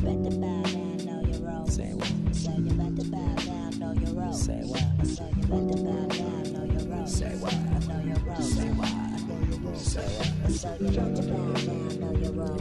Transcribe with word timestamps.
better 0.00 0.36
bow 0.36 0.62
down, 0.62 0.96
know 1.04 1.20
your 1.28 1.40
role. 1.40 1.66
Say 1.66 1.92
what? 1.94 2.34
So 2.34 2.50
you 2.52 2.72
better 2.72 3.04
bow 3.10 3.34
down, 3.36 3.78
know 3.78 3.92
your 3.92 4.14
role. 4.14 4.32
Say 4.32 4.60
what? 4.64 5.06
So 5.06 5.24
you 5.36 5.42
better 5.46 5.82
bow 5.84 6.06
down, 6.08 6.52
know 6.52 6.64
your 6.64 6.84
role. 6.88 7.06
Say 7.06 7.36
what? 7.36 7.54
Know 7.88 8.00
your 8.04 8.18
role. 8.24 8.40
Say 8.40 8.68
what? 8.70 8.88
I 8.88 9.20
know 9.26 9.40
your 9.48 9.60
role. 9.60 9.74
Say 9.76 10.08
what? 10.16 10.52
So 10.52 10.76
you 10.80 10.88
better 10.88 11.22
bow 11.22 11.52
down, 11.52 12.00
know 12.00 12.12
your 12.18 12.32
role. 12.32 12.58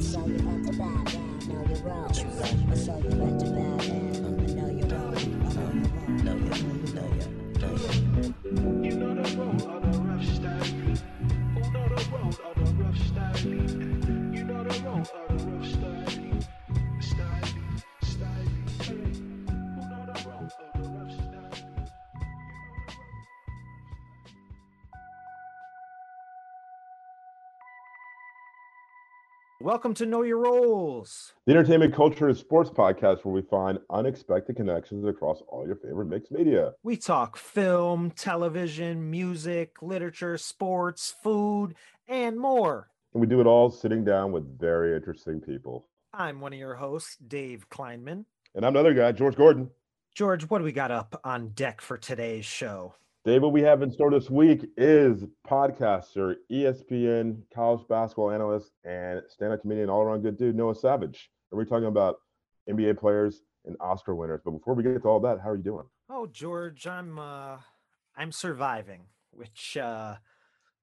So 0.00 0.26
you 0.26 0.38
better 0.38 0.72
bow 0.78 1.04
down, 1.04 1.38
know 1.48 1.62
your 1.68 1.82
role. 1.82 2.14
So 2.14 2.96
you 2.98 3.10
better 3.10 3.50
bow 3.50 3.76
down, 3.78 4.17
Welcome 29.68 29.92
to 29.96 30.06
Know 30.06 30.22
Your 30.22 30.38
Roles. 30.38 31.34
The 31.44 31.52
entertainment, 31.52 31.94
culture, 31.94 32.26
and 32.26 32.34
sports 32.34 32.70
podcast 32.70 33.22
where 33.22 33.34
we 33.34 33.42
find 33.42 33.78
unexpected 33.90 34.56
connections 34.56 35.04
across 35.04 35.42
all 35.46 35.66
your 35.66 35.76
favorite 35.76 36.06
mixed 36.06 36.32
media. 36.32 36.72
We 36.82 36.96
talk 36.96 37.36
film, 37.36 38.12
television, 38.12 39.10
music, 39.10 39.82
literature, 39.82 40.38
sports, 40.38 41.14
food, 41.22 41.74
and 42.08 42.38
more. 42.38 42.88
And 43.12 43.20
we 43.20 43.26
do 43.26 43.42
it 43.42 43.46
all 43.46 43.70
sitting 43.70 44.06
down 44.06 44.32
with 44.32 44.58
very 44.58 44.96
interesting 44.96 45.38
people. 45.38 45.86
I'm 46.14 46.40
one 46.40 46.54
of 46.54 46.58
your 46.58 46.76
hosts, 46.76 47.18
Dave 47.18 47.68
Kleinman. 47.68 48.24
And 48.54 48.64
I'm 48.64 48.74
another 48.74 48.94
guy, 48.94 49.12
George 49.12 49.36
Gordon. 49.36 49.68
George, 50.14 50.44
what 50.44 50.60
do 50.60 50.64
we 50.64 50.72
got 50.72 50.90
up 50.90 51.20
on 51.24 51.50
deck 51.50 51.82
for 51.82 51.98
today's 51.98 52.46
show? 52.46 52.94
Dave, 53.28 53.42
what 53.42 53.52
we 53.52 53.60
have 53.60 53.82
in 53.82 53.90
store 53.90 54.10
this 54.10 54.30
week 54.30 54.64
is 54.78 55.22
podcaster, 55.46 56.36
ESPN 56.50 57.42
college 57.54 57.86
basketball 57.86 58.30
analyst, 58.30 58.70
and 58.84 59.20
stand-up 59.28 59.60
comedian, 59.60 59.90
all-around 59.90 60.22
good 60.22 60.38
dude, 60.38 60.56
Noah 60.56 60.74
Savage. 60.74 61.28
And 61.52 61.58
we're 61.58 61.66
talking 61.66 61.88
about 61.88 62.16
NBA 62.70 62.96
players 62.98 63.42
and 63.66 63.76
Oscar 63.80 64.14
winners. 64.14 64.40
But 64.42 64.52
before 64.52 64.72
we 64.72 64.82
get 64.82 65.02
to 65.02 65.08
all 65.08 65.20
that, 65.20 65.40
how 65.42 65.50
are 65.50 65.56
you 65.56 65.62
doing? 65.62 65.84
Oh, 66.08 66.26
George, 66.26 66.86
I'm 66.86 67.18
uh 67.18 67.58
I'm 68.16 68.32
surviving, 68.32 69.02
which 69.32 69.76
uh 69.76 70.14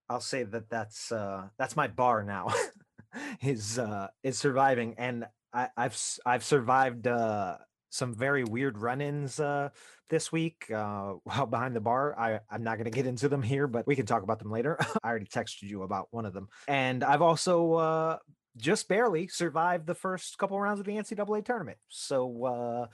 I'll 0.08 0.22
say 0.22 0.44
that 0.44 0.70
that's 0.70 1.12
uh 1.12 1.48
that's 1.58 1.76
my 1.76 1.88
bar 1.88 2.24
now. 2.24 2.54
is 3.42 3.80
uh 3.80 4.10
is 4.22 4.38
surviving 4.38 4.94
and 5.00 5.26
I 5.52 5.70
I've 5.76 6.00
I've 6.28 6.44
survived 6.44 7.08
uh 7.08 7.58
some 7.90 8.14
very 8.14 8.44
weird 8.44 8.78
run-ins 8.78 9.40
uh 9.40 9.70
this 10.10 10.32
week 10.32 10.70
uh 10.72 11.14
while 11.24 11.46
behind 11.46 11.76
the 11.76 11.82
bar. 11.82 12.18
I 12.18 12.40
I'm 12.50 12.64
not 12.64 12.76
going 12.78 12.86
to 12.86 12.92
get 12.92 13.06
into 13.06 13.30
them 13.30 13.42
here, 13.42 13.68
but 13.68 13.88
we 13.88 13.96
can 13.96 14.06
talk 14.06 14.24
about 14.24 14.40
them 14.40 14.52
later. 14.52 14.78
I 15.04 15.10
already 15.10 15.26
texted 15.26 15.64
you 15.64 15.84
about 15.84 16.08
one 16.12 16.26
of 16.26 16.34
them. 16.34 16.50
And 16.68 17.04
I've 17.04 17.22
also 17.22 17.74
uh 17.74 18.18
just 18.58 18.88
barely 18.88 19.28
survived 19.28 19.86
the 19.86 19.96
first 19.96 20.38
couple 20.38 20.60
rounds 20.60 20.80
of 20.80 20.86
the 20.86 20.94
NCAA 20.94 21.44
tournament. 21.46 21.78
So 21.90 22.46
uh 22.46 22.88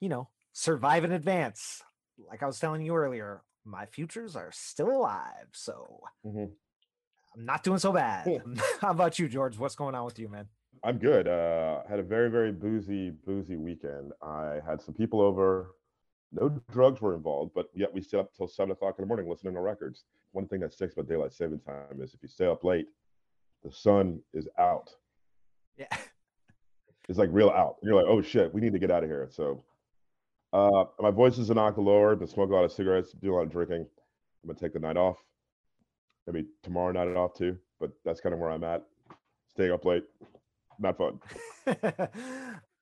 you 0.00 0.08
know, 0.08 0.28
survive 0.52 1.04
in 1.04 1.12
advance. 1.12 1.82
Like 2.18 2.42
I 2.42 2.46
was 2.46 2.58
telling 2.58 2.82
you 2.82 2.94
earlier, 2.94 3.42
my 3.64 3.86
futures 3.86 4.36
are 4.36 4.50
still 4.52 4.90
alive. 4.90 5.48
So 5.52 6.00
Mhm. 6.26 6.50
I'm 7.36 7.44
not 7.44 7.64
doing 7.64 7.78
so 7.78 7.92
bad. 7.92 8.24
Cool. 8.26 8.40
How 8.80 8.90
about 8.90 9.18
you, 9.18 9.28
George? 9.28 9.58
What's 9.58 9.74
going 9.74 9.94
on 9.94 10.04
with 10.04 10.18
you, 10.20 10.28
man? 10.28 10.46
I'm 10.84 10.98
good. 10.98 11.26
Uh, 11.26 11.82
had 11.88 11.98
a 11.98 12.02
very, 12.02 12.30
very 12.30 12.52
boozy, 12.52 13.10
boozy 13.10 13.56
weekend. 13.56 14.12
I 14.22 14.60
had 14.66 14.80
some 14.82 14.94
people 14.94 15.20
over. 15.20 15.74
No 16.34 16.48
drugs 16.72 17.00
were 17.00 17.14
involved, 17.14 17.52
but 17.54 17.70
yet 17.74 17.92
we 17.94 18.00
stayed 18.00 18.18
up 18.18 18.34
till 18.34 18.48
seven 18.48 18.72
o'clock 18.72 18.96
in 18.98 19.02
the 19.02 19.06
morning 19.06 19.28
listening 19.28 19.54
to 19.54 19.60
records. 19.60 20.04
One 20.32 20.46
thing 20.48 20.60
that 20.60 20.72
sticks 20.72 20.94
about 20.94 21.08
daylight 21.08 21.32
saving 21.32 21.60
time 21.60 22.00
is 22.00 22.12
if 22.12 22.22
you 22.22 22.28
stay 22.28 22.46
up 22.46 22.64
late, 22.64 22.88
the 23.62 23.70
sun 23.70 24.20
is 24.32 24.48
out. 24.58 24.90
Yeah. 25.76 25.86
It's 27.06 27.18
like 27.18 27.28
real 27.32 27.50
out. 27.50 27.76
You're 27.82 27.94
like, 27.96 28.06
oh 28.08 28.22
shit, 28.22 28.54
we 28.54 28.62
need 28.62 28.72
to 28.72 28.78
get 28.78 28.90
out 28.90 29.04
of 29.04 29.10
here. 29.10 29.28
So, 29.30 29.62
uh, 30.54 30.84
my 30.98 31.10
voice 31.10 31.36
is 31.36 31.50
an 31.50 31.58
octave 31.58 31.84
lower. 31.84 32.16
Been 32.16 32.26
smoking 32.26 32.54
a 32.54 32.56
lot 32.56 32.64
of 32.64 32.72
cigarettes, 32.72 33.12
do 33.12 33.34
a 33.34 33.36
lot 33.36 33.42
of 33.42 33.52
drinking. 33.52 33.84
I'm 34.42 34.46
gonna 34.48 34.58
take 34.58 34.72
the 34.72 34.78
night 34.78 34.96
off. 34.96 35.18
Maybe 36.26 36.46
tomorrow 36.62 36.92
night 36.92 37.08
off 37.08 37.34
too. 37.34 37.58
But 37.78 37.90
that's 38.06 38.22
kind 38.22 38.32
of 38.32 38.38
where 38.38 38.50
I'm 38.50 38.64
at. 38.64 38.84
Staying 39.50 39.72
up 39.72 39.84
late, 39.84 40.04
not 40.78 40.96
fun. 40.96 41.20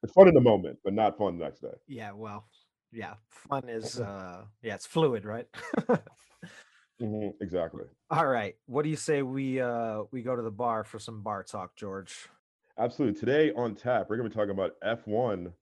It's 0.04 0.12
fun 0.12 0.26
in 0.26 0.34
the 0.34 0.40
moment, 0.40 0.78
but 0.82 0.92
not 0.94 1.16
fun 1.16 1.38
the 1.38 1.44
next 1.44 1.60
day. 1.60 1.74
yeah, 1.86 2.10
well, 2.12 2.46
yeah. 2.92 3.14
Fun 3.30 3.68
is 3.68 4.00
uh 4.00 4.44
yeah, 4.62 4.74
it's 4.74 4.86
fluid, 4.86 5.24
right? 5.24 5.46
Mhm, 7.00 7.32
exactly. 7.40 7.82
All 8.10 8.26
right. 8.28 8.54
What 8.66 8.84
do 8.84 8.88
you 8.88 8.96
say 8.96 9.22
we 9.22 9.60
uh 9.60 10.02
we 10.12 10.22
go 10.22 10.36
to 10.36 10.42
the 10.42 10.50
bar 10.52 10.84
for 10.84 11.00
some 11.00 11.20
bar 11.22 11.42
talk, 11.42 11.74
George? 11.74 12.28
Absolutely. 12.78 13.18
Today 13.18 13.52
on 13.56 13.74
tap, 13.74 14.06
we're 14.08 14.16
going 14.16 14.30
to 14.30 14.34
be 14.34 14.38
talking 14.38 14.52
about 14.52 14.72
F1, 14.84 15.52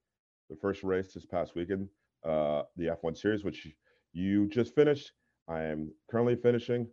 the 0.51 0.55
first 0.55 0.83
race 0.83 1.13
this 1.13 1.25
past 1.25 1.55
weekend, 1.55 1.89
uh, 2.23 2.63
the 2.77 2.95
F1 3.03 3.17
series, 3.17 3.43
which 3.43 3.67
you 4.13 4.47
just 4.49 4.75
finished. 4.75 5.11
I 5.47 5.63
am 5.63 5.91
currently 6.09 6.35
finishing. 6.35 6.87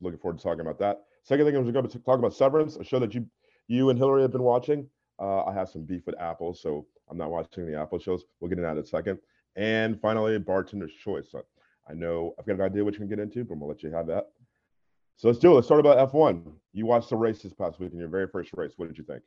Looking 0.00 0.18
forward 0.18 0.38
to 0.38 0.42
talking 0.44 0.60
about 0.60 0.78
that. 0.80 1.02
Second 1.22 1.46
thing, 1.46 1.56
I'm 1.56 1.70
going 1.70 1.88
to 1.88 1.98
talk 2.00 2.18
about 2.18 2.34
Severance, 2.34 2.76
a 2.76 2.84
show 2.84 2.98
that 2.98 3.14
you, 3.14 3.26
you 3.68 3.90
and 3.90 3.98
Hillary 3.98 4.22
have 4.22 4.32
been 4.32 4.42
watching. 4.42 4.88
Uh, 5.20 5.44
I 5.44 5.54
have 5.54 5.68
some 5.68 5.82
beef 5.84 6.02
with 6.04 6.20
Apple, 6.20 6.52
so 6.52 6.86
I'm 7.10 7.16
not 7.16 7.30
watching 7.30 7.64
the 7.66 7.78
Apple 7.78 7.98
shows. 7.98 8.24
We'll 8.40 8.48
get 8.48 8.58
into 8.58 8.66
that 8.68 8.76
in 8.76 8.82
a 8.82 8.86
second. 8.86 9.18
And 9.58 10.00
finally, 10.00 10.38
Bartender's 10.38 10.94
Choice. 10.94 11.32
So 11.32 11.42
I 11.90 11.92
know 11.92 12.32
I've 12.38 12.46
got 12.46 12.54
an 12.54 12.60
idea 12.60 12.84
what 12.84 12.94
you 12.94 13.00
can 13.00 13.08
get 13.08 13.18
into, 13.18 13.44
but 13.44 13.54
I'm 13.54 13.60
to 13.60 13.66
let 13.66 13.82
you 13.82 13.90
have 13.90 14.06
that. 14.06 14.28
So 15.16 15.26
let's 15.26 15.40
do 15.40 15.50
it. 15.50 15.54
Let's 15.56 15.66
start 15.66 15.80
about 15.80 16.12
F1. 16.12 16.44
You 16.72 16.86
watched 16.86 17.10
the 17.10 17.16
race 17.16 17.42
this 17.42 17.52
past 17.52 17.80
weekend, 17.80 17.98
your 17.98 18.08
very 18.08 18.28
first 18.28 18.50
race. 18.54 18.74
What 18.76 18.86
did 18.86 18.96
you 18.96 19.02
think? 19.02 19.24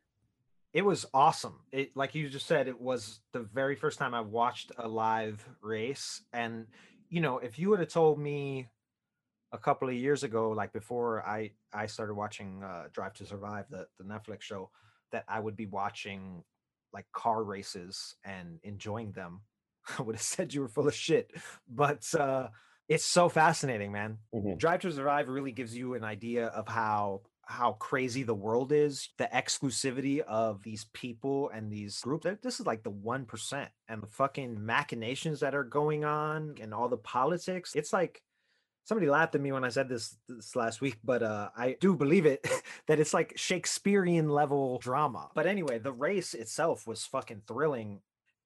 It 0.73 0.85
was 0.85 1.05
awesome. 1.13 1.59
It 1.73 1.91
like 1.97 2.15
you 2.15 2.29
just 2.29 2.47
said, 2.47 2.69
it 2.69 2.79
was 2.79 3.19
the 3.33 3.41
very 3.41 3.75
first 3.75 3.99
time 3.99 4.13
I 4.13 4.21
watched 4.21 4.71
a 4.77 4.87
live 4.87 5.45
race. 5.61 6.21
And 6.31 6.67
you 7.09 7.19
know, 7.19 7.39
if 7.39 7.59
you 7.59 7.69
would 7.69 7.81
have 7.81 7.89
told 7.89 8.17
me 8.17 8.69
a 9.51 9.57
couple 9.57 9.89
of 9.89 9.95
years 9.95 10.23
ago, 10.23 10.51
like 10.51 10.71
before 10.71 11.27
I 11.27 11.51
I 11.73 11.87
started 11.87 12.13
watching 12.13 12.63
uh, 12.63 12.85
Drive 12.93 13.15
to 13.15 13.25
Survive, 13.25 13.65
the 13.69 13.85
the 13.97 14.05
Netflix 14.05 14.43
show, 14.43 14.69
that 15.11 15.25
I 15.27 15.41
would 15.41 15.57
be 15.57 15.65
watching 15.65 16.41
like 16.93 17.05
car 17.11 17.43
races 17.43 18.15
and 18.23 18.59
enjoying 18.63 19.11
them, 19.11 19.41
I 19.99 20.01
would 20.01 20.15
have 20.15 20.21
said 20.21 20.53
you 20.53 20.61
were 20.61 20.67
full 20.67 20.87
of 20.87 20.95
shit. 20.95 21.31
But 21.69 22.13
uh, 22.15 22.49
it's 22.87 23.05
so 23.05 23.29
fascinating, 23.29 23.91
man. 23.91 24.17
Mhm. 24.33 24.57
Drive 24.57 24.81
to 24.81 24.91
Survive 24.91 25.27
really 25.27 25.51
gives 25.51 25.75
you 25.75 25.93
an 25.93 26.03
idea 26.03 26.47
of 26.47 26.67
how 26.67 27.21
how 27.45 27.73
crazy 27.73 28.23
the 28.23 28.35
world 28.35 28.71
is, 28.71 29.09
the 29.17 29.29
exclusivity 29.33 30.21
of 30.21 30.63
these 30.63 30.85
people 30.93 31.49
and 31.49 31.69
these 31.69 31.99
groups. 31.99 32.25
This 32.41 32.61
is 32.61 32.65
like 32.65 32.83
the 32.83 32.91
1% 32.91 33.67
and 33.89 34.01
the 34.01 34.07
fucking 34.07 34.65
machinations 34.65 35.41
that 35.41 35.53
are 35.53 35.65
going 35.65 36.05
on 36.05 36.55
and 36.61 36.73
all 36.73 36.87
the 36.87 36.97
politics. 36.97 37.75
It's 37.75 37.91
like 37.91 38.21
somebody 38.85 39.09
laughed 39.09 39.35
at 39.35 39.41
me 39.41 39.51
when 39.51 39.65
I 39.65 39.69
said 39.69 39.89
this 39.89 40.15
this 40.29 40.55
last 40.55 40.79
week, 40.79 40.97
but 41.03 41.23
uh, 41.23 41.49
I 41.55 41.75
do 41.79 41.95
believe 41.95 42.25
it 42.25 42.47
that 42.87 42.99
it's 42.99 43.13
like 43.13 43.33
Shakespearean 43.35 44.29
level 44.29 44.79
drama. 44.79 45.29
But 45.35 45.45
anyway, 45.45 45.79
the 45.79 45.91
race 45.91 46.33
itself 46.33 46.87
was 46.87 47.05
fucking 47.05 47.41
thrilling 47.47 48.01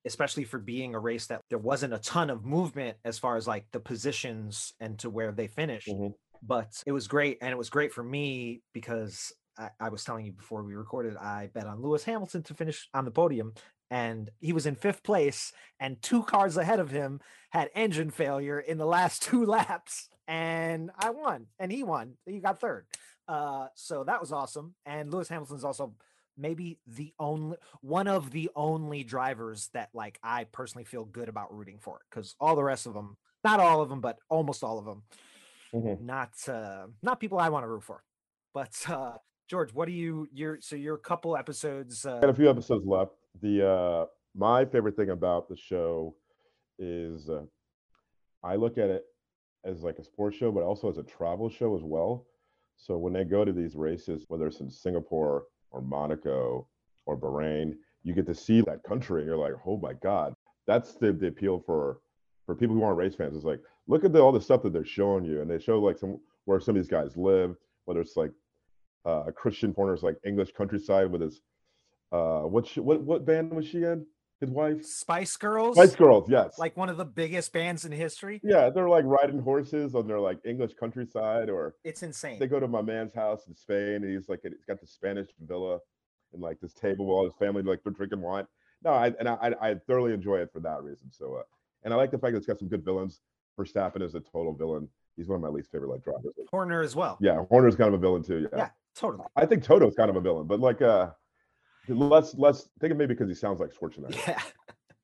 especially 0.06 0.44
for 0.44 0.60
being 0.60 0.94
a 0.96 1.00
race 1.00 1.28
that 1.28 1.42
there 1.50 1.58
wasn't 1.58 1.94
a 1.94 2.00
ton 2.00 2.30
of 2.30 2.46
movement 2.46 2.98
as 3.04 3.18
far 3.20 3.38
as 3.38 3.48
like 3.48 3.66
the 3.72 3.80
positions 3.80 4.74
and 4.80 5.00
to 5.00 5.10
where 5.10 5.32
they 5.32 5.48
finished. 5.48 5.88
Mhm. 5.88 6.14
But 6.44 6.84
it 6.86 6.92
was 6.92 7.08
great. 7.08 7.40
And 7.42 7.52
it 7.52 7.58
was 7.58 7.70
great 7.70 7.92
for 7.92 8.04
me 8.04 8.62
because 8.74 9.34
I, 9.58 9.70
I 9.80 9.90
was 9.90 10.04
telling 10.04 10.26
you 10.26 10.32
before 10.34 10.64
we 10.64 10.76
recorded, 10.76 11.16
I 11.18 11.50
bet 11.54 11.66
on 11.66 11.82
Lewis 11.82 12.04
Hamilton 12.04 12.44
to 12.44 12.54
finish 12.54 12.88
on 12.94 13.06
the 13.06 13.12
podium. 13.12 13.54
And 13.92 14.30
he 14.40 14.52
was 14.52 14.66
in 14.66 14.76
fifth 14.76 15.04
place, 15.04 15.54
and 15.80 16.02
two 16.02 16.24
cars 16.24 16.58
ahead 16.58 16.80
of 16.80 16.90
him 16.90 17.22
had 17.52 17.70
engine 17.76 18.10
failure 18.10 18.60
in 18.60 18.80
the 18.80 18.86
last 18.86 19.22
two 19.30 19.46
laps. 19.46 20.10
And 20.28 20.90
I 20.98 21.12
won, 21.12 21.46
and 21.60 21.72
he 21.72 21.84
won. 21.84 22.18
He 22.26 22.40
got 22.40 22.60
third. 22.60 22.88
Uh, 23.28 23.68
so 23.76 24.04
that 24.04 24.20
was 24.20 24.32
awesome. 24.32 24.74
And 24.88 25.12
Lewis 25.14 25.30
Hamilton's 25.30 25.64
also 25.64 25.94
maybe 26.38 26.80
the 26.88 27.14
only 27.20 27.58
one 27.82 28.08
of 28.08 28.32
the 28.32 28.50
only 28.56 29.04
drivers 29.04 29.70
that 29.74 29.90
like 29.94 30.20
I 30.24 30.46
personally 30.46 30.86
feel 30.86 31.06
good 31.06 31.30
about 31.30 31.54
rooting 31.54 31.80
for 31.80 32.02
because 32.10 32.36
all 32.40 32.56
the 32.56 32.64
rest 32.64 32.86
of 32.86 32.94
them, 32.94 33.18
not 33.44 33.60
all 33.60 33.82
of 33.82 33.90
them, 33.90 34.02
but 34.02 34.18
almost 34.30 34.64
all 34.64 34.78
of 34.80 34.86
them, 34.86 35.04
Mhm. 35.74 36.02
not 36.02 36.32
uh, 36.48 36.88
not 37.02 37.20
people 37.20 37.40
I 37.40 37.50
want 37.50 37.64
to 37.64 37.68
root 37.68 37.84
for. 37.84 38.04
But 38.54 38.74
uh, 38.88 39.18
George, 39.48 39.74
what 39.74 39.86
do 39.86 39.92
you? 39.92 40.28
You're 40.34 40.60
so 40.62 40.76
you're 40.76 40.96
a 40.96 41.00
couple 41.00 41.36
episodes. 41.38 42.06
Uh, 42.06 42.20
got 42.20 42.30
a 42.30 42.34
few 42.34 42.50
episodes 42.50 42.86
left. 42.86 43.12
The 43.42 43.68
uh, 43.68 44.06
my 44.34 44.66
favorite 44.66 44.96
thing 44.96 45.10
about 45.10 45.48
the 45.50 45.56
show 45.58 46.16
is 46.80 47.30
uh, 47.30 47.44
I 48.44 48.56
look 48.56 48.78
at 48.78 48.90
it 48.90 49.06
as 49.64 49.82
like 49.84 49.98
a 50.00 50.04
sports 50.04 50.38
show, 50.38 50.52
but 50.52 50.64
also 50.64 50.90
as 50.90 50.98
a 50.98 51.04
travel 51.04 51.50
show 51.50 51.76
as 51.76 51.84
well. 51.84 52.28
So 52.78 52.98
when 52.98 53.14
they 53.14 53.24
go 53.24 53.46
to 53.46 53.54
these 53.54 53.76
races, 53.76 54.26
whether 54.28 54.48
it's 54.48 54.60
in 54.60 54.70
Singapore 54.70 55.46
or 55.76 55.82
Monaco 55.82 56.68
or 57.06 57.18
Bahrain, 57.18 57.76
you 58.04 58.14
get 58.14 58.26
to 58.28 58.34
see 58.34 58.62
that 58.62 58.84
country 58.84 59.22
and 59.22 59.28
you're 59.28 59.38
like, 59.38 59.54
oh 59.68 59.78
my 59.78 59.94
God. 59.94 60.34
That's 60.66 60.94
the, 60.96 61.12
the 61.12 61.28
appeal 61.28 61.60
for 61.60 62.00
for 62.46 62.56
people 62.56 62.76
who 62.76 62.84
aren't 62.84 62.98
race 62.98 63.16
fans. 63.16 63.36
It's 63.36 63.46
like, 63.46 63.62
look 63.88 64.06
at 64.06 64.14
the, 64.14 64.20
all 64.20 64.32
the 64.32 64.42
stuff 64.42 64.64
that 64.64 64.74
they're 64.74 64.86
showing 64.86 65.26
you. 65.26 65.42
And 65.42 65.50
they 65.50 65.60
show 65.60 65.80
like 65.80 65.98
some 65.98 66.20
where 66.46 66.60
some 66.60 66.76
of 66.76 66.82
these 66.82 66.90
guys 66.90 67.18
live, 67.18 67.56
whether 67.86 68.02
it's 68.02 68.18
like 68.18 68.32
uh 69.06 69.26
Christian 69.36 69.74
Horner's 69.76 70.02
like 70.02 70.18
English 70.26 70.54
countryside 70.58 71.12
with 71.12 71.22
his 71.22 71.42
uh 72.12 72.42
what 72.42 72.66
she, 72.66 72.80
what 72.80 73.02
what 73.02 73.26
band 73.26 73.54
was 73.54 73.68
she 73.68 73.84
in? 73.84 74.06
His 74.42 74.50
wife? 74.50 74.84
Spice 74.86 75.38
Girls, 75.38 75.78
Spice 75.78 75.96
Girls, 75.96 76.30
yes. 76.30 76.60
like 76.60 76.76
one 76.76 76.90
of 76.90 76.98
the 76.98 77.06
biggest 77.06 77.54
bands 77.54 77.86
in 77.86 77.92
history. 77.92 78.42
yeah, 78.44 78.70
they're 78.70 78.90
like 78.90 79.06
riding 79.06 79.40
horses 79.40 79.96
on 79.96 80.08
their 80.08 80.20
like 80.20 80.40
English 80.46 80.74
countryside, 80.80 81.50
or 81.50 81.76
It's 81.86 82.04
insane. 82.04 82.40
they 82.40 82.48
go 82.48 82.60
to 82.60 82.68
my 82.68 82.82
man's 82.82 83.14
house 83.14 83.48
in 83.48 83.56
Spain, 83.56 84.04
and 84.04 84.10
he's 84.14 84.28
like, 84.28 84.42
he's 84.44 84.66
got 84.68 84.82
the 84.82 84.88
Spanish 84.88 85.30
villa, 85.48 85.80
and 86.34 86.42
like 86.42 86.60
this 86.60 86.74
table 86.74 87.06
with 87.06 87.14
all 87.14 87.24
his 87.24 87.34
family, 87.40 87.62
like 87.64 87.82
they're 87.84 87.94
drinking 87.94 88.22
wine. 88.22 88.46
No, 88.84 88.92
I 88.92 89.14
and 89.20 89.30
I, 89.30 89.56
I 89.62 89.76
thoroughly 89.88 90.14
enjoy 90.14 90.40
it 90.40 90.52
for 90.52 90.60
that 90.60 90.84
reason. 90.84 91.10
So, 91.12 91.36
uh, 91.36 91.44
and 91.84 91.94
I 91.94 91.98
like 91.98 92.12
the 92.12 92.18
fact 92.18 92.34
that 92.34 92.38
it's 92.40 92.46
got 92.46 92.60
some 92.60 92.68
good 92.68 92.84
villains. 92.84 93.22
For 93.56 93.64
Verstappen 93.64 94.02
is 94.02 94.16
a 94.16 94.20
total 94.20 94.54
villain. 94.54 94.90
He's 95.16 95.30
one 95.30 95.38
of 95.38 95.42
my 95.42 95.48
least 95.48 95.72
favorite 95.72 95.90
like 95.90 96.04
drivers. 96.04 96.34
Horner 96.52 96.82
as 96.82 96.94
well. 96.94 97.18
Yeah, 97.22 97.46
Horner's 97.50 97.76
kind 97.78 97.88
of 97.88 97.94
a 97.94 97.98
villain 97.98 98.22
too. 98.22 98.50
Yeah, 98.52 98.58
Yeah, 98.58 98.70
totally. 98.96 99.24
I 99.38 99.46
think 99.46 99.64
Toto's 99.64 99.96
kind 99.96 100.10
of 100.10 100.18
a 100.18 100.22
villain, 100.22 100.46
but 100.46 100.60
like, 100.60 100.82
uh, 100.82 101.12
let's 101.88 102.36
let's 102.36 102.70
think 102.80 102.92
of 102.92 102.98
maybe 102.98 103.14
because 103.14 103.30
he 103.30 103.36
sounds 103.36 103.60
like 103.60 103.72
Schwarzenegger. 103.74 104.16
Yeah. 104.28 104.42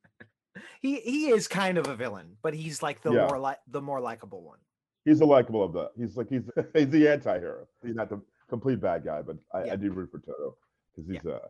he 0.81 0.99
he 1.01 1.29
is 1.29 1.47
kind 1.47 1.77
of 1.77 1.87
a 1.87 1.95
villain, 1.95 2.37
but 2.41 2.53
he's 2.53 2.81
like 2.83 3.01
the 3.01 3.11
Yeah. 3.11 3.27
more 3.27 3.39
like 3.39 3.59
the 3.67 3.81
more 3.81 3.99
likable 4.01 4.41
one. 4.43 4.59
He's 5.05 5.19
the 5.19 5.25
likable 5.25 5.63
of 5.63 5.73
the. 5.73 5.89
He's 5.97 6.17
like 6.17 6.29
he's 6.29 6.43
he's 6.73 6.89
the 6.89 7.07
anti-hero. 7.07 7.67
He's 7.85 7.95
not 7.95 8.09
the 8.09 8.21
complete 8.49 8.79
bad 8.81 9.03
guy, 9.05 9.21
but 9.21 9.37
I, 9.53 9.65
Yeah. 9.65 9.73
I 9.73 9.75
do 9.77 9.91
root 9.91 10.11
for 10.11 10.19
Toto 10.19 10.55
because 10.95 11.09
he's 11.11 11.25
uh 11.25 11.47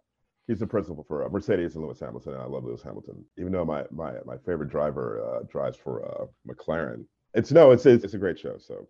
he's 0.47 0.59
the 0.59 0.67
principal 0.67 1.03
for 1.03 1.25
uh, 1.25 1.29
Mercedes 1.29 1.75
and 1.75 1.83
Lewis 1.83 1.99
Hamilton, 1.99 2.33
and 2.33 2.41
I 2.41 2.45
love 2.45 2.63
Lewis 2.63 2.83
Hamilton. 2.83 3.23
Even 3.37 3.51
though 3.51 3.65
my 3.65 3.83
my 3.91 4.13
my 4.25 4.37
favorite 4.45 4.69
driver 4.69 5.23
uh, 5.23 5.43
drives 5.49 5.77
for 5.77 6.05
uh, 6.05 6.25
McLaren, 6.47 7.05
it's 7.33 7.51
no, 7.51 7.71
it's 7.71 7.85
it's, 7.85 8.03
it's 8.03 8.13
a 8.13 8.17
great 8.17 8.39
show. 8.39 8.57
So 8.57 8.87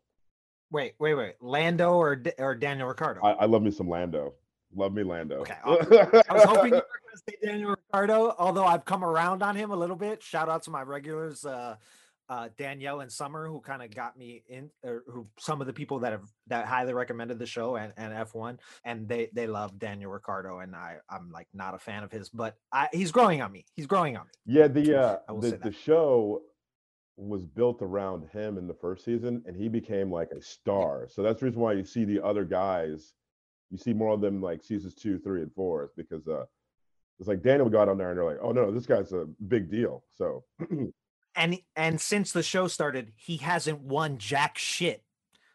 Wait, 0.71 0.93
wait, 0.99 1.15
wait. 1.15 1.33
Lando 1.41 1.91
or 1.95 2.23
or 2.39 2.55
Daniel 2.55 2.87
Ricciardo? 2.87 3.19
I, 3.21 3.31
I 3.31 3.45
love 3.45 3.61
me 3.61 3.71
some 3.71 3.89
Lando. 3.89 4.33
Love 4.75 4.93
me 4.93 5.03
Lando. 5.03 5.37
Okay, 5.41 5.55
I 5.63 6.33
was 6.33 6.43
hoping 6.43 6.73
you 6.73 6.75
were 6.75 6.81
going 6.81 6.81
to 6.81 7.21
say 7.29 7.35
Daniel 7.43 7.71
Ricciardo, 7.71 8.35
although 8.37 8.65
I've 8.65 8.85
come 8.85 9.03
around 9.03 9.43
on 9.43 9.55
him 9.55 9.71
a 9.71 9.75
little 9.75 9.95
bit. 9.95 10.23
Shout 10.23 10.49
out 10.49 10.63
to 10.63 10.71
my 10.71 10.81
regulars, 10.81 11.45
uh, 11.45 11.75
uh, 12.29 12.47
Danielle 12.57 13.01
and 13.01 13.11
Summer, 13.11 13.47
who 13.47 13.59
kind 13.59 13.81
of 13.81 13.93
got 13.93 14.17
me 14.17 14.43
in, 14.47 14.69
or 14.83 15.03
who 15.07 15.27
some 15.37 15.59
of 15.59 15.67
the 15.67 15.73
people 15.73 15.99
that 15.99 16.13
have 16.13 16.31
that 16.47 16.65
highly 16.65 16.93
recommended 16.93 17.37
the 17.37 17.45
show 17.45 17.75
and, 17.75 17.91
and 17.97 18.13
F1, 18.13 18.59
and 18.85 19.07
they 19.09 19.29
they 19.33 19.47
love 19.47 19.77
Daniel 19.77 20.11
Ricciardo, 20.11 20.59
and 20.59 20.73
I 20.73 20.97
I'm 21.09 21.29
like 21.31 21.47
not 21.53 21.75
a 21.75 21.79
fan 21.79 22.03
of 22.03 22.11
his, 22.11 22.29
but 22.29 22.55
I, 22.71 22.87
he's 22.93 23.11
growing 23.11 23.41
on 23.41 23.51
me. 23.51 23.65
He's 23.75 23.87
growing 23.87 24.15
on 24.15 24.27
me. 24.27 24.31
Yeah, 24.45 24.67
the 24.69 24.97
uh 24.97 25.17
the, 25.39 25.59
the 25.61 25.73
show 25.73 26.41
was 27.17 27.45
built 27.45 27.81
around 27.81 28.27
him 28.29 28.57
in 28.57 28.67
the 28.67 28.73
first 28.73 29.05
season 29.05 29.43
and 29.45 29.55
he 29.55 29.67
became 29.67 30.11
like 30.11 30.31
a 30.31 30.41
star. 30.41 31.07
So 31.09 31.21
that's 31.21 31.39
the 31.39 31.47
reason 31.47 31.61
why 31.61 31.73
you 31.73 31.83
see 31.83 32.05
the 32.05 32.23
other 32.23 32.43
guys, 32.43 33.13
you 33.71 33.77
see 33.77 33.93
more 33.93 34.13
of 34.13 34.21
them 34.21 34.41
like 34.41 34.63
seasons 34.63 34.93
two, 34.93 35.17
three, 35.19 35.41
and 35.41 35.51
four, 35.53 35.83
is 35.85 35.91
because 35.95 36.27
uh 36.27 36.45
it's 37.19 37.27
like 37.27 37.41
Daniel 37.43 37.69
got 37.69 37.87
on 37.87 37.97
there 37.97 38.09
and 38.09 38.17
they're 38.17 38.25
like, 38.25 38.39
oh 38.41 38.51
no, 38.51 38.71
this 38.71 38.85
guy's 38.85 39.13
a 39.13 39.25
big 39.47 39.69
deal. 39.71 40.03
So 40.15 40.43
And 41.35 41.59
and 41.77 41.99
since 42.01 42.33
the 42.33 42.43
show 42.43 42.67
started, 42.67 43.13
he 43.15 43.37
hasn't 43.37 43.79
won 43.79 44.17
jack 44.17 44.57
shit. 44.57 45.03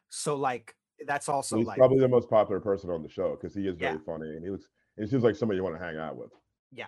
So 0.08 0.34
like 0.36 0.74
that's 1.06 1.28
also 1.28 1.58
he's 1.58 1.66
like 1.66 1.76
probably 1.76 2.00
the 2.00 2.08
most 2.08 2.30
popular 2.30 2.60
person 2.60 2.88
on 2.90 3.02
the 3.02 3.08
show 3.10 3.36
because 3.36 3.54
he 3.54 3.68
is 3.68 3.76
very 3.76 3.92
Yeah. 3.96 4.00
funny 4.06 4.28
and 4.34 4.42
he 4.42 4.50
looks 4.50 4.68
he 4.96 5.06
seems 5.06 5.22
like 5.22 5.36
somebody 5.36 5.58
you 5.58 5.64
want 5.64 5.78
to 5.78 5.84
hang 5.84 5.98
out 5.98 6.16
with. 6.16 6.30
Yeah, 6.72 6.86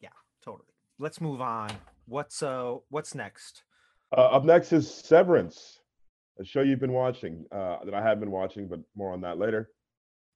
yeah, 0.00 0.10
totally. 0.44 0.68
Let's 0.98 1.20
move 1.20 1.40
on. 1.40 1.70
What's 2.06 2.42
uh 2.42 2.76
what's 2.90 3.14
next? 3.14 3.62
Uh, 4.16 4.22
up 4.22 4.44
next 4.44 4.72
is 4.72 4.90
Severance, 4.90 5.80
a 6.38 6.44
show 6.44 6.60
you've 6.62 6.80
been 6.80 6.92
watching 6.92 7.44
uh, 7.52 7.84
that 7.84 7.92
I 7.94 8.02
have 8.02 8.20
been 8.20 8.30
watching, 8.30 8.66
but 8.68 8.80
more 8.96 9.12
on 9.12 9.20
that 9.22 9.38
later. 9.38 9.70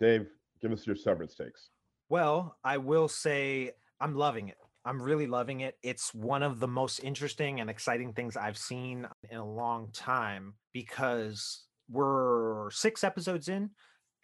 Dave, 0.03 0.27
give 0.61 0.73
us 0.73 0.85
your 0.85 0.97
Severance 0.97 1.37
takes. 1.37 1.71
Well, 2.09 2.57
I 2.65 2.79
will 2.79 3.07
say 3.07 3.71
I'm 4.01 4.17
loving 4.17 4.49
it. 4.49 4.57
I'm 4.85 5.01
really 5.01 5.29
loving 5.29 5.61
it. 5.61 5.77
It's 5.85 6.13
one 6.13 6.43
of 6.43 6.59
the 6.59 6.67
most 6.67 6.99
interesting 7.05 7.61
and 7.61 7.71
exciting 7.71 8.13
things 8.13 8.37
I've 8.37 8.59
seen 8.59 9.07
in 9.31 9.39
a 9.39 9.49
long 9.49 9.91
time 9.93 10.55
because 10.73 11.67
we're 11.89 12.69
six 12.73 13.05
episodes 13.05 13.49
in 13.49 13.71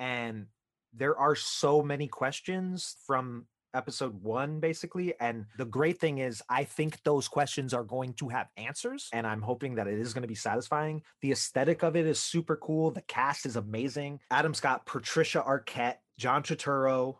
and 0.00 0.46
there 0.92 1.16
are 1.16 1.36
so 1.36 1.80
many 1.80 2.08
questions 2.08 2.96
from 3.06 3.46
episode 3.78 4.22
one, 4.22 4.60
basically. 4.60 5.14
And 5.20 5.46
the 5.56 5.64
great 5.64 5.98
thing 5.98 6.18
is, 6.18 6.42
I 6.50 6.64
think 6.64 7.02
those 7.04 7.28
questions 7.28 7.72
are 7.72 7.84
going 7.84 8.12
to 8.14 8.28
have 8.28 8.48
answers, 8.56 9.08
and 9.12 9.26
I'm 9.26 9.40
hoping 9.40 9.76
that 9.76 9.86
it 9.86 9.98
is 9.98 10.12
going 10.12 10.22
to 10.22 10.28
be 10.28 10.34
satisfying. 10.34 11.02
The 11.22 11.32
aesthetic 11.32 11.82
of 11.82 11.96
it 11.96 12.06
is 12.06 12.20
super 12.20 12.56
cool. 12.56 12.90
The 12.90 13.02
cast 13.02 13.46
is 13.46 13.56
amazing. 13.56 14.20
Adam 14.30 14.52
Scott, 14.52 14.84
Patricia 14.84 15.42
Arquette, 15.46 15.98
John 16.18 16.42
Turturro, 16.42 17.16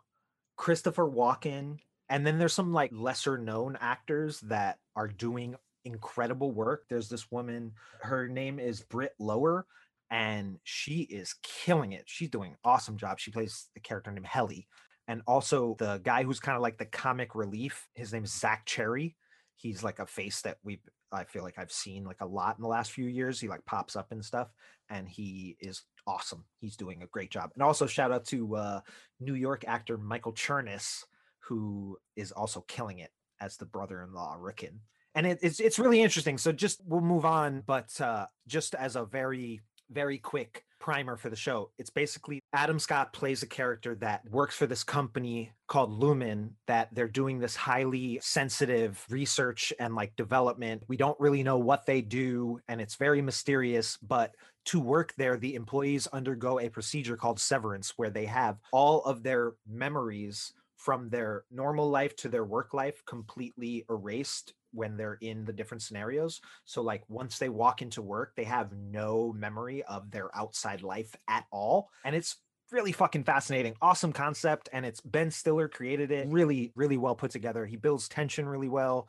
Christopher 0.57 1.09
Walken, 1.09 1.77
and 2.09 2.27
then 2.27 2.37
there's 2.37 2.53
some 2.53 2.73
like 2.73 2.91
lesser 2.93 3.37
known 3.37 3.77
actors 3.79 4.41
that 4.41 4.77
are 4.95 5.07
doing 5.07 5.55
incredible 5.85 6.51
work. 6.51 6.83
There's 6.89 7.09
this 7.09 7.31
woman, 7.31 7.71
her 8.01 8.27
name 8.27 8.59
is 8.59 8.81
Britt 8.81 9.13
Lower, 9.19 9.65
and 10.11 10.59
she 10.63 11.01
is 11.03 11.35
killing 11.43 11.93
it. 11.93 12.03
She's 12.07 12.29
doing 12.29 12.51
an 12.51 12.57
awesome 12.65 12.97
job. 12.97 13.19
She 13.19 13.31
plays 13.31 13.69
the 13.73 13.79
character 13.79 14.11
named 14.11 14.25
Helly. 14.25 14.67
And 15.09 15.23
also 15.25 15.75
the 15.79 15.99
guy 16.03 16.23
who's 16.23 16.39
kind 16.39 16.55
of 16.55 16.61
like 16.61 16.77
the 16.77 16.85
comic 16.85 17.33
relief, 17.33 17.87
his 17.95 18.13
name's 18.13 18.31
Zach 18.31 18.67
Cherry. 18.67 19.15
He's 19.55 19.83
like 19.83 19.97
a 19.97 20.05
face 20.05 20.41
that 20.43 20.57
we 20.63 20.79
I 21.11 21.23
feel 21.23 21.41
like 21.41 21.57
I've 21.57 21.71
seen 21.71 22.05
like 22.05 22.21
a 22.21 22.27
lot 22.27 22.57
in 22.57 22.61
the 22.61 22.69
last 22.69 22.91
few 22.91 23.07
years. 23.07 23.39
He 23.39 23.47
like 23.47 23.65
pops 23.65 23.95
up 23.95 24.11
and 24.11 24.23
stuff, 24.23 24.49
and 24.87 25.09
he 25.09 25.57
is 25.59 25.81
awesome. 26.05 26.45
He's 26.61 26.77
doing 26.77 27.01
a 27.01 27.07
great 27.07 27.31
job. 27.31 27.49
And 27.55 27.63
also 27.63 27.87
shout 27.87 28.11
out 28.11 28.25
to 28.25 28.55
uh 28.55 28.79
New 29.19 29.33
York 29.33 29.65
actor 29.67 29.97
Michael 29.97 30.33
Chernus, 30.33 31.03
who 31.39 31.97
is 32.15 32.31
also 32.31 32.63
killing 32.67 32.99
it 32.99 33.09
as 33.41 33.57
the 33.57 33.65
brother-in-law 33.65 34.35
Ricken. 34.39 34.79
And 35.15 35.25
it, 35.25 35.39
it's 35.41 35.59
it's 35.59 35.79
really 35.79 36.03
interesting. 36.03 36.37
So 36.37 36.51
just 36.51 36.81
we'll 36.85 37.01
move 37.01 37.25
on, 37.25 37.63
but 37.65 37.99
uh, 37.99 38.27
just 38.45 38.75
as 38.75 38.95
a 38.95 39.05
very 39.05 39.61
very 39.91 40.17
quick 40.17 40.63
primer 40.79 41.17
for 41.17 41.29
the 41.29 41.35
show, 41.35 41.69
it's 41.77 41.89
basically 41.89 42.41
Adam 42.53 42.79
Scott 42.79 43.13
plays 43.13 43.43
a 43.43 43.47
character 43.47 43.95
that 43.95 44.21
works 44.31 44.55
for 44.55 44.65
this 44.65 44.83
company 44.83 45.51
called 45.67 46.01
Lumon 46.01 46.51
that 46.67 46.89
they're 46.93 47.07
doing 47.07 47.39
this 47.39 47.55
highly 47.55 48.19
sensitive 48.21 49.05
research 49.09 49.73
and 49.79 49.95
like 49.95 50.15
development. 50.15 50.83
We 50.87 50.97
don't 50.97 51.19
really 51.19 51.43
know 51.43 51.57
what 51.57 51.85
they 51.85 52.01
do, 52.01 52.59
and 52.67 52.79
it's 52.81 52.95
very 52.95 53.21
mysterious, 53.21 53.97
but 53.97 54.35
to 54.65 54.79
work 54.79 55.13
there, 55.17 55.37
the 55.37 55.55
employees 55.55 56.07
undergo 56.07 56.59
a 56.59 56.69
procedure 56.69 57.17
called 57.17 57.39
severance, 57.39 57.93
where 57.97 58.09
they 58.09 58.25
have 58.25 58.57
all 58.71 59.03
of 59.03 59.23
their 59.23 59.53
memories 59.67 60.53
from 60.75 61.09
their 61.09 61.43
normal 61.51 61.89
life 61.89 62.15
to 62.15 62.29
their 62.29 62.45
work 62.45 62.73
life 62.73 63.03
completely 63.05 63.85
erased 63.89 64.53
when 64.71 64.97
they're 64.97 65.17
in 65.21 65.45
the 65.45 65.53
different 65.53 65.81
scenarios. 65.81 66.41
So, 66.65 66.81
like, 66.81 67.03
once 67.07 67.37
they 67.37 67.49
walk 67.49 67.81
into 67.81 68.01
work, 68.01 68.33
they 68.35 68.43
have 68.43 68.71
no 68.73 69.33
memory 69.33 69.83
of 69.83 70.11
their 70.11 70.35
outside 70.35 70.81
life 70.81 71.15
at 71.27 71.45
all. 71.51 71.89
And 72.03 72.15
it's 72.15 72.37
really 72.71 72.91
fucking 72.91 73.23
fascinating. 73.23 73.75
Awesome 73.81 74.13
concept. 74.13 74.69
And 74.73 74.85
it's 74.85 75.01
Ben 75.01 75.31
Stiller 75.31 75.67
created 75.67 76.11
it. 76.11 76.27
Really, 76.29 76.71
really 76.75 76.97
well 76.97 77.15
put 77.15 77.31
together. 77.31 77.65
He 77.65 77.75
builds 77.75 78.07
tension 78.07 78.47
really 78.47 78.69
well. 78.69 79.07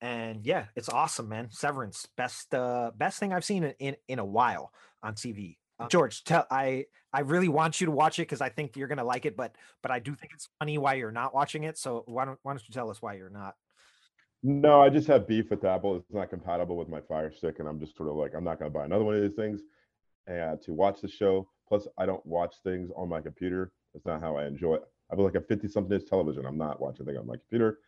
And 0.00 0.46
yeah, 0.46 0.66
it's 0.76 0.88
awesome, 0.88 1.28
man. 1.28 1.48
Severance, 1.50 2.06
best 2.16 2.54
uh 2.54 2.90
best 2.96 3.18
thing 3.18 3.32
I've 3.32 3.44
seen 3.44 3.64
in 3.64 3.74
in, 3.78 3.96
in 4.08 4.18
a 4.18 4.24
while 4.24 4.72
on 5.02 5.14
TV. 5.14 5.58
Uh, 5.78 5.88
George, 5.88 6.24
tell 6.24 6.46
I 6.50 6.86
I 7.12 7.20
really 7.20 7.48
want 7.48 7.80
you 7.80 7.86
to 7.86 7.90
watch 7.90 8.18
it 8.18 8.22
because 8.22 8.40
I 8.40 8.48
think 8.48 8.76
you're 8.76 8.88
gonna 8.88 9.04
like 9.04 9.26
it, 9.26 9.36
but 9.36 9.56
but 9.82 9.90
I 9.90 9.98
do 9.98 10.14
think 10.14 10.32
it's 10.32 10.48
funny 10.58 10.78
why 10.78 10.94
you're 10.94 11.12
not 11.12 11.34
watching 11.34 11.64
it. 11.64 11.76
So 11.76 12.04
why 12.06 12.24
don't 12.24 12.38
why 12.42 12.52
don't 12.52 12.66
you 12.66 12.72
tell 12.72 12.90
us 12.90 13.02
why 13.02 13.14
you're 13.14 13.30
not? 13.30 13.56
No, 14.42 14.80
I 14.80 14.88
just 14.88 15.06
have 15.08 15.28
beef 15.28 15.50
with 15.50 15.64
Apple. 15.64 15.96
It's 15.96 16.12
not 16.12 16.30
compatible 16.30 16.76
with 16.76 16.88
my 16.88 17.00
Fire 17.02 17.30
Stick, 17.30 17.58
and 17.58 17.68
I'm 17.68 17.78
just 17.78 17.96
sort 17.96 18.08
of 18.08 18.16
like, 18.16 18.32
I'm 18.34 18.44
not 18.44 18.58
going 18.58 18.70
to 18.70 18.78
buy 18.78 18.86
another 18.86 19.04
one 19.04 19.14
of 19.16 19.22
these 19.22 19.34
things. 19.34 19.60
And 20.26 20.60
to 20.62 20.72
watch 20.72 21.00
the 21.02 21.08
show, 21.08 21.48
plus 21.68 21.86
I 21.98 22.06
don't 22.06 22.24
watch 22.24 22.54
things 22.64 22.90
on 22.96 23.08
my 23.08 23.20
computer. 23.20 23.72
That's 23.92 24.06
not 24.06 24.20
how 24.22 24.36
I 24.36 24.46
enjoy 24.46 24.76
it. 24.76 24.82
I 25.10 25.14
have 25.14 25.18
like 25.18 25.34
a 25.34 25.40
50 25.40 25.68
something 25.68 25.92
inch 25.98 26.08
television. 26.08 26.46
I'm 26.46 26.56
not 26.56 26.80
watching 26.80 27.04
things 27.04 27.18
on 27.18 27.26
my 27.26 27.36
computer. 27.36 27.78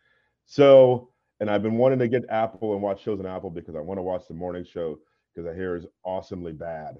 So, 0.45 1.09
and 1.39 1.49
I've 1.49 1.63
been 1.63 1.77
wanting 1.77 1.99
to 1.99 2.07
get 2.07 2.25
Apple 2.29 2.73
and 2.73 2.81
watch 2.81 3.01
shows 3.01 3.19
on 3.19 3.25
Apple 3.25 3.49
because 3.49 3.75
I 3.75 3.79
want 3.79 3.97
to 3.97 4.03
watch 4.03 4.23
the 4.27 4.33
morning 4.33 4.65
show 4.65 4.99
because 5.33 5.49
I 5.49 5.55
hear 5.55 5.75
is 5.75 5.85
awesomely 6.03 6.51
bad. 6.51 6.97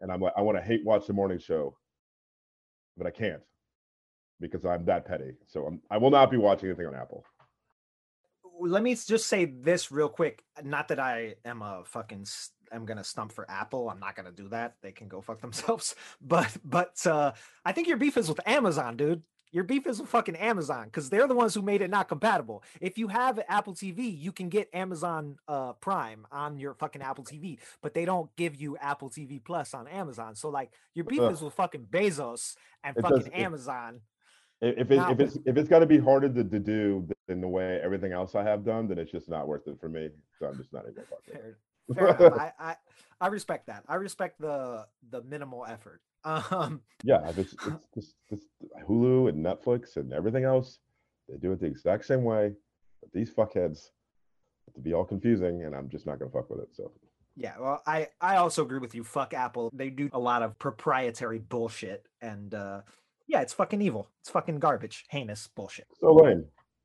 And 0.00 0.10
I'm 0.10 0.20
like, 0.20 0.32
I 0.36 0.40
want 0.42 0.58
to 0.58 0.64
hate 0.64 0.84
watch 0.84 1.06
the 1.06 1.12
morning 1.12 1.38
show, 1.38 1.76
but 2.96 3.06
I 3.06 3.10
can't 3.10 3.42
because 4.40 4.64
I'm 4.64 4.84
that 4.86 5.06
petty. 5.06 5.34
So 5.46 5.66
I'm, 5.66 5.80
I 5.90 5.98
will 5.98 6.10
not 6.10 6.30
be 6.30 6.38
watching 6.38 6.68
anything 6.68 6.86
on 6.86 6.94
Apple. 6.96 7.24
Let 8.68 8.82
me 8.82 8.94
just 8.94 9.26
say 9.26 9.44
this 9.46 9.90
real 9.92 10.08
quick. 10.08 10.42
Not 10.62 10.88
that 10.88 10.98
I 11.00 11.34
am 11.44 11.62
a 11.62 11.82
fucking 11.84 12.26
I'm 12.72 12.86
gonna 12.86 13.04
stump 13.04 13.32
for 13.32 13.50
Apple. 13.50 13.90
I'm 13.90 14.00
not 14.00 14.16
gonna 14.16 14.32
do 14.32 14.48
that. 14.48 14.76
They 14.82 14.92
can 14.92 15.08
go 15.08 15.20
fuck 15.20 15.40
themselves. 15.40 15.94
But 16.20 16.56
but 16.64 17.06
uh 17.06 17.32
I 17.64 17.72
think 17.72 17.88
your 17.88 17.96
beef 17.98 18.16
is 18.16 18.28
with 18.28 18.40
Amazon, 18.46 18.96
dude. 18.96 19.22
Your 19.50 19.64
beef 19.64 19.86
is 19.86 20.00
with 20.00 20.08
fucking 20.08 20.36
Amazon 20.36 20.86
because 20.86 21.10
they're 21.10 21.26
the 21.26 21.34
ones 21.34 21.54
who 21.54 21.60
made 21.60 21.82
it 21.82 21.90
not 21.90 22.08
compatible. 22.08 22.62
If 22.80 22.96
you 22.96 23.08
have 23.08 23.38
Apple 23.50 23.74
TV, 23.74 24.18
you 24.18 24.32
can 24.32 24.48
get 24.48 24.70
Amazon 24.72 25.36
uh, 25.46 25.74
Prime 25.74 26.26
on 26.32 26.56
your 26.56 26.72
fucking 26.72 27.02
Apple 27.02 27.24
TV, 27.24 27.58
but 27.82 27.92
they 27.92 28.06
don't 28.06 28.34
give 28.36 28.56
you 28.56 28.78
Apple 28.78 29.10
TV 29.10 29.44
Plus 29.44 29.74
on 29.74 29.86
Amazon. 29.88 30.34
So 30.36 30.48
like 30.48 30.72
your 30.94 31.04
beef 31.04 31.20
Ugh. 31.20 31.32
is 31.32 31.42
with 31.42 31.52
fucking 31.52 31.86
Bezos 31.90 32.54
and 32.82 32.96
It 32.96 33.02
fucking 33.02 33.26
it- 33.26 33.34
Amazon. 33.34 34.00
I- 34.00 34.00
If 34.64 34.92
it, 34.92 35.10
if 35.10 35.18
it's 35.18 35.38
if 35.44 35.56
it's 35.56 35.68
got 35.68 35.80
to 35.80 35.86
be 35.86 35.98
harder 35.98 36.28
to, 36.28 36.44
to 36.44 36.58
do 36.60 37.08
than 37.26 37.40
the 37.40 37.48
way 37.48 37.80
everything 37.82 38.12
else 38.12 38.36
I 38.36 38.44
have 38.44 38.64
done, 38.64 38.86
then 38.86 38.96
it's 38.96 39.10
just 39.10 39.28
not 39.28 39.48
worth 39.48 39.66
it 39.66 39.80
for 39.80 39.88
me. 39.88 40.08
So 40.38 40.46
I'm 40.46 40.56
just 40.56 40.72
not 40.72 40.84
even 40.84 40.94
gonna 40.94 41.06
fuck 41.08 41.26
with 41.26 41.36
it. 41.36 41.56
Fair, 41.96 42.30
fair. 42.30 42.40
I, 42.60 42.70
I 42.70 42.76
I 43.20 43.26
respect 43.26 43.66
that. 43.66 43.82
I 43.88 43.96
respect 43.96 44.40
the 44.40 44.86
the 45.10 45.22
minimal 45.22 45.66
effort. 45.66 46.00
Um, 46.24 46.82
Yeah, 47.02 47.32
it's, 47.36 47.56
it's 48.30 48.46
Hulu 48.88 49.28
and 49.28 49.44
Netflix 49.44 49.96
and 49.96 50.12
everything 50.12 50.44
else, 50.44 50.78
they 51.28 51.36
do 51.36 51.50
it 51.50 51.58
the 51.58 51.66
exact 51.66 52.04
same 52.04 52.22
way. 52.22 52.52
But 53.00 53.12
these 53.12 53.28
fuckheads 53.28 53.90
have 54.66 54.74
to 54.76 54.80
be 54.80 54.92
all 54.94 55.04
confusing, 55.04 55.64
and 55.64 55.74
I'm 55.74 55.88
just 55.88 56.06
not 56.06 56.20
gonna 56.20 56.30
fuck 56.30 56.48
with 56.48 56.60
it. 56.60 56.68
So 56.72 56.92
Yeah, 57.34 57.54
well, 57.58 57.82
I 57.88 58.06
I 58.20 58.36
also 58.36 58.62
agree 58.62 58.78
with 58.78 58.94
you. 58.94 59.02
Fuck 59.02 59.34
Apple. 59.34 59.70
They 59.74 59.90
do 59.90 60.10
a 60.12 60.18
lot 60.20 60.42
of 60.42 60.56
proprietary 60.60 61.40
bullshit, 61.40 62.06
and 62.20 62.54
uh, 62.54 62.82
yeah, 63.26 63.40
it's 63.40 63.52
fucking 63.52 63.80
evil. 63.82 64.08
It's 64.20 64.30
fucking 64.30 64.58
garbage, 64.58 65.04
heinous 65.08 65.46
bullshit. 65.48 65.86
so 66.00 66.12
lame. 66.14 66.44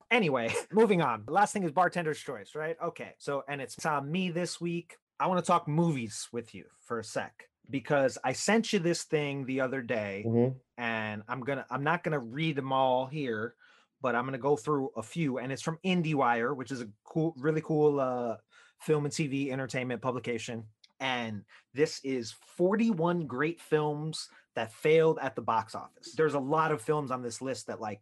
Anyway, 0.09 0.53
moving 0.71 1.01
on. 1.01 1.23
The 1.25 1.33
last 1.33 1.51
thing 1.53 1.63
is 1.63 1.71
bartender's 1.71 2.19
choice, 2.19 2.55
right? 2.55 2.77
Okay, 2.83 3.13
so 3.17 3.43
and 3.47 3.59
it's 3.61 3.85
on 3.85 4.09
me 4.11 4.31
this 4.31 4.61
week. 4.61 4.95
I 5.19 5.27
want 5.27 5.39
to 5.43 5.45
talk 5.45 5.67
movies 5.67 6.27
with 6.31 6.53
you 6.55 6.65
for 6.81 6.99
a 6.99 7.03
sec 7.03 7.49
because 7.69 8.17
I 8.23 8.31
sent 8.33 8.71
you 8.71 8.79
this 8.79 9.03
thing 9.03 9.45
the 9.45 9.59
other 9.61 9.81
day, 9.81 10.23
Mhm. 10.25 10.55
and 10.77 11.23
I'm 11.27 11.41
gonna 11.41 11.65
I'm 11.69 11.83
not 11.83 12.03
gonna 12.03 12.19
read 12.19 12.55
them 12.55 12.71
all 12.71 13.05
here, 13.07 13.55
but 14.01 14.15
I'm 14.15 14.23
gonna 14.25 14.37
go 14.37 14.55
through 14.55 14.91
a 14.95 15.03
few, 15.03 15.39
and 15.39 15.51
it's 15.51 15.61
from 15.63 15.77
IndieWire, 15.83 16.55
which 16.55 16.71
is 16.71 16.81
a 16.81 16.87
cool, 17.03 17.33
really 17.37 17.61
cool 17.61 17.99
uh, 17.99 18.37
film 18.79 19.03
and 19.05 19.13
TV 19.13 19.51
entertainment 19.51 20.01
publication. 20.01 20.63
And 20.99 21.43
this 21.73 21.99
is 22.03 22.33
41 22.55 23.27
great 23.27 23.59
films 23.61 24.29
that 24.57 24.73
failed 24.73 25.19
at 25.21 25.35
the 25.35 25.41
box 25.41 25.75
office. 25.75 26.13
There's 26.13 26.33
a 26.33 26.39
lot 26.39 26.71
of 26.71 26.81
films 26.81 27.11
on 27.11 27.21
this 27.21 27.43
list 27.43 27.67
that 27.67 27.79
like 27.79 28.01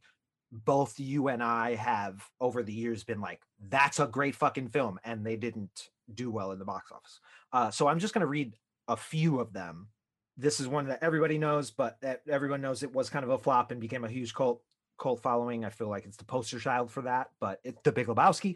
both 0.53 0.97
you 0.97 1.27
and 1.27 1.43
I 1.43 1.75
have 1.75 2.23
over 2.39 2.63
the 2.63 2.71
years 2.71 3.03
been 3.03 3.19
like, 3.19 3.41
that's 3.67 3.99
a 3.99 4.07
great 4.07 4.35
fucking 4.35 4.69
film, 4.69 4.97
and 5.03 5.25
they 5.25 5.35
didn't 5.35 5.89
do 6.13 6.31
well 6.31 6.53
in 6.53 6.59
the 6.59 6.63
box 6.63 6.93
office. 6.93 7.19
Uh, 7.51 7.71
so 7.71 7.89
I'm 7.89 7.99
just 7.99 8.13
gonna 8.13 8.25
read 8.25 8.53
a 8.87 8.95
few 8.95 9.41
of 9.41 9.51
them. 9.51 9.89
This 10.37 10.61
is 10.61 10.67
one 10.69 10.87
that 10.87 11.03
everybody 11.03 11.37
knows, 11.37 11.71
but 11.71 11.99
that 11.99 12.21
everyone 12.29 12.61
knows 12.61 12.83
it 12.83 12.93
was 12.93 13.09
kind 13.09 13.25
of 13.25 13.31
a 13.31 13.37
flop 13.37 13.71
and 13.71 13.81
became 13.81 14.05
a 14.05 14.09
huge 14.09 14.33
cult 14.33 14.61
cult 14.97 15.21
following. 15.21 15.65
I 15.65 15.69
feel 15.69 15.89
like 15.89 16.05
it's 16.05 16.15
the 16.15 16.23
poster 16.23 16.57
child 16.57 16.89
for 16.89 17.01
that, 17.01 17.31
but 17.41 17.59
it's 17.65 17.81
The 17.83 17.91
Big 17.91 18.07
Lebowski, 18.07 18.55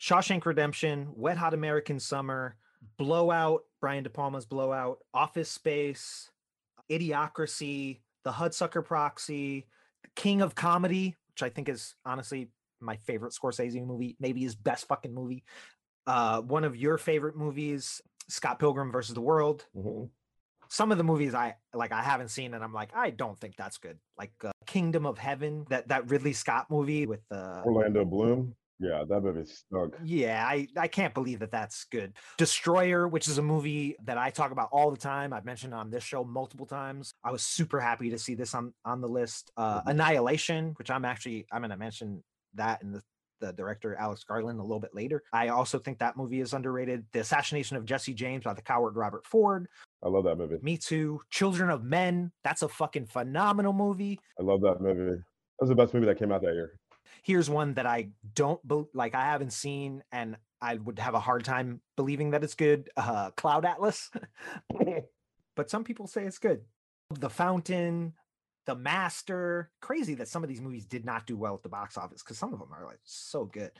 Shawshank 0.00 0.46
Redemption, 0.46 1.08
Wet 1.16 1.36
Hot 1.36 1.52
American 1.52 1.98
Summer, 1.98 2.54
Blowout, 2.96 3.64
Brian 3.80 4.04
De 4.04 4.10
Palma's 4.10 4.46
Blowout, 4.46 4.98
Office 5.12 5.50
Space, 5.50 6.30
Idiocracy, 6.90 8.00
The 8.24 8.32
Hudsucker 8.32 8.84
Proxy, 8.84 9.66
King 10.14 10.42
of 10.42 10.54
Comedy, 10.54 11.16
which 11.32 11.42
I 11.42 11.48
think 11.48 11.68
is 11.68 11.94
honestly 12.04 12.48
my 12.80 12.96
favorite 12.96 13.32
Scorsese 13.32 13.84
movie, 13.84 14.16
maybe 14.20 14.42
his 14.42 14.54
best 14.54 14.86
fucking 14.88 15.14
movie. 15.14 15.44
Uh, 16.06 16.40
one 16.42 16.64
of 16.64 16.76
your 16.76 16.98
favorite 16.98 17.36
movies, 17.36 18.00
Scott 18.28 18.58
Pilgrim 18.58 18.92
versus 18.92 19.14
the 19.14 19.20
World. 19.20 19.66
Mhm. 19.76 20.10
Some 20.68 20.90
of 20.90 20.98
the 20.98 21.04
movies 21.04 21.32
I 21.34 21.56
like, 21.74 21.92
I 21.92 22.02
haven't 22.02 22.28
seen, 22.28 22.52
and 22.54 22.62
I'm 22.64 22.72
like, 22.72 22.90
I 22.94 23.10
don't 23.10 23.38
think 23.38 23.54
that's 23.56 23.78
good. 23.78 23.98
Like 24.18 24.32
uh, 24.44 24.50
Kingdom 24.66 25.06
of 25.06 25.16
Heaven, 25.16 25.64
that 25.70 25.88
that 25.88 26.10
Ridley 26.10 26.32
Scott 26.32 26.66
movie 26.70 27.06
with 27.06 27.20
uh, 27.30 27.62
Orlando 27.64 28.04
Bloom. 28.04 28.54
Yeah, 28.78 29.04
that 29.08 29.20
movie 29.22 29.44
stunk. 29.46 29.94
yeah, 30.04 30.44
I, 30.46 30.68
I 30.76 30.86
can't 30.88 31.14
believe 31.14 31.38
that 31.38 31.50
that's 31.50 31.84
good. 31.90 32.12
Destroyer, 32.36 33.08
which 33.08 33.26
is 33.26 33.38
a 33.38 33.42
movie 33.42 33.96
that 34.04 34.18
I 34.18 34.30
talk 34.30 34.50
about 34.50 34.68
all 34.70 34.90
the 34.90 34.96
time. 34.98 35.32
I've 35.32 35.46
mentioned 35.46 35.72
on 35.72 35.88
this 35.90 36.04
show 36.04 36.24
multiple 36.24 36.66
times. 36.66 37.12
I 37.24 37.32
was 37.32 37.42
super 37.42 37.80
happy 37.80 38.10
to 38.10 38.18
see 38.18 38.34
this 38.34 38.54
on 38.54 38.74
on 38.84 39.00
the 39.00 39.08
list. 39.08 39.50
Uh, 39.56 39.80
Mhm. 39.80 39.90
Annihilation, 39.92 40.74
which 40.78 40.90
I'm 40.90 41.04
actually 41.06 41.46
I'm 41.50 41.62
going 41.62 41.70
to 41.70 41.76
mention 41.76 42.22
that 42.54 42.82
in 42.82 42.92
the 42.92 43.02
the 43.40 43.52
director 43.52 43.94
Alex 43.96 44.24
Garland 44.24 44.58
a 44.60 44.62
little 44.62 44.80
bit 44.80 44.94
later. 44.94 45.22
I 45.30 45.48
also 45.48 45.78
think 45.78 45.98
that 45.98 46.16
movie 46.16 46.40
is 46.40 46.54
underrated. 46.54 47.04
The 47.12 47.20
Assassination 47.20 47.76
of 47.76 47.84
Jesse 47.84 48.14
James 48.14 48.44
by 48.44 48.54
the 48.54 48.62
coward 48.62 48.96
Robert 48.96 49.26
Ford. 49.26 49.68
I 50.02 50.08
love 50.08 50.24
that 50.24 50.36
movie. 50.36 50.56
Me 50.62 50.78
too. 50.78 51.20
Children 51.30 51.68
of 51.68 51.84
Men. 51.84 52.32
That's 52.44 52.62
a 52.62 52.68
fucking 52.68 53.06
phenomenal 53.06 53.74
movie. 53.74 54.18
I 54.40 54.42
love 54.42 54.62
that 54.62 54.80
movie. 54.80 55.16
That 55.18 55.60
was 55.60 55.68
the 55.68 55.74
best 55.74 55.92
movie 55.92 56.06
that 56.06 56.18
came 56.18 56.32
out 56.32 56.40
that 56.42 56.54
year. 56.54 56.78
Here's 57.22 57.50
one 57.50 57.74
that 57.74 57.86
I 57.86 58.08
don't 58.34 58.66
bel 58.66 58.88
like 58.94 59.14
I 59.14 59.24
haven't 59.24 59.52
seen 59.52 60.02
and 60.12 60.36
I 60.60 60.76
would 60.76 60.98
have 60.98 61.14
a 61.14 61.20
hard 61.20 61.44
time 61.44 61.80
believing 61.96 62.30
that 62.30 62.44
it's 62.44 62.54
good. 62.54 62.90
Uh 62.96 63.30
Cloud 63.32 63.64
Atlas. 63.64 64.10
but 65.56 65.70
some 65.70 65.84
people 65.84 66.06
say 66.06 66.24
it's 66.24 66.38
good. 66.38 66.62
The 67.10 67.30
Fountain, 67.30 68.14
The 68.66 68.74
Master. 68.74 69.70
Crazy 69.80 70.14
that 70.14 70.28
some 70.28 70.42
of 70.42 70.48
these 70.48 70.60
movies 70.60 70.86
did 70.86 71.04
not 71.04 71.26
do 71.26 71.36
well 71.36 71.54
at 71.54 71.62
the 71.62 71.68
box 71.68 71.96
office 71.96 72.22
because 72.22 72.38
some 72.38 72.52
of 72.52 72.58
them 72.58 72.72
are 72.72 72.86
like 72.86 73.00
so 73.04 73.44
good. 73.44 73.70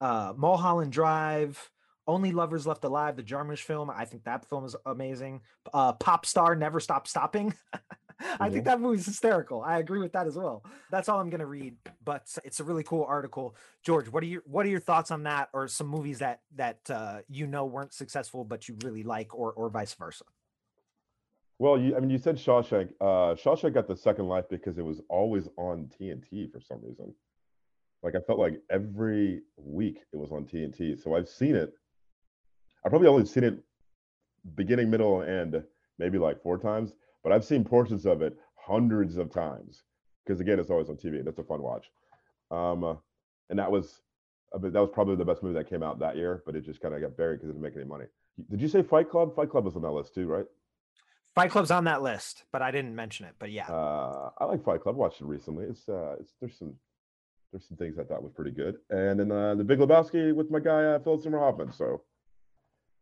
Uh 0.00 0.32
Mulholland 0.36 0.92
Drive, 0.92 1.70
Only 2.06 2.32
Lovers 2.32 2.66
Left 2.66 2.84
Alive, 2.84 3.16
the 3.16 3.22
Jarmusch 3.22 3.60
film. 3.60 3.90
I 3.90 4.04
think 4.04 4.24
that 4.24 4.48
film 4.48 4.64
is 4.64 4.76
amazing. 4.86 5.42
Uh 5.72 5.92
Pop 5.92 6.26
Star 6.26 6.54
Never 6.54 6.80
Stop 6.80 7.06
Stopping. 7.06 7.54
I 8.40 8.50
think 8.50 8.64
that 8.64 8.80
movie's 8.80 9.06
hysterical. 9.06 9.62
I 9.62 9.78
agree 9.78 10.00
with 10.00 10.12
that 10.12 10.26
as 10.26 10.36
well. 10.36 10.64
That's 10.90 11.08
all 11.08 11.20
I'm 11.20 11.30
gonna 11.30 11.46
read, 11.46 11.76
but 12.04 12.28
it's 12.44 12.60
a 12.60 12.64
really 12.64 12.82
cool 12.82 13.04
article. 13.08 13.56
George, 13.82 14.08
what 14.08 14.22
are 14.22 14.26
your 14.26 14.42
what 14.46 14.66
are 14.66 14.68
your 14.68 14.80
thoughts 14.80 15.10
on 15.10 15.22
that, 15.24 15.48
or 15.52 15.68
some 15.68 15.86
movies 15.86 16.18
that 16.18 16.40
that 16.56 16.78
uh, 16.90 17.18
you 17.28 17.46
know 17.46 17.64
weren't 17.64 17.92
successful 17.92 18.44
but 18.44 18.68
you 18.68 18.76
really 18.84 19.02
like, 19.02 19.34
or 19.34 19.52
or 19.52 19.68
vice 19.68 19.94
versa? 19.94 20.24
Well, 21.58 21.78
you, 21.78 21.96
I 21.96 22.00
mean, 22.00 22.10
you 22.10 22.18
said 22.18 22.36
Shawshank. 22.36 22.90
Uh, 23.00 23.34
Shawshank 23.34 23.74
got 23.74 23.86
the 23.86 23.96
second 23.96 24.26
life 24.26 24.44
because 24.50 24.76
it 24.78 24.84
was 24.84 25.00
always 25.08 25.48
on 25.56 25.88
TNT 25.98 26.50
for 26.50 26.60
some 26.60 26.80
reason. 26.82 27.14
Like 28.02 28.14
I 28.16 28.20
felt 28.20 28.38
like 28.38 28.60
every 28.70 29.42
week 29.56 30.00
it 30.12 30.16
was 30.16 30.30
on 30.30 30.44
TNT. 30.44 31.02
So 31.02 31.14
I've 31.14 31.28
seen 31.28 31.54
it. 31.54 31.72
I 32.84 32.88
probably 32.90 33.08
only 33.08 33.24
seen 33.24 33.44
it 33.44 33.58
beginning, 34.56 34.90
middle, 34.90 35.22
and 35.22 35.54
end, 35.54 35.64
maybe 35.98 36.18
like 36.18 36.42
four 36.42 36.58
times. 36.58 36.92
But 37.24 37.32
I've 37.32 37.44
seen 37.44 37.64
portions 37.64 38.06
of 38.06 38.22
it 38.22 38.36
hundreds 38.54 39.16
of 39.16 39.30
times 39.32 39.82
because 40.24 40.40
again, 40.40 40.58
it's 40.60 40.70
always 40.70 40.88
on 40.88 40.96
TV. 40.96 41.24
That's 41.24 41.38
a 41.38 41.42
fun 41.44 41.62
watch. 41.62 41.90
Um, 42.50 42.84
uh, 42.84 42.94
and 43.50 43.58
that 43.58 43.70
was, 43.72 44.00
that 44.52 44.72
was 44.72 44.90
probably 44.92 45.16
the 45.16 45.24
best 45.24 45.42
movie 45.42 45.54
that 45.54 45.68
came 45.68 45.82
out 45.82 45.98
that 45.98 46.16
year. 46.16 46.42
But 46.46 46.54
it 46.54 46.64
just 46.64 46.80
kind 46.80 46.94
of 46.94 47.00
got 47.00 47.16
buried 47.16 47.38
because 47.38 47.48
it 47.48 47.52
didn't 47.54 47.62
make 47.62 47.76
any 47.76 47.84
money. 47.84 48.04
Did 48.50 48.60
you 48.60 48.68
say 48.68 48.82
Fight 48.82 49.10
Club? 49.10 49.34
Fight 49.34 49.50
Club 49.50 49.64
was 49.64 49.74
on 49.76 49.82
that 49.82 49.90
list 49.90 50.14
too, 50.14 50.26
right? 50.26 50.44
Fight 51.34 51.50
Club's 51.50 51.70
on 51.72 51.84
that 51.84 52.02
list, 52.02 52.44
but 52.52 52.62
I 52.62 52.70
didn't 52.70 52.94
mention 52.94 53.26
it. 53.26 53.34
But 53.40 53.50
yeah, 53.50 53.66
Uh, 53.68 54.30
I 54.38 54.44
like 54.44 54.64
Fight 54.64 54.82
Club. 54.82 54.94
Watched 54.96 55.20
it 55.20 55.24
recently. 55.26 55.64
It's 55.64 55.88
uh, 55.88 56.16
it's 56.20 56.32
there's 56.40 56.56
some 56.58 56.74
there's 57.52 57.66
some 57.66 57.76
things 57.76 57.98
I 57.98 58.04
thought 58.04 58.22
was 58.22 58.32
pretty 58.32 58.50
good. 58.52 58.76
And 58.90 59.18
then 59.18 59.32
uh, 59.32 59.54
the 59.56 59.64
Big 59.64 59.78
Lebowski 59.80 60.34
with 60.34 60.50
my 60.50 60.60
guy 60.60 60.84
uh, 60.84 60.98
Philip 61.00 61.22
Seymour 61.22 61.40
Hoffman. 61.40 61.72
So, 61.72 62.02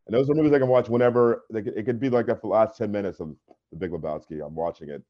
and 0.06 0.14
those 0.14 0.28
are 0.30 0.34
movies 0.34 0.52
I 0.52 0.58
can 0.58 0.68
watch 0.68 0.88
whenever. 0.88 1.44
They 1.50 1.60
it 1.60 1.84
could 1.84 2.00
be 2.00 2.10
like 2.10 2.26
that 2.26 2.36
for 2.40 2.48
the 2.48 2.54
last 2.54 2.76
ten 2.76 2.90
minutes 2.92 3.20
of 3.20 3.34
the 3.70 3.76
Big 3.76 3.90
Lebowski. 3.90 4.44
I'm 4.44 4.54
watching 4.54 4.88
it. 4.90 5.02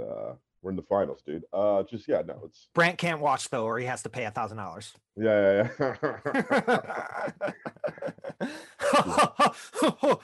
Uh, 0.00 0.34
we're 0.62 0.70
in 0.70 0.76
the 0.76 0.82
finals, 0.82 1.22
dude. 1.24 1.44
Uh, 1.52 1.82
just 1.84 2.08
yeah, 2.08 2.22
no, 2.26 2.40
it's 2.44 2.68
Brant 2.74 2.98
can't 2.98 3.20
watch 3.20 3.48
though, 3.50 3.64
or 3.64 3.78
he 3.78 3.86
has 3.86 4.02
to 4.02 4.08
pay 4.08 4.24
a 4.24 4.30
thousand 4.30 4.56
dollars. 4.58 4.92
yeah, 5.16 5.68
yeah, 5.78 5.94
yeah. 6.02 7.50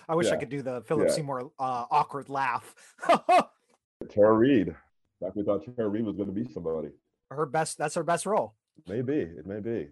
I 0.08 0.14
wish 0.14 0.28
I 0.30 0.36
could 0.36 0.48
do 0.48 0.62
the 0.62 0.82
Philip 0.82 1.08
Yeah. 1.08 1.14
Seymour 1.14 1.50
uh, 1.58 1.84
awkward 1.90 2.28
laugh. 2.28 2.74
Tara 4.10 4.32
Reid. 4.32 4.74
Back 5.20 5.34
we 5.36 5.44
thought 5.44 5.64
Tara 5.76 5.88
Reid 5.88 6.04
was 6.04 6.16
going 6.16 6.28
to 6.28 6.34
be 6.34 6.50
somebody. 6.52 6.88
her 7.30 7.46
best. 7.46 7.78
That's 7.78 7.94
her 7.94 8.02
best 8.02 8.26
role. 8.26 8.54
Maybe 8.88 9.14
it 9.14 9.46
may 9.46 9.60
be. 9.60 9.88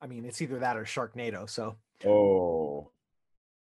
I 0.00 0.06
mean, 0.06 0.24
it's 0.24 0.40
either 0.40 0.58
that 0.60 0.76
or 0.76 0.84
Sharknado. 0.84 1.48
So. 1.50 1.76
Oh, 2.06 2.90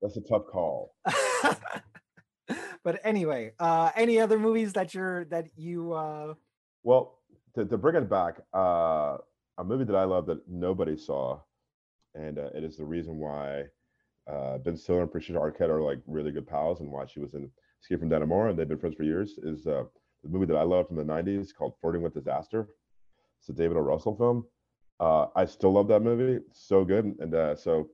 that's 0.02 0.18
a 0.18 0.22
tough 0.22 0.48
call. 0.48 0.96
but 2.84 3.00
anyway, 3.04 3.54
uh 3.60 3.92
any 3.96 4.20
other 4.20 4.40
movies 4.40 4.74
that 4.74 4.94
you're 4.94 5.26
that 5.26 5.48
you 5.56 5.94
uh 5.94 6.34
Well, 6.84 7.20
to, 7.56 7.66
to 7.66 7.78
bring 7.78 7.96
it 7.96 8.10
back, 8.10 8.40
uh, 8.54 9.18
a 9.58 9.64
movie 9.64 9.84
that 9.86 9.96
I 9.96 10.04
love 10.04 10.28
that 10.28 10.48
nobody 10.48 10.96
saw, 10.96 11.40
and 12.14 12.38
uh, 12.38 12.50
it 12.54 12.64
is 12.64 12.78
the 12.78 12.86
reason 12.86 13.18
why 13.18 13.64
uh, 14.32 14.60
Ben 14.60 14.78
Stiller 14.78 15.02
and 15.02 15.12
Patricia 15.12 15.40
Arquette 15.40 15.70
are 15.70 15.82
like 15.82 16.00
really 16.06 16.32
good 16.32 16.48
pals, 16.48 16.80
and 16.82 16.92
why 16.92 17.06
she 17.06 17.20
was 17.20 17.34
in 17.34 17.50
Escape 17.82 18.00
from 18.00 18.10
Dannemora, 18.10 18.52
and 18.52 18.60
they've 18.60 18.68
been 18.68 18.78
friends 18.78 18.96
for 18.96 19.04
years. 19.04 19.40
Is 19.44 19.66
uh, 19.66 19.84
the 20.24 20.30
movie 20.30 20.46
that 20.46 20.58
I 20.58 20.64
love 20.64 20.88
from 20.88 20.98
the 20.98 21.04
'90s 21.04 21.54
called 21.56 21.74
Flirting 21.82 22.04
with 22.04 22.14
Disaster. 22.14 22.68
It's 23.40 23.50
a 23.50 23.54
David 23.54 23.78
O. 23.78 23.82
Russell 23.82 24.16
film. 24.16 24.46
Uh, 25.00 25.28
I 25.36 25.46
still 25.46 25.74
love 25.74 25.88
that 25.88 26.02
movie. 26.02 26.44
It's 26.50 26.68
so 26.68 26.86
good, 26.86 27.16
and 27.20 27.34
uh, 27.34 27.56
so 27.56 27.90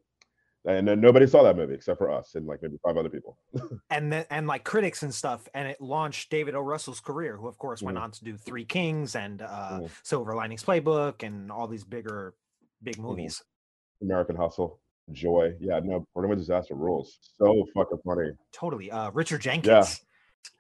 and 0.66 0.88
then 0.88 1.02
nobody 1.02 1.28
saw 1.28 1.44
that 1.44 1.56
movie 1.58 1.74
except 1.74 1.98
for 1.98 2.12
us 2.12 2.36
and 2.36 2.46
like 2.48 2.62
maybe 2.62 2.78
five 2.84 2.96
other 2.98 3.10
people. 3.10 3.38
and 3.90 4.12
then 4.12 4.26
and 4.30 4.48
like 4.48 4.64
critics 4.64 5.04
and 5.04 5.14
stuff 5.14 5.48
and 5.54 5.68
it 5.68 5.80
launched 5.82 6.30
david 6.30 6.56
o 6.56 6.62
russell's 6.62 7.00
career 7.02 7.36
who 7.38 7.48
of 7.48 7.58
course 7.58 7.82
went 7.82 7.98
on 7.98 8.12
to 8.12 8.24
do 8.24 8.38
three 8.38 8.64
kings 8.66 9.16
and 9.16 9.42
uh 9.42 9.80
Mhm. 9.82 9.90
silver 10.04 10.36
linings 10.36 10.64
playbook 10.64 11.22
and 11.24 11.52
all 11.52 11.68
these 11.68 11.84
bigger 11.84 12.34
big 12.82 12.98
movies 13.00 13.44
American 14.02 14.36
Hustle, 14.36 14.82
Joy. 15.14 15.54
Yeah, 15.62 15.80
no, 15.82 16.06
Portland 16.14 16.38
Disaster 16.40 16.76
rules. 16.76 17.20
So 17.38 17.66
fucking 17.74 18.00
funny. 18.06 18.32
totally 18.52 18.92
uh 18.92 19.12
richard 19.12 19.42
jenkins 19.42 19.68
yeah. 19.68 19.86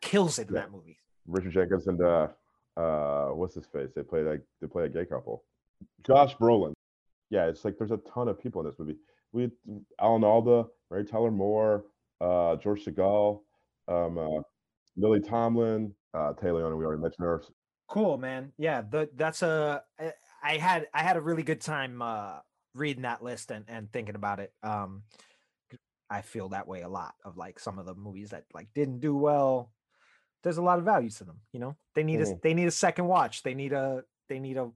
kills 0.02 0.40
it 0.40 0.48
in 0.50 0.56
Yeah. 0.56 0.62
that 0.62 0.72
movie 0.72 0.98
Richard 1.28 1.54
Jenkins 1.54 1.88
and 1.88 2.02
uh 2.02 2.28
uh 2.76 3.28
what's 3.30 3.56
his 3.56 3.66
face? 3.68 3.92
They 3.96 4.04
play 4.04 4.22
like 4.24 4.42
they 4.60 4.68
play 4.68 4.86
a 4.86 4.90
gay 4.90 5.06
couple. 5.06 5.44
Josh 6.06 6.36
Brolin. 6.38 6.74
Yeah, 7.30 7.46
it's 7.46 7.64
like 7.64 7.78
there's 7.78 7.92
a 7.92 8.00
ton 8.14 8.28
of 8.28 8.40
people 8.42 8.62
in 8.62 8.68
this 8.68 8.78
movie. 8.80 8.98
We 9.34 9.50
Alan 10.00 10.24
Alda, 10.24 10.66
Mary 10.92 11.06
Tyler 11.06 11.32
Moore, 11.32 11.86
uh 12.22 12.56
George 12.58 12.86
Segal, 12.86 13.42
um 13.88 14.18
uh 14.18 14.42
Lily 14.96 15.20
Tomlin, 15.22 15.94
uh 16.14 16.34
Téa 16.34 16.54
Leoni, 16.56 16.76
we 16.78 16.86
already 16.86 17.02
mentioned 17.02 17.26
her. 17.26 17.44
cool 17.90 18.18
man 18.18 18.54
yeah 18.58 18.82
the, 18.82 19.10
that's 19.16 19.42
a. 19.42 19.84
I 20.42 20.58
had 20.58 20.88
i 20.94 21.04
had 21.04 21.18
a 21.18 21.22
really 21.22 21.44
good 21.44 21.62
time 21.62 22.02
uh 22.02 22.40
reading 22.74 23.04
that 23.04 23.24
list 23.24 23.52
and 23.52 23.66
and 23.68 23.92
thinking 23.92 24.16
about 24.16 24.40
it 24.40 24.52
um 24.64 25.04
i 26.10 26.22
feel 26.22 26.50
that 26.50 26.68
way 26.68 26.82
a 26.82 26.90
lot 26.90 27.14
of 27.24 27.38
like 27.38 27.60
some 27.60 27.80
of 27.80 27.86
the 27.86 27.96
movies 27.96 28.30
that 28.32 28.46
like 28.54 28.68
didn't 28.74 29.00
do 29.00 29.16
well 29.16 29.72
there's 30.44 30.58
a 30.58 30.62
lot 30.62 30.80
of 30.80 30.86
value 30.86 31.10
to 31.10 31.24
them 31.24 31.40
you 31.52 31.60
know 31.60 31.76
they 31.96 32.04
need 32.04 32.20
a 32.22 32.26
Mhm. 32.26 32.42
they 32.42 32.54
need 32.54 32.68
a 32.68 32.72
second 32.72 33.06
watch 33.08 33.44
they 33.44 33.54
need 33.54 33.74
a 33.74 34.04
they 34.28 34.40
need 34.40 34.58
a 34.58 34.72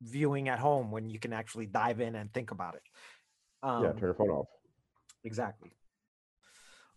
viewing 0.00 0.48
at 0.48 0.58
home 0.58 0.90
when 0.90 1.10
you 1.10 1.18
can 1.18 1.32
actually 1.32 1.66
dive 1.66 2.00
in 2.00 2.14
and 2.16 2.32
think 2.32 2.50
about 2.50 2.74
it 2.74 2.82
um 3.62 3.84
yeah, 3.84 3.92
turn 3.92 4.00
your 4.02 4.14
phone 4.14 4.30
off. 4.30 4.46
exactly 5.24 5.70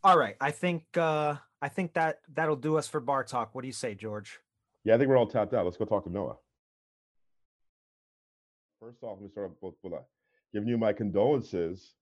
all 0.04 0.18
right 0.18 0.36
i 0.42 0.52
think 0.52 0.84
uh 0.98 1.36
i 1.62 1.68
think 1.70 1.94
that 1.94 2.20
that'll 2.34 2.56
do 2.56 2.78
us 2.78 2.88
for 2.88 3.00
bar 3.00 3.24
talk 3.24 3.54
what 3.54 3.62
do 3.62 3.68
you 3.68 3.74
say 3.74 3.94
george 3.96 4.40
Yeah, 4.84 4.94
I 4.96 4.98
think 5.00 5.10
we're 5.10 5.18
all 5.18 5.26
tapped 5.28 5.54
out. 5.56 5.66
Let's 5.66 5.78
go 5.78 5.86
talk 5.86 6.04
to 6.04 6.12
Noah. 6.12 6.38
First 8.80 9.02
off, 9.02 9.18
let 9.18 9.24
me 9.24 9.30
start 9.30 9.48
off 9.50 9.58
with, 9.62 9.74
with 9.84 9.94
uh, 9.94 10.04
giving 10.54 10.70
you 10.70 10.78
my 10.78 10.94
condolences. 10.94 11.94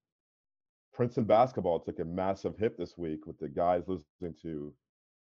Princeton 0.94 1.24
basketball 1.24 1.80
took 1.80 2.00
a 2.00 2.06
massive 2.06 2.58
hit 2.58 2.78
this 2.78 2.98
week 2.98 3.26
with 3.26 3.40
the 3.40 3.48
guys 3.48 3.84
losing 3.88 4.36
to 4.42 4.74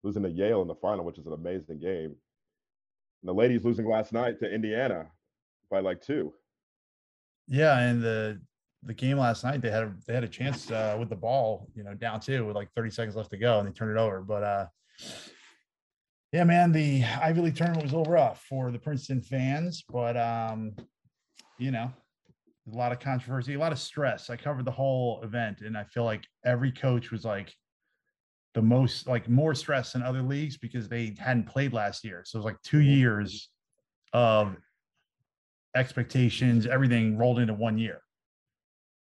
losing 0.02 0.24
to 0.24 0.28
Yale 0.28 0.62
in 0.62 0.68
the 0.68 0.74
final, 0.74 1.04
which 1.04 1.18
is 1.18 1.26
an 1.26 1.32
amazing 1.34 1.78
game. 1.78 2.16
And 3.22 3.28
the 3.28 3.32
ladies 3.32 3.64
losing 3.64 3.86
last 3.88 4.12
night 4.12 4.40
to 4.40 4.52
Indiana 4.52 5.06
by 5.70 5.78
like 5.80 6.00
two. 6.02 6.32
Yeah, 7.46 7.78
and 7.78 8.02
the 8.02 8.40
the 8.84 8.94
game 8.94 9.18
last 9.18 9.44
night 9.44 9.60
they 9.60 9.70
had 9.70 9.84
a, 9.84 9.92
they 10.06 10.14
had 10.14 10.24
a 10.24 10.28
chance 10.28 10.70
uh, 10.70 10.96
with 10.98 11.08
the 11.08 11.16
ball, 11.16 11.68
you 11.74 11.84
know, 11.84 11.94
down 11.94 12.20
two 12.20 12.44
with 12.44 12.56
like 12.56 12.68
30 12.74 12.90
seconds 12.90 13.16
left 13.16 13.30
to 13.30 13.36
go, 13.36 13.58
and 13.58 13.68
they 13.68 13.72
turned 13.72 13.96
it 13.96 14.00
over. 14.00 14.20
But 14.20 14.42
uh, 14.42 14.66
yeah, 16.32 16.44
man, 16.44 16.72
the 16.72 17.04
Ivy 17.04 17.42
League 17.42 17.56
tournament 17.56 17.84
was 17.84 17.92
a 17.92 17.98
little 17.98 18.12
rough 18.12 18.44
for 18.48 18.70
the 18.70 18.78
Princeton 18.78 19.20
fans, 19.20 19.84
but 19.88 20.16
um, 20.16 20.72
you 21.58 21.70
know, 21.70 21.92
a 22.72 22.76
lot 22.76 22.92
of 22.92 23.00
controversy, 23.00 23.54
a 23.54 23.58
lot 23.58 23.72
of 23.72 23.78
stress. 23.78 24.30
I 24.30 24.36
covered 24.36 24.64
the 24.64 24.70
whole 24.70 25.20
event, 25.22 25.60
and 25.60 25.76
I 25.76 25.84
feel 25.84 26.04
like 26.04 26.24
every 26.44 26.72
coach 26.72 27.10
was 27.10 27.24
like 27.24 27.54
the 28.54 28.62
most 28.62 29.06
like 29.06 29.28
more 29.28 29.54
stress 29.54 29.92
than 29.92 30.02
other 30.02 30.22
leagues 30.22 30.56
because 30.56 30.88
they 30.88 31.14
hadn't 31.18 31.46
played 31.46 31.72
last 31.72 32.04
year. 32.04 32.22
So 32.24 32.36
it 32.36 32.40
was 32.40 32.44
like 32.46 32.62
two 32.62 32.80
years 32.80 33.48
of 34.12 34.56
expectations, 35.74 36.66
everything 36.66 37.16
rolled 37.16 37.38
into 37.38 37.54
one 37.54 37.78
year. 37.78 38.00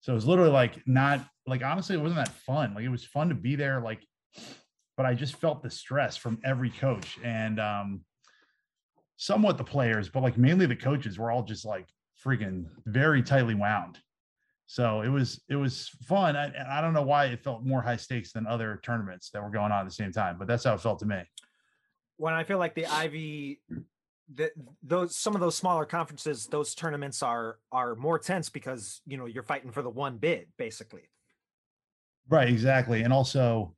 So 0.02 0.12
it 0.12 0.16
was 0.16 0.26
literally 0.26 0.50
like 0.50 0.86
not 0.86 1.24
like 1.46 1.62
honestly, 1.64 1.96
it 1.96 2.02
wasn't 2.02 2.24
that 2.24 2.34
fun. 2.34 2.74
Like 2.74 2.84
it 2.84 2.90
was 2.90 3.04
fun 3.04 3.30
to 3.30 3.34
be 3.34 3.56
there, 3.56 3.80
like, 3.80 4.06
but 4.96 5.06
I 5.06 5.14
just 5.14 5.36
felt 5.36 5.62
the 5.62 5.70
stress 5.70 6.16
from 6.16 6.38
every 6.44 6.70
coach 6.70 7.18
and 7.24 7.58
um 7.58 8.00
somewhat 9.16 9.56
the 9.58 9.64
players, 9.64 10.08
but 10.08 10.22
like 10.22 10.36
mainly 10.36 10.66
the 10.66 10.76
coaches 10.76 11.18
were 11.18 11.30
all 11.30 11.42
just 11.44 11.64
like 11.64 11.86
freaking 12.24 12.66
very 12.86 13.22
tightly 13.22 13.54
wound. 13.54 13.98
So 14.66 15.02
it 15.02 15.08
was 15.08 15.40
it 15.48 15.56
was 15.56 15.88
fun. 16.06 16.34
I, 16.36 16.52
I 16.78 16.80
don't 16.80 16.94
know 16.94 17.02
why 17.02 17.26
it 17.26 17.42
felt 17.44 17.64
more 17.64 17.82
high 17.82 17.96
stakes 17.96 18.32
than 18.32 18.46
other 18.46 18.80
tournaments 18.82 19.30
that 19.30 19.42
were 19.42 19.50
going 19.50 19.70
on 19.70 19.80
at 19.80 19.84
the 19.84 19.94
same 19.94 20.12
time, 20.12 20.36
but 20.38 20.48
that's 20.48 20.64
how 20.64 20.74
it 20.74 20.80
felt 20.80 20.98
to 21.00 21.06
me. 21.06 21.22
when 22.16 22.34
I 22.34 22.44
feel 22.44 22.58
like 22.58 22.74
the 22.74 22.86
Ivy, 22.86 23.60
the, 24.34 24.50
those 24.82 25.16
some 25.16 25.34
of 25.34 25.40
those 25.40 25.56
smaller 25.56 25.84
conferences, 25.84 26.46
those 26.46 26.74
tournaments 26.74 27.22
are 27.22 27.58
are 27.70 27.94
more 27.94 28.18
tense 28.18 28.48
because 28.48 29.00
you 29.06 29.16
know 29.16 29.26
you're 29.26 29.42
fighting 29.42 29.70
for 29.70 29.82
the 29.82 29.90
one 29.90 30.18
bid 30.18 30.46
basically. 30.56 31.02
Right, 32.28 32.48
exactly. 32.48 33.02
And 33.02 33.12
also 33.12 33.74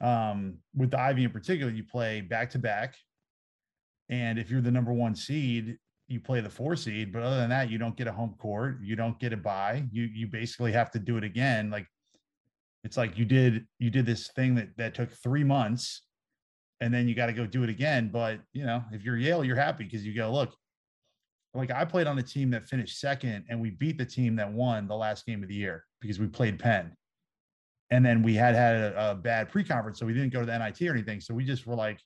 um 0.00 0.58
with 0.74 0.90
the 0.90 1.00
Ivy 1.00 1.24
in 1.24 1.30
particular, 1.30 1.70
you 1.70 1.84
play 1.84 2.20
back 2.20 2.50
to 2.50 2.58
back. 2.58 2.96
And 4.08 4.38
if 4.38 4.50
you're 4.50 4.60
the 4.60 4.72
number 4.72 4.92
one 4.92 5.14
seed, 5.14 5.78
you 6.08 6.20
play 6.20 6.40
the 6.40 6.50
four 6.50 6.74
seed. 6.74 7.12
But 7.12 7.22
other 7.22 7.36
than 7.36 7.50
that, 7.50 7.70
you 7.70 7.78
don't 7.78 7.96
get 7.96 8.08
a 8.08 8.12
home 8.12 8.34
court, 8.38 8.78
you 8.82 8.96
don't 8.96 9.18
get 9.20 9.32
a 9.32 9.36
buy. 9.36 9.84
You 9.92 10.04
you 10.04 10.26
basically 10.26 10.72
have 10.72 10.90
to 10.92 10.98
do 10.98 11.16
it 11.16 11.24
again. 11.24 11.70
Like 11.70 11.86
it's 12.84 12.96
like 12.96 13.18
you 13.18 13.24
did 13.24 13.66
you 13.78 13.90
did 13.90 14.06
this 14.06 14.28
thing 14.28 14.54
that 14.56 14.76
that 14.76 14.94
took 14.94 15.12
three 15.12 15.44
months 15.44 16.02
and 16.80 16.92
then 16.92 17.08
you 17.08 17.14
got 17.14 17.26
to 17.26 17.32
go 17.32 17.46
do 17.46 17.62
it 17.62 17.70
again. 17.70 18.08
But 18.12 18.40
you 18.52 18.64
know, 18.64 18.82
if 18.92 19.02
you're 19.04 19.16
Yale, 19.16 19.44
you're 19.44 19.56
happy 19.56 19.84
because 19.84 20.04
you 20.04 20.14
go, 20.14 20.32
look, 20.32 20.54
like 21.54 21.70
I 21.70 21.84
played 21.84 22.06
on 22.06 22.18
a 22.18 22.22
team 22.22 22.50
that 22.50 22.64
finished 22.64 23.00
second 23.00 23.44
and 23.48 23.60
we 23.60 23.70
beat 23.70 23.98
the 23.98 24.04
team 24.06 24.36
that 24.36 24.50
won 24.52 24.86
the 24.86 24.96
last 24.96 25.26
game 25.26 25.42
of 25.42 25.48
the 25.48 25.54
year 25.54 25.84
because 26.00 26.18
we 26.18 26.26
played 26.26 26.58
Penn. 26.58 26.92
And 27.92 28.06
then 28.06 28.22
we 28.22 28.34
had 28.34 28.54
had 28.54 28.76
a, 28.76 29.10
a 29.10 29.14
bad 29.16 29.48
pre-conference, 29.48 29.98
so 29.98 30.06
we 30.06 30.14
didn't 30.14 30.32
go 30.32 30.40
to 30.40 30.46
the 30.46 30.56
NIT 30.56 30.80
or 30.82 30.92
anything. 30.92 31.20
So 31.20 31.34
we 31.34 31.44
just 31.44 31.66
were 31.66 31.74
like, 31.74 31.98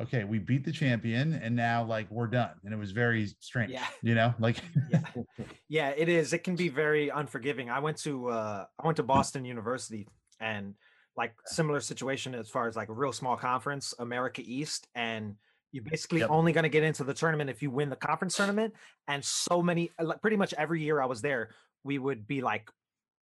okay, 0.00 0.24
we 0.24 0.38
beat 0.38 0.64
the 0.64 0.72
champion, 0.72 1.34
and 1.34 1.54
now 1.54 1.84
like 1.84 2.10
we're 2.10 2.26
done. 2.26 2.52
And 2.64 2.72
it 2.72 2.78
was 2.78 2.92
very 2.92 3.26
strange, 3.38 3.70
Yeah. 3.70 3.84
you 4.02 4.14
know, 4.14 4.32
like 4.38 4.56
Yeah, 4.90 5.02
yeah, 5.68 5.88
it 5.90 6.08
is. 6.08 6.32
It 6.32 6.42
can 6.42 6.56
be 6.56 6.70
very 6.70 7.10
unforgiving. 7.10 7.68
I 7.68 7.80
went 7.80 7.98
to 7.98 8.28
uh 8.30 8.64
I 8.82 8.86
went 8.86 8.96
to 8.96 9.02
Boston 9.02 9.44
University 9.44 10.08
and 10.40 10.74
like 11.20 11.34
similar 11.46 11.80
situation 11.80 12.34
as 12.34 12.48
far 12.48 12.66
as 12.66 12.76
like 12.76 12.88
a 12.88 12.92
real 13.02 13.12
small 13.12 13.36
conference, 13.36 13.92
America 13.98 14.42
East, 14.44 14.88
and 14.94 15.34
you're 15.72 15.84
basically 15.84 16.20
Yep. 16.20 16.30
only 16.30 16.52
going 16.52 16.62
to 16.70 16.70
get 16.76 16.82
into 16.82 17.04
the 17.04 17.12
tournament 17.14 17.50
if 17.50 17.62
you 17.62 17.70
win 17.70 17.90
the 17.90 17.96
conference 18.08 18.34
tournament. 18.36 18.72
And 19.06 19.22
so 19.22 19.62
many, 19.62 19.90
like 20.00 20.20
pretty 20.22 20.36
much 20.38 20.54
every 20.54 20.82
year 20.82 21.00
I 21.00 21.06
was 21.06 21.20
there, 21.20 21.50
we 21.84 21.98
would 21.98 22.26
be 22.26 22.40
like, 22.40 22.70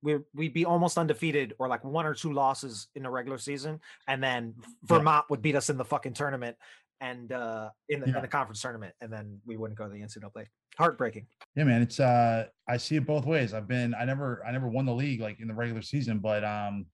we 0.02 0.18
we'd 0.34 0.54
be 0.54 0.66
almost 0.66 0.98
undefeated 0.98 1.54
or 1.60 1.68
like 1.68 1.84
one 1.84 2.06
or 2.08 2.14
two 2.16 2.34
losses 2.34 2.88
in 2.96 3.04
the 3.04 3.10
regular 3.10 3.38
season, 3.38 3.80
and 4.08 4.22
then 4.24 4.56
Vermont 4.84 5.26
would 5.30 5.42
beat 5.44 5.56
us 5.56 5.70
in 5.70 5.78
the 5.78 5.86
fucking 5.86 6.14
tournament 6.14 6.58
and 7.02 7.32
uh 7.32 7.70
in 7.90 8.00
the, 8.02 8.08
Yeah. 8.08 8.16
in 8.18 8.22
the 8.22 8.28
conference 8.28 8.62
tournament, 8.62 8.94
and 9.02 9.12
then 9.14 9.40
we 9.46 9.58
wouldn't 9.58 9.78
go 9.78 9.86
to 9.88 9.94
the 9.94 10.02
NCAA. 10.02 10.46
Heartbreaking. 10.78 11.26
Yeah, 11.56 11.64
man, 11.64 11.82
it's 11.82 12.00
uh 12.00 12.46
I 12.68 12.78
see 12.78 12.98
it 12.98 13.06
both 13.08 13.26
ways. 13.26 13.54
I've 13.54 13.68
been 13.68 13.94
I 13.96 14.04
never 14.06 14.44
I 14.48 14.52
never 14.52 14.68
won 14.68 14.86
the 14.86 14.94
league 14.94 15.22
like 15.22 15.40
in 15.40 15.48
the 15.48 15.54
regular 15.64 15.82
season, 15.82 16.20
but 16.20 16.44
um 16.44 16.86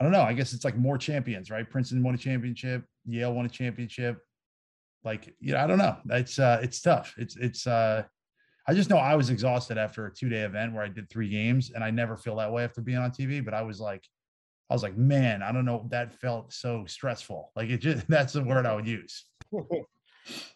I 0.00 0.04
don't 0.04 0.12
know. 0.12 0.22
I 0.22 0.32
guess 0.32 0.52
it's 0.52 0.64
like 0.64 0.76
more 0.76 0.96
champions, 0.96 1.50
right? 1.50 1.68
Princeton 1.68 2.02
won 2.02 2.14
a 2.14 2.18
championship, 2.18 2.84
Yale 3.06 3.34
won 3.34 3.46
a 3.46 3.48
championship. 3.48 4.18
Like, 5.04 5.34
you 5.40 5.52
know, 5.52 5.60
I 5.60 5.66
don't 5.66 5.78
know. 5.78 5.96
It's 6.10 6.38
uh 6.38 6.60
it's 6.62 6.80
tough. 6.80 7.14
It's 7.18 7.36
it's 7.36 7.66
uh 7.66 8.04
I 8.66 8.74
just 8.74 8.90
know 8.90 8.98
I 8.98 9.14
was 9.14 9.30
exhausted 9.30 9.78
after 9.78 10.06
a 10.06 10.14
two-day 10.14 10.42
event 10.42 10.74
where 10.74 10.84
I 10.84 10.88
did 10.88 11.08
three 11.08 11.30
games 11.30 11.72
and 11.74 11.82
I 11.82 11.90
never 11.90 12.16
feel 12.16 12.36
that 12.36 12.52
way 12.52 12.64
after 12.64 12.80
being 12.80 12.98
on 12.98 13.10
TV, 13.10 13.44
but 13.44 13.54
I 13.54 13.62
was 13.62 13.80
like 13.80 14.04
I 14.70 14.74
was 14.74 14.82
like, 14.82 14.96
man, 14.96 15.42
I 15.42 15.50
don't 15.50 15.64
know. 15.64 15.86
That 15.90 16.12
felt 16.12 16.52
so 16.52 16.84
stressful. 16.86 17.52
Like 17.56 17.70
it 17.70 17.78
just 17.78 18.06
that's 18.08 18.32
the 18.32 18.44
word 18.44 18.66
I 18.66 18.74
would 18.74 18.86
use. 18.86 19.24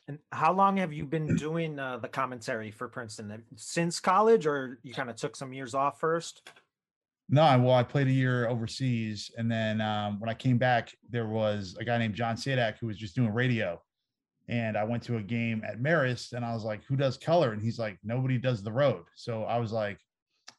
And 0.08 0.18
how 0.32 0.52
long 0.52 0.76
have 0.76 0.92
you 0.92 1.06
been 1.06 1.34
doing 1.36 1.78
uh, 1.78 1.98
the 1.98 2.08
commentary 2.08 2.70
for 2.70 2.88
Princeton? 2.88 3.42
Since 3.56 4.00
college, 4.00 4.46
or 4.46 4.78
you 4.82 4.92
kind 4.92 5.08
of 5.08 5.16
took 5.16 5.36
some 5.36 5.52
years 5.52 5.74
off 5.74 6.00
first? 6.00 6.50
No, 7.34 7.58
well, 7.60 7.74
I 7.74 7.82
played 7.82 8.08
a 8.08 8.12
year 8.12 8.46
overseas, 8.46 9.30
and 9.38 9.50
then 9.50 9.80
um, 9.80 10.20
when 10.20 10.28
I 10.28 10.34
came 10.34 10.58
back, 10.58 10.92
there 11.08 11.26
was 11.26 11.74
a 11.80 11.84
guy 11.84 11.96
named 11.96 12.14
John 12.14 12.36
Sadak 12.36 12.76
who 12.78 12.88
was 12.88 12.98
just 12.98 13.14
doing 13.14 13.32
radio, 13.32 13.80
and 14.48 14.76
I 14.76 14.84
went 14.84 15.02
to 15.04 15.16
a 15.16 15.22
game 15.22 15.62
at 15.66 15.80
Marist, 15.80 16.34
and 16.34 16.44
I 16.44 16.52
was 16.52 16.62
like, 16.62 16.84
"Who 16.84 16.94
does 16.94 17.16
color?" 17.16 17.54
And 17.54 17.62
he's 17.62 17.78
like, 17.78 17.98
"Nobody 18.04 18.36
does 18.36 18.62
the 18.62 18.70
road." 18.70 19.04
So 19.16 19.44
I 19.44 19.56
was 19.58 19.72
like, 19.72 19.98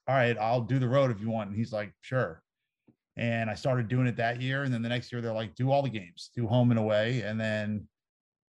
"All 0.08 0.16
right, 0.16 0.36
I'll 0.40 0.62
do 0.62 0.80
the 0.80 0.88
road 0.88 1.12
if 1.12 1.22
you 1.22 1.30
want." 1.30 1.50
And 1.50 1.56
he's 1.56 1.72
like, 1.72 1.94
"Sure." 2.02 2.42
And 3.18 3.52
I 3.52 3.54
started 3.54 3.88
doing 3.88 4.08
it 4.08 4.16
that 4.18 4.42
year, 4.42 4.64
and 4.64 4.74
then 4.74 4.82
the 4.82 4.90
next 4.90 5.12
year 5.12 5.22
they're 5.22 5.32
like, 5.32 5.54
"Do 5.54 5.70
all 5.72 5.84
the 5.84 5.90
games, 5.92 6.32
do 6.36 6.48
home 6.48 6.72
and 6.72 6.80
away," 6.80 7.22
and 7.22 7.40
then 7.40 7.88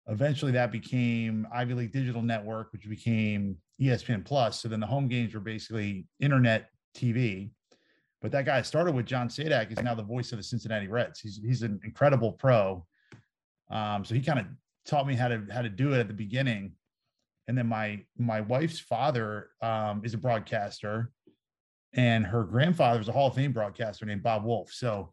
eventually 0.08 0.50
that 0.52 0.72
became 0.72 1.46
Ivy 1.52 1.74
League 1.74 1.92
Digital 1.92 2.22
Network, 2.22 2.72
which 2.72 2.88
became 2.88 3.58
ESPN 3.80 4.24
Plus. 4.24 4.60
So 4.60 4.68
then 4.68 4.80
the 4.80 4.86
home 4.86 5.06
games 5.06 5.34
were 5.34 5.40
basically 5.40 6.08
internet 6.18 6.70
TV. 6.96 7.50
But 8.20 8.32
that 8.32 8.44
guy 8.44 8.62
started 8.62 8.94
with, 8.94 9.06
John 9.06 9.28
Sadak, 9.28 9.70
is 9.70 9.80
now 9.82 9.94
the 9.94 10.02
voice 10.02 10.32
of 10.32 10.38
the 10.38 10.44
Cincinnati 10.44 10.88
Reds. 10.88 11.20
He's 11.20 11.40
he's 11.44 11.62
an 11.62 11.80
incredible 11.84 12.32
pro. 12.32 12.84
Um, 13.70 14.04
so 14.04 14.14
he 14.14 14.20
kind 14.20 14.40
of 14.40 14.46
taught 14.86 15.06
me 15.06 15.14
how 15.14 15.28
to 15.28 15.42
how 15.52 15.62
to 15.62 15.68
do 15.68 15.92
it 15.92 16.00
at 16.00 16.08
the 16.08 16.14
beginning. 16.14 16.72
And 17.46 17.56
then 17.56 17.66
my 17.66 18.04
my 18.16 18.40
wife's 18.40 18.80
father 18.80 19.50
um, 19.62 20.02
is 20.04 20.14
a 20.14 20.18
broadcaster, 20.18 21.12
and 21.94 22.26
her 22.26 22.44
grandfather 22.44 22.98
was 22.98 23.08
a 23.08 23.12
Hall 23.12 23.28
of 23.28 23.34
Fame 23.34 23.52
broadcaster 23.52 24.04
named 24.04 24.22
Bob 24.22 24.44
Wolff. 24.44 24.72
So, 24.72 25.12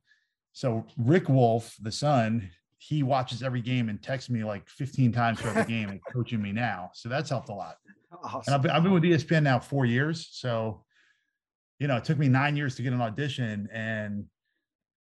so 0.54 0.86
Rick 0.98 1.30
Wolff, 1.30 1.76
the 1.82 1.92
son, 1.92 2.50
he 2.78 3.04
watches 3.04 3.44
every 3.44 3.62
game 3.62 3.90
and 3.90 4.02
texts 4.02 4.30
me 4.30 4.44
like 4.44 4.68
15 4.68 5.12
times 5.12 5.40
throughout 5.40 5.56
the 5.56 5.64
game 5.74 5.90
and 5.90 6.00
coaching 6.14 6.42
me 6.42 6.52
now. 6.52 6.92
So 6.94 7.08
that's 7.08 7.30
helped 7.30 7.50
a 7.50 7.54
lot. 7.54 7.78
And 8.46 8.56
I've 8.56 8.62
been, 8.62 8.72
I've 8.72 8.84
been 8.84 8.94
with 8.94 9.04
ESPN 9.04 9.44
now 9.44 9.60
four 9.60 9.86
years. 9.86 10.28
So, 10.32 10.84
you 11.80 11.88
know, 11.88 11.98
it 11.98 12.04
took 12.04 12.18
me 12.18 12.28
nine 12.28 12.56
years 12.56 12.76
to 12.76 12.82
get 12.82 12.94
an 12.94 13.02
audition 13.02 13.68
and 13.74 14.26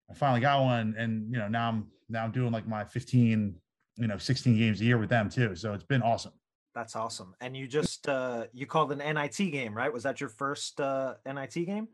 I 0.09 0.13
finally 0.13 0.41
got 0.41 0.61
one. 0.61 0.95
And, 0.97 1.31
you 1.31 1.39
know, 1.39 1.47
now 1.47 1.69
I'm, 1.69 1.87
now 2.09 2.23
I'm 2.23 2.31
doing 2.31 2.51
like 2.51 2.67
my 2.67 2.83
15, 2.83 3.55
you 3.97 4.07
know, 4.07 4.17
16 4.17 4.57
games 4.57 4.81
a 4.81 4.85
year 4.85 4.97
with 4.97 5.09
them 5.09 5.29
too. 5.29 5.55
So 5.55 5.73
it's 5.73 5.83
been 5.83 6.01
awesome. 6.01 6.33
That's 6.73 6.95
awesome. 6.95 7.33
And 7.39 7.55
you 7.55 7.67
just 7.67 8.09
uh 8.09 8.45
you 8.51 8.65
called 8.65 8.91
an 8.91 8.97
NIT 8.97 9.37
game, 9.51 9.73
right? 9.73 9.91
Was 9.91 10.03
that 10.03 10.19
your 10.19 10.29
first 10.29 10.81
uh 10.81 11.13
NIT 11.25 11.53
game? 11.53 11.87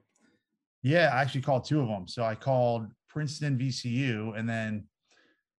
Yeah, 0.82 1.12
I 1.14 1.22
actually 1.22 1.42
called 1.42 1.66
two 1.66 1.82
of 1.82 1.88
them. 1.88 2.08
So 2.08 2.24
I 2.24 2.34
called 2.34 2.88
Princeton 3.08 3.60
VCU 3.60 4.38
and 4.38 4.50
then 4.50 4.86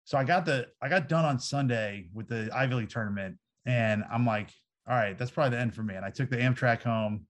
so 0.05 0.19
I 0.19 0.25
got 0.25 0.45
the 0.45 0.67
I 0.83 0.89
got 0.89 1.09
done 1.09 1.25
on 1.25 1.39
Sunday 1.39 2.09
with 2.13 2.27
the 2.27 2.51
Ivy 2.53 2.75
League 2.75 2.91
tournament 2.91 3.39
and 3.65 4.03
I'm 4.13 4.27
like, 4.27 4.51
all 4.89 4.97
right, 4.97 5.17
that's 5.17 5.31
probably 5.31 5.57
the 5.57 5.61
end 5.61 5.75
for 5.75 5.85
me. 5.85 5.95
And 5.95 6.05
I 6.05 6.11
took 6.11 6.29
the 6.29 6.39
Amtrak 6.39 6.83
home, 6.83 7.27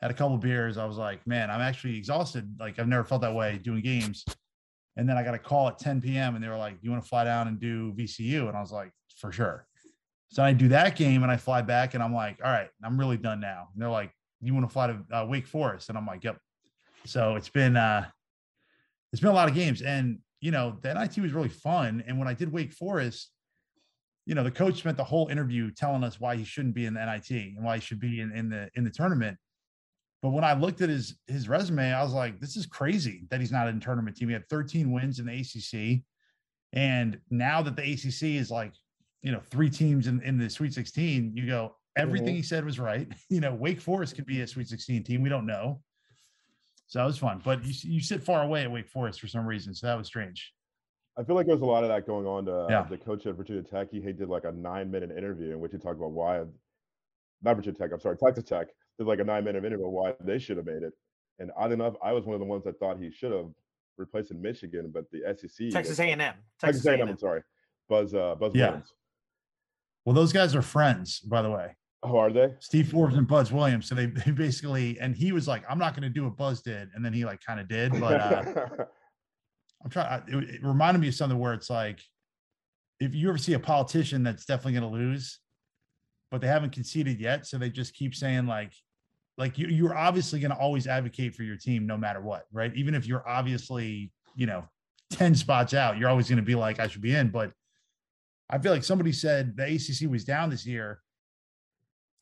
had 0.00 0.10
a 0.10 0.14
couple 0.14 0.36
beers. 0.36 0.78
I 0.78 0.84
was 0.84 0.96
like, 0.96 1.26
man, 1.26 1.50
I'm 1.50 1.60
actually 1.60 1.96
exhausted. 1.96 2.54
Like 2.60 2.78
I've 2.78 2.88
never 2.88 3.04
felt 3.04 3.22
that 3.22 3.34
way 3.34 3.58
doing 3.58 3.82
games. 3.82 4.24
And 4.96 5.08
then 5.08 5.16
I 5.16 5.22
got 5.22 5.34
a 5.34 5.38
call 5.38 5.68
at 5.68 5.78
10 5.78 6.00
p.m. 6.00 6.34
and 6.34 6.44
they 6.44 6.48
were 6.48 6.56
like, 6.56 6.76
you 6.80 6.90
want 6.90 7.02
to 7.02 7.08
fly 7.08 7.24
down 7.24 7.48
and 7.48 7.60
do 7.60 7.92
VCU? 7.92 8.48
And 8.48 8.56
I 8.56 8.60
was 8.60 8.72
like, 8.72 8.90
for 9.18 9.32
sure. 9.32 9.66
So 10.28 10.42
I 10.42 10.52
do 10.52 10.68
that 10.68 10.96
game 10.96 11.22
and 11.22 11.30
I 11.30 11.36
fly 11.36 11.62
back 11.62 11.94
and 11.94 12.02
I'm 12.02 12.14
like, 12.14 12.38
all 12.44 12.50
right, 12.50 12.68
I'm 12.82 12.98
really 12.98 13.16
done 13.16 13.40
now. 13.40 13.68
And 13.72 13.80
they're 13.80 13.90
like, 13.90 14.10
you 14.40 14.54
want 14.54 14.66
to 14.66 14.72
fly 14.72 14.88
to 14.88 14.98
uh, 15.12 15.26
Wake 15.26 15.46
Forest? 15.46 15.88
And 15.88 15.96
I'm 15.96 16.06
like, 16.06 16.24
yep. 16.24 16.38
So 17.04 17.36
it's 17.36 17.48
been 17.48 17.76
uh 17.76 18.06
it's 19.12 19.20
been 19.20 19.30
a 19.30 19.34
lot 19.34 19.48
of 19.48 19.54
games. 19.54 19.82
And 19.82 20.18
you 20.40 20.50
know, 20.50 20.76
the 20.82 20.92
NIT 20.92 21.18
was 21.18 21.32
really 21.32 21.48
fun. 21.48 22.04
And 22.06 22.18
when 22.18 22.28
I 22.28 22.34
did 22.34 22.52
Wake 22.52 22.72
Forest, 22.72 23.30
you 24.26 24.34
know, 24.34 24.42
the 24.42 24.50
coach 24.50 24.78
spent 24.78 24.96
the 24.96 25.04
whole 25.04 25.28
interview 25.28 25.70
telling 25.70 26.04
us 26.04 26.20
why 26.20 26.36
he 26.36 26.44
shouldn't 26.44 26.74
be 26.74 26.86
in 26.86 26.94
the 26.94 27.04
NIT 27.04 27.30
and 27.30 27.64
why 27.64 27.76
he 27.76 27.80
should 27.80 28.00
be 28.00 28.20
in, 28.20 28.32
in 28.32 28.48
the 28.48 28.68
in 28.74 28.84
the 28.84 28.90
tournament. 28.90 29.38
But 30.26 30.32
when 30.32 30.42
I 30.42 30.54
looked 30.54 30.80
at 30.80 30.88
his 30.88 31.14
his 31.28 31.48
resume, 31.48 31.92
I 31.92 32.02
was 32.02 32.12
like, 32.12 32.40
this 32.40 32.56
is 32.56 32.66
crazy 32.66 33.28
that 33.30 33.38
he's 33.38 33.52
not 33.52 33.68
in 33.68 33.78
tournament 33.78 34.16
team. 34.16 34.26
He 34.26 34.32
had 34.32 34.48
13 34.48 34.90
wins 34.90 35.20
in 35.20 35.26
the 35.26 35.32
ACC. 35.40 36.02
And 36.72 37.20
now 37.30 37.62
that 37.62 37.76
the 37.76 37.82
ACC 37.92 38.34
is 38.34 38.50
like, 38.50 38.72
you 39.22 39.30
know, 39.30 39.38
three 39.38 39.70
teams 39.70 40.08
in, 40.08 40.20
in 40.22 40.36
the 40.36 40.50
Sweet 40.50 40.74
16, 40.74 41.30
you 41.36 41.46
go, 41.46 41.76
everything 41.94 42.34
Mhm. 42.34 42.38
he 42.38 42.42
said 42.42 42.64
was 42.64 42.80
right. 42.80 43.06
You 43.30 43.38
know, 43.40 43.54
Wake 43.54 43.80
Forest 43.80 44.16
could 44.16 44.26
be 44.26 44.40
a 44.40 44.48
Sweet 44.48 44.66
16 44.66 45.04
team. 45.04 45.22
We 45.22 45.28
don't 45.28 45.46
know. 45.46 45.80
So 46.88 46.98
that 46.98 47.04
was 47.04 47.18
fun. 47.18 47.40
But 47.44 47.64
you, 47.64 47.92
you 47.92 48.00
sit 48.00 48.20
far 48.20 48.42
away 48.42 48.62
at 48.64 48.72
Wake 48.72 48.88
Forest 48.88 49.20
for 49.20 49.28
some 49.28 49.46
reason. 49.46 49.74
So 49.74 49.86
that 49.86 49.96
was 49.96 50.08
strange. 50.08 50.52
I 51.16 51.22
feel 51.22 51.36
like 51.36 51.46
there's 51.46 51.60
a 51.60 51.64
lot 51.64 51.84
of 51.84 51.88
that 51.90 52.04
going 52.04 52.26
on. 52.26 52.46
To, 52.46 52.66
Yeah. 52.68 52.82
The 52.82 52.98
coach 52.98 53.26
at 53.26 53.36
Virginia 53.36 53.62
Tech, 53.62 53.92
he, 53.92 54.00
he 54.00 54.12
did 54.12 54.28
like 54.28 54.42
a 54.42 54.50
nine 54.50 54.90
minute 54.90 55.12
interview 55.16 55.52
in 55.52 55.60
which 55.60 55.70
he 55.70 55.78
talked 55.78 55.98
about 55.98 56.10
why, 56.10 56.42
not 57.42 57.54
Virginia 57.54 57.78
Tech, 57.78 57.92
I'm 57.92 58.00
sorry, 58.00 58.16
Texas 58.16 58.42
Tech, 58.42 58.66
did 58.98 59.06
like 59.06 59.20
a 59.20 59.24
nine 59.24 59.44
minute 59.44 59.64
interview 59.64 59.86
on 59.86 59.92
why 59.92 60.14
they 60.20 60.38
should 60.38 60.56
have 60.56 60.66
made 60.66 60.82
it. 60.82 60.92
And 61.38 61.50
oddly 61.56 61.74
enough, 61.74 61.94
I 62.02 62.12
was 62.12 62.24
one 62.24 62.34
of 62.34 62.40
the 62.40 62.46
ones 62.46 62.64
that 62.64 62.78
thought 62.78 62.98
he 62.98 63.10
should 63.10 63.32
have 63.32 63.50
replaced 63.98 64.30
in 64.30 64.40
Michigan, 64.40 64.90
but 64.92 65.04
the 65.10 65.20
SEC, 65.36 65.70
Texas 65.70 65.98
A&M. 65.98 66.18
Texas 66.18 66.34
Texas 66.60 66.86
A&M, 66.86 67.00
A&M. 67.00 67.08
I'm 67.10 67.18
sorry, 67.18 67.42
Buzz, 67.88 68.14
uh, 68.14 68.34
Buzz 68.34 68.52
Yeah. 68.54 68.66
Williams. 68.66 68.92
Well, 70.04 70.14
those 70.14 70.32
guys 70.32 70.54
are 70.54 70.62
friends, 70.62 71.20
by 71.20 71.42
the 71.42 71.50
way. 71.50 71.74
Oh, 72.02 72.16
are 72.18 72.30
they? 72.30 72.54
Steve 72.60 72.88
Forbes 72.90 73.16
and 73.16 73.26
Buzz 73.26 73.50
Williams. 73.50 73.88
So 73.88 73.96
they, 73.96 74.06
they 74.06 74.30
basically, 74.30 74.98
and 75.00 75.16
he 75.16 75.32
was 75.32 75.48
like, 75.48 75.64
I'm 75.68 75.78
not 75.78 75.94
going 75.94 76.04
to 76.04 76.08
do 76.08 76.24
what 76.24 76.36
Buzz 76.36 76.62
did. 76.62 76.88
And 76.94 77.04
then 77.04 77.12
he 77.12 77.24
like 77.24 77.40
kind 77.44 77.58
of 77.58 77.68
did. 77.68 77.92
But 78.00 78.20
uh, 78.20 78.84
I'm 79.82 79.90
trying, 79.90 80.22
it, 80.28 80.54
it 80.54 80.60
reminded 80.62 81.00
me 81.00 81.08
of 81.08 81.14
something 81.14 81.38
where 81.38 81.54
it's 81.54 81.68
like, 81.68 82.00
if 83.00 83.14
you 83.14 83.28
ever 83.28 83.38
see 83.38 83.54
a 83.54 83.58
politician 83.58 84.22
that's 84.22 84.44
definitely 84.44 84.78
going 84.78 84.90
to 84.90 84.96
lose, 84.96 85.40
but 86.30 86.40
they 86.40 86.46
haven't 86.46 86.70
conceded 86.70 87.20
yet. 87.20 87.46
So 87.46 87.58
they 87.58 87.70
just 87.70 87.94
keep 87.94 88.14
saying 88.14 88.46
like, 88.46 88.72
like 89.38 89.58
you, 89.58 89.66
you're 89.68 89.96
obviously 89.96 90.40
going 90.40 90.50
to 90.50 90.56
always 90.56 90.86
advocate 90.86 91.34
for 91.34 91.42
your 91.42 91.56
team 91.56 91.86
no 91.86 91.96
matter 91.96 92.20
what, 92.20 92.46
right? 92.52 92.74
Even 92.74 92.94
if 92.94 93.06
you're 93.06 93.26
obviously, 93.28 94.10
you 94.34 94.46
know, 94.46 94.64
10 95.10 95.34
spots 95.34 95.74
out, 95.74 95.98
you're 95.98 96.08
always 96.08 96.28
going 96.28 96.38
to 96.38 96.42
be 96.42 96.54
like, 96.54 96.80
I 96.80 96.88
should 96.88 97.02
be 97.02 97.14
in. 97.14 97.28
But 97.28 97.52
I 98.48 98.58
feel 98.58 98.72
like 98.72 98.84
somebody 98.84 99.12
said 99.12 99.56
the 99.56 99.64
ACC 99.64 100.10
was 100.10 100.24
down 100.24 100.50
this 100.50 100.66
year. 100.66 101.00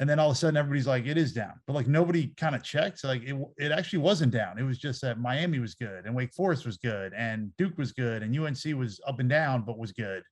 And 0.00 0.10
then 0.10 0.18
all 0.18 0.30
of 0.30 0.36
a 0.36 0.38
sudden 0.38 0.56
everybody's 0.56 0.88
like, 0.88 1.06
it 1.06 1.16
is 1.16 1.32
down. 1.32 1.52
But 1.68 1.74
like 1.74 1.86
nobody 1.86 2.34
kind 2.36 2.56
of 2.56 2.64
checked. 2.64 3.04
Like 3.04 3.22
it, 3.22 3.36
it 3.58 3.70
actually 3.70 4.00
wasn't 4.00 4.32
down. 4.32 4.58
It 4.58 4.64
was 4.64 4.78
just 4.78 5.00
that 5.02 5.20
Miami 5.20 5.60
was 5.60 5.76
good 5.76 6.04
and 6.04 6.14
Wake 6.16 6.34
Forest 6.34 6.66
was 6.66 6.78
good 6.78 7.12
and 7.16 7.56
Duke 7.58 7.78
was 7.78 7.92
good 7.92 8.24
and 8.24 8.36
UNC 8.36 8.76
was 8.76 9.00
up 9.06 9.20
and 9.20 9.28
down, 9.28 9.62
but 9.62 9.78
was 9.78 9.92
good. 9.92 10.24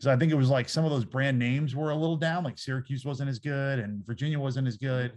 So 0.00 0.12
I 0.12 0.16
think 0.16 0.32
it 0.32 0.36
was 0.36 0.50
like 0.50 0.68
some 0.68 0.84
of 0.84 0.90
those 0.90 1.04
brand 1.04 1.38
names 1.38 1.76
were 1.76 1.90
a 1.90 1.94
little 1.94 2.16
down, 2.16 2.42
like 2.42 2.58
Syracuse 2.58 3.04
wasn't 3.04 3.30
as 3.30 3.38
good 3.38 3.78
and 3.78 4.04
Virginia 4.04 4.40
wasn't 4.40 4.66
as 4.66 4.76
good. 4.76 5.12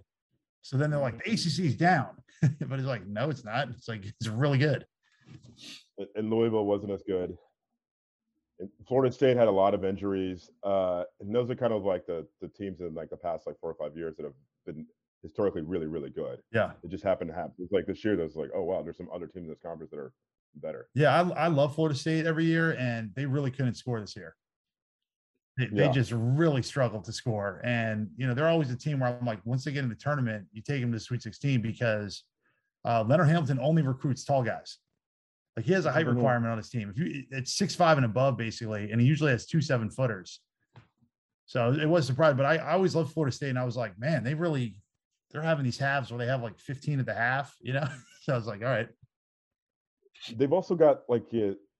So 0.65 0.77
then 0.77 0.89
they're 0.89 0.99
like, 0.99 1.23
the 1.23 1.31
ACC 1.31 1.59
is 1.59 1.75
down. 1.75 2.07
but 2.41 2.79
it's 2.79 2.87
like, 2.87 3.05
no, 3.05 3.29
it's 3.29 3.45
not. 3.45 3.69
It's 3.69 3.87
like, 3.87 4.03
it's 4.03 4.27
really 4.27 4.57
good. 4.57 4.83
and- 6.15 6.31
Louisville 6.31 6.65
wasn't 6.65 6.91
as 6.91 7.03
good. 7.05 7.37
And 8.57 8.69
Florida 8.87 9.13
State 9.13 9.37
had 9.37 9.47
a 9.47 9.51
lot 9.51 9.75
of 9.75 9.85
injuries, 9.85 10.49
uh, 10.63 11.03
and 11.19 11.35
those 11.35 11.51
are 11.51 11.55
kind 11.55 11.73
of 11.73 11.83
like 11.83 12.05
the 12.07 12.25
the 12.39 12.47
teams 12.47 12.79
in 12.79 12.93
like 12.95 13.09
the 13.09 13.17
past 13.17 13.45
like 13.45 13.59
four 13.59 13.69
or 13.69 13.73
five 13.73 13.97
years 13.97 14.15
that 14.15 14.23
have 14.23 14.33
been 14.65 14.85
historically 15.23 15.61
really 15.61 15.87
really 15.87 16.09
good. 16.09 16.39
Yeah. 16.53 16.71
It 16.81 16.89
just 16.89 17.03
happened 17.03 17.31
to 17.31 17.35
happen. 17.35 17.51
It's 17.59 17.73
like 17.73 17.85
this 17.85 18.05
year, 18.05 18.15
there's 18.15 18.37
like, 18.37 18.51
oh 18.55 18.63
wow, 18.63 18.81
there's 18.81 18.95
some 18.95 19.09
other 19.13 19.27
teams 19.27 19.43
in 19.43 19.49
this 19.49 19.59
conference 19.59 19.91
that 19.91 19.99
are 19.99 20.13
better. 20.55 20.87
Yeah, 20.95 21.21
I, 21.21 21.45
I 21.45 21.47
love 21.47 21.75
Florida 21.75 21.99
State 21.99 22.25
every 22.25 22.45
year, 22.45 22.77
and 22.79 23.11
they 23.13 23.25
really 23.25 23.51
couldn't 23.51 23.75
score 23.75 23.99
this 23.99 24.15
year. 24.15 24.37
They, 25.57 25.67
they 25.67 25.89
just 25.89 26.11
really 26.13 26.61
struggle 26.61 27.01
to 27.01 27.13
score, 27.13 27.61
and 27.63 28.09
you 28.17 28.27
know 28.27 28.33
they're 28.33 28.49
always 28.49 28.71
a 28.71 28.75
team 28.75 28.99
where 28.99 29.17
I'm 29.17 29.25
like, 29.25 29.39
once 29.45 29.63
they 29.63 29.71
get 29.71 29.83
in 29.83 29.89
the 29.89 29.95
tournament, 29.95 30.45
you 30.51 30.61
take 30.61 30.81
them 30.81 30.91
to 30.91 30.97
the 30.97 31.03
Sweet 31.03 31.21
16 31.21 31.61
because 31.61 32.23
uh, 32.83 33.05
Leonard 33.07 33.29
Hamilton 33.29 33.59
only 33.61 33.81
recruits 33.81 34.25
tall 34.25 34.43
guys. 34.43 34.79
Like 35.55 35.65
he 35.65 35.71
has 35.71 35.85
a 35.85 35.91
height 35.91 36.07
requirement 36.07 36.51
on 36.51 36.57
his 36.57 36.69
team. 36.69 36.89
If 36.89 36.97
you, 36.97 37.23
it's 37.31 37.53
six 37.53 37.73
five 37.73 37.97
and 37.97 38.05
above 38.05 38.35
basically, 38.35 38.91
and 38.91 38.99
he 38.99 39.07
usually 39.07 39.31
has 39.31 39.45
two 39.45 39.61
seven 39.61 39.89
footers. 39.89 40.41
So 41.45 41.71
it 41.71 41.87
was 41.87 42.05
surprised, 42.05 42.35
but 42.35 42.45
I, 42.45 42.57
I 42.57 42.73
always 42.73 42.95
loved 42.95 43.13
Florida 43.13 43.33
State, 43.33 43.49
and 43.49 43.59
I 43.59 43.63
was 43.63 43.77
like, 43.77 43.97
man, 43.97 44.23
they 44.23 44.33
really 44.33 44.75
they're 45.31 45.41
having 45.41 45.63
these 45.63 45.77
halves 45.77 46.11
where 46.11 46.17
they 46.17 46.27
have 46.27 46.43
like 46.43 46.59
15 46.59 46.99
at 46.99 47.05
the 47.05 47.13
half, 47.13 47.55
you 47.61 47.71
know. 47.73 47.87
so 48.23 48.33
I 48.33 48.35
was 48.35 48.47
like, 48.47 48.61
all 48.61 48.67
right, 48.67 48.89
They've 50.35 50.53
also 50.53 50.75
got 50.75 51.01
like 51.09 51.29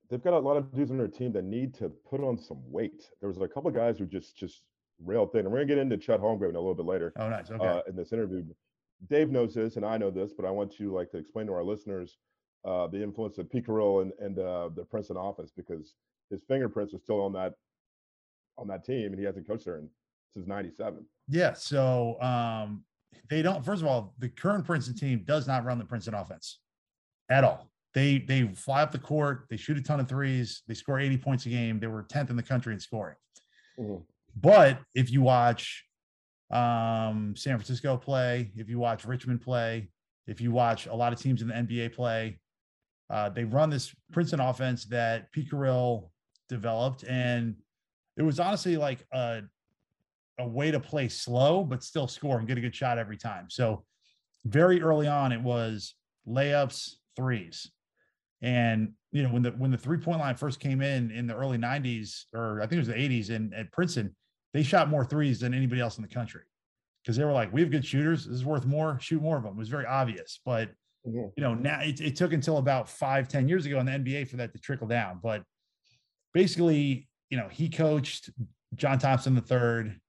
they've 0.10 0.24
got 0.24 0.34
a 0.34 0.40
lot 0.40 0.58
of 0.58 0.74
dudes 0.74 0.92
on 0.92 0.98
their 0.98 1.08
team 1.08 1.32
that 1.34 1.44
need 1.44 1.74
to 1.76 1.90
put 1.90 2.22
on 2.22 2.38
some 2.38 2.60
weight. 2.66 3.10
There 3.20 3.30
was 3.30 3.38
a 3.40 3.48
couple 3.48 3.70
of 3.70 3.76
guys 3.76 3.98
who 3.98 4.06
just 4.06 4.38
just 4.38 4.64
rail 5.04 5.26
thin, 5.26 5.42
and 5.42 5.52
we're 5.52 5.60
gonna 5.60 5.68
get 5.68 5.78
into 5.78 5.98
Chet 5.98 6.20
Holmgren 6.20 6.56
a 6.56 6.60
little 6.60 6.76
bit 6.76 6.86
later. 6.86 7.14
oh 7.18 7.30
nice, 7.30 7.52
okay. 7.52 7.66
uh, 7.66 7.82
in 7.88 7.96
this 7.96 8.14
interview. 8.14 8.44
Dave 9.10 9.30
knows 9.30 9.54
this, 9.54 9.76
and 9.76 9.86
I 9.86 9.98
know 9.98 10.10
this, 10.10 10.32
but 10.34 10.46
I 10.46 10.52
want 10.52 10.80
you 10.80 10.94
like 10.94 11.12
to 11.12 11.18
explain 11.18 11.48
to 11.48 11.54
our 11.54 11.64
listeners 11.64 12.18
uh, 12.64 12.88
the 12.88 13.04
influence 13.04 13.38
of 13.38 13.50
Pete 13.50 13.68
Carril 13.68 14.02
and 14.02 14.12
and 14.20 14.40
uh, 14.40 14.70
the 14.76 14.86
Princeton 14.86 15.18
offense 15.18 15.52
because 15.56 15.96
his 16.30 16.44
fingerprints 16.48 16.94
are 16.94 17.00
still 17.00 17.22
on 17.22 17.34
that 17.34 17.54
on 18.58 18.68
that 18.68 18.86
team, 18.86 19.08
and 19.08 19.20
he 19.20 19.26
hasn't 19.26 19.48
coached 19.48 19.66
there 19.66 19.78
in, 19.78 19.90
since 20.34 20.48
'97. 20.48 21.06
Yeah. 21.28 21.54
So 21.54 22.20
um, 22.22 22.84
they 23.30 23.42
don't. 23.42 23.64
First 23.64 23.82
of 23.82 23.88
all, 23.88 24.14
the 24.20 24.30
current 24.30 24.66
Princeton 24.66 24.96
team 24.96 25.24
does 25.26 25.48
not 25.48 25.66
run 25.66 25.78
the 25.78 25.86
Princeton 25.86 26.14
offense 26.14 26.60
at 27.30 27.44
all. 27.44 27.70
They 27.96 28.20
they 28.20 28.46
fly 28.50 28.84
up 28.84 28.92
the 28.92 29.00
court. 29.00 29.48
They 29.50 29.56
shoot 29.56 29.78
a 29.78 29.82
ton 29.82 30.02
of 30.02 30.08
threes. 30.08 30.62
They 30.68 30.74
score 30.74 31.00
80 31.00 31.18
points 31.18 31.46
a 31.46 31.50
game. 31.50 31.80
They 31.80 31.88
were 31.88 32.04
10th 32.04 32.30
in 32.30 32.36
the 32.36 32.44
country 32.44 32.74
in 32.74 32.80
scoring. 32.80 33.16
Mhm. 33.80 34.04
But 34.36 34.80
if 34.94 35.10
you 35.10 35.22
watch 35.22 35.86
um, 36.52 37.36
San 37.36 37.58
Francisco 37.58 37.98
play, 37.98 38.52
if 38.56 38.70
you 38.70 38.78
watch 38.78 39.06
Richmond 39.06 39.42
play, 39.42 39.90
if 40.28 40.42
you 40.42 40.52
watch 40.52 40.88
a 40.88 40.94
lot 40.94 41.14
of 41.14 41.20
teams 41.20 41.42
in 41.42 41.48
the 41.48 41.56
NBA 41.56 41.94
play, 41.94 42.40
uh, 43.10 43.30
they 43.30 43.46
run 43.46 43.70
this 43.70 43.96
Princeton 44.12 44.42
offense 44.42 44.86
that 44.86 45.32
Pete 45.32 45.50
Carril 45.50 46.12
developed, 46.50 47.04
and 47.06 47.56
it 48.18 48.24
was 48.24 48.40
honestly 48.40 48.78
like 48.78 49.06
a 49.14 49.42
a 50.38 50.46
way 50.46 50.70
to 50.70 50.82
play 50.82 51.08
slow 51.08 51.64
but 51.64 51.82
still 51.82 52.10
score 52.10 52.40
and 52.40 52.48
get 52.48 52.58
a 52.58 52.62
good 52.62 52.76
shot 52.76 52.98
every 52.98 53.16
time. 53.16 53.50
So 53.50 53.86
very 54.44 54.82
early 54.82 55.08
on, 55.08 55.32
it 55.32 55.42
was 55.42 55.96
layups, 56.28 56.96
threes, 57.16 57.72
and 58.42 58.94
you 59.12 59.24
know 59.24 59.30
when 59.30 59.42
the 59.42 59.52
when 59.52 59.72
the 59.72 59.78
three 59.78 59.98
point 59.98 60.20
line 60.20 60.36
first 60.36 60.60
came 60.60 60.82
in 60.82 61.12
in 61.12 61.28
the 61.28 61.36
early 61.36 61.58
'90s 61.58 62.24
or 62.34 62.60
I 62.62 62.64
think 62.68 62.74
it 62.74 62.80
was 62.80 62.88
the 62.88 62.94
'80s 62.94 63.30
in 63.30 63.54
at 63.54 63.72
Princeton, 63.72 64.16
they 64.54 64.64
shot 64.64 64.90
more 64.90 65.06
threes 65.06 65.40
than 65.40 65.54
anybody 65.54 65.82
else 65.82 65.98
in 65.98 66.02
the 66.04 66.10
country 66.14 66.42
because 67.04 67.16
they 67.18 67.24
were 67.24 67.32
like, 67.32 67.54
we 67.54 67.62
have 67.62 67.72
good 67.72 67.86
shooters. 67.86 68.26
This 68.26 68.36
is 68.36 68.46
worth 68.46 68.66
more. 68.66 69.00
Shoot 69.00 69.22
more 69.22 69.38
of 69.38 69.44
them. 69.44 69.54
It 69.54 69.58
was 69.60 69.70
very 69.70 69.86
obvious, 69.86 70.40
but 70.46 70.70
Mhm. 71.08 71.32
you 71.38 71.44
know 71.44 71.54
now 71.54 71.82
it, 71.82 72.02
it 72.02 72.16
took 72.16 72.34
until 72.34 72.58
about 72.58 72.90
five 72.90 73.28
ten 73.28 73.48
years 73.48 73.68
ago 73.68 73.80
in 73.80 73.86
the 73.86 73.92
nba 73.92 74.28
for 74.28 74.38
that 74.38 74.52
to 74.54 74.60
trickle 74.60 74.88
down 74.88 75.20
but 75.22 75.44
basically 76.34 77.08
you 77.30 77.38
know 77.38 77.48
he 77.48 77.70
coached 77.70 78.32
john 78.74 78.98
thompson 78.98 79.36
the 79.36 79.42
third 79.42 80.00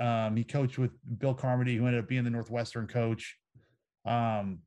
um, 0.00 0.34
he 0.34 0.42
coached 0.42 0.78
with 0.78 0.92
bill 1.18 1.34
carmody 1.34 1.76
who 1.76 1.86
ended 1.86 2.02
up 2.02 2.08
being 2.08 2.24
the 2.24 2.30
northwestern 2.30 2.86
coach 2.86 3.36
um, 4.06 4.60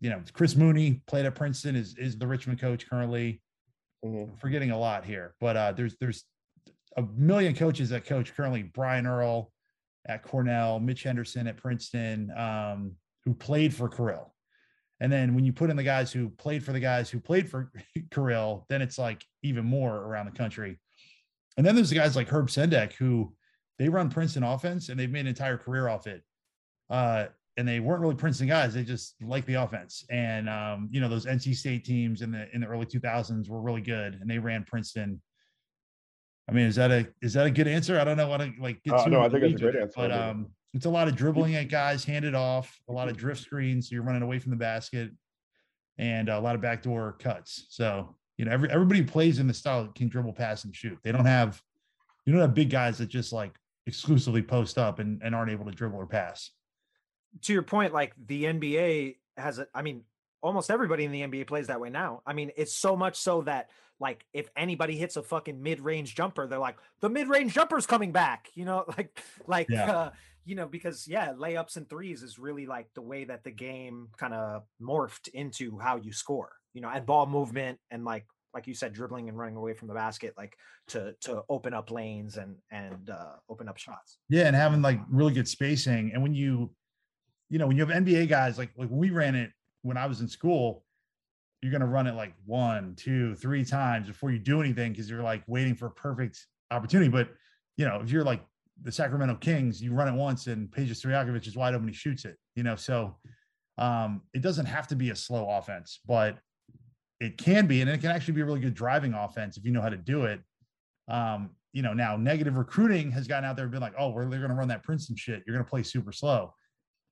you 0.00 0.10
know, 0.10 0.22
Chris 0.32 0.56
Mooney 0.56 1.02
played 1.06 1.26
at 1.26 1.34
Princeton, 1.34 1.76
is 1.76 1.96
is 1.96 2.18
the 2.18 2.26
Richmond 2.26 2.60
coach 2.60 2.88
currently. 2.88 3.40
Mhm. 4.04 4.38
Forgetting 4.38 4.70
a 4.70 4.78
lot 4.78 5.04
here, 5.04 5.34
but 5.40 5.56
uh, 5.56 5.72
there's 5.72 5.96
there's 6.00 6.24
a 6.96 7.02
million 7.02 7.54
coaches 7.54 7.90
that 7.90 8.04
coach 8.04 8.34
currently. 8.34 8.62
Brian 8.62 9.06
Earl 9.06 9.52
at 10.06 10.22
Cornell, 10.22 10.80
Mitch 10.80 11.02
Henderson 11.02 11.46
at 11.46 11.56
Princeton, 11.56 12.30
um, 12.36 12.92
who 13.24 13.34
played 13.34 13.74
for 13.74 13.88
Carril. 13.88 14.32
And 15.00 15.12
then 15.12 15.34
when 15.34 15.44
you 15.44 15.52
put 15.52 15.68
in 15.68 15.76
the 15.76 15.82
guys 15.82 16.10
who 16.10 16.30
played 16.30 16.64
for 16.64 16.72
the 16.72 16.80
guys 16.80 17.10
who 17.10 17.20
played 17.20 17.50
for 17.50 17.70
Carril, 18.10 18.64
then 18.68 18.80
it's 18.80 18.98
like 18.98 19.22
even 19.42 19.64
more 19.64 19.94
around 19.94 20.26
the 20.26 20.38
country. 20.38 20.78
And 21.56 21.66
then 21.66 21.74
there's 21.74 21.90
the 21.90 21.96
guys 21.96 22.16
like 22.16 22.28
Herb 22.28 22.48
Sendek 22.48 22.94
who 22.94 23.34
they 23.78 23.88
run 23.88 24.08
Princeton 24.08 24.42
offense 24.42 24.88
and 24.88 24.98
they've 24.98 25.10
made 25.10 25.20
an 25.20 25.26
entire 25.26 25.58
career 25.58 25.88
off 25.88 26.06
it. 26.06 26.22
Uh, 26.88 27.26
and 27.56 27.66
they 27.66 27.80
weren't 27.80 28.00
really 28.00 28.14
Princeton 28.14 28.48
guys; 28.48 28.74
they 28.74 28.84
just 28.84 29.14
like 29.22 29.46
the 29.46 29.54
offense. 29.54 30.04
And 30.10 30.48
um, 30.48 30.88
you 30.90 31.00
know 31.00 31.08
those 31.08 31.26
NC 31.26 31.54
State 31.54 31.84
teams 31.84 32.22
in 32.22 32.30
the 32.30 32.48
in 32.54 32.60
the 32.60 32.66
early 32.66 32.86
2000s 32.86 33.48
were 33.48 33.60
really 33.60 33.80
good, 33.80 34.18
and 34.20 34.28
they 34.28 34.38
ran 34.38 34.64
Princeton. 34.64 35.20
I 36.48 36.52
mean, 36.52 36.66
is 36.66 36.76
that 36.76 36.90
a 36.90 37.06
is 37.22 37.32
that 37.34 37.46
a 37.46 37.50
good 37.50 37.66
answer? 37.66 37.98
I 37.98 38.04
don't 38.04 38.16
know 38.16 38.28
what 38.28 38.38
to 38.38 38.52
like. 38.60 38.82
Get 38.82 38.94
Uh, 38.94 39.06
no, 39.06 39.20
I 39.22 39.28
think 39.28 39.42
it's 39.44 39.60
a 39.60 39.64
great 39.64 39.76
answer. 39.76 39.94
But 39.96 40.12
um, 40.12 40.48
it's 40.74 40.86
a 40.86 40.90
lot 40.90 41.08
of 41.08 41.16
dribbling 41.16 41.54
at 41.56 41.68
guys, 41.68 42.04
handed 42.04 42.34
off, 42.34 42.78
a 42.88 42.92
lot 42.92 43.08
of 43.08 43.16
drift 43.16 43.40
screens, 43.40 43.88
so 43.88 43.94
you're 43.94 44.04
running 44.04 44.22
away 44.22 44.38
from 44.38 44.50
the 44.50 44.56
basket, 44.56 45.10
and 45.98 46.28
a 46.28 46.38
lot 46.38 46.54
of 46.54 46.60
backdoor 46.60 47.16
cuts. 47.18 47.66
So 47.70 48.14
you 48.36 48.44
know, 48.44 48.52
every 48.52 48.70
everybody 48.70 49.02
plays 49.02 49.38
in 49.38 49.46
the 49.46 49.54
style 49.54 49.84
that 49.84 49.94
can 49.94 50.08
dribble, 50.08 50.34
pass, 50.34 50.64
and 50.64 50.74
shoot. 50.74 50.98
They 51.02 51.12
don't 51.12 51.24
have 51.24 51.60
you 52.26 52.32
don't 52.32 52.42
have 52.42 52.54
big 52.54 52.70
guys 52.70 52.98
that 52.98 53.08
just 53.08 53.32
like 53.32 53.52
exclusively 53.86 54.42
post 54.42 54.78
up 54.78 54.98
and, 54.98 55.22
and 55.22 55.34
aren't 55.34 55.50
able 55.50 55.64
to 55.64 55.70
dribble 55.70 55.98
or 55.98 56.06
pass. 56.06 56.50
To 57.42 57.52
your 57.52 57.62
point, 57.62 57.92
like 57.92 58.14
the 58.26 58.44
NBA 58.44 59.16
has 59.36 59.58
a, 59.58 59.66
I 59.74 59.82
mean, 59.82 60.02
almost 60.42 60.70
everybody 60.70 61.04
in 61.04 61.12
the 61.12 61.22
NBA 61.22 61.46
plays 61.46 61.66
that 61.68 61.80
way 61.80 61.90
now. 61.90 62.22
I 62.26 62.32
mean, 62.32 62.50
it's 62.56 62.72
so 62.74 62.96
much 62.96 63.16
so 63.16 63.42
that 63.42 63.70
like 63.98 64.24
if 64.32 64.48
anybody 64.56 64.96
hits 64.96 65.16
a 65.16 65.22
fucking 65.22 65.62
mid-range 65.62 66.14
jumper, 66.14 66.46
they're 66.46 66.58
like, 66.58 66.76
the 67.00 67.08
mid-range 67.08 67.54
jumper's 67.54 67.86
coming 67.86 68.12
back, 68.12 68.48
you 68.54 68.64
know, 68.64 68.84
like 68.96 69.18
like 69.46 69.68
Yeah. 69.70 69.90
uh, 69.90 70.10
you 70.44 70.54
know, 70.54 70.66
because 70.68 71.08
yeah, 71.08 71.32
layups 71.32 71.76
and 71.76 71.88
threes 71.88 72.22
is 72.22 72.38
really 72.38 72.66
like 72.66 72.86
the 72.94 73.02
way 73.02 73.24
that 73.24 73.42
the 73.42 73.50
game 73.50 74.08
kind 74.16 74.32
of 74.32 74.62
morphed 74.80 75.28
into 75.28 75.78
how 75.78 75.96
you 75.96 76.12
score, 76.12 76.52
you 76.72 76.80
know, 76.80 76.88
and 76.88 77.04
ball 77.04 77.26
movement 77.26 77.78
and 77.90 78.04
like 78.04 78.26
like 78.54 78.66
you 78.66 78.74
said, 78.74 78.92
dribbling 78.94 79.28
and 79.28 79.36
running 79.36 79.56
away 79.56 79.74
from 79.74 79.88
the 79.88 79.94
basket, 79.94 80.34
like 80.36 80.56
to 80.88 81.14
to 81.22 81.42
open 81.48 81.74
up 81.74 81.90
lanes 81.90 82.36
and 82.36 82.56
and 82.70 83.10
uh 83.10 83.32
open 83.48 83.68
up 83.68 83.76
shots. 83.76 84.18
Yeah, 84.28 84.46
and 84.46 84.54
having 84.54 84.82
like 84.82 85.00
really 85.10 85.34
good 85.34 85.48
spacing. 85.48 86.12
And 86.14 86.22
when 86.22 86.32
you, 86.34 86.70
you 87.50 87.58
know, 87.58 87.66
when 87.66 87.76
you 87.76 87.86
have 87.86 88.02
NBA 88.02 88.28
guys 88.28 88.58
like 88.58 88.70
like 88.76 88.88
we 88.90 89.10
ran 89.10 89.34
it 89.34 89.50
when 89.82 89.96
I 89.96 90.06
was 90.06 90.20
in 90.20 90.28
school, 90.28 90.84
you're 91.62 91.72
gonna 91.72 91.86
run 91.86 92.06
it 92.06 92.14
like 92.14 92.34
one, 92.44 92.94
two, 92.96 93.34
three 93.36 93.64
times 93.64 94.08
before 94.08 94.30
you 94.30 94.38
do 94.38 94.60
anything 94.60 94.92
because 94.92 95.08
you're 95.08 95.22
like 95.22 95.42
waiting 95.46 95.74
for 95.74 95.86
a 95.86 95.90
perfect 95.90 96.46
opportunity. 96.70 97.10
But 97.10 97.28
you 97.76 97.86
know, 97.86 98.00
if 98.02 98.10
you're 98.10 98.24
like 98.24 98.42
the 98.82 98.92
Sacramento 98.92 99.36
Kings, 99.36 99.82
you 99.82 99.92
run 99.92 100.08
it 100.08 100.14
once 100.16 100.46
and 100.46 100.70
Peja 100.70 100.90
Stojakovic 100.90 101.46
is 101.46 101.56
wide 101.56 101.74
open, 101.74 101.88
he 101.88 101.94
shoots 101.94 102.24
it. 102.24 102.36
You 102.54 102.62
know, 102.62 102.76
so 102.76 103.16
um, 103.78 104.22
it 104.34 104.42
doesn't 104.42 104.66
have 104.66 104.88
to 104.88 104.96
be 104.96 105.10
a 105.10 105.16
slow 105.16 105.48
offense, 105.48 106.00
but 106.06 106.38
it 107.20 107.38
can 107.38 107.66
be, 107.66 107.80
and 107.80 107.90
it 107.90 108.00
can 108.00 108.10
actually 108.10 108.34
be 108.34 108.40
a 108.42 108.44
really 108.44 108.60
good 108.60 108.74
driving 108.74 109.14
offense 109.14 109.56
if 109.56 109.64
you 109.64 109.70
know 109.70 109.80
how 109.80 109.88
to 109.88 109.96
do 109.96 110.24
it. 110.24 110.40
Um, 111.08 111.50
you 111.72 111.82
know, 111.82 111.92
now 111.92 112.16
negative 112.16 112.56
recruiting 112.56 113.10
has 113.10 113.26
gotten 113.26 113.44
out 113.44 113.56
there 113.56 113.64
and 113.64 113.72
been 113.72 113.82
like, 113.82 113.94
oh, 113.98 114.10
we're 114.10 114.28
they're 114.28 114.38
going 114.38 114.50
to 114.50 114.56
run 114.56 114.68
that 114.68 114.82
Princeton 114.82 115.16
shit. 115.16 115.42
You're 115.46 115.54
going 115.54 115.64
to 115.64 115.68
play 115.68 115.82
super 115.82 116.12
slow, 116.12 116.54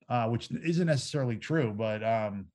uh, 0.09 0.27
which 0.27 0.49
isn't 0.51 0.87
necessarily 0.87 1.37
true. 1.37 1.73
But 1.75 2.03
um, 2.03 2.47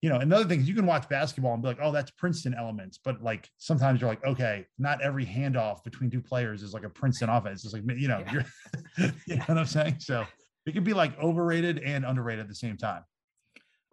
you 0.00 0.08
know, 0.08 0.16
another 0.16 0.44
thing 0.44 0.60
is 0.60 0.68
you 0.68 0.74
can 0.74 0.86
watch 0.86 1.08
basketball 1.08 1.54
and 1.54 1.62
be 1.62 1.68
like, 1.68 1.78
oh, 1.80 1.92
that's 1.92 2.10
Princeton 2.10 2.54
elements. 2.54 2.98
But 3.02 3.22
like 3.22 3.48
sometimes 3.58 4.00
you're 4.00 4.10
like, 4.10 4.24
okay, 4.24 4.66
not 4.78 5.00
every 5.00 5.24
handoff 5.24 5.84
between 5.84 6.10
two 6.10 6.20
players 6.20 6.62
is 6.62 6.74
like 6.74 6.84
a 6.84 6.88
Princeton 6.90 7.28
offense. 7.28 7.64
It's 7.64 7.72
like 7.72 7.84
you 7.96 8.08
know, 8.08 8.24
Yeah. 8.26 8.32
you're, 8.32 9.12
you 9.26 9.36
know 9.36 9.44
what 9.46 9.58
I'm 9.58 9.66
saying. 9.66 9.96
So 10.00 10.26
it 10.66 10.72
could 10.72 10.84
be 10.84 10.92
like 10.92 11.18
overrated 11.20 11.78
and 11.78 12.04
underrated 12.04 12.42
at 12.42 12.48
the 12.48 12.54
same 12.54 12.76
time. 12.76 13.04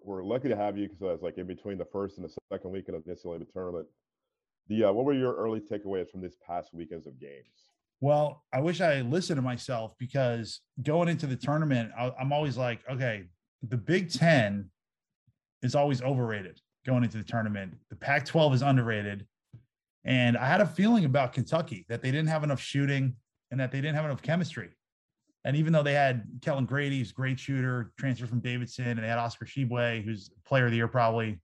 We're 0.02 0.24
lucky 0.24 0.50
to 0.50 0.56
have 0.56 0.78
you 0.78 0.88
because 0.88 1.02
I 1.02 1.12
was 1.12 1.22
like 1.22 1.38
in 1.38 1.46
between 1.46 1.78
the 1.78 1.86
first 1.86 2.18
and 2.18 2.28
the 2.28 2.34
second 2.52 2.72
weekend 2.72 2.96
of 2.98 3.04
the 3.06 3.12
NCAA 3.14 3.46
tournament. 3.52 3.86
The 4.68 4.86
uh, 4.86 4.92
what 4.92 5.06
were 5.06 5.14
your 5.14 5.36
early 5.36 5.60
takeaways 5.60 6.10
from 6.10 6.22
this 6.22 6.36
past 6.46 6.74
weekends 6.74 7.06
of 7.06 7.20
games? 7.20 7.69
Well, 8.02 8.44
I 8.54 8.62
wish 8.62 8.80
I 8.80 9.02
listened 9.02 9.38
to 9.38 9.42
myself 9.42 9.94
because 10.00 10.62
going 10.82 11.10
into 11.10 11.28
the 11.28 11.36
tournament, 11.36 11.92
I, 11.98 12.12
I'm 12.20 12.32
always 12.32 12.58
like, 12.58 12.80
okay, 12.90 13.26
the 13.68 13.78
Big 13.78 14.12
Ten 14.12 14.70
is 15.62 15.76
always 15.76 16.02
overrated 16.02 16.60
going 16.86 17.04
into 17.04 17.18
the 17.18 17.24
tournament. 17.24 17.74
The 17.90 17.96
Pac 17.96 18.26
12 18.26 18.56
is 18.56 18.62
underrated. 18.62 19.28
And 20.06 20.38
I 20.38 20.48
had 20.48 20.62
a 20.62 20.66
feeling 20.66 21.06
about 21.06 21.34
Kentucky 21.34 21.86
that 21.90 22.02
they 22.02 22.10
didn't 22.10 22.30
have 22.30 22.44
enough 22.44 22.62
shooting 22.62 23.16
and 23.52 23.60
that 23.60 23.72
they 23.72 23.82
didn't 23.82 23.96
have 23.96 24.06
enough 24.06 24.22
chemistry. 24.22 24.70
And 25.46 25.56
even 25.56 25.74
though 25.74 25.84
they 25.84 25.94
had 25.94 26.26
Kellan 26.42 26.66
Grady, 26.66 27.00
who's 27.00 27.12
great 27.12 27.40
shooter, 27.40 27.92
transferred 27.98 28.30
from 28.30 28.40
Davidson, 28.40 28.88
and 28.88 29.00
they 29.00 29.08
had 29.08 29.18
Oscar 29.18 29.46
Tshiebwe, 29.46 30.04
who's 30.04 30.30
player 30.46 30.66
of 30.66 30.72
the 30.72 30.78
year 30.78 30.88
probably, 30.88 31.40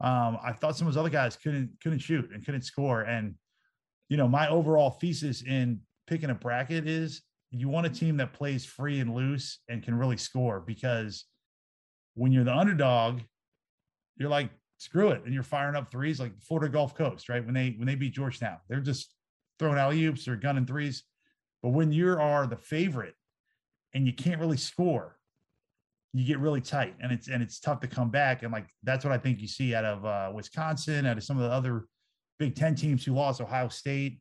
um, 0.00 0.38
I 0.42 0.52
thought 0.52 0.76
some 0.76 0.86
of 0.86 0.94
those 0.94 1.00
other 1.00 1.10
guys 1.10 1.36
couldn't 1.36 1.70
couldn't 1.82 2.00
shoot 2.00 2.30
and 2.32 2.44
couldn't 2.44 2.62
score. 2.62 3.02
And 3.02 3.34
you 4.08 4.16
know, 4.16 4.28
my 4.28 4.48
overall 4.48 4.90
thesis 4.90 5.42
in 5.42 5.80
picking 6.06 6.30
a 6.30 6.34
bracket 6.34 6.86
is 6.86 7.22
you 7.50 7.68
want 7.68 7.86
a 7.86 7.90
team 7.90 8.16
that 8.16 8.32
plays 8.32 8.64
free 8.64 9.00
and 9.00 9.14
loose 9.14 9.60
and 9.68 9.82
can 9.82 9.94
really 9.94 10.16
score 10.16 10.60
because 10.60 11.24
when 12.14 12.32
you're 12.32 12.44
the 12.44 12.54
underdog, 12.54 13.20
you're 14.16 14.28
like, 14.28 14.50
screw 14.78 15.10
it. 15.10 15.22
And 15.24 15.32
you're 15.32 15.42
firing 15.42 15.76
up 15.76 15.90
threes 15.90 16.20
like 16.20 16.32
Florida 16.40 16.70
Gulf 16.70 16.94
Coast, 16.94 17.28
right? 17.28 17.44
When 17.44 17.54
they 17.54 17.74
when 17.76 17.86
they 17.86 17.94
beat 17.94 18.14
Georgetown, 18.14 18.58
they're 18.68 18.80
just 18.80 19.12
throwing 19.58 19.78
alley 19.78 20.04
oops 20.04 20.28
or 20.28 20.36
gunning 20.36 20.66
threes. 20.66 21.04
But 21.62 21.70
when 21.70 21.92
you 21.92 22.10
are 22.18 22.46
the 22.46 22.56
favorite 22.56 23.14
and 23.94 24.06
you 24.06 24.12
can't 24.12 24.40
really 24.40 24.56
score, 24.56 25.16
you 26.12 26.24
get 26.24 26.38
really 26.38 26.60
tight 26.60 26.94
and 27.00 27.10
it's 27.10 27.28
and 27.28 27.42
it's 27.42 27.60
tough 27.60 27.80
to 27.80 27.86
come 27.86 28.10
back. 28.10 28.42
And 28.42 28.52
like 28.52 28.66
that's 28.82 29.04
what 29.04 29.12
I 29.12 29.18
think 29.18 29.40
you 29.40 29.48
see 29.48 29.74
out 29.74 29.84
of 29.84 30.04
uh, 30.04 30.32
Wisconsin, 30.34 31.06
out 31.06 31.16
of 31.16 31.24
some 31.24 31.36
of 31.36 31.44
the 31.44 31.50
other 31.50 31.86
Big 32.38 32.54
Ten 32.54 32.74
teams 32.74 33.04
who 33.04 33.12
lost 33.12 33.40
Ohio 33.40 33.68
State. 33.68 34.20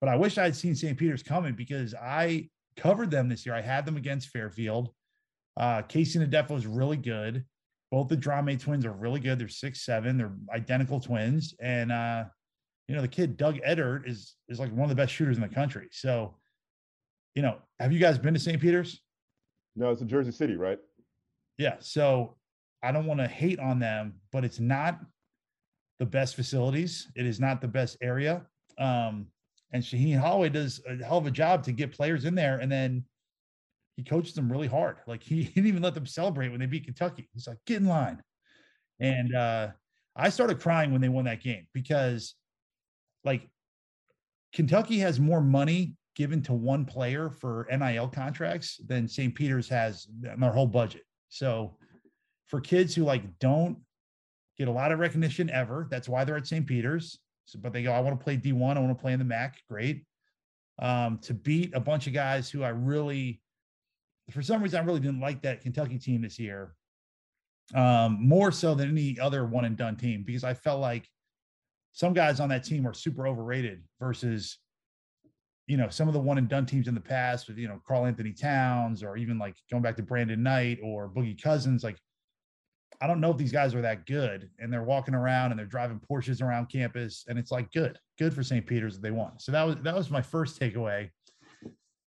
But 0.00 0.08
I 0.08 0.16
wish 0.16 0.38
I'd 0.38 0.56
seen 0.56 0.74
St. 0.74 0.98
Peter's 0.98 1.22
coming 1.22 1.54
because 1.54 1.94
I 1.94 2.48
covered 2.76 3.10
them 3.10 3.28
this 3.28 3.46
year. 3.46 3.54
I 3.54 3.60
had 3.60 3.86
them 3.86 3.96
against 3.96 4.28
Fairfield. 4.28 4.90
Uh, 5.56 5.82
KC 5.82 6.26
Ndefo 6.26 6.56
is 6.56 6.66
really 6.66 6.96
good. 6.96 7.44
Both 7.90 8.08
the 8.08 8.16
Drame 8.16 8.58
twins 8.58 8.86
are 8.86 8.92
really 8.92 9.20
good. 9.20 9.38
They're 9.38 9.48
six 9.48 9.84
seven. 9.84 10.16
They're 10.16 10.32
identical 10.52 10.98
twins, 10.98 11.54
and 11.60 11.92
uh, 11.92 12.24
you 12.88 12.94
know 12.94 13.02
the 13.02 13.08
kid 13.08 13.36
Doug 13.36 13.58
Edert 13.66 14.08
is 14.08 14.34
is 14.48 14.58
like 14.58 14.70
one 14.72 14.84
of 14.84 14.88
the 14.88 14.94
best 14.94 15.12
shooters 15.12 15.36
in 15.36 15.42
the 15.42 15.48
country. 15.48 15.88
So, 15.92 16.38
you 17.34 17.42
know, 17.42 17.58
have 17.78 17.92
you 17.92 17.98
guys 17.98 18.16
been 18.16 18.32
to 18.32 18.40
St. 18.40 18.60
Peter's? 18.60 19.02
No, 19.76 19.90
it's 19.90 20.00
in 20.00 20.08
Jersey 20.08 20.32
City, 20.32 20.56
right? 20.56 20.78
Yeah. 21.58 21.76
So 21.80 22.36
I 22.82 22.92
don't 22.92 23.06
want 23.06 23.20
to 23.20 23.28
hate 23.28 23.60
on 23.60 23.78
them, 23.78 24.14
but 24.32 24.44
it's 24.44 24.58
not 24.58 24.98
the 26.02 26.06
best 26.06 26.34
facilities. 26.34 27.06
It 27.14 27.26
is 27.26 27.38
not 27.38 27.60
the 27.60 27.68
best 27.68 27.96
area. 28.02 28.42
Um, 28.76 29.28
and 29.72 29.84
Shaheen 29.84 30.18
Holloway 30.18 30.48
does 30.48 30.80
a 30.88 30.96
hell 30.96 31.18
of 31.18 31.28
a 31.28 31.30
job 31.30 31.62
to 31.62 31.70
get 31.70 31.92
players 31.92 32.24
in 32.24 32.34
there. 32.34 32.58
And 32.58 32.70
then 32.72 33.04
he 33.96 34.02
coaches 34.02 34.34
them 34.34 34.50
really 34.50 34.66
hard. 34.66 34.96
Like 35.06 35.22
he, 35.22 35.44
didn't 35.44 35.68
even 35.68 35.80
let 35.80 35.94
them 35.94 36.04
celebrate 36.04 36.48
when 36.48 36.58
they 36.58 36.66
beat 36.66 36.86
Kentucky. 36.86 37.28
He's 37.32 37.46
like, 37.46 37.58
get 37.68 37.76
in 37.76 37.86
line. 37.86 38.20
And 38.98 39.32
uh, 39.32 39.68
I 40.16 40.28
started 40.30 40.58
crying 40.58 40.90
when 40.90 41.00
they 41.00 41.08
won 41.08 41.26
that 41.26 41.40
game 41.40 41.68
because 41.72 42.34
like 43.22 43.48
Kentucky 44.52 44.98
has 44.98 45.20
more 45.20 45.40
money 45.40 45.94
given 46.16 46.42
to 46.42 46.52
one 46.52 46.84
player 46.84 47.30
for 47.30 47.68
NIL 47.70 48.08
contracts 48.08 48.80
than 48.88 49.06
St. 49.06 49.32
Peter's 49.36 49.68
has 49.68 50.08
in 50.24 50.40
their 50.40 50.50
whole 50.50 50.66
budget. 50.66 51.02
So 51.28 51.76
for 52.48 52.60
kids 52.60 52.92
who 52.92 53.04
like 53.04 53.38
don't 53.38 53.78
get 54.62 54.68
a 54.68 54.72
lot 54.72 54.92
of 54.92 54.98
recognition 54.98 55.50
ever, 55.50 55.86
that's 55.90 56.08
why 56.08 56.24
they're 56.24 56.36
at 56.36 56.46
St. 56.46 56.66
Peter's. 56.66 57.18
So, 57.46 57.58
but 57.60 57.72
they 57.72 57.82
go, 57.82 57.92
I 57.92 58.00
want 58.00 58.18
to 58.18 58.22
play 58.22 58.36
D1, 58.36 58.76
I 58.76 58.80
want 58.80 58.96
to 58.96 59.00
play 59.00 59.12
in 59.12 59.18
the 59.18 59.24
MAAC. 59.24 59.52
Great. 59.68 60.04
Um, 60.80 61.18
to 61.22 61.34
beat 61.34 61.74
a 61.74 61.80
bunch 61.80 62.06
of 62.06 62.12
guys 62.12 62.48
who 62.48 62.62
I 62.62 62.68
really, 62.68 63.40
for 64.30 64.42
some 64.42 64.62
reason, 64.62 64.80
I 64.80 64.84
really 64.84 65.00
didn't 65.00 65.20
like 65.20 65.42
that 65.42 65.60
Kentucky 65.60 65.98
team 65.98 66.22
this 66.22 66.38
year. 66.38 66.74
Um, 67.74 68.18
more 68.20 68.52
so 68.52 68.74
than 68.74 68.90
any 68.90 69.18
other 69.18 69.44
one 69.44 69.64
and 69.64 69.76
done 69.76 69.96
team, 69.96 70.22
because 70.24 70.44
I 70.44 70.54
felt 70.54 70.80
like 70.80 71.08
some 71.92 72.12
guys 72.12 72.40
on 72.40 72.48
that 72.50 72.64
team 72.64 72.86
are 72.86 72.94
super 72.94 73.26
overrated 73.26 73.82
versus 74.00 74.58
you 75.66 75.76
know, 75.76 75.88
some 75.88 76.08
of 76.08 76.14
the 76.14 76.20
one 76.20 76.38
and 76.38 76.48
done 76.48 76.66
teams 76.66 76.88
in 76.88 76.94
the 76.94 77.00
past 77.00 77.48
with, 77.48 77.56
you 77.56 77.68
know, 77.68 77.80
Karl 77.86 78.04
Anthony 78.04 78.32
Towns 78.32 79.02
or 79.02 79.16
even 79.16 79.38
like 79.38 79.54
going 79.70 79.82
back 79.82 79.96
to 79.96 80.02
Brandon 80.02 80.42
Knight 80.42 80.78
or 80.82 81.08
Boogie 81.08 81.40
Cousins, 81.40 81.84
like, 81.84 81.96
I 83.02 83.06
don't 83.06 83.20
know 83.20 83.30
if 83.30 83.36
these 83.36 83.52
guys 83.52 83.74
are 83.74 83.82
that 83.82 84.06
good. 84.06 84.48
And 84.58 84.72
they're 84.72 84.84
walking 84.84 85.14
around 85.14 85.50
and 85.50 85.58
they're 85.58 85.66
driving 85.66 86.00
Porsches 86.00 86.40
around 86.40 86.66
campus. 86.66 87.24
And 87.28 87.38
it's 87.38 87.50
like, 87.50 87.70
good, 87.72 87.98
good 88.18 88.32
for 88.32 88.42
St. 88.42 88.64
Peter's 88.66 88.94
that 88.94 89.02
they 89.02 89.10
won. 89.10 89.38
So 89.38 89.52
that 89.52 89.64
was, 89.64 89.76
that 89.82 89.94
was 89.94 90.10
my 90.10 90.22
first 90.22 90.60
takeaway. 90.60 91.10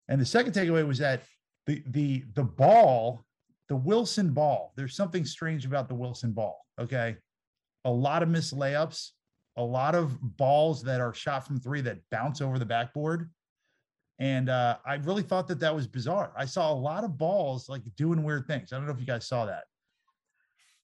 And 0.08 0.22
the 0.22 0.26
second 0.26 0.54
takeaway 0.54 0.88
was 0.88 1.00
that 1.00 1.24
the, 1.66 1.82
the, 1.88 2.24
the 2.36 2.44
ball 2.44 3.26
the 3.70 3.76
Wilson 3.76 4.34
ball, 4.34 4.74
there's 4.76 4.96
something 4.96 5.26
strange 5.26 5.66
about 5.66 5.88
the 5.88 5.96
Wilson 5.96 6.32
ball. 6.32 6.66
Okay. 6.80 7.16
A 7.86 7.92
lot 7.92 8.24
of 8.24 8.30
missed 8.30 8.56
layups, 8.56 9.10
a 9.58 9.64
lot 9.64 9.96
of 9.96 10.16
balls 10.38 10.84
that 10.84 11.02
are 11.02 11.14
shot 11.14 11.48
from 11.48 11.60
three 11.60 11.82
that 11.82 11.98
bounce 12.12 12.42
over 12.42 12.60
the 12.60 12.66
backboard. 12.66 13.30
And 14.20 14.50
uh, 14.50 14.78
I 14.86 14.96
really 14.96 15.24
thought 15.24 15.48
that 15.48 15.60
that 15.62 15.74
was 15.74 15.88
bizarre. 15.88 16.32
I 16.38 16.46
saw 16.46 16.72
a 16.72 16.76
lot 16.76 17.04
of 17.04 17.18
balls 17.18 17.68
like 17.68 17.82
doing 17.98 18.24
weird 18.24 18.48
things. 18.48 18.72
I 18.72 18.78
don't 18.78 18.86
know 18.86 18.94
if 18.94 19.00
you 19.00 19.06
guys 19.06 19.28
saw 19.28 19.46
that. 19.46 19.64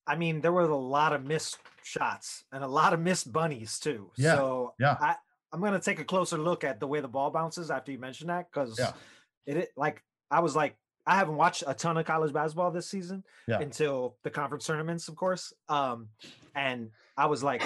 I 0.07 0.15
mean, 0.15 0.41
there 0.41 0.51
were 0.51 0.63
a 0.63 0.75
lot 0.75 1.13
of 1.13 1.25
missed 1.25 1.57
shots 1.83 2.43
and 2.51 2.63
a 2.63 2.67
lot 2.67 2.93
of 2.93 2.99
missed 2.99 3.31
bunnies 3.31 3.79
too. 3.79 4.11
Yeah, 4.17 4.35
So 4.35 4.73
yeah. 4.79 4.97
I, 4.99 5.15
I'm 5.51 5.61
gonna 5.61 5.79
take 5.79 5.99
a 5.99 6.03
closer 6.03 6.37
look 6.37 6.63
at 6.63 6.79
the 6.79 6.87
way 6.87 6.99
the 7.01 7.07
ball 7.07 7.31
bounces 7.31 7.71
after 7.71 7.91
you 7.91 7.99
mentioned 7.99 8.29
that 8.29 8.47
because 8.51 8.77
Yeah. 8.77 8.91
it, 9.45 9.57
it 9.57 9.69
like 9.75 10.03
I 10.31 10.39
was 10.41 10.55
like 10.55 10.75
I 11.07 11.15
haven't 11.15 11.37
watched 11.37 11.63
a 11.65 11.73
ton 11.73 11.97
of 11.97 12.05
college 12.05 12.33
basketball 12.33 12.69
this 12.71 12.87
season 12.89 13.23
Yeah. 13.47 13.59
until 13.59 14.17
the 14.23 14.29
conference 14.29 14.65
tournaments, 14.67 15.07
of 15.07 15.15
course. 15.15 15.53
Um, 15.67 16.09
and 16.53 16.91
I 17.17 17.25
was 17.25 17.41
like, 17.43 17.63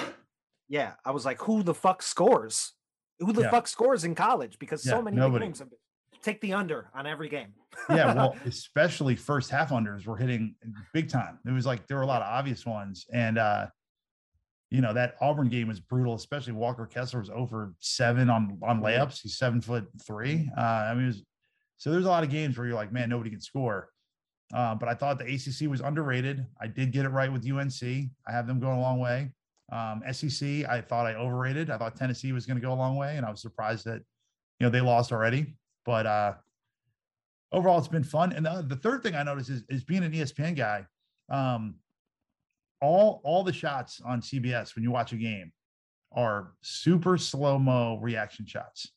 yeah, 0.70 0.94
I 1.04 1.12
was 1.12 1.26
like, 1.26 1.40
who 1.42 1.62
the 1.62 1.74
fuck 1.74 2.02
scores? 2.02 2.72
Who 3.20 3.34
the 3.34 3.42
Yeah. 3.42 3.52
fuck 3.52 3.68
scores 3.68 4.06
in 4.06 4.16
college? 4.16 4.58
Because 4.60 4.82
so 4.84 5.02
many 5.02 5.18
nobody. 5.18 5.46
games 5.46 5.60
have 5.60 5.70
been- 5.70 5.80
take 6.24 6.42
the 6.42 6.54
under 6.54 6.90
on 6.96 7.06
every 7.06 7.30
game. 7.30 7.50
yeah, 7.90 8.14
well, 8.16 8.36
especially 8.46 9.16
first 9.16 9.50
half 9.50 9.70
unders 9.70 10.06
were 10.06 10.18
hitting 10.18 10.56
big 10.94 11.10
time. 11.10 11.40
It 11.46 11.52
was 11.52 11.66
like 11.66 11.88
there 11.88 11.98
were 11.98 12.04
a 12.04 12.08
lot 12.08 12.22
of 12.22 12.28
obvious 12.28 12.66
ones, 12.66 13.06
and 13.14 13.38
uh, 13.38 13.68
you 14.72 14.82
know 14.82 14.94
that 14.94 15.16
Auburn 15.22 15.50
game 15.50 15.68
was 15.68 15.80
brutal. 15.80 16.16
Especially 16.16 16.54
Walker 16.54 16.86
Kessler 16.86 17.20
was 17.20 17.30
over 17.30 17.74
seven 17.80 18.30
on 18.30 18.58
on 18.64 18.82
layups. 18.82 19.22
He's 19.22 19.38
seven 19.38 19.62
foot 19.62 19.88
three. 20.06 20.50
Uh, 20.58 20.62
I 20.62 20.94
mean, 20.94 21.04
it 21.04 21.08
was, 21.08 21.24
so 21.78 21.92
there's 21.92 22.06
a 22.06 22.10
lot 22.10 22.24
of 22.24 22.30
games 22.30 22.58
where 22.58 22.66
you're 22.66 22.76
like, 22.76 22.92
man, 22.92 23.10
nobody 23.10 23.30
can 23.30 23.42
score. 23.42 23.90
Uh, 24.54 24.76
but 24.76 24.88
I 24.88 24.94
thought 24.94 25.18
the 25.18 25.26
ACC 25.26 25.70
was 25.70 25.82
underrated. 25.82 26.46
I 26.62 26.68
did 26.68 26.92
get 26.92 27.06
it 27.06 27.10
right 27.10 27.32
with 27.32 27.50
UNC. 27.50 27.82
I 28.28 28.32
have 28.32 28.46
them 28.48 28.60
going 28.60 28.78
a 28.78 28.82
long 28.82 29.00
way. 29.00 29.32
Um, 29.72 30.04
SEC, 30.12 30.66
I 30.70 30.82
thought 30.82 31.08
I 31.08 31.16
overrated. 31.16 31.72
I 31.72 31.78
thought 31.78 31.96
Tennessee 31.96 32.32
was 32.32 32.46
going 32.46 32.58
to 32.58 32.62
go 32.62 32.72
a 32.72 32.76
long 32.76 32.96
way, 32.96 33.18
and 33.18 33.26
I 33.26 33.32
was 33.32 33.42
surprised 33.42 33.86
that 33.86 34.02
you 34.60 34.68
know 34.68 34.70
they 34.70 34.82
lost 34.82 35.12
already. 35.12 35.56
But 35.86 36.06
uh, 36.06 36.34
overall, 37.52 37.78
it's 37.80 37.88
been 37.88 38.04
fun. 38.04 38.32
And 38.34 38.46
the, 38.46 38.64
the 38.68 38.76
third 38.76 39.04
thing 39.04 39.16
I 39.16 39.24
noticed 39.24 39.50
is, 39.50 39.64
is 39.70 39.84
being 39.84 40.04
an 40.04 40.12
ESPN 40.12 40.56
guy. 40.56 40.86
Um, 41.30 41.76
all 42.82 43.22
all 43.24 43.44
the 43.44 43.54
shots 43.54 44.02
on 44.06 44.22
CBS 44.22 44.76
when 44.76 44.84
you 44.84 44.92
watch 44.92 45.14
a 45.14 45.18
game 45.18 45.52
are 46.12 46.54
super 46.62 47.18
slow 47.18 47.58
mo 47.58 47.98
reaction 48.02 48.46
shots. 48.46 48.92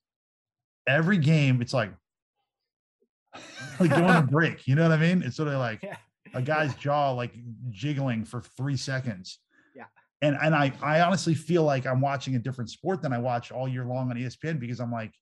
Every 0.89 1.19
game, 1.19 1.63
it's 1.63 1.73
like 1.73 1.93
like 3.81 3.91
going 3.91 4.05
to 4.07 4.23
break. 4.31 4.67
You 4.67 4.75
know 4.75 4.83
what 4.89 4.93
I 4.93 4.97
mean? 5.01 5.23
It's 5.23 5.37
sort 5.37 5.49
of 5.49 5.59
like 5.59 5.83
Yeah. 5.83 5.97
a 6.35 6.43
guy's 6.43 6.75
jaw 6.75 7.11
like 7.13 7.33
jiggling 7.71 8.25
for 8.25 8.41
three 8.41 8.77
seconds. 8.77 9.39
Yeah. 9.75 9.85
And 10.23 10.37
and 10.43 10.55
I 10.55 10.73
I 10.83 11.01
honestly 11.01 11.35
feel 11.35 11.63
like 11.63 11.87
I'm 11.87 12.01
watching 12.01 12.35
a 12.37 12.39
different 12.39 12.71
sport 12.71 13.03
than 13.03 13.13
I 13.13 13.19
watch 13.19 13.53
all 13.53 13.69
year 13.69 13.85
long 13.85 14.11
on 14.11 14.17
ESPN 14.17 14.59
because 14.59 14.81
I'm 14.81 14.91
like, 14.93 15.13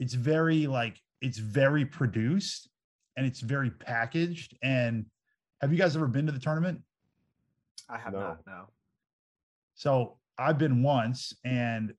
it's 0.00 0.14
very 0.14 0.66
like 0.66 0.98
it's 1.20 1.38
very 1.38 1.84
produced 1.84 2.68
and 3.16 3.26
it's 3.26 3.40
very 3.40 3.70
packaged. 3.70 4.56
And 4.62 5.04
have 5.60 5.70
you 5.70 5.78
guys 5.78 5.94
ever 5.94 6.08
been 6.08 6.26
to 6.26 6.32
the 6.32 6.40
tournament? 6.40 6.80
I 7.88 7.98
have 7.98 8.14
No. 8.14 8.20
not. 8.20 8.46
No. 8.46 8.64
So 9.74 10.18
I've 10.38 10.58
been 10.58 10.82
once 10.82 11.34
and 11.44 11.92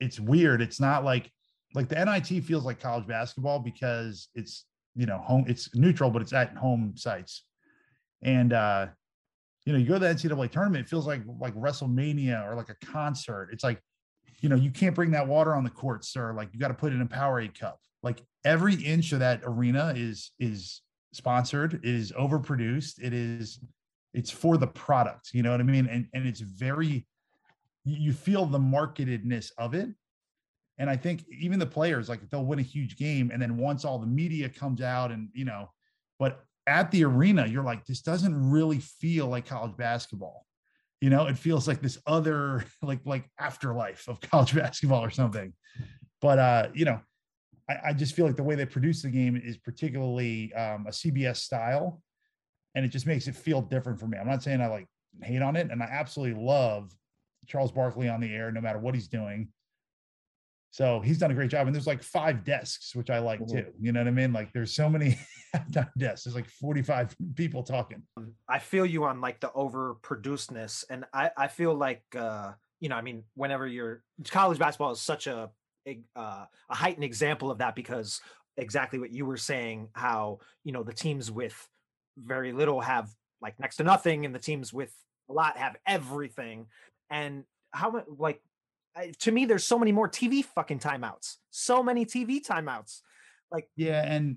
it's 0.00 0.20
weird. 0.20 0.62
It's 0.62 0.80
not 0.80 1.04
like 1.04 1.30
like 1.74 1.88
the 1.88 2.02
NIT 2.02 2.44
feels 2.44 2.64
like 2.64 2.80
college 2.80 3.06
basketball 3.06 3.58
because 3.58 4.28
it's 4.34 4.64
you 4.94 5.06
know 5.06 5.18
home 5.18 5.44
it's 5.48 5.74
neutral, 5.74 6.10
but 6.10 6.22
it's 6.22 6.32
at 6.32 6.56
home 6.56 6.94
sites. 6.96 7.44
And 8.22 8.52
uh 8.52 8.86
you 9.64 9.72
know, 9.72 9.78
you 9.80 9.86
go 9.86 9.94
to 9.94 10.00
the 10.00 10.06
NCAA 10.06 10.50
tournament, 10.50 10.86
it 10.86 10.88
feels 10.88 11.06
like 11.06 11.22
like 11.40 11.54
WrestleMania 11.54 12.46
or 12.48 12.54
like 12.54 12.70
a 12.70 12.86
concert. 12.86 13.50
It's 13.52 13.64
like, 13.64 13.82
you 14.40 14.48
know, 14.48 14.56
you 14.56 14.70
can't 14.70 14.94
bring 14.94 15.10
that 15.12 15.26
water 15.26 15.54
on 15.54 15.64
the 15.64 15.70
court, 15.70 16.04
sir. 16.04 16.32
Like 16.32 16.50
you 16.52 16.60
got 16.60 16.68
to 16.68 16.74
put 16.74 16.92
it 16.92 16.96
in 16.96 17.02
a 17.02 17.06
Powerade 17.06 17.58
cup. 17.58 17.80
Like 18.02 18.22
every 18.44 18.74
inch 18.74 19.12
of 19.12 19.18
that 19.20 19.40
arena 19.44 19.92
is 19.96 20.32
is 20.38 20.82
sponsored, 21.12 21.80
is 21.82 22.12
overproduced, 22.12 23.02
it 23.02 23.12
is 23.12 23.60
it's 24.14 24.30
for 24.30 24.56
the 24.56 24.66
product, 24.66 25.30
you 25.32 25.42
know 25.42 25.50
what 25.50 25.60
I 25.60 25.64
mean? 25.64 25.86
And 25.86 26.06
and 26.14 26.26
it's 26.26 26.40
very 26.40 27.06
you 27.84 27.96
you 27.96 28.12
feel 28.12 28.46
the 28.46 28.58
marketedness 28.58 29.50
of 29.58 29.74
it. 29.74 29.88
And 30.80 30.88
I 30.88 30.96
think 30.96 31.24
even 31.28 31.58
the 31.58 31.66
players, 31.66 32.08
like 32.08 32.20
they'll 32.30 32.44
win 32.44 32.60
a 32.60 32.62
huge 32.62 32.96
game, 32.96 33.30
and 33.32 33.42
then 33.42 33.56
once 33.56 33.84
all 33.84 33.98
the 33.98 34.06
media 34.06 34.48
comes 34.48 34.80
out, 34.80 35.10
and 35.10 35.28
you 35.32 35.44
know, 35.44 35.70
but 36.20 36.44
at 36.68 36.90
the 36.92 37.02
arena, 37.02 37.46
you're 37.46 37.64
like, 37.64 37.84
this 37.84 38.02
doesn't 38.02 38.50
really 38.50 38.78
feel 38.78 39.26
like 39.26 39.46
college 39.46 39.76
basketball. 39.76 40.46
You 41.00 41.10
know, 41.10 41.26
it 41.26 41.38
feels 41.38 41.68
like 41.68 41.80
this 41.80 41.98
other, 42.06 42.64
like 42.82 43.00
like 43.04 43.30
afterlife 43.38 44.08
of 44.08 44.20
college 44.30 44.54
basketball 44.54 45.04
or 45.04 45.10
something. 45.10 45.52
But 46.20 46.38
uh, 46.38 46.68
you 46.74 46.84
know, 46.84 47.00
I, 47.68 47.76
I 47.88 47.92
just 47.92 48.14
feel 48.14 48.26
like 48.26 48.36
the 48.36 48.42
way 48.42 48.54
they 48.54 48.66
produce 48.66 49.02
the 49.02 49.10
game 49.10 49.40
is 49.42 49.56
particularly 49.56 50.52
um, 50.54 50.86
a 50.86 50.90
CBS 50.90 51.36
style, 51.36 52.02
and 52.74 52.84
it 52.84 52.88
just 52.88 53.06
makes 53.06 53.28
it 53.28 53.36
feel 53.36 53.62
different 53.62 54.00
for 54.00 54.06
me. 54.06 54.18
I'm 54.18 54.28
not 54.28 54.42
saying 54.42 54.60
I 54.60 54.66
like 54.66 54.88
hate 55.22 55.42
on 55.42 55.56
it, 55.56 55.70
and 55.70 55.82
I 55.82 55.86
absolutely 55.86 56.42
love 56.42 56.92
Charles 57.46 57.72
Barkley 57.72 58.08
on 58.08 58.20
the 58.20 58.32
air, 58.32 58.50
no 58.52 58.60
matter 58.60 58.78
what 58.78 58.94
he's 58.94 59.08
doing. 59.08 59.48
So 60.70 61.00
he's 61.00 61.18
done 61.18 61.30
a 61.30 61.34
great 61.34 61.50
job. 61.50 61.66
And 61.66 61.74
there's 61.74 61.86
like 61.86 62.02
five 62.02 62.44
desks, 62.44 62.94
which 62.94 63.10
I 63.10 63.18
like 63.20 63.40
Mhm. 63.40 63.50
too. 63.50 63.72
You 63.80 63.92
know 63.92 64.00
what 64.00 64.08
I 64.08 64.12
mean? 64.12 64.32
Like 64.32 64.52
there's 64.52 64.74
so 64.74 64.88
many 64.88 65.18
desks. 65.98 66.24
There's 66.24 66.34
like 66.34 66.48
45 66.48 67.16
people 67.36 67.62
talking. 67.62 68.02
Um, 68.16 68.34
I 68.48 68.58
feel 68.58 68.84
you 68.84 69.04
on 69.04 69.20
like 69.20 69.40
the 69.40 69.48
overproducedness, 69.48 70.84
and 70.90 71.04
I 71.12 71.30
I 71.36 71.48
feel 71.48 71.74
like 71.74 72.02
uh 72.14 72.52
you 72.80 72.88
know 72.88 72.96
I 72.96 73.02
mean 73.02 73.24
whenever 73.34 73.66
you're 73.66 74.02
college 74.28 74.58
basketball 74.58 74.92
is 74.92 75.00
such 75.00 75.26
a 75.26 75.50
a, 75.86 76.00
uh, 76.16 76.44
a 76.68 76.74
heightened 76.74 77.04
example 77.04 77.50
of 77.50 77.58
that 77.58 77.74
because 77.74 78.20
exactly 78.58 78.98
what 78.98 79.10
you 79.10 79.24
were 79.24 79.36
saying 79.38 79.88
how 79.94 80.40
you 80.64 80.72
know 80.72 80.82
the 80.82 80.92
teams 80.92 81.30
with 81.30 81.56
very 82.18 82.52
little 82.52 82.80
have 82.80 83.08
like 83.40 83.58
next 83.58 83.76
to 83.76 83.84
nothing 83.84 84.26
and 84.26 84.34
the 84.34 84.38
teams 84.38 84.72
with 84.72 84.92
a 85.30 85.32
lot 85.32 85.56
have 85.56 85.76
everything 85.86 86.66
and 87.08 87.44
how 87.72 87.90
much 87.90 88.04
like 88.18 88.42
I- 88.96 89.12
to 89.20 89.32
me 89.32 89.44
there's 89.46 89.64
so 89.64 89.78
many 89.78 89.92
more 89.92 90.08
TV 90.08 90.44
fucking 90.44 90.78
timeouts 90.80 91.36
so 91.50 91.82
many 91.82 92.04
TV 92.04 92.44
timeouts 92.44 93.00
Like 93.50 93.68
Yeah, 93.76 94.02
and 94.04 94.36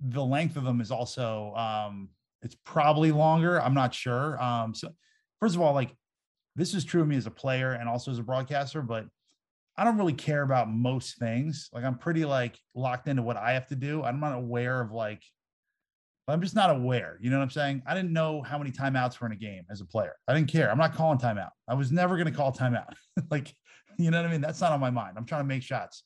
the 0.00 0.24
length 0.24 0.56
of 0.56 0.64
them 0.64 0.80
is 0.80 0.90
also 0.90 1.54
um 1.54 2.08
it's 2.42 2.56
probably 2.64 3.10
longer. 3.10 3.60
I'm 3.60 3.74
not 3.74 3.92
sure. 3.94 4.40
Um 4.40 4.74
so 4.74 4.90
first 5.40 5.54
of 5.56 5.60
all, 5.60 5.74
like 5.74 5.92
this 6.56 6.74
is 6.74 6.84
true 6.84 7.02
of 7.02 7.08
me 7.08 7.16
as 7.16 7.26
a 7.26 7.30
player 7.30 7.72
and 7.72 7.88
also 7.88 8.10
as 8.10 8.18
a 8.18 8.22
broadcaster, 8.22 8.82
but 8.82 9.06
I 9.76 9.84
don't 9.84 9.96
really 9.96 10.12
care 10.12 10.42
about 10.42 10.68
most 10.70 11.18
things. 11.18 11.68
Like 11.72 11.84
I'm 11.84 11.98
pretty 11.98 12.24
like 12.24 12.58
locked 12.74 13.06
into 13.08 13.22
what 13.22 13.36
I 13.36 13.52
have 13.52 13.68
to 13.68 13.76
do. 13.76 14.02
I'm 14.02 14.20
not 14.20 14.34
aware 14.34 14.80
of 14.80 14.92
like 14.92 15.22
I'm 16.28 16.42
just 16.42 16.54
not 16.54 16.70
aware. 16.70 17.16
You 17.20 17.30
know 17.30 17.38
what 17.38 17.44
I'm 17.44 17.50
saying? 17.50 17.82
I 17.86 17.94
didn't 17.94 18.12
know 18.12 18.42
how 18.42 18.58
many 18.58 18.70
timeouts 18.70 19.18
were 19.18 19.26
in 19.26 19.32
a 19.32 19.36
game 19.36 19.64
as 19.70 19.80
a 19.80 19.86
player. 19.86 20.14
I 20.26 20.34
didn't 20.34 20.50
care. 20.50 20.70
I'm 20.70 20.78
not 20.78 20.94
calling 20.94 21.18
timeout. 21.18 21.50
I 21.66 21.74
was 21.74 21.90
never 21.90 22.16
going 22.16 22.26
to 22.26 22.32
call 22.36 22.52
timeout. 22.52 22.92
like, 23.30 23.54
you 23.98 24.10
know 24.10 24.18
what 24.22 24.28
I 24.28 24.32
mean? 24.32 24.40
That's 24.40 24.60
not 24.60 24.72
on 24.72 24.80
my 24.80 24.90
mind. 24.90 25.16
I'm 25.18 25.24
trying 25.26 25.42
to 25.42 25.48
make 25.48 25.62
shots. 25.62 26.04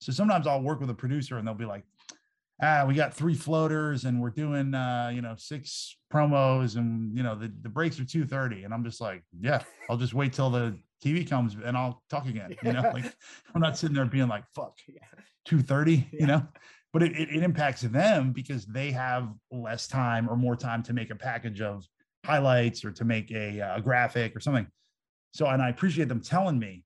So 0.00 0.12
sometimes 0.12 0.46
I'll 0.46 0.62
work 0.62 0.80
with 0.80 0.90
a 0.90 0.94
producer 0.94 1.38
and 1.38 1.46
they'll 1.46 1.54
be 1.54 1.64
like, 1.64 1.84
ah, 2.62 2.84
we 2.86 2.94
got 2.94 3.14
three 3.14 3.34
floaters 3.34 4.04
and 4.04 4.20
we're 4.20 4.30
doing, 4.30 4.74
uh, 4.74 5.10
you 5.14 5.22
know, 5.22 5.34
six 5.36 5.96
promos 6.12 6.76
and, 6.76 7.16
you 7.16 7.22
know, 7.22 7.34
the, 7.36 7.52
the 7.62 7.68
breaks 7.68 7.98
are 8.00 8.04
2.30. 8.04 8.64
And 8.64 8.74
I'm 8.74 8.84
just 8.84 9.00
like, 9.00 9.22
yeah, 9.40 9.62
I'll 9.88 9.96
just 9.96 10.14
wait 10.14 10.32
till 10.32 10.50
the 10.50 10.76
TV 11.04 11.28
comes 11.28 11.54
and 11.64 11.76
I'll 11.76 12.02
talk 12.10 12.26
again. 12.26 12.56
You 12.62 12.72
know, 12.72 12.82
like 12.92 13.04
I'm 13.54 13.60
not 13.60 13.78
sitting 13.78 13.94
there 13.94 14.04
being 14.04 14.28
like, 14.28 14.44
fuck, 14.54 14.76
Yeah. 14.88 15.04
2.30, 15.48 15.96
Yeah. 16.12 16.20
you 16.20 16.26
know? 16.26 16.46
But 16.92 17.02
it, 17.02 17.12
it, 17.12 17.28
it 17.30 17.42
impacts 17.42 17.82
them 17.82 18.32
because 18.32 18.66
they 18.66 18.90
have 18.92 19.28
less 19.52 19.86
time 19.86 20.28
or 20.28 20.36
more 20.36 20.56
time 20.56 20.82
to 20.84 20.92
make 20.92 21.10
a 21.10 21.16
package 21.16 21.60
of 21.60 21.84
highlights 22.24 22.84
or 22.84 22.90
to 22.92 23.04
make 23.04 23.30
a, 23.30 23.60
uh, 23.60 23.80
graphic 23.80 24.34
or 24.34 24.40
something. 24.40 24.66
So, 25.32 25.46
and 25.46 25.60
I 25.62 25.68
appreciate 25.68 26.08
them 26.08 26.20
telling 26.22 26.58
me, 26.58 26.84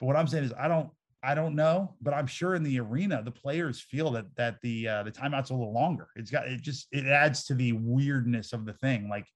but 0.00 0.06
what 0.06 0.16
I'm 0.16 0.26
saying 0.26 0.44
is 0.44 0.52
I 0.58 0.68
don't, 0.68 0.90
I 1.22 1.34
don't 1.34 1.56
know, 1.56 1.94
but 2.00 2.14
I'm 2.14 2.28
sure 2.28 2.54
in 2.54 2.62
the 2.62 2.78
arena, 2.78 3.22
the 3.24 3.32
players 3.32 3.80
feel 3.80 4.12
that, 4.12 4.26
that 4.36 4.60
the, 4.62 4.88
uh, 4.88 5.02
the 5.02 5.10
timeout's 5.10 5.50
a 5.50 5.54
little 5.54 5.72
longer. 5.72 6.08
It's 6.14 6.30
got, 6.30 6.46
it 6.46 6.62
just, 6.62 6.86
it 6.92 7.06
adds 7.06 7.44
to 7.46 7.54
the 7.54 7.72
weirdness 7.72 8.52
of 8.52 8.64
the 8.64 8.72
thing. 8.74 9.08
Like, 9.08 9.26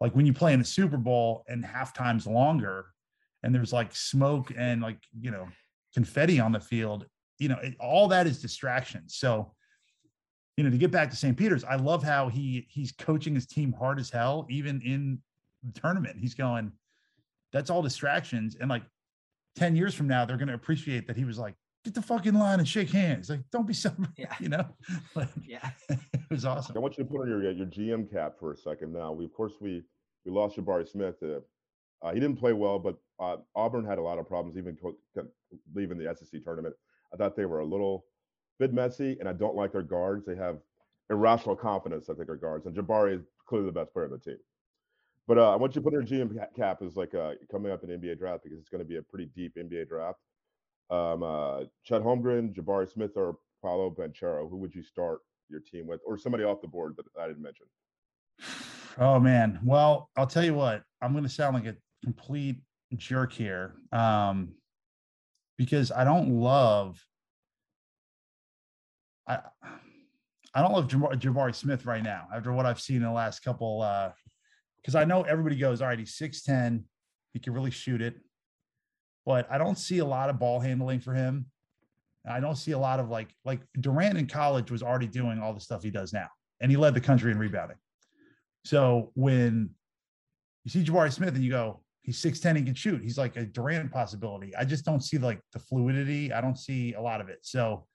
like 0.00 0.14
when 0.14 0.26
you 0.26 0.34
play 0.34 0.52
in 0.52 0.58
the 0.58 0.64
Super 0.64 0.98
Bowl 0.98 1.44
and 1.48 1.64
halftime's 1.64 2.26
longer 2.26 2.86
and 3.42 3.54
there's 3.54 3.72
like 3.72 3.94
smoke 3.94 4.52
and 4.56 4.82
like, 4.82 4.98
you 5.18 5.30
know, 5.30 5.48
confetti 5.94 6.38
on 6.38 6.52
the 6.52 6.60
field, 6.60 7.06
you 7.38 7.48
know, 7.48 7.58
it, 7.62 7.74
all 7.80 8.08
that 8.08 8.26
is 8.26 8.42
distractions. 8.42 9.16
So, 9.16 9.54
you 10.56 10.64
know, 10.64 10.70
to 10.70 10.76
get 10.76 10.90
back 10.90 11.10
to 11.10 11.16
St. 11.16 11.36
Peter's, 11.36 11.64
I 11.64 11.76
love 11.76 12.02
how 12.02 12.28
he 12.28 12.66
he's 12.68 12.92
coaching 12.92 13.34
his 13.34 13.46
team 13.46 13.72
hard 13.72 13.98
as 13.98 14.10
hell, 14.10 14.46
even 14.50 14.82
in 14.82 15.18
the 15.62 15.80
tournament. 15.80 16.18
He's 16.18 16.34
going, 16.34 16.72
that's 17.52 17.70
all 17.70 17.80
distractions. 17.80 18.56
And 18.60 18.68
like 18.68 18.82
10 19.56 19.76
years 19.76 19.94
from 19.94 20.08
now, 20.08 20.24
they're 20.24 20.36
going 20.36 20.48
to 20.48 20.54
appreciate 20.54 21.06
that 21.06 21.16
he 21.16 21.24
was 21.24 21.38
like, 21.38 21.54
get 21.84 21.94
the 21.94 22.02
fucking 22.02 22.34
line 22.34 22.58
and 22.58 22.68
shake 22.68 22.90
hands. 22.90 23.28
Like, 23.30 23.40
don't 23.50 23.66
be 23.66 23.74
so, 23.84 23.92
Yeah. 24.16 24.34
you 24.40 24.48
know, 24.48 24.64
like, 25.14 25.28
Yeah. 25.46 25.70
it 25.88 25.98
was 26.30 26.44
awesome. 26.44 26.76
I 26.76 26.80
want 26.80 26.96
you 26.98 27.04
to 27.04 27.10
put 27.10 27.20
on 27.22 27.28
your 27.28 27.42
your 27.50 27.66
GM 27.66 28.10
cap 28.10 28.34
for 28.38 28.52
a 28.52 28.56
second. 28.56 28.92
Now, 28.92 29.12
we 29.12 29.24
of 29.24 29.32
course 29.32 29.54
we 29.60 29.82
we 30.24 30.32
lost 30.32 30.56
Jabari 30.56 30.88
Smith. 30.88 31.16
Uh, 31.22 31.40
uh, 32.04 32.12
he 32.12 32.20
didn't 32.20 32.36
play 32.36 32.52
well, 32.52 32.78
but 32.78 32.96
uh, 33.20 33.36
Auburn 33.54 33.84
had 33.84 33.98
a 33.98 34.02
lot 34.02 34.18
of 34.18 34.26
problems 34.26 34.56
even 34.56 34.76
co- 34.76 34.96
co- 35.14 35.26
leaving 35.74 35.98
the 35.98 36.14
SEC 36.16 36.42
tournament. 36.42 36.74
I 37.12 37.16
thought 37.16 37.36
they 37.36 37.44
were 37.46 37.60
a 37.60 37.64
little 37.66 38.06
bit 38.58 38.72
messy, 38.72 39.16
and 39.20 39.28
I 39.28 39.32
don't 39.32 39.54
like 39.54 39.72
their 39.72 39.82
guards. 39.82 40.24
They 40.26 40.34
have 40.36 40.58
irrational 41.10 41.54
confidence. 41.56 42.08
I 42.08 42.14
think 42.14 42.26
their 42.26 42.36
guards, 42.36 42.66
and 42.66 42.74
Jabari 42.74 43.16
is 43.18 43.22
clearly 43.46 43.66
the 43.66 43.72
best 43.72 43.92
player 43.92 44.06
on 44.06 44.12
the 44.12 44.18
team. 44.18 44.38
But 45.32 45.38
uh, 45.38 45.50
I 45.50 45.56
want 45.56 45.74
you 45.74 45.80
to 45.80 45.90
put 45.90 45.94
in 45.94 46.06
your 46.06 46.26
GM 46.26 46.38
cap 46.54 46.82
as 46.82 46.94
like 46.94 47.14
uh, 47.14 47.32
coming 47.50 47.72
up 47.72 47.82
in 47.82 47.88
NBA 47.88 48.18
draft 48.18 48.44
because 48.44 48.58
it's 48.58 48.68
going 48.68 48.80
to 48.80 48.84
be 48.84 48.98
a 48.98 49.02
pretty 49.02 49.30
deep 49.34 49.54
NBA 49.56 49.88
draft. 49.88 50.18
Um, 50.90 51.22
uh, 51.22 51.60
Chet 51.84 52.02
Holmgren, 52.02 52.54
Jabari 52.54 52.86
Smith, 52.86 53.12
or 53.16 53.38
Paolo 53.62 53.88
Banchero. 53.88 54.50
Who 54.50 54.58
would 54.58 54.74
you 54.74 54.82
start 54.82 55.20
your 55.48 55.60
team 55.60 55.86
with, 55.86 56.02
or 56.04 56.18
somebody 56.18 56.44
off 56.44 56.60
the 56.60 56.68
board 56.68 56.96
that 56.98 57.06
I 57.18 57.28
didn't 57.28 57.42
mention? 57.42 57.64
Oh 58.98 59.18
man. 59.18 59.58
Well, 59.64 60.10
I'll 60.18 60.26
tell 60.26 60.44
you 60.44 60.52
what, 60.52 60.82
I'm 61.00 61.14
gonna 61.14 61.30
sound 61.30 61.54
like 61.54 61.64
a 61.64 61.76
complete 62.04 62.56
jerk 62.98 63.32
here. 63.32 63.76
Um, 63.90 64.52
because 65.56 65.90
I 65.90 66.04
don't 66.04 66.28
love 66.28 67.02
I 69.26 69.38
I 70.54 70.60
don't 70.60 70.74
love 70.74 70.88
Jabari 70.88 71.54
Smith 71.54 71.86
right 71.86 72.02
now 72.02 72.28
after 72.34 72.52
what 72.52 72.66
I've 72.66 72.82
seen 72.82 72.96
in 72.96 73.04
the 73.04 73.12
last 73.12 73.42
couple 73.42 73.80
uh 73.80 74.10
because 74.82 74.94
I 74.94 75.04
know 75.04 75.22
everybody 75.22 75.56
goes, 75.56 75.80
all 75.80 75.88
right, 75.88 75.98
he's 75.98 76.16
6'10, 76.16 76.82
he 77.32 77.38
can 77.38 77.52
really 77.52 77.70
shoot 77.70 78.02
it, 78.02 78.16
but 79.24 79.50
I 79.50 79.58
don't 79.58 79.78
see 79.78 79.98
a 79.98 80.04
lot 80.04 80.30
of 80.30 80.38
ball 80.38 80.60
handling 80.60 81.00
for 81.00 81.14
him. 81.14 81.46
I 82.28 82.40
don't 82.40 82.56
see 82.56 82.72
a 82.72 82.78
lot 82.78 83.00
of 83.00 83.08
like 83.08 83.34
like 83.44 83.60
Durant 83.80 84.16
in 84.16 84.26
college 84.26 84.70
was 84.70 84.82
already 84.82 85.08
doing 85.08 85.40
all 85.40 85.52
the 85.52 85.60
stuff 85.60 85.82
he 85.82 85.90
does 85.90 86.12
now, 86.12 86.28
and 86.60 86.70
he 86.70 86.76
led 86.76 86.94
the 86.94 87.00
country 87.00 87.32
in 87.32 87.38
rebounding. 87.38 87.78
So 88.64 89.10
when 89.14 89.70
you 90.64 90.70
see 90.70 90.84
Jabari 90.84 91.12
Smith 91.12 91.34
and 91.34 91.42
you 91.42 91.50
go, 91.50 91.82
he's 92.02 92.22
6'10, 92.22 92.58
he 92.58 92.62
can 92.62 92.74
shoot. 92.74 93.02
He's 93.02 93.18
like 93.18 93.36
a 93.36 93.44
Durant 93.44 93.90
possibility. 93.90 94.54
I 94.54 94.64
just 94.64 94.84
don't 94.84 95.02
see 95.02 95.18
like 95.18 95.40
the 95.52 95.58
fluidity. 95.58 96.32
I 96.32 96.40
don't 96.40 96.58
see 96.58 96.94
a 96.94 97.00
lot 97.00 97.20
of 97.20 97.28
it. 97.28 97.38
So 97.42 97.86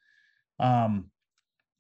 um 0.60 1.10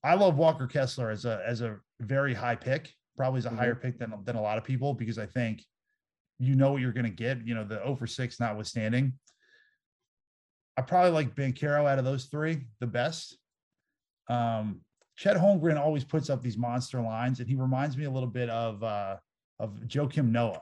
I 0.03 0.13
love 0.13 0.37
Walker 0.37 0.67
Kessler 0.67 1.09
as 1.09 1.25
a 1.25 1.41
as 1.45 1.61
a 1.61 1.79
very 1.99 2.33
high 2.33 2.55
pick, 2.55 2.93
probably 3.17 3.39
is 3.39 3.45
a 3.45 3.49
Mhm. 3.49 3.57
higher 3.57 3.75
pick 3.75 3.97
than 3.97 4.13
than 4.23 4.35
a 4.37 4.41
lot 4.41 4.57
of 4.57 4.63
people 4.63 4.93
because 4.93 5.17
I 5.17 5.25
think 5.25 5.65
you 6.39 6.55
know 6.55 6.71
what 6.71 6.81
you're 6.81 6.93
gonna 6.93 7.09
get, 7.09 7.45
you 7.45 7.55
know, 7.55 7.63
the 7.63 7.81
over 7.83 8.05
six 8.05 8.39
notwithstanding. 8.39 9.19
I 10.77 10.83
probably 10.83 11.09
like 11.11 11.35
Banchero 11.35 11.87
out 11.87 11.97
of 11.97 12.05
those 12.05 12.25
three 12.25 12.67
the 12.79 12.85
best. 12.87 13.37
Um, 14.29 14.85
Chet 15.15 15.35
Holmgren 15.35 15.79
always 15.79 16.03
puts 16.03 16.29
up 16.29 16.43
these 16.43 16.57
monster 16.57 17.01
lines, 17.01 17.39
and 17.39 17.49
he 17.49 17.55
reminds 17.55 17.97
me 17.97 18.03
a 18.05 18.11
little 18.11 18.29
bit 18.29 18.49
of 18.49 18.83
uh, 18.83 19.17
of 19.59 19.73
Joakim 19.87 20.29
Noah, 20.29 20.61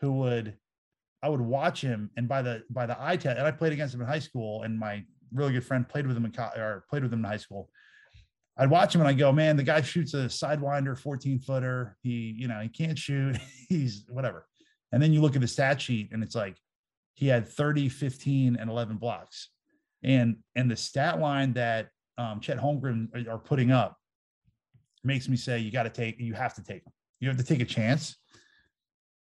who 0.00 0.12
would 0.14 0.58
I 1.22 1.28
would 1.28 1.42
watch 1.42 1.82
him, 1.82 2.10
and 2.16 2.26
by 2.26 2.40
the 2.40 2.64
by 2.70 2.86
the 2.86 3.00
eye 3.00 3.18
test, 3.18 3.36
and 3.36 3.46
I 3.46 3.50
played 3.52 3.74
against 3.74 3.94
him 3.94 4.00
in 4.00 4.06
high 4.06 4.18
school, 4.18 4.62
and 4.62 4.78
my 4.78 5.04
really 5.32 5.52
good 5.52 5.64
friend 5.66 5.86
played 5.86 6.06
with 6.06 6.16
him 6.16 6.24
in 6.24 6.32
co- 6.32 6.50
or 6.56 6.84
played 6.88 7.02
with 7.02 7.12
him 7.12 7.18
in 7.20 7.24
high 7.26 7.36
school. 7.36 7.70
I'd 8.56 8.70
watch 8.70 8.94
him 8.94 9.00
and 9.00 9.08
I 9.08 9.14
go, 9.14 9.32
man, 9.32 9.56
the 9.56 9.62
guy 9.62 9.80
shoots 9.80 10.14
a 10.14 10.24
sidewinder 10.24 10.98
14 10.98 11.38
footer. 11.40 11.96
He, 12.02 12.34
you 12.36 12.48
know, 12.48 12.60
he 12.60 12.68
can't 12.68 12.98
shoot. 12.98 13.36
He's 13.68 14.04
whatever. 14.08 14.46
And 14.92 15.02
then 15.02 15.12
you 15.12 15.22
look 15.22 15.34
at 15.34 15.40
the 15.40 15.48
stat 15.48 15.80
sheet 15.80 16.10
and 16.12 16.22
it's 16.22 16.34
like 16.34 16.56
he 17.14 17.28
had 17.28 17.48
30, 17.48 17.88
15, 17.88 18.56
and 18.56 18.70
11 18.70 18.96
blocks. 18.96 19.48
And 20.02 20.38
and 20.54 20.70
the 20.70 20.76
stat 20.76 21.20
line 21.20 21.52
that 21.54 21.88
um, 22.18 22.40
Chet 22.40 22.58
Holmgren 22.58 23.08
are, 23.14 23.34
are 23.34 23.38
putting 23.38 23.70
up 23.70 23.96
makes 25.04 25.28
me 25.28 25.36
say 25.36 25.58
you 25.58 25.70
got 25.70 25.84
to 25.84 25.90
take, 25.90 26.18
you 26.18 26.34
have 26.34 26.54
to 26.54 26.62
take 26.62 26.84
him. 26.84 26.92
You 27.20 27.28
have 27.28 27.38
to 27.38 27.44
take 27.44 27.60
a 27.60 27.64
chance. 27.64 28.16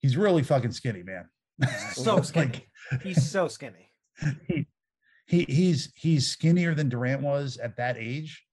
He's 0.02 0.18
really 0.18 0.44
fucking 0.44 0.72
skinny, 0.72 1.04
man. 1.04 1.30
So 1.94 2.16
Like, 2.16 2.26
skinny. 2.26 2.66
He's 3.04 3.30
so 3.30 3.48
skinny. 3.48 3.92
he, 4.48 4.68
he 5.28 5.44
he's 5.44 5.94
he's 5.96 6.28
skinnier 6.28 6.74
than 6.74 6.90
Durant 6.90 7.22
was 7.22 7.58
at 7.58 7.78
that 7.78 7.98
age. 7.98 8.44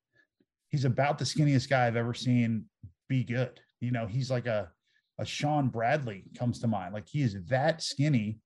He's 0.70 0.84
about 0.84 1.18
the 1.18 1.24
skinniest 1.24 1.68
guy 1.68 1.86
I've 1.86 1.96
ever 1.96 2.14
seen 2.14 2.64
be 3.08 3.24
good. 3.24 3.60
You 3.80 3.90
know, 3.90 4.06
he's 4.06 4.30
like 4.30 4.46
a 4.46 4.70
a 5.18 5.24
Shawn 5.24 5.68
Bradley 5.68 6.24
comes 6.38 6.60
to 6.60 6.66
mind. 6.68 6.94
Like 6.94 7.08
he 7.08 7.22
is 7.22 7.36
that 7.48 7.82
skinny. 7.82 8.38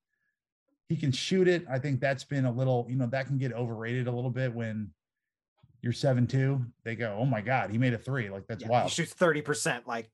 He 0.89 0.95
can 0.95 1.11
shoot 1.11 1.47
it. 1.47 1.65
I 1.69 1.77
think 1.79 1.99
that's 1.99 2.23
been 2.23 2.45
a 2.45 2.51
little, 2.51 2.87
you 2.89 2.95
know, 2.95 3.05
that 3.07 3.27
can 3.27 3.37
get 3.37 3.53
overrated 3.53 4.07
a 4.07 4.11
little 4.11 4.29
bit 4.31 4.53
when 4.53 4.89
you're 5.81 5.93
seven 5.93 6.25
two. 6.27 6.65
They 6.83 6.95
go, 6.95 7.15
oh 7.19 7.25
my 7.25 7.41
god, 7.41 7.69
he 7.71 7.77
made 7.77 7.93
a 7.93 7.97
three. 7.97 8.29
Like 8.29 8.47
that's 8.47 8.63
Yeah, 8.63 8.69
wild. 8.69 8.89
He 8.89 8.95
shoots 8.95 9.13
30%. 9.13 9.85
Like, 9.85 10.09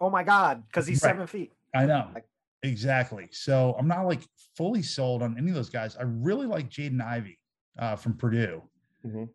oh 0.00 0.10
my 0.10 0.22
God, 0.22 0.64
because 0.66 0.86
he's 0.86 1.02
Right. 1.02 1.10
seven 1.10 1.26
feet. 1.26 1.52
I 1.74 1.86
know. 1.86 2.08
Like- 2.14 2.26
exactly. 2.62 3.28
So 3.32 3.74
I'm 3.78 3.88
not 3.88 4.02
like 4.06 4.20
fully 4.56 4.82
sold 4.82 5.22
on 5.22 5.36
any 5.38 5.48
of 5.50 5.54
those 5.54 5.70
guys. 5.70 5.96
I 5.96 6.02
really 6.02 6.46
like 6.46 6.68
Jaden 6.70 7.00
Ivey 7.02 7.38
uh, 7.78 7.96
from 7.96 8.14
Purdue. 8.16 8.62
Mhm. 9.06 9.28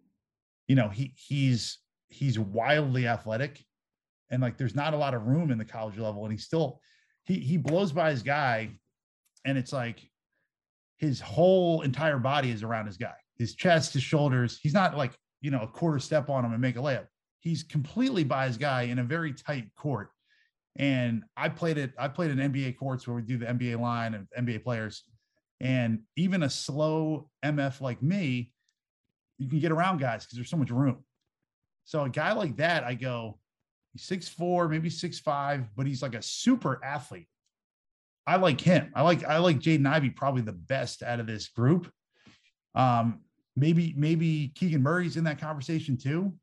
You 0.68 0.76
know, 0.76 0.90
he 0.90 1.14
he's 1.16 1.80
he's 2.10 2.40
wildly 2.40 3.08
athletic, 3.08 3.64
and 4.30 4.42
like 4.42 4.58
there's 4.58 4.76
not 4.76 4.94
a 4.94 4.98
lot 4.98 5.14
of 5.14 5.24
room 5.24 5.52
in 5.52 5.58
the 5.58 5.66
college 5.66 5.98
level, 5.98 6.24
and 6.24 6.32
he 6.32 6.38
still 6.38 6.82
he 7.26 7.40
he 7.40 7.58
blows 7.58 7.92
by 7.92 8.12
his 8.12 8.24
guy, 8.24 8.70
and 9.46 9.58
it's 9.58 9.74
like 9.74 10.00
his 10.98 11.22
whole 11.22 11.82
entire 11.82 12.18
body 12.18 12.52
is 12.52 12.64
around 12.64 12.88
his 12.88 12.98
guy, 12.98 13.16
his 13.38 13.56
chest, 13.56 13.94
his 13.94 14.04
shoulders. 14.04 14.60
He's 14.62 14.74
not 14.74 14.98
like 14.98 15.14
you 15.42 15.52
know 15.52 15.62
a 15.62 15.68
quarter 15.68 16.00
step 16.00 16.30
on 16.30 16.44
him 16.46 16.54
and 16.54 16.62
make 16.62 16.76
a 16.76 16.80
layup. 16.80 17.08
He's 17.40 17.64
completely 17.64 18.24
by 18.24 18.48
his 18.48 18.58
guy 18.58 18.84
in 18.84 19.00
a 19.00 19.04
very 19.04 19.34
tight 19.34 19.68
court. 19.76 20.10
And 20.78 21.24
I 21.36 21.50
played 21.50 21.78
it. 21.78 21.94
I 21.98 22.08
played 22.08 22.32
in 22.32 22.38
NBA 22.38 22.78
courts 22.78 23.08
where 23.08 23.16
we 23.16 23.24
do 23.24 23.38
the 23.38 23.48
NBA 23.48 23.80
line 23.80 24.14
and 24.14 24.28
NBA 24.38 24.64
players. 24.64 25.04
And 25.60 26.02
even 26.16 26.44
a 26.44 26.50
slow 26.50 27.30
MF 27.44 27.82
like 27.82 28.02
me, 28.04 28.52
you 29.40 29.50
can 29.50 29.60
get 29.60 29.72
around 29.72 30.00
guys 30.00 30.24
because 30.24 30.38
there's 30.38 30.50
so 30.50 30.58
much 30.58 30.70
room. 30.70 31.04
So 31.88 32.04
a 32.04 32.10
guy 32.10 32.34
like 32.34 32.58
that, 32.58 32.84
I 32.84 32.96
go, 32.96 33.40
he's 33.94 34.04
six 34.04 34.28
four, 34.28 34.68
maybe 34.68 34.90
six 34.90 35.20
five, 35.20 35.70
but 35.78 35.88
he's 35.88 36.02
like 36.02 36.16
a 36.16 36.22
super 36.22 36.84
athlete. 36.84 37.30
I 38.28 38.36
like 38.36 38.60
him. 38.60 38.92
I 38.94 39.04
like 39.04 39.24
I 39.24 39.38
like 39.38 39.60
Jaden 39.60 39.88
Ivey 39.88 40.10
probably 40.10 40.42
the 40.42 40.52
best 40.52 41.02
out 41.02 41.22
of 41.22 41.28
this 41.28 41.48
group. 41.48 41.90
Um, 42.76 43.22
maybe 43.56 43.94
maybe 43.96 44.52
Keegan 44.54 44.84
Murray's 44.84 45.16
in 45.16 45.24
that 45.24 45.40
conversation 45.40 45.96
too. 45.96 46.34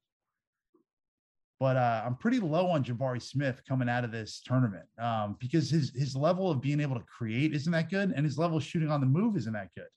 But 1.61 1.77
uh, 1.77 2.05
I'm 2.07 2.17
pretty 2.17 2.41
low 2.41 2.69
on 2.69 2.83
Jabari 2.83 3.21
Smith 3.21 3.61
coming 3.69 3.89
out 3.89 4.03
of 4.03 4.11
this 4.11 4.41
tournament 4.47 4.87
um, 4.99 5.37
because 5.39 5.69
his 5.69 5.93
his 5.95 6.17
level 6.17 6.51
of 6.51 6.63
being 6.63 6.81
able 6.81 6.97
to 6.97 7.05
create 7.05 7.55
isn't 7.55 7.73
that 7.73 7.91
good, 7.91 8.15
and 8.17 8.25
his 8.25 8.39
level 8.39 8.57
of 8.57 8.65
shooting 8.65 8.91
on 8.91 9.01
the 9.01 9.07
move 9.07 9.37
isn't 9.37 9.53
that 9.53 9.69
good. 9.77 9.89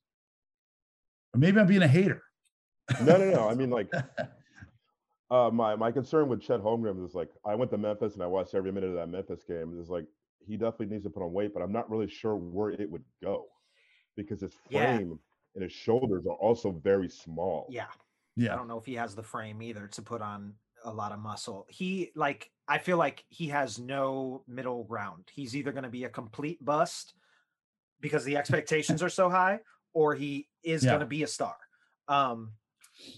Or 1.33 1.39
maybe 1.39 1.57
I'm 1.57 1.67
being 1.67 1.83
a 1.83 1.87
hater. 1.87 2.21
No, 3.01 3.17
no, 3.17 3.31
no. 3.31 3.49
I 3.49 3.53
mean, 3.53 3.69
like, 3.69 3.89
uh, 5.29 5.49
my 5.51 5.75
my 5.75 5.91
concern 5.91 6.29
with 6.29 6.41
Chet 6.41 6.61
Holmgren 6.61 7.03
is 7.05 7.15
like, 7.15 7.29
I 7.45 7.55
went 7.55 7.71
to 7.71 7.77
Memphis 7.77 8.13
and 8.13 8.23
I 8.23 8.27
watched 8.27 8.55
every 8.55 8.71
minute 8.71 8.87
of 8.89 8.95
that 8.95 9.09
Memphis 9.09 9.43
game. 9.43 9.77
It's 9.79 9.89
like, 9.89 10.05
he 10.45 10.55
definitely 10.55 10.87
needs 10.87 11.03
to 11.03 11.09
put 11.09 11.23
on 11.23 11.33
weight, 11.33 11.53
but 11.53 11.61
I'm 11.61 11.71
not 11.73 11.89
really 11.89 12.07
sure 12.07 12.35
where 12.35 12.69
it 12.69 12.89
would 12.89 13.03
go 13.21 13.47
because 14.15 14.41
his 14.41 14.55
Yeah. 14.69 14.97
frame 14.97 15.19
and 15.55 15.63
his 15.63 15.73
shoulders 15.73 16.25
are 16.25 16.35
also 16.35 16.71
very 16.71 17.09
small. 17.09 17.67
Yeah. 17.69 17.87
Yeah. 18.35 18.53
I 18.53 18.55
don't 18.55 18.67
know 18.67 18.77
if 18.77 18.85
he 18.85 18.95
has 18.95 19.15
the 19.15 19.23
frame 19.23 19.61
either 19.61 19.87
to 19.87 20.01
put 20.01 20.21
on 20.21 20.55
a 20.83 20.93
lot 20.93 21.11
of 21.11 21.19
muscle. 21.19 21.65
He 21.69 22.11
like 22.15 22.51
I 22.67 22.77
feel 22.77 22.97
like 22.97 23.25
he 23.29 23.47
has 23.47 23.79
no 23.79 24.43
middle 24.47 24.83
ground. 24.83 25.29
He's 25.33 25.55
either 25.55 25.71
going 25.71 25.83
to 25.83 25.89
be 25.89 26.03
a 26.03 26.09
complete 26.09 26.63
bust 26.63 27.15
because 27.99 28.23
the 28.23 28.37
expectations 28.37 29.01
are 29.01 29.09
so 29.09 29.29
high 29.29 29.59
or 29.93 30.13
he 30.15 30.47
is 30.63 30.83
Yeah. 30.83 30.91
going 30.91 30.99
to 31.01 31.07
be 31.07 31.23
a 31.23 31.27
star. 31.27 31.57
Um 32.07 32.53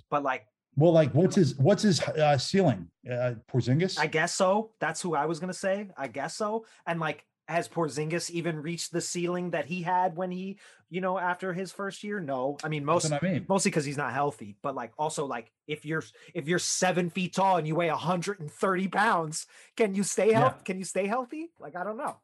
but 0.09 0.23
like 0.23 0.47
well, 0.75 0.91
like 0.91 1.11
what's 1.13 1.35
his 1.35 1.55
what's 1.57 1.83
his 1.83 2.01
uh, 2.01 2.37
ceiling? 2.37 2.89
Uh, 3.09 3.33
Porzingis. 3.51 3.99
I 3.99 4.07
guess 4.07 4.33
so. 4.35 4.71
That's 4.79 5.01
who 5.01 5.15
I 5.15 5.25
was 5.25 5.39
going 5.39 5.51
to 5.51 5.57
say. 5.57 5.89
I 5.97 6.07
guess 6.07 6.35
so. 6.35 6.65
And 6.85 6.99
like 6.99 7.25
has 7.47 7.67
Porzingis 7.67 8.29
even 8.29 8.61
reached 8.61 8.91
the 8.91 9.01
ceiling 9.01 9.49
that 9.51 9.65
he 9.65 9.81
had 9.81 10.15
when 10.15 10.29
he, 10.29 10.59
you 10.91 11.01
know, 11.01 11.17
after 11.17 11.51
his 11.51 11.71
first 11.71 12.03
year? 12.03 12.19
No. 12.19 12.57
I 12.63 12.69
mean, 12.69 12.85
most 12.85 13.11
I 13.11 13.17
mean. 13.23 13.45
mostly 13.49 13.71
because 13.71 13.85
he's 13.85 13.97
not 13.97 14.13
healthy 14.13 14.55
but 14.61 14.75
like 14.75 14.91
also 14.99 15.25
like 15.25 15.51
if 15.67 15.83
you're 15.85 16.03
if 16.35 16.47
you're 16.47 16.59
seven 16.59 17.09
feet 17.09 17.33
tall 17.33 17.57
and 17.57 17.67
you 17.67 17.75
weigh 17.75 17.89
130 17.89 18.87
pounds 18.89 19.47
can 19.75 19.95
you 19.95 20.03
stay 20.03 20.29
Yeah. 20.31 20.39
healthy 20.41 20.63
can 20.63 20.77
you 20.77 20.83
stay 20.85 21.07
healthy 21.07 21.49
like 21.59 21.75
i 21.75 21.83
don't 21.83 21.97
know 21.97 22.17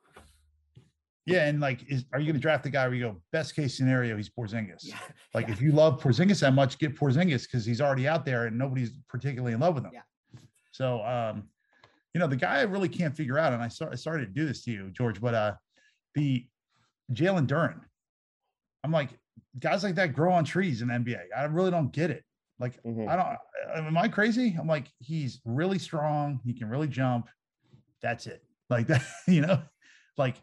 Yeah, 1.25 1.47
and 1.47 1.59
like, 1.59 1.83
is 1.89 2.05
are 2.13 2.19
you 2.19 2.25
going 2.25 2.35
to 2.35 2.41
draft 2.41 2.63
the 2.63 2.69
guy 2.69 2.85
where 2.87 2.95
you 2.95 3.03
go 3.05 3.21
best 3.31 3.55
case 3.55 3.75
scenario? 3.75 4.15
He's 4.15 4.29
Porzingis. 4.29 4.81
yeah 4.83 4.99
Like, 5.33 5.47
yeah. 5.47 5.53
if 5.53 5.61
you 5.61 5.71
love 5.71 5.99
Porzingis 6.01 6.39
that 6.41 6.53
much, 6.53 6.77
get 6.77 6.95
Porzingis 6.95 7.43
because 7.43 7.65
he's 7.65 7.81
already 7.81 8.07
out 8.07 8.25
there 8.25 8.45
and 8.45 8.57
nobody's 8.57 8.91
particularly 9.09 9.53
in 9.53 9.59
love 9.59 9.75
with 9.75 9.85
him. 9.85 9.91
Yeah. 9.93 10.01
So, 10.71 11.01
um, 11.03 11.49
you 12.13 12.19
know, 12.19 12.27
the 12.27 12.35
guy 12.35 12.59
I 12.59 12.63
really 12.63 12.89
can't 12.89 13.15
figure 13.15 13.39
out, 13.39 13.53
and 13.53 13.61
I, 13.63 13.67
start, 13.69 13.91
I 13.91 13.95
started 13.95 14.27
to 14.27 14.31
do 14.33 14.45
this 14.45 14.63
to 14.65 14.71
you, 14.71 14.91
George, 14.91 15.19
but 15.19 15.33
uh, 15.33 15.53
the 16.13 16.45
Jalen 17.11 17.47
Duren. 17.47 17.79
I'm 18.83 18.91
like, 18.91 19.09
guys 19.59 19.83
like 19.83 19.95
that 19.95 20.13
grow 20.13 20.31
on 20.31 20.45
trees 20.45 20.81
in 20.81 20.89
the 20.89 20.93
NBA. 20.93 21.19
I 21.35 21.43
really 21.45 21.71
don't 21.71 21.91
get 21.91 22.11
it. 22.11 22.23
Like 22.59 22.81
Mhm. 22.83 23.07
I 23.09 23.15
don't. 23.15 23.85
Am 23.87 23.97
I 23.97 24.07
crazy? 24.07 24.55
I'm 24.57 24.67
like 24.67 24.87
he's 24.99 25.41
really 25.43 25.77
strong. 25.79 26.39
He 26.45 26.53
can 26.53 26.69
really 26.69 26.87
jump. 26.87 27.27
That's 28.01 28.27
it. 28.27 28.43
Like 28.69 28.87
that. 28.87 29.03
You 29.27 29.41
know, 29.41 29.61
like 30.17 30.35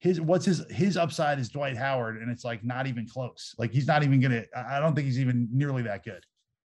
his 0.00 0.20
what's 0.20 0.46
his 0.46 0.64
his 0.70 0.96
upside 0.96 1.38
is 1.38 1.50
Dwight 1.50 1.76
Howard, 1.76 2.16
and 2.16 2.30
it's 2.30 2.44
like 2.44 2.64
not 2.64 2.86
even 2.86 3.06
close. 3.06 3.54
Like 3.58 3.70
he's 3.70 3.86
not 3.86 4.02
even 4.02 4.20
gonna. 4.20 4.44
I 4.56 4.80
don't 4.80 4.94
think 4.94 5.06
he's 5.06 5.20
even 5.20 5.48
nearly 5.52 5.82
that 5.82 6.04
good. 6.04 6.24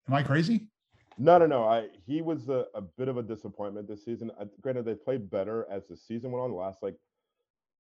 Am 0.07 0.13
I 0.13 0.23
crazy? 0.23 0.67
No, 1.17 1.37
no, 1.37 1.45
no. 1.45 1.63
I 1.65 1.87
he 2.05 2.21
was 2.21 2.47
a, 2.47 2.65
a 2.73 2.81
bit 2.81 3.09
of 3.09 3.17
a 3.17 3.23
disappointment 3.23 3.87
this 3.87 4.05
season. 4.05 4.31
I, 4.39 4.45
granted, 4.61 4.85
they 4.85 4.95
played 4.95 5.29
better 5.29 5.67
as 5.69 5.85
the 5.87 5.97
season 5.97 6.31
went 6.31 6.43
on. 6.43 6.51
The 6.51 6.55
last 6.55 6.81
like 6.81 6.95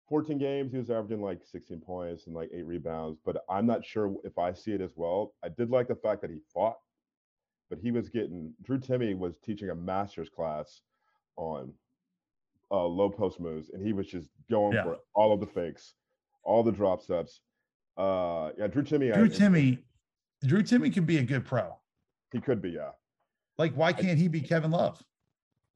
14 0.08 0.38
games, 0.38 0.72
he 0.72 0.78
was 0.78 0.90
averaging 0.90 1.20
like 1.20 1.40
16 1.44 1.80
points 1.80 2.26
and 2.26 2.34
like 2.34 2.48
eight 2.54 2.64
rebounds. 2.64 3.18
But 3.22 3.44
I'm 3.50 3.66
not 3.66 3.84
sure 3.84 4.14
if 4.24 4.38
I 4.38 4.54
see 4.54 4.72
it 4.72 4.80
as 4.80 4.92
well. 4.96 5.34
I 5.44 5.50
did 5.50 5.68
like 5.68 5.88
the 5.88 5.96
fact 5.96 6.22
that 6.22 6.30
he 6.30 6.38
fought, 6.54 6.78
but 7.68 7.78
he 7.78 7.90
was 7.90 8.08
getting 8.08 8.54
Drew 8.62 8.78
Timme 8.78 9.18
was 9.18 9.36
teaching 9.44 9.68
a 9.68 9.74
master's 9.74 10.30
class 10.30 10.80
on 11.36 11.74
uh, 12.70 12.84
low 12.84 13.10
post 13.10 13.40
moves, 13.40 13.70
and 13.70 13.84
he 13.84 13.92
was 13.92 14.06
just 14.06 14.28
going 14.50 14.74
Yeah. 14.74 14.84
for 14.84 14.96
all 15.14 15.32
of 15.32 15.40
the 15.40 15.46
fakes, 15.46 15.94
all 16.42 16.62
the 16.62 16.72
drop 16.72 17.00
steps. 17.02 17.40
Uh, 17.96 18.50
yeah, 18.58 18.66
Drew 18.66 18.82
Timme. 18.82 19.12
I- 19.12 19.16
Drew 19.16 19.28
Timme, 19.28 19.78
Drew 20.44 20.62
Timme 20.62 20.92
could 20.92 21.06
be 21.06 21.18
a 21.18 21.22
good 21.22 21.44
pro. 21.44 21.78
he 22.32 22.40
could 22.40 22.60
be, 22.60 22.70
yeah. 22.70 22.90
Like, 23.56 23.72
why 23.74 23.92
can't 23.92 24.18
he 24.18 24.28
be 24.28 24.40
Kevin 24.40 24.70
Love? 24.70 25.02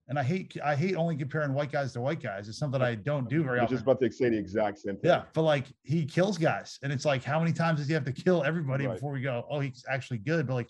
And 0.08 0.18
I 0.18 0.24
hate 0.24 0.56
I 0.62 0.74
hate 0.74 0.96
only 0.96 1.16
comparing 1.16 1.54
white 1.54 1.70
guys 1.70 1.92
to 1.92 2.00
white 2.00 2.20
guys. 2.20 2.48
It's 2.48 2.58
something 2.58 2.82
I 2.82 2.96
don't 2.96 3.28
do 3.28 3.44
very 3.44 3.60
I 3.60 3.62
often. 3.62 3.76
just 3.76 3.84
about 3.84 4.00
to 4.00 4.10
say 4.10 4.28
the 4.28 4.36
exact 4.36 4.78
same 4.80 4.96
thing. 4.96 5.08
Yeah, 5.08 5.22
but 5.32 5.42
like 5.42 5.66
he 5.84 6.04
kills 6.04 6.36
guys, 6.36 6.80
and 6.82 6.92
it's 6.92 7.04
like 7.04 7.22
how 7.22 7.38
many 7.38 7.52
times 7.52 7.78
does 7.78 7.86
he 7.86 7.94
have 7.94 8.04
to 8.06 8.12
kill 8.12 8.42
everybody 8.42 8.86
Right. 8.88 8.94
before 8.94 9.12
we 9.12 9.20
go? 9.20 9.46
Oh, 9.48 9.60
he's 9.60 9.84
actually 9.88 10.18
good, 10.18 10.48
but 10.48 10.54
like 10.54 10.68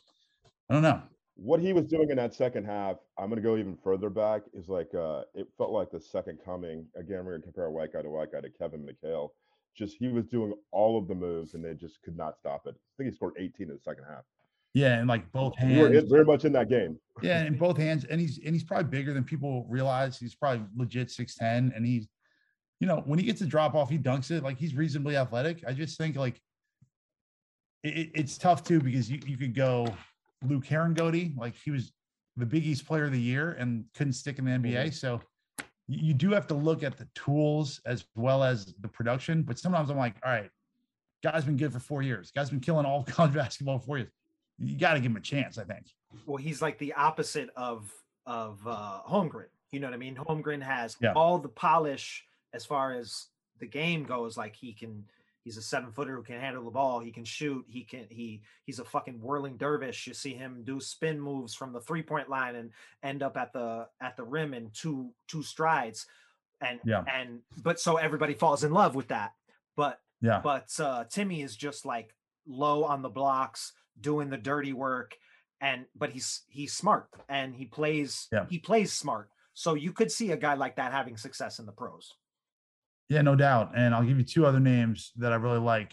I 0.68 0.74
don't 0.74 0.82
know. 0.82 1.02
What 1.42 1.58
he 1.58 1.72
was 1.72 1.86
doing 1.86 2.10
in 2.10 2.16
that 2.18 2.34
second 2.34 2.66
half, 2.66 2.96
I'm 3.18 3.30
gonna 3.30 3.40
go 3.40 3.56
even 3.56 3.74
further 3.82 4.10
back, 4.10 4.42
is 4.52 4.68
like 4.68 4.94
uh 4.94 5.22
it 5.34 5.48
felt 5.56 5.70
like 5.70 5.90
the 5.90 6.00
second 6.00 6.38
coming. 6.44 6.86
Again, 6.96 7.24
we're 7.24 7.32
gonna 7.32 7.42
compare 7.44 7.64
a 7.64 7.72
white 7.72 7.92
guy 7.94 8.02
to 8.02 8.10
white 8.10 8.32
guy 8.32 8.40
to 8.42 8.50
Kevin 8.50 8.86
McHale. 8.86 9.30
Just 9.74 9.96
he 9.96 10.08
was 10.08 10.26
doing 10.26 10.52
all 10.70 10.98
of 10.98 11.08
the 11.08 11.14
moves 11.14 11.54
and 11.54 11.64
they 11.64 11.72
just 11.74 12.02
could 12.02 12.16
not 12.16 12.36
stop 12.38 12.66
it. 12.66 12.74
I 12.76 12.92
think 12.98 13.10
he 13.10 13.16
scored 13.16 13.34
18 13.38 13.68
in 13.68 13.74
the 13.74 13.80
second 13.80 14.04
half. 14.08 14.24
Yeah, 14.74 14.98
and 14.98 15.08
like 15.08 15.30
both 15.32 15.54
We 15.62 15.78
were 15.78 15.90
hands. 15.92 16.10
very 16.10 16.24
much 16.24 16.44
in 16.44 16.52
that 16.52 16.68
game. 16.68 16.98
Yeah, 17.22 17.44
in 17.44 17.56
both 17.66 17.76
hands, 17.78 18.04
and 18.04 18.20
he's 18.20 18.38
and 18.44 18.54
he's 18.54 18.62
probably 18.64 18.90
bigger 18.90 19.14
than 19.14 19.24
people 19.24 19.66
realize. 19.68 20.18
He's 20.18 20.34
probably 20.34 20.66
legit 20.76 21.10
six 21.10 21.34
ten, 21.36 21.72
and 21.74 21.86
he's, 21.86 22.06
you 22.80 22.86
know, 22.86 23.02
when 23.06 23.18
he 23.18 23.24
gets 23.24 23.40
a 23.40 23.46
drop 23.46 23.74
off, 23.74 23.88
he 23.90 23.98
dunks 23.98 24.30
it. 24.30 24.42
Like 24.42 24.58
he's 24.58 24.74
reasonably 24.74 25.16
athletic. 25.16 25.64
I 25.66 25.72
just 25.72 25.96
think 25.98 26.16
like 26.16 26.40
it- 27.82 28.10
it's 28.14 28.36
tough 28.38 28.62
too 28.62 28.80
because 28.80 29.10
you 29.10 29.20
you 29.26 29.36
could 29.38 29.54
go 29.54 29.86
Luke 30.46 30.64
Harangody, 30.64 31.36
like 31.36 31.54
he 31.56 31.70
was 31.70 31.92
the 32.36 32.46
Big 32.46 32.64
East 32.64 32.86
Player 32.86 33.04
of 33.06 33.12
the 33.12 33.20
Year 33.20 33.52
and 33.52 33.84
couldn't 33.94 34.14
stick 34.14 34.38
in 34.38 34.44
the 34.44 34.50
NBA. 34.52 34.94
So 34.94 35.20
you, 35.88 35.98
you 36.08 36.14
do 36.14 36.30
have 36.30 36.46
to 36.48 36.54
look 36.54 36.82
at 36.82 36.96
the 36.96 37.06
tools 37.14 37.80
as 37.86 38.04
well 38.14 38.42
as 38.42 38.74
the 38.80 38.88
production. 38.88 39.42
But 39.42 39.58
sometimes 39.58 39.90
I'm 39.90 39.96
like, 39.98 40.14
all 40.24 40.30
right, 40.32 40.50
guy's 41.22 41.44
been 41.44 41.56
good 41.56 41.72
for 41.72 41.80
four 41.80 42.02
years. 42.02 42.30
Guy's 42.30 42.50
been 42.50 42.60
killing 42.60 42.86
all 42.86 43.02
college 43.08 43.34
basketball 43.34 43.78
for 43.78 43.86
four 43.86 43.98
years. 43.98 44.10
You 44.58 44.76
got 44.78 44.94
to 44.94 45.00
give 45.00 45.10
him 45.10 45.16
a 45.16 45.20
chance, 45.20 45.58
I 45.58 45.64
think. 45.64 45.86
well 46.26 46.36
he's 46.36 46.60
like 46.62 46.78
the 46.78 46.92
opposite 46.94 47.48
of 47.56 47.90
of 48.26 48.60
uh 48.66 49.00
holmgren 49.08 49.46
you 49.72 49.80
know 49.80 49.86
what 49.86 49.94
i 49.94 49.96
mean 49.96 50.14
holmgren 50.14 50.60
has 50.62 50.94
Yeah. 51.00 51.14
all 51.14 51.38
the 51.38 51.48
polish 51.48 52.22
as 52.52 52.66
far 52.66 52.92
as 52.92 53.28
the 53.60 53.66
game 53.66 54.04
goes 54.04 54.36
like 54.36 54.54
he 54.54 54.74
can 54.74 55.04
he's 55.44 55.56
a 55.56 55.62
seven 55.62 55.90
footer 55.90 56.14
who 56.16 56.22
can 56.22 56.38
handle 56.40 56.64
the 56.64 56.70
ball 56.70 57.00
he 57.00 57.10
can 57.10 57.24
shoot 57.24 57.64
he 57.68 57.82
can 57.82 58.06
he 58.10 58.42
he's 58.64 58.78
a 58.78 58.84
fucking 58.84 59.20
whirling 59.20 59.56
dervish 59.56 60.06
you 60.06 60.14
see 60.14 60.34
him 60.34 60.62
do 60.64 60.80
spin 60.80 61.20
moves 61.20 61.54
from 61.54 61.72
the 61.72 61.80
three 61.80 62.02
point 62.02 62.28
line 62.28 62.56
and 62.56 62.70
end 63.02 63.22
up 63.22 63.36
at 63.36 63.52
the 63.52 63.86
at 64.00 64.16
the 64.16 64.24
rim 64.24 64.54
in 64.54 64.70
two 64.72 65.10
two 65.28 65.42
strides 65.42 66.06
and 66.60 66.78
Yeah. 66.84 67.04
and 67.12 67.40
but 67.62 67.80
so 67.80 67.96
everybody 67.96 68.34
falls 68.34 68.64
in 68.64 68.72
love 68.72 68.94
with 68.94 69.08
that 69.08 69.32
but 69.76 70.00
Yeah. 70.20 70.40
but 70.42 70.68
uh 70.78 71.04
timme 71.04 71.42
is 71.44 71.56
just 71.56 71.86
like 71.86 72.14
low 72.46 72.84
on 72.84 73.02
the 73.02 73.08
blocks 73.08 73.72
doing 74.00 74.28
the 74.30 74.36
dirty 74.38 74.72
work 74.72 75.16
and 75.60 75.86
but 75.94 76.10
he's 76.10 76.42
he's 76.48 76.72
smart 76.72 77.08
and 77.28 77.54
he 77.54 77.64
plays 77.66 78.28
Yeah. 78.32 78.46
he 78.48 78.58
plays 78.58 78.92
smart 78.92 79.30
so 79.54 79.74
you 79.74 79.92
could 79.92 80.10
see 80.10 80.30
a 80.32 80.36
guy 80.36 80.54
like 80.54 80.76
that 80.76 80.92
having 80.92 81.16
success 81.16 81.58
in 81.58 81.66
the 81.66 81.72
pros 81.72 82.14
Yeah, 83.10 83.22
no 83.22 83.34
doubt. 83.34 83.72
And 83.76 83.92
I'll 83.92 84.04
give 84.04 84.18
you 84.18 84.24
two 84.24 84.46
other 84.46 84.60
names 84.60 85.10
that 85.16 85.32
I 85.32 85.36
really 85.36 85.58
like. 85.58 85.92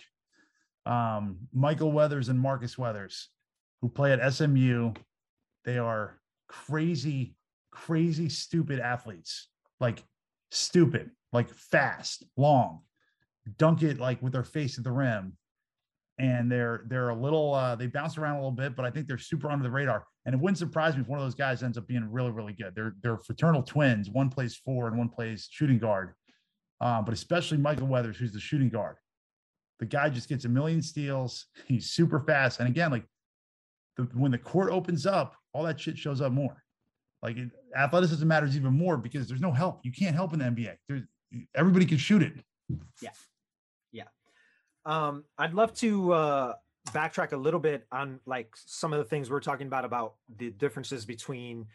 Um, 0.86 1.39
Michael 1.51 1.91
Weathers 1.91 2.30
and 2.30 2.39
Marcus 2.39 2.78
Weathers, 2.78 3.30
who 3.82 3.89
play 3.89 4.13
at 4.13 4.34
SMU. 4.34 4.93
They 5.65 5.80
are 5.80 6.20
crazy, 6.47 7.36
crazy, 7.72 8.30
stupid 8.30 8.80
athletes. 8.80 9.49
Like 9.80 10.03
stupid, 10.51 11.09
like 11.34 11.49
fast, 11.49 12.24
long, 12.38 12.82
dunk 13.57 13.82
it 13.82 13.99
like 13.99 14.22
with 14.22 14.34
their 14.34 14.43
face 14.43 14.78
at 14.78 14.84
the 14.84 14.91
rim. 14.91 15.38
And 16.20 16.51
they're 16.51 16.84
they're 16.88 17.09
a 17.09 17.15
little 17.15 17.53
uh 17.53 17.76
they 17.76 17.88
bounce 17.88 18.18
around 18.18 18.36
a 18.36 18.39
little 18.39 18.51
bit, 18.51 18.76
but 18.76 18.86
I 18.86 18.91
think 18.91 19.07
they're 19.07 19.18
super 19.18 19.49
under 19.49 19.63
the 19.63 19.72
radar. 19.72 20.03
And 20.26 20.36
it 20.36 20.41
wouldn't 20.41 20.57
surprise 20.57 20.95
me 20.95 21.01
if 21.01 21.07
one 21.07 21.20
of 21.20 21.26
those 21.26 21.36
guys 21.36 21.63
ends 21.63 21.78
up 21.78 21.88
being 21.88 22.07
really, 22.11 22.32
really 22.32 22.53
good. 22.53 22.74
They're 22.76 22.95
they're 23.01 23.18
fraternal 23.18 23.63
twins. 23.63 24.09
One 24.09 24.30
plays 24.30 24.55
four 24.55 24.88
and 24.88 24.97
one 24.97 25.09
plays 25.09 25.47
shooting 25.51 25.80
guard 25.80 26.13
um, 26.82 27.06
but 27.06 27.14
especially 27.14 27.58
Michael 27.58 27.88
Weathers, 27.88 28.18
who's 28.18 28.32
the 28.32 28.40
shooting 28.40 28.70
guard. 28.70 28.98
The 29.80 29.86
guy 29.86 30.10
just 30.10 30.30
gets 30.30 30.46
a 30.46 30.50
million 30.50 30.82
steals. 30.82 31.46
He's 31.66 31.92
super 31.92 32.20
fast. 32.20 32.60
And 32.60 32.68
again, 32.68 32.92
like 32.92 33.06
the, 33.96 34.04
when 34.14 34.32
the 34.32 34.38
court 34.38 34.72
opens 34.72 35.06
up, 35.06 35.36
all 35.54 35.64
that 35.64 35.80
shit 35.80 35.98
shows 35.98 36.22
up 36.22 36.32
more. 36.32 36.64
Like 37.22 37.38
it, 37.38 37.50
athleticism 37.76 38.28
matters 38.28 38.56
even 38.56 38.74
more 38.74 38.98
because 38.98 39.28
there's 39.28 39.42
no 39.42 39.52
help. 39.52 39.80
You 39.84 39.92
can't 39.92 40.16
help 40.16 40.34
in 40.34 40.40
the 40.40 40.46
NBA. 40.46 40.76
There's 40.88 41.04
everybody 41.56 41.86
can 41.86 41.98
shoot 41.98 42.22
it. 42.22 42.34
Yeah. 43.02 43.10
Yeah. 43.92 44.04
Um 44.86 45.24
i'd 45.38 45.54
love 45.54 45.74
to 45.76 46.14
uh 46.14 46.54
backtrack 46.92 47.34
a 47.34 47.38
little 47.38 47.60
bit 47.60 47.86
on 47.92 48.20
like 48.26 48.50
some 48.56 48.94
of 48.94 49.00
the 49.00 49.06
things 49.06 49.30
we 49.30 49.36
are 49.36 49.42
talking 49.42 49.68
about 49.68 49.86
about 49.86 50.16
the 50.38 50.52
differences 50.52 51.06
between 51.06 51.66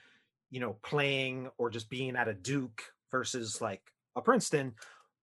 you 0.50 0.60
know 0.60 0.76
playing 0.82 1.50
or 1.58 1.70
just 1.70 1.90
being 1.90 2.16
at 2.16 2.28
a 2.28 2.34
duke 2.34 2.82
versus 3.10 3.60
like 3.60 3.82
princeton 4.20 4.74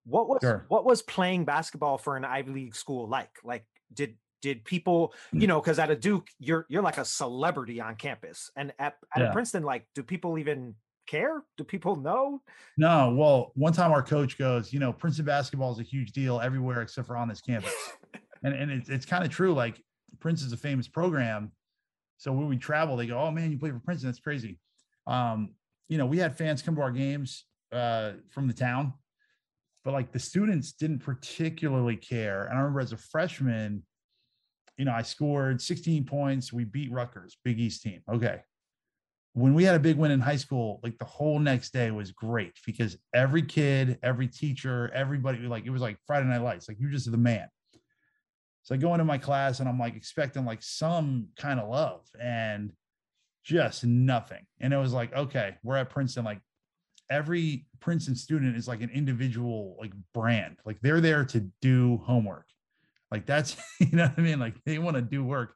what 0.04 0.28
was 0.28 0.38
Sure. 0.42 0.64
what 0.68 0.84
was 0.84 1.02
playing 1.02 1.44
basketball 1.44 1.98
for 1.98 2.16
an 2.16 2.24
ivy 2.24 2.50
league 2.50 2.74
school 2.74 3.06
like 3.08 3.30
like 3.44 3.64
did 3.92 4.16
did 4.42 4.64
people 4.64 5.12
Mm. 5.34 5.42
you 5.42 5.46
know 5.46 5.60
because 5.60 5.78
at 5.78 5.90
a 5.90 5.96
duke 5.96 6.28
you're 6.38 6.64
you're 6.68 6.82
like 6.82 6.98
a 6.98 7.04
celebrity 7.04 7.80
on 7.80 7.94
campus 7.96 8.50
and 8.56 8.72
at, 8.78 8.96
at 9.14 9.20
Yeah. 9.22 9.28
a 9.28 9.32
princeton 9.32 9.62
like 9.62 9.86
do 9.94 10.02
people 10.02 10.38
even 10.38 10.74
care 11.06 11.42
do 11.58 11.64
people 11.64 11.96
know 11.96 12.40
No, 12.78 13.12
well, 13.14 13.52
one 13.56 13.72
time 13.72 13.90
our 13.92 14.02
coach 14.02 14.38
goes, 14.38 14.72
you 14.72 14.78
know, 14.78 14.92
Princeton 14.92 15.26
basketball 15.26 15.72
is 15.72 15.80
a 15.80 15.82
huge 15.82 16.12
deal 16.12 16.40
everywhere 16.40 16.82
except 16.82 17.06
for 17.08 17.16
on 17.16 17.26
this 17.28 17.40
campus. 17.40 17.74
and 18.44 18.54
and 18.54 18.70
it's, 18.70 18.88
it's 18.88 19.04
kind 19.04 19.24
of 19.24 19.30
true. 19.30 19.52
Like 19.52 19.82
princeton's 20.20 20.52
a 20.52 20.56
famous 20.56 20.86
program. 20.88 21.50
So 22.16 22.32
when 22.32 22.46
we 22.48 22.56
travel, 22.58 22.96
they 22.96 23.06
go, 23.06 23.18
oh 23.18 23.30
man, 23.32 23.50
you 23.50 23.58
play 23.58 23.70
for 23.70 23.80
Princeton. 23.80 24.08
That's 24.08 24.20
crazy. 24.20 24.58
Um, 25.06 25.54
you 25.88 25.98
know, 25.98 26.06
we 26.06 26.18
had 26.18 26.36
fans 26.38 26.62
come 26.62 26.76
to 26.76 26.82
our 26.82 26.92
games 26.92 27.44
uh, 27.72 28.12
from 28.30 28.46
the 28.46 28.54
town, 28.54 28.92
but 29.84 29.92
like 29.92 30.12
the 30.12 30.18
students 30.18 30.72
didn't 30.72 31.00
particularly 31.00 31.96
care. 31.96 32.44
And 32.44 32.54
I 32.54 32.60
remember 32.60 32.80
as 32.80 32.92
a 32.92 32.96
freshman, 32.96 33.82
you 34.76 34.84
know, 34.84 34.92
I 34.92 35.02
scored 35.02 35.60
16 35.60 36.04
points. 36.04 36.52
We 36.52 36.64
beat 36.64 36.92
Rutgers, 36.92 37.36
Big 37.44 37.58
East 37.58 37.82
team. 37.82 38.00
Okay. 38.10 38.40
When 39.32 39.54
we 39.54 39.62
had 39.62 39.76
a 39.76 39.80
big 39.80 39.96
win 39.96 40.10
in 40.10 40.20
high 40.20 40.36
school, 40.36 40.80
like 40.82 40.98
the 40.98 41.04
whole 41.04 41.38
next 41.38 41.72
day 41.72 41.90
was 41.92 42.10
great 42.10 42.54
because 42.66 42.96
every 43.14 43.42
kid, 43.42 43.98
every 44.02 44.26
teacher, 44.26 44.90
everybody, 44.92 45.38
like 45.40 45.66
it 45.66 45.70
was 45.70 45.82
like 45.82 45.98
Friday 46.06 46.26
Night 46.26 46.42
Lights. 46.42 46.68
Like 46.68 46.78
you're 46.80 46.90
just 46.90 47.10
the 47.10 47.16
man. 47.16 47.46
So 48.62 48.74
I 48.74 48.78
go 48.78 48.92
into 48.92 49.04
my 49.04 49.18
class 49.18 49.60
and 49.60 49.68
I'm 49.68 49.78
like 49.78 49.96
expecting 49.96 50.44
like 50.44 50.62
some 50.62 51.28
kind 51.36 51.60
of 51.60 51.68
love 51.68 52.02
and 52.20 52.72
just 53.44 53.84
nothing. 53.84 54.46
And 54.60 54.72
it 54.72 54.78
was 54.78 54.92
like, 54.92 55.14
okay, 55.14 55.56
we're 55.62 55.76
at 55.76 55.90
Princeton. 55.90 56.24
Like 56.24 56.40
every 57.10 57.66
Princeton 57.80 58.14
student 58.14 58.56
is 58.56 58.68
like 58.68 58.80
an 58.80 58.90
individual 58.90 59.76
like 59.78 59.92
brand. 60.14 60.56
Like 60.64 60.78
they're 60.80 61.00
there 61.00 61.24
to 61.26 61.40
do 61.60 62.00
homework. 62.04 62.46
Like 63.10 63.26
that's, 63.26 63.56
you 63.80 63.90
know 63.92 64.04
what 64.04 64.18
I 64.18 64.20
mean? 64.20 64.38
Like 64.38 64.54
they 64.64 64.78
want 64.78 64.96
to 64.96 65.02
do 65.02 65.24
work. 65.24 65.54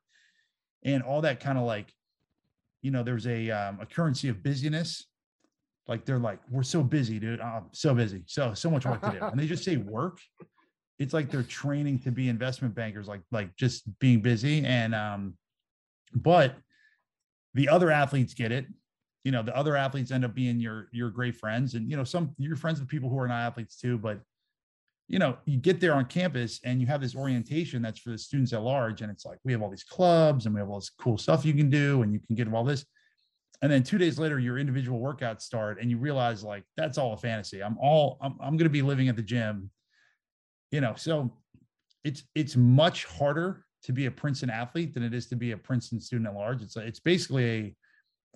And 0.84 1.02
all 1.02 1.22
that 1.22 1.40
kind 1.40 1.56
of 1.56 1.64
like, 1.64 1.90
you 2.82 2.90
know, 2.90 3.02
there's 3.02 3.26
a 3.26 3.50
um, 3.50 3.78
a 3.80 3.86
currency 3.86 4.28
of 4.28 4.42
busyness. 4.42 5.06
Like 5.86 6.04
they're 6.04 6.18
like, 6.18 6.40
we're 6.50 6.62
so 6.62 6.82
busy, 6.82 7.18
dude. 7.18 7.40
I'm 7.40 7.64
so 7.72 7.94
busy. 7.94 8.24
So 8.26 8.52
so 8.52 8.70
much 8.70 8.84
work 8.84 9.00
to 9.02 9.10
do. 9.10 9.24
And 9.24 9.38
they 9.38 9.46
just 9.46 9.64
say 9.64 9.76
work 9.76 10.18
it's 10.98 11.12
like 11.12 11.30
they're 11.30 11.42
training 11.42 11.98
to 12.00 12.10
be 12.10 12.28
investment 12.28 12.74
bankers 12.74 13.08
like 13.08 13.20
like 13.32 13.54
just 13.56 13.82
being 13.98 14.20
busy 14.20 14.64
and 14.64 14.94
um 14.94 15.34
but 16.14 16.56
the 17.54 17.68
other 17.68 17.90
athletes 17.90 18.34
get 18.34 18.52
it 18.52 18.66
you 19.24 19.32
know 19.32 19.42
the 19.42 19.56
other 19.56 19.76
athletes 19.76 20.10
end 20.10 20.24
up 20.24 20.34
being 20.34 20.60
your 20.60 20.88
your 20.92 21.10
great 21.10 21.34
friends 21.34 21.74
and 21.74 21.90
you 21.90 21.96
know 21.96 22.04
some 22.04 22.34
you're 22.38 22.56
friends 22.56 22.78
with 22.78 22.88
people 22.88 23.08
who 23.08 23.18
are 23.18 23.28
not 23.28 23.40
athletes 23.40 23.76
too 23.76 23.98
but 23.98 24.20
you 25.08 25.18
know, 25.18 25.36
you 25.44 25.58
get 25.58 25.80
there 25.80 25.94
on 25.94 26.06
campus 26.06 26.60
and 26.64 26.80
you 26.80 26.86
have 26.86 27.00
this 27.00 27.14
orientation 27.14 27.82
that's 27.82 27.98
for 27.98 28.10
the 28.10 28.18
students 28.18 28.52
at 28.52 28.62
large. 28.62 29.02
And 29.02 29.10
it's 29.10 29.26
like, 29.26 29.38
we 29.44 29.52
have 29.52 29.60
all 29.60 29.70
these 29.70 29.84
clubs 29.84 30.46
and 30.46 30.54
we 30.54 30.60
have 30.60 30.70
all 30.70 30.80
this 30.80 30.90
cool 30.90 31.18
stuff 31.18 31.44
you 31.44 31.52
can 31.52 31.68
do 31.68 32.02
and 32.02 32.12
you 32.12 32.20
can 32.20 32.34
get 32.34 32.52
all 32.52 32.64
this. 32.64 32.86
And 33.60 33.70
then 33.70 33.82
two 33.82 33.98
days 33.98 34.18
later, 34.18 34.38
your 34.38 34.58
individual 34.58 35.00
workouts 35.00 35.42
start 35.42 35.78
and 35.80 35.90
you 35.90 35.98
realize 35.98 36.42
like, 36.42 36.64
that's 36.76 36.96
all 36.96 37.12
a 37.12 37.16
fantasy. 37.16 37.62
I'm 37.62 37.76
all, 37.78 38.18
I'm, 38.20 38.36
I'm 38.40 38.56
going 38.56 38.64
to 38.64 38.70
be 38.70 38.82
living 38.82 39.08
at 39.08 39.16
the 39.16 39.22
gym, 39.22 39.70
you 40.70 40.80
know? 40.80 40.94
So 40.96 41.32
it's, 42.02 42.24
it's 42.34 42.56
much 42.56 43.04
harder 43.04 43.64
to 43.82 43.92
be 43.92 44.06
a 44.06 44.10
Princeton 44.10 44.50
athlete 44.50 44.94
than 44.94 45.02
it 45.02 45.12
is 45.12 45.26
to 45.28 45.36
be 45.36 45.52
a 45.52 45.56
Princeton 45.56 46.00
student 46.00 46.28
at 46.28 46.34
large. 46.34 46.62
It's, 46.62 46.76
it's 46.76 47.00
basically 47.00 47.44
a, 47.44 47.76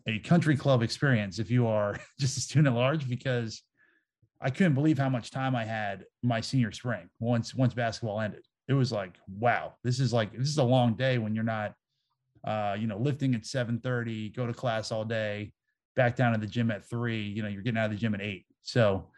a 0.07 0.19
country 0.21 0.57
club 0.57 0.83
experience 0.83 1.39
if 1.39 1.51
you 1.51 1.67
are 1.67 1.99
just 2.19 2.37
a 2.37 2.41
student 2.41 2.69
at 2.69 2.75
large 2.75 3.09
because 3.09 3.63
I 4.41 4.51
couldn't 4.51 4.75
believe 4.75 4.99
how 4.99 5.09
much 5.09 5.31
time 5.31 5.57
I 5.57 5.65
had 5.65 6.05
my 6.23 6.41
senior 6.41 6.73
spring 6.73 7.09
once 7.19 7.55
once 7.55 7.75
basketball 7.75 8.21
ended. 8.21 8.45
It 8.69 8.75
was 8.75 8.93
like, 8.93 9.15
wow, 9.29 9.75
this 9.83 9.99
is 9.99 10.13
like 10.13 10.33
this 10.33 10.49
is 10.49 10.59
a 10.59 10.65
long 10.65 10.95
day 10.95 11.19
when 11.19 11.35
you're 11.35 11.45
not 11.45 11.75
uh, 12.45 12.77
you 12.79 12.87
know, 12.87 12.99
lifting 12.99 13.35
at 13.35 13.43
7:30, 13.43 14.35
go 14.35 14.47
to 14.47 14.53
class 14.53 14.93
all 14.93 15.05
day, 15.05 15.53
back 15.97 16.17
down 16.17 16.33
to 16.33 16.39
the 16.39 16.47
gym 16.47 16.71
at 16.71 16.89
three, 16.89 17.23
you 17.23 17.43
know, 17.43 17.49
you're 17.49 17.63
getting 17.63 17.79
out 17.79 17.87
of 17.87 17.91
the 17.91 17.97
gym 17.97 18.15
at 18.15 18.21
eight. 18.21 18.47
So, 18.63 19.11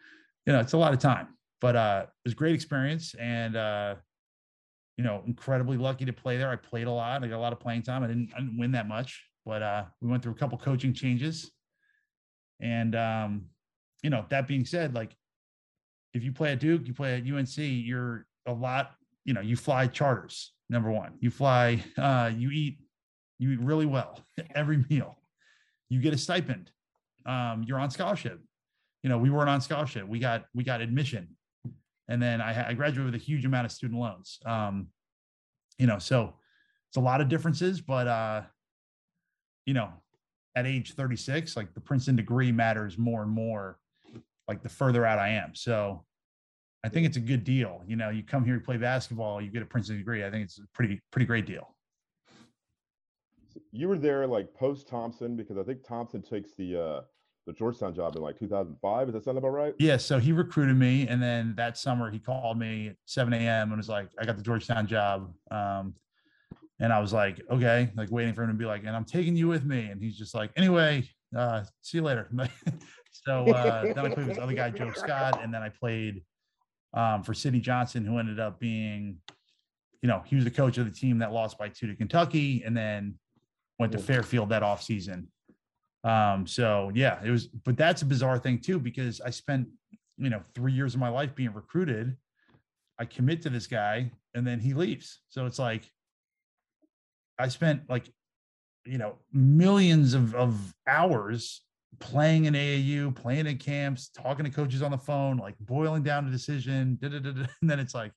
you 0.45 0.53
know, 0.53 0.59
it's 0.59 0.73
a 0.73 0.77
lot 0.77 0.93
of 0.93 0.99
time. 0.99 1.27
But 1.59 1.75
uh 1.75 2.05
it 2.07 2.11
was 2.25 2.33
a 2.33 2.35
great 2.35 2.55
experience 2.55 3.13
and 3.19 3.55
uh 3.55 3.95
you 4.97 5.03
know, 5.03 5.23
incredibly 5.25 5.77
lucky 5.77 6.05
to 6.05 6.13
play 6.13 6.37
there. 6.37 6.49
I 6.49 6.55
played 6.55 6.87
a 6.87 6.91
lot. 6.91 7.23
I 7.23 7.27
got 7.27 7.37
a 7.37 7.39
lot 7.39 7.53
of 7.53 7.59
playing 7.59 7.83
time. 7.83 8.03
I 8.03 8.07
didn't, 8.07 8.31
I 8.35 8.39
didn't 8.39 8.57
win 8.57 8.73
that 8.73 8.87
much, 8.87 9.23
but 9.45 9.61
uh, 9.61 9.83
we 10.01 10.09
went 10.09 10.23
through 10.23 10.33
a 10.33 10.35
couple 10.35 10.57
coaching 10.57 10.93
changes. 10.93 11.51
And 12.59 12.95
um, 12.95 13.45
you 14.03 14.09
know, 14.09 14.25
that 14.29 14.47
being 14.47 14.65
said, 14.65 14.93
like 14.93 15.15
if 16.13 16.23
you 16.23 16.31
play 16.31 16.51
at 16.51 16.59
Duke, 16.59 16.87
you 16.87 16.93
play 16.93 17.15
at 17.15 17.31
UNC, 17.31 17.57
you're 17.57 18.25
a 18.45 18.53
lot, 18.53 18.91
you 19.25 19.33
know, 19.33 19.41
you 19.41 19.55
fly 19.55 19.87
charters, 19.87 20.53
number 20.69 20.91
one. 20.91 21.13
You 21.19 21.29
fly, 21.29 21.83
uh, 21.97 22.31
you 22.35 22.51
eat, 22.51 22.79
you 23.39 23.51
eat 23.51 23.61
really 23.61 23.85
well 23.85 24.19
every 24.55 24.83
meal. 24.89 25.17
You 25.89 25.99
get 25.99 26.13
a 26.13 26.17
stipend. 26.17 26.71
Um, 27.25 27.63
you're 27.67 27.79
on 27.79 27.89
scholarship. 27.91 28.39
You 29.03 29.09
know, 29.09 29.17
we 29.17 29.29
weren't 29.29 29.49
on 29.49 29.61
scholarship. 29.61 30.07
We 30.07 30.19
got 30.19 30.45
we 30.53 30.63
got 30.63 30.81
admission. 30.81 31.29
And 32.07 32.21
then 32.21 32.41
I, 32.41 32.69
I 32.69 32.73
graduated 32.73 33.13
with 33.13 33.21
a 33.21 33.23
huge 33.23 33.45
amount 33.45 33.65
of 33.65 33.71
student 33.71 33.99
loans. 33.99 34.39
Um, 34.45 34.87
you 35.77 35.87
know, 35.87 35.97
so 35.97 36.35
it's 36.89 36.97
a 36.97 37.01
lot 37.01 37.21
of 37.21 37.29
differences, 37.29 37.79
but 37.79 38.07
uh, 38.07 38.41
you 39.65 39.73
know, 39.73 39.89
at 40.55 40.65
age 40.65 40.93
36, 40.93 41.55
like 41.55 41.73
the 41.73 41.79
Princeton 41.79 42.15
degree 42.15 42.51
matters 42.51 42.97
more 42.97 43.21
and 43.23 43.31
more 43.31 43.77
like 44.47 44.61
the 44.61 44.69
further 44.69 45.05
out 45.05 45.19
I 45.19 45.29
am. 45.29 45.55
So 45.55 46.03
I 46.83 46.89
think 46.89 47.05
it's 47.05 47.17
a 47.17 47.21
good 47.21 47.43
deal. 47.43 47.83
You 47.87 47.95
know, 47.95 48.09
you 48.09 48.23
come 48.23 48.43
here, 48.43 48.55
you 48.55 48.59
play 48.59 48.77
basketball, 48.77 49.41
you 49.41 49.49
get 49.49 49.61
a 49.61 49.65
Princeton 49.65 49.97
degree. 49.97 50.25
I 50.25 50.31
think 50.31 50.43
it's 50.43 50.57
a 50.57 50.63
pretty, 50.73 50.99
pretty 51.11 51.25
great 51.25 51.45
deal. 51.45 51.75
You 53.71 53.87
were 53.87 53.97
there 53.97 54.27
like 54.27 54.53
post 54.53 54.87
Thompson 54.87 55.35
because 55.35 55.57
I 55.57 55.63
think 55.63 55.85
Thompson 55.85 56.21
takes 56.21 56.53
the 56.53 56.81
uh 56.81 57.01
the 57.47 57.53
Georgetown 57.53 57.93
job 57.93 58.15
in 58.15 58.21
like 58.21 58.37
2005. 58.37 59.07
Is 59.07 59.13
that 59.13 59.23
sound 59.23 59.37
about 59.37 59.49
right? 59.49 59.73
Yeah. 59.79 59.97
So 59.97 60.19
he 60.19 60.31
recruited 60.31 60.77
me, 60.77 61.07
and 61.07 61.21
then 61.21 61.55
that 61.57 61.77
summer 61.77 62.11
he 62.11 62.19
called 62.19 62.57
me 62.59 62.89
at 62.89 62.95
7 63.05 63.33
a.m. 63.33 63.69
and 63.69 63.77
was 63.77 63.89
like, 63.89 64.09
"I 64.19 64.25
got 64.25 64.37
the 64.37 64.43
Georgetown 64.43 64.85
job." 64.87 65.33
Um, 65.49 65.95
and 66.81 66.91
I 66.91 66.99
was 66.99 67.13
like, 67.13 67.39
"Okay," 67.49 67.89
like 67.95 68.11
waiting 68.11 68.33
for 68.33 68.43
him 68.43 68.49
to 68.49 68.55
be 68.55 68.65
like, 68.65 68.83
"And 68.85 68.95
I'm 68.95 69.05
taking 69.05 69.35
you 69.35 69.47
with 69.47 69.63
me." 69.63 69.85
And 69.85 70.01
he's 70.01 70.17
just 70.17 70.33
like, 70.33 70.51
"Anyway, 70.57 71.07
uh, 71.35 71.63
see 71.81 71.99
you 71.99 72.03
later." 72.03 72.29
so 73.11 73.45
uh, 73.47 73.83
then 73.83 73.99
I 73.99 74.09
played 74.09 74.27
with 74.27 74.27
this 74.27 74.39
other 74.39 74.53
guy, 74.53 74.71
Joe 74.71 74.91
Scott, 74.95 75.41
and 75.43 75.53
then 75.53 75.61
I 75.61 75.69
played 75.69 76.23
um, 76.93 77.23
for 77.23 77.33
Sydney 77.33 77.59
Johnson, 77.59 78.03
who 78.03 78.17
ended 78.17 78.39
up 78.39 78.59
being, 78.59 79.17
you 80.01 80.09
know, 80.09 80.23
he 80.25 80.35
was 80.35 80.43
the 80.43 80.51
coach 80.51 80.77
of 80.79 80.85
the 80.85 80.91
team 80.91 81.19
that 81.19 81.31
lost 81.31 81.57
by 81.57 81.69
two 81.69 81.87
to 81.87 81.95
Kentucky, 81.95 82.63
and 82.65 82.75
then 82.75 83.15
went 83.79 83.91
to 83.91 83.99
Fairfield 83.99 84.49
that 84.49 84.63
off 84.63 84.81
season. 84.81 85.27
Um, 86.03 86.47
so 86.47 86.91
yeah, 86.95 87.19
it 87.23 87.29
was, 87.29 87.45
but 87.45 87.77
that's 87.77 88.01
a 88.01 88.05
bizarre 88.05 88.39
thing 88.39 88.59
too, 88.59 88.79
because 88.79 89.21
I 89.21 89.29
spent, 89.29 89.67
you 90.17 90.31
know, 90.31 90.41
three 90.55 90.73
years 90.73 90.95
of 90.95 90.99
my 90.99 91.09
life 91.09 91.35
being 91.35 91.53
recruited. 91.53 92.17
I 92.97 93.05
commit 93.05 93.41
to 93.43 93.49
this 93.49 93.67
guy 93.67 94.11
and 94.33 94.45
then 94.45 94.59
he 94.59 94.73
leaves. 94.73 95.21
So 95.29 95.45
it's 95.45 95.59
like, 95.59 95.83
I 97.41 97.47
spent 97.47 97.89
like, 97.89 98.09
you 98.85 98.97
know, 98.97 99.15
millions 99.33 100.13
of, 100.13 100.35
of 100.35 100.73
hours 100.87 101.61
playing 101.99 102.45
in 102.45 102.53
AAU, 102.53 103.15
playing 103.15 103.47
in 103.47 103.57
camps, 103.57 104.09
talking 104.09 104.45
to 104.45 104.51
coaches 104.51 104.81
on 104.81 104.91
the 104.91 104.97
phone, 104.97 105.37
like 105.37 105.55
boiling 105.59 106.03
down 106.03 106.27
a 106.27 106.31
decision. 106.31 106.97
da, 107.01 107.09
da, 107.09 107.19
da, 107.19 107.31
And 107.61 107.69
then 107.69 107.79
it's 107.79 107.95
like, 107.95 108.11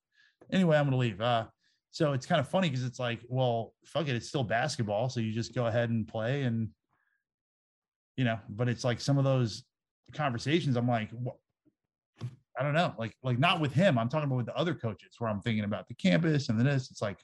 anyway, 0.53 0.77
I'm 0.77 0.85
going 0.85 0.93
to 0.93 0.99
leave. 0.99 1.20
Uh, 1.20 1.47
so 1.91 2.12
it's 2.12 2.27
kind 2.27 2.41
of 2.41 2.49
funny 2.49 2.68
because 2.68 2.85
it's 2.85 2.99
like, 2.99 3.20
well, 3.29 3.72
fuck 3.85 4.09
it, 4.09 4.16
it's 4.16 4.29
still 4.29 4.45
basketball. 4.45 5.09
So 5.09 5.20
you 5.20 5.33
just 5.33 5.55
go 5.55 5.66
ahead 5.66 5.91
and 5.91 6.07
play 6.07 6.43
and, 6.43 6.68
you 8.16 8.25
know, 8.25 8.39
but 8.49 8.68
it's 8.68 8.85
like 8.85 9.01
some 9.01 9.16
of 9.16 9.25
those 9.25 9.64
conversations, 10.12 10.77
I'm 10.77 10.89
like? 10.89 11.11
I 12.59 12.62
don't 12.62 12.75
know, 12.75 12.95
like, 12.99 13.16
like 13.22 13.39
not 13.39 13.61
with 13.61 13.72
him. 13.72 13.99
I'm 13.99 14.09
talking 14.09 14.27
about 14.27 14.37
with 14.37 14.47
the 14.47 14.57
other 14.57 14.75
coaches 14.75 15.16
where 15.18 15.29
I'm 15.29 15.41
thinking 15.41 15.64
about 15.64 15.89
the 15.89 15.95
campus 15.95 16.49
and 16.49 16.59
the 16.59 16.62
this. 16.62 16.91
It's 16.91 17.03
like, 17.03 17.18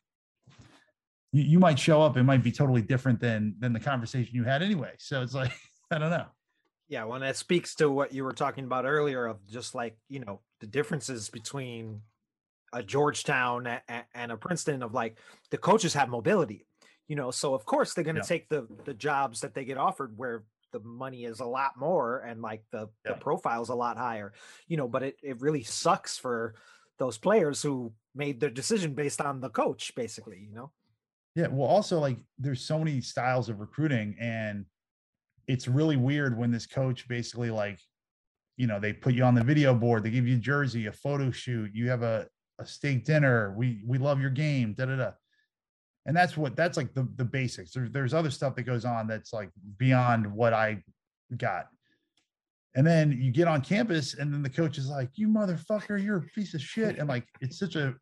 you, 1.32 1.42
you 1.42 1.58
might 1.58 1.78
show 1.78 2.02
up, 2.02 2.16
it 2.16 2.22
might 2.24 2.42
be 2.42 2.52
totally 2.52 2.82
different 2.82 3.20
than 3.20 3.54
than 3.58 3.72
the 3.72 3.80
conversation 3.80 4.34
you 4.34 4.44
had 4.44 4.62
anyway. 4.62 4.94
So 4.98 5.22
it's 5.22 5.34
like, 5.34 5.52
I 5.90 5.98
don't 5.98 6.10
know. 6.10 6.26
Yeah, 6.88 7.04
well, 7.04 7.20
that 7.20 7.36
speaks 7.36 7.76
to 7.76 7.88
what 7.88 8.12
you 8.12 8.24
were 8.24 8.32
talking 8.32 8.64
about 8.64 8.84
earlier 8.84 9.26
of 9.26 9.46
just 9.46 9.74
like, 9.76 9.96
you 10.08 10.18
know, 10.20 10.40
the 10.58 10.66
differences 10.66 11.28
between 11.30 12.02
a 12.72 12.82
Georgetown 12.82 13.66
and 14.14 14.32
a 14.32 14.36
Princeton 14.36 14.82
of 14.82 14.94
like 14.94 15.18
the 15.50 15.58
coaches 15.58 15.94
have 15.94 16.08
mobility, 16.08 16.66
you 17.08 17.16
know, 17.16 17.30
so 17.30 17.54
of 17.54 17.64
course 17.64 17.94
they're 17.94 18.04
going 18.04 18.16
to 18.16 18.20
Yeah. 18.22 18.26
take 18.26 18.48
the 18.48 18.68
the 18.84 18.94
jobs 18.94 19.40
that 19.40 19.54
they 19.54 19.64
get 19.64 19.78
offered 19.78 20.16
where 20.16 20.44
the 20.72 20.80
money 20.80 21.24
is 21.24 21.40
a 21.40 21.44
lot 21.46 21.76
more 21.76 22.20
and 22.20 22.42
like 22.42 22.64
the 22.70 22.88
Yeah. 23.04 23.12
the 23.12 23.14
profile's 23.16 23.70
a 23.70 23.74
lot 23.74 23.96
higher, 23.96 24.32
you 24.68 24.76
know, 24.76 24.88
but 24.88 25.02
it 25.02 25.16
it 25.22 25.40
really 25.40 25.62
sucks 25.64 26.16
for 26.18 26.54
those 26.98 27.18
players 27.18 27.62
who 27.62 27.92
made 28.14 28.40
their 28.40 28.50
decision 28.50 28.94
based 28.94 29.20
on 29.20 29.40
the 29.40 29.50
coach 29.50 29.94
basically, 29.94 30.38
you 30.48 30.52
know. 30.54 30.72
Yeah. 31.34 31.46
Well, 31.48 31.68
also 31.68 31.98
like 31.98 32.18
there's 32.38 32.60
so 32.60 32.78
many 32.78 33.00
styles 33.00 33.48
of 33.48 33.60
recruiting, 33.60 34.16
and 34.20 34.64
it's 35.46 35.68
really 35.68 35.96
weird 35.96 36.36
when 36.36 36.50
this 36.50 36.66
coach 36.66 37.08
basically 37.08 37.50
like, 37.50 37.78
you 38.56 38.66
know, 38.66 38.80
they 38.80 38.92
put 38.92 39.14
you 39.14 39.24
on 39.24 39.34
the 39.34 39.44
video 39.44 39.74
board, 39.74 40.02
they 40.02 40.10
give 40.10 40.26
you 40.26 40.36
a 40.36 40.40
jersey, 40.40 40.86
a 40.86 40.92
photo 40.92 41.30
shoot, 41.30 41.70
you 41.74 41.88
have 41.88 42.02
a, 42.02 42.26
a 42.58 42.66
steak 42.66 43.04
dinner, 43.04 43.54
we 43.56 43.82
we 43.86 43.98
love 43.98 44.20
your 44.20 44.30
game, 44.30 44.74
da 44.74 44.86
da 44.86 44.96
da. 44.96 45.10
And 46.06 46.16
that's 46.16 46.36
what 46.36 46.56
that's 46.56 46.76
like 46.76 46.92
the 46.94 47.08
the 47.16 47.24
basics. 47.24 47.72
There's 47.72 47.90
there's 47.90 48.14
other 48.14 48.30
stuff 48.30 48.56
that 48.56 48.62
goes 48.62 48.84
on 48.84 49.06
that's 49.06 49.32
like 49.32 49.50
beyond 49.76 50.26
what 50.30 50.52
I 50.52 50.82
got. 51.36 51.66
And 52.74 52.86
then 52.86 53.12
you 53.20 53.32
get 53.32 53.48
on 53.48 53.62
campus, 53.62 54.14
and 54.14 54.32
then 54.32 54.42
the 54.42 54.50
coach 54.50 54.78
is 54.78 54.88
like, 54.88 55.10
"You 55.14 55.28
motherfucker, 55.28 56.02
you're 56.02 56.18
a 56.18 56.22
piece 56.22 56.54
of 56.54 56.60
shit." 56.60 56.98
And 56.98 57.08
like, 57.08 57.26
it's 57.40 57.58
such 57.58 57.74
a 57.76 57.94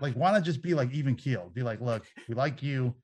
like, 0.00 0.14
why 0.14 0.32
not 0.32 0.42
just 0.42 0.62
be 0.62 0.74
like 0.74 0.92
even 0.92 1.14
keel? 1.14 1.50
Be 1.54 1.62
like, 1.62 1.80
look, 1.80 2.04
we 2.28 2.34
like 2.34 2.62
you. 2.62 2.94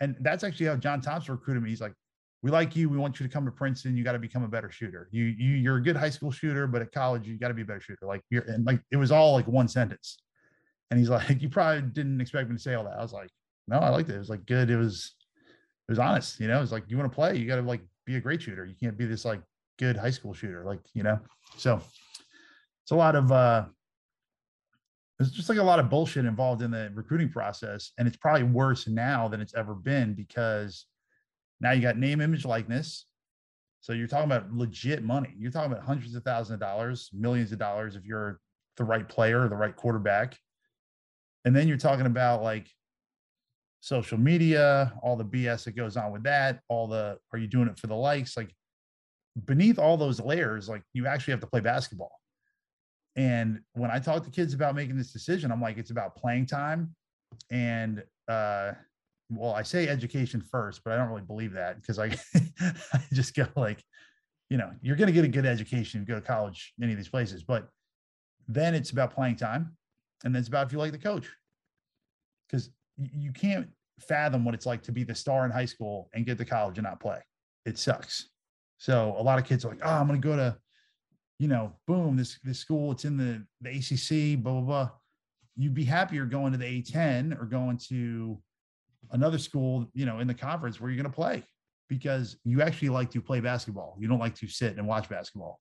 And 0.00 0.16
that's 0.20 0.44
actually 0.44 0.66
how 0.66 0.76
John 0.76 1.00
Thompson 1.00 1.34
recruited 1.34 1.62
me. 1.62 1.70
He's 1.70 1.80
like, 1.80 1.94
we 2.42 2.50
like 2.50 2.76
you. 2.76 2.90
We 2.90 2.98
want 2.98 3.18
you 3.18 3.26
to 3.26 3.32
come 3.32 3.46
to 3.46 3.50
Princeton. 3.50 3.96
You 3.96 4.04
got 4.04 4.12
to 4.12 4.18
become 4.18 4.44
a 4.44 4.48
better 4.48 4.70
shooter. 4.70 5.08
You 5.12 5.24
you 5.24 5.54
you're 5.54 5.76
a 5.76 5.82
good 5.82 5.96
high 5.96 6.10
school 6.10 6.30
shooter, 6.30 6.66
but 6.66 6.82
at 6.82 6.92
college 6.92 7.26
you 7.26 7.38
got 7.38 7.48
to 7.48 7.54
be 7.54 7.62
a 7.62 7.64
better 7.64 7.80
shooter. 7.80 8.06
Like 8.06 8.20
you're 8.28 8.42
and 8.42 8.66
like 8.66 8.80
it 8.90 8.96
was 8.96 9.10
all 9.10 9.32
like 9.32 9.46
one 9.46 9.66
sentence. 9.66 10.18
And 10.90 11.00
he's 11.00 11.08
like, 11.08 11.40
you 11.40 11.48
probably 11.48 11.82
didn't 11.82 12.20
expect 12.20 12.50
me 12.50 12.56
to 12.56 12.62
say 12.62 12.74
all 12.74 12.84
that. 12.84 12.98
I 12.98 13.02
was 13.02 13.14
like, 13.14 13.30
no, 13.66 13.78
I 13.78 13.88
liked 13.88 14.10
it. 14.10 14.16
It 14.16 14.18
was 14.18 14.28
like 14.28 14.44
good. 14.44 14.68
It 14.68 14.76
was 14.76 15.14
it 15.88 15.92
was 15.92 15.98
honest. 15.98 16.38
You 16.38 16.48
know, 16.48 16.62
it's 16.62 16.70
like 16.70 16.84
you 16.88 16.98
want 16.98 17.10
to 17.10 17.14
play, 17.14 17.36
you 17.36 17.46
got 17.46 17.56
to 17.56 17.62
like 17.62 17.80
be 18.04 18.16
a 18.16 18.20
great 18.20 18.42
shooter. 18.42 18.66
You 18.66 18.74
can't 18.78 18.98
be 18.98 19.06
this 19.06 19.24
like 19.24 19.40
good 19.78 19.96
high 19.96 20.10
school 20.10 20.34
shooter. 20.34 20.64
Like 20.64 20.80
you 20.92 21.02
know, 21.02 21.18
so 21.56 21.80
it's 22.82 22.90
a 22.90 22.96
lot 22.96 23.16
of 23.16 23.32
uh 23.32 23.64
there's 25.18 25.30
just 25.30 25.48
like 25.48 25.58
a 25.58 25.62
lot 25.62 25.78
of 25.78 25.88
bullshit 25.88 26.24
involved 26.24 26.62
in 26.62 26.70
the 26.70 26.90
recruiting 26.94 27.28
process 27.28 27.92
and 27.98 28.08
it's 28.08 28.16
probably 28.16 28.42
worse 28.42 28.88
now 28.88 29.28
than 29.28 29.40
it's 29.40 29.54
ever 29.54 29.74
been 29.74 30.14
because 30.14 30.86
now 31.60 31.70
you 31.70 31.80
got 31.80 31.96
name 31.96 32.20
image 32.20 32.44
likeness. 32.44 33.06
So 33.80 33.92
you're 33.92 34.08
talking 34.08 34.30
about 34.30 34.52
legit 34.52 35.04
money. 35.04 35.32
You're 35.38 35.52
talking 35.52 35.70
about 35.70 35.84
hundreds 35.84 36.14
of 36.14 36.24
thousands 36.24 36.54
of 36.54 36.60
dollars 36.60 37.10
millions 37.12 37.52
of 37.52 37.58
dollars 37.58 37.96
if 37.96 38.04
you're 38.04 38.40
the 38.76 38.84
right 38.84 39.08
player 39.08 39.48
the 39.48 39.56
right 39.56 39.76
quarterback. 39.76 40.36
And 41.44 41.54
then 41.54 41.68
you're 41.68 41.76
talking 41.76 42.06
about 42.06 42.42
like 42.42 42.68
social 43.80 44.18
media 44.18 44.94
all 45.02 45.14
the 45.14 45.24
bs 45.24 45.64
that 45.64 45.76
goes 45.76 45.94
on 45.94 46.10
with 46.10 46.22
that 46.22 46.58
all 46.70 46.88
the 46.88 47.18
are 47.34 47.38
you 47.38 47.46
doing 47.46 47.68
it 47.68 47.78
for 47.78 47.86
the 47.86 47.94
likes? 47.94 48.36
Like 48.36 48.52
beneath 49.44 49.78
all 49.78 49.96
those 49.96 50.20
layers 50.20 50.68
like 50.68 50.82
you 50.92 51.06
actually 51.06 51.32
have 51.32 51.40
to 51.40 51.46
play 51.46 51.60
basketball 51.60 52.18
and 53.16 53.60
when 53.74 53.90
I 53.90 53.98
talk 53.98 54.24
to 54.24 54.30
kids 54.30 54.54
about 54.54 54.74
making 54.74 54.96
this 54.96 55.12
decision, 55.12 55.52
I'm 55.52 55.60
like, 55.60 55.78
it's 55.78 55.90
about 55.90 56.16
playing 56.16 56.46
time. 56.46 56.94
And 57.50 58.02
uh, 58.28 58.72
well, 59.30 59.52
I 59.52 59.62
say 59.62 59.88
education 59.88 60.40
first, 60.40 60.82
but 60.84 60.92
I 60.92 60.96
don't 60.96 61.08
really 61.08 61.22
believe 61.22 61.52
that 61.52 61.80
because 61.80 61.98
I, 61.98 62.16
I 62.92 63.00
just 63.12 63.34
go 63.34 63.46
like, 63.56 63.82
you 64.50 64.58
know, 64.58 64.70
you're 64.82 64.96
going 64.96 65.06
to 65.06 65.12
get 65.12 65.24
a 65.24 65.28
good 65.28 65.46
education, 65.46 66.04
go 66.04 66.14
to 66.14 66.20
college, 66.20 66.74
any 66.82 66.92
of 66.92 66.98
these 66.98 67.08
places, 67.08 67.42
but 67.42 67.68
then 68.48 68.74
it's 68.74 68.90
about 68.90 69.14
playing 69.14 69.36
time, 69.36 69.76
and 70.24 70.34
then 70.34 70.40
it's 70.40 70.48
about 70.48 70.66
if 70.66 70.72
you 70.72 70.78
like 70.78 70.92
the 70.92 70.98
coach, 70.98 71.28
because 72.46 72.70
you 72.96 73.32
can't 73.32 73.68
fathom 74.00 74.44
what 74.44 74.54
it's 74.54 74.66
like 74.66 74.82
to 74.82 74.92
be 74.92 75.04
the 75.04 75.14
star 75.14 75.44
in 75.44 75.50
high 75.50 75.64
school 75.64 76.10
and 76.14 76.26
get 76.26 76.36
to 76.38 76.44
college 76.44 76.78
and 76.78 76.84
not 76.84 77.00
play. 77.00 77.20
It 77.64 77.78
sucks. 77.78 78.28
So 78.78 79.14
a 79.18 79.22
lot 79.22 79.38
of 79.38 79.46
kids 79.46 79.64
are 79.64 79.68
like, 79.68 79.80
oh, 79.82 79.90
I'm 79.90 80.06
going 80.06 80.20
to 80.20 80.28
go 80.28 80.36
to, 80.36 80.56
you 81.38 81.48
know, 81.48 81.72
boom, 81.86 82.16
this 82.16 82.38
this 82.44 82.58
school. 82.58 82.92
It's 82.92 83.04
in 83.04 83.16
the 83.16 83.44
the 83.60 83.70
ACC. 83.70 84.42
Blah 84.42 84.52
blah 84.52 84.60
blah. 84.60 84.90
You'd 85.56 85.74
be 85.74 85.84
happier 85.84 86.24
going 86.24 86.52
to 86.52 86.58
the 86.58 86.82
A10 86.82 87.40
or 87.40 87.44
going 87.44 87.78
to 87.88 88.38
another 89.12 89.38
school, 89.38 89.88
you 89.94 90.04
know, 90.04 90.18
in 90.18 90.26
the 90.26 90.34
conference 90.34 90.80
where 90.80 90.90
you're 90.90 91.00
going 91.00 91.10
to 91.10 91.14
play 91.14 91.44
because 91.88 92.36
you 92.44 92.62
actually 92.62 92.88
like 92.88 93.10
to 93.12 93.20
play 93.20 93.40
basketball. 93.40 93.96
You 93.98 94.08
don't 94.08 94.18
like 94.18 94.34
to 94.36 94.48
sit 94.48 94.76
and 94.76 94.86
watch 94.86 95.08
basketball. 95.08 95.60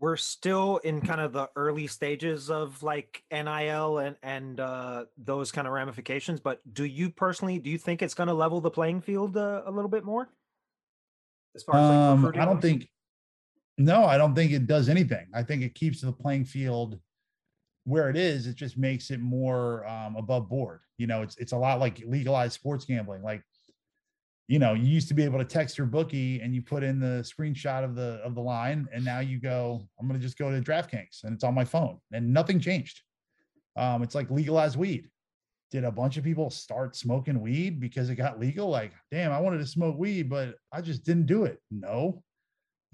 We're 0.00 0.16
still 0.16 0.78
in 0.78 1.00
kind 1.00 1.20
of 1.20 1.32
the 1.32 1.48
early 1.56 1.86
stages 1.86 2.50
of 2.50 2.82
like 2.82 3.22
NIL 3.32 3.98
and 3.98 4.16
and 4.22 4.60
uh, 4.60 5.04
those 5.16 5.50
kind 5.50 5.66
of 5.66 5.72
ramifications. 5.72 6.40
But 6.40 6.60
do 6.74 6.84
you 6.84 7.08
personally 7.08 7.58
do 7.58 7.70
you 7.70 7.78
think 7.78 8.02
it's 8.02 8.14
going 8.14 8.26
to 8.26 8.34
level 8.34 8.60
the 8.60 8.70
playing 8.70 9.00
field 9.00 9.36
uh, 9.36 9.62
a 9.64 9.70
little 9.70 9.88
bit 9.88 10.04
more? 10.04 10.28
As 11.54 11.62
far 11.62 11.76
as 11.76 11.88
like, 11.88 12.34
um, 12.34 12.42
I 12.42 12.44
don't 12.44 12.56
goes? 12.56 12.62
think. 12.62 12.88
No, 13.76 14.04
I 14.04 14.18
don't 14.18 14.34
think 14.34 14.52
it 14.52 14.66
does 14.66 14.88
anything. 14.88 15.26
I 15.34 15.42
think 15.42 15.62
it 15.62 15.74
keeps 15.74 16.00
the 16.00 16.12
playing 16.12 16.44
field 16.44 16.98
where 17.84 18.08
it 18.08 18.16
is. 18.16 18.46
It 18.46 18.54
just 18.56 18.78
makes 18.78 19.10
it 19.10 19.20
more 19.20 19.86
um, 19.86 20.16
above 20.16 20.48
board. 20.48 20.80
You 20.98 21.06
know, 21.06 21.22
it's 21.22 21.36
it's 21.36 21.52
a 21.52 21.56
lot 21.56 21.80
like 21.80 22.02
legalized 22.06 22.54
sports 22.54 22.84
gambling. 22.84 23.22
Like 23.22 23.42
you 24.46 24.58
know, 24.58 24.74
you 24.74 24.84
used 24.84 25.08
to 25.08 25.14
be 25.14 25.24
able 25.24 25.38
to 25.38 25.44
text 25.44 25.78
your 25.78 25.86
bookie 25.86 26.40
and 26.40 26.54
you 26.54 26.60
put 26.60 26.82
in 26.82 27.00
the 27.00 27.22
screenshot 27.24 27.82
of 27.82 27.94
the 27.94 28.20
of 28.24 28.34
the 28.34 28.40
line, 28.40 28.86
and 28.92 29.04
now 29.04 29.20
you 29.20 29.40
go, 29.40 29.88
I'm 29.98 30.06
gonna 30.06 30.18
just 30.18 30.38
go 30.38 30.50
to 30.50 30.60
DraftKings 30.60 31.24
and 31.24 31.34
it's 31.34 31.44
on 31.44 31.54
my 31.54 31.64
phone, 31.64 31.98
and 32.12 32.32
nothing 32.32 32.60
changed. 32.60 33.02
Um, 33.76 34.02
it's 34.02 34.14
like 34.14 34.30
legalized 34.30 34.76
weed. 34.76 35.08
Did 35.70 35.84
a 35.84 35.90
bunch 35.90 36.16
of 36.16 36.22
people 36.24 36.50
start 36.50 36.94
smoking 36.94 37.40
weed 37.40 37.80
because 37.80 38.08
it 38.08 38.14
got 38.14 38.38
legal? 38.38 38.68
Like, 38.68 38.92
damn, 39.10 39.32
I 39.32 39.40
wanted 39.40 39.58
to 39.58 39.66
smoke 39.66 39.98
weed, 39.98 40.28
but 40.28 40.54
I 40.72 40.80
just 40.80 41.04
didn't 41.04 41.26
do 41.26 41.44
it. 41.44 41.60
No, 41.72 42.22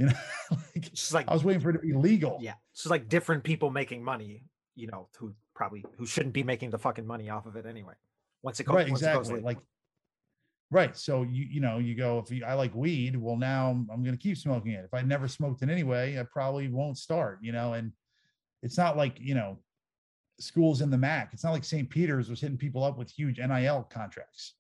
you 0.01 0.07
know, 0.07 0.12
like, 0.51 0.86
it's 0.88 1.12
like 1.12 1.28
I 1.28 1.32
was 1.32 1.44
waiting 1.44 1.61
for 1.61 1.70
it 1.70 1.74
to 1.74 1.78
be 1.78 1.92
legal. 1.92 2.38
Yeah, 2.40 2.55
she's 2.72 2.90
like 2.90 3.09
different 3.09 3.44
people 3.44 3.70
making 3.70 4.03
money. 4.03 4.44
You 4.74 4.86
know, 4.86 5.09
who 5.18 5.34
probably 5.55 5.84
who 5.98 6.07
shouldn't 6.07 6.32
be 6.32 6.42
making 6.42 6.70
the 6.70 6.78
fucking 6.78 7.07
money 7.07 7.28
off 7.28 7.46
of 7.46 7.57
it 7.57 7.66
anyway. 7.66 7.94
Once 8.42 8.61
it 8.61 8.64
goes, 8.64 8.76
right, 8.76 8.88
exactly. 8.88 9.40
like 9.40 9.59
Right. 10.70 10.96
So 10.96 11.22
you 11.22 11.46
you 11.51 11.61
know 11.61 11.78
you 11.78 11.94
go 11.94 12.18
if 12.20 12.30
you, 12.30 12.44
I 12.44 12.55
like 12.55 12.74
weed, 12.74 13.16
well 13.16 13.36
now 13.36 13.70
I'm, 13.70 13.88
I'm 13.92 14.03
going 14.03 14.16
to 14.16 14.22
keep 14.22 14.38
smoking 14.38 14.72
it. 14.72 14.84
If 14.84 14.94
I 14.94 15.03
never 15.03 15.26
smoked 15.26 15.62
it 15.62 15.68
anyway, 15.68 16.18
I 16.18 16.22
probably 16.22 16.68
won't 16.68 16.96
start. 16.96 17.40
You 17.42 17.53
know, 17.53 17.72
and 17.72 17.92
it's 18.62 18.78
not 18.78 18.96
like 18.96 19.18
you 19.18 19.34
know 19.34 19.59
schools 20.38 20.80
in 20.80 20.90
the 20.90 20.96
MAAC. 20.96 21.32
It's 21.32 21.44
not 21.44 21.53
like 21.53 21.64
St. 21.64 21.90
Peter's 21.90 22.30
was 22.30 22.40
hitting 22.40 22.57
people 22.57 22.84
up 22.84 22.96
with 22.96 23.11
huge 23.11 23.38
NIL 23.38 23.88
contracts. 23.90 24.55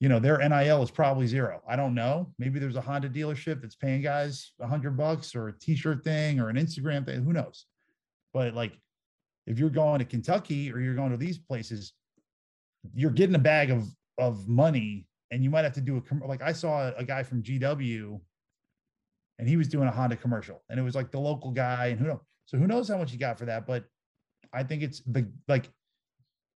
You 0.00 0.08
know, 0.08 0.18
their 0.18 0.38
NIL 0.38 0.82
is 0.82 0.90
probably 0.90 1.26
zero. 1.26 1.62
I 1.68 1.76
don't 1.76 1.94
know. 1.94 2.32
Maybe 2.38 2.58
there's 2.58 2.76
a 2.76 2.80
Honda 2.80 3.10
dealership 3.10 3.60
that's 3.60 3.76
paying 3.76 4.00
guys 4.00 4.52
a 4.58 4.66
hundred 4.66 4.96
bucks 4.96 5.34
or 5.34 5.48
a 5.48 5.58
T-shirt 5.58 6.02
thing 6.02 6.40
or 6.40 6.48
an 6.48 6.56
Instagram 6.56 7.04
thing. 7.04 7.22
Who 7.22 7.34
knows? 7.34 7.66
But 8.32 8.54
like, 8.54 8.72
if 9.46 9.58
you're 9.58 9.68
going 9.68 9.98
to 9.98 10.04
Kentucky 10.06 10.72
or 10.72 10.80
you're 10.80 10.94
going 10.94 11.10
to 11.10 11.18
these 11.18 11.38
places, 11.38 11.92
you're 12.94 13.10
getting 13.10 13.34
a 13.34 13.40
bag 13.40 13.70
of 13.70 13.86
of 14.18 14.48
money 14.48 15.06
and 15.30 15.44
you 15.44 15.50
might 15.50 15.64
have 15.64 15.72
to 15.74 15.80
do 15.80 15.96
a 15.96 16.26
like 16.26 16.42
I 16.42 16.52
saw 16.52 16.92
a 16.96 17.04
guy 17.04 17.22
from 17.22 17.42
GW 17.42 18.20
and 19.38 19.48
he 19.48 19.56
was 19.56 19.68
doing 19.68 19.88
a 19.88 19.90
Honda 19.90 20.16
commercial 20.16 20.62
and 20.68 20.78
it 20.78 20.82
was 20.82 20.94
like 20.94 21.10
the 21.10 21.20
local 21.20 21.50
guy 21.50 21.86
and 21.86 21.98
who 21.98 22.06
knows 22.06 22.20
so 22.46 22.58
who 22.58 22.66
knows 22.66 22.88
how 22.88 22.98
much 22.98 23.10
he 23.10 23.16
got 23.16 23.38
for 23.38 23.46
that 23.46 23.66
but 23.66 23.84
I 24.52 24.62
think 24.62 24.82
it's 24.82 25.00
the 25.06 25.30
like 25.48 25.70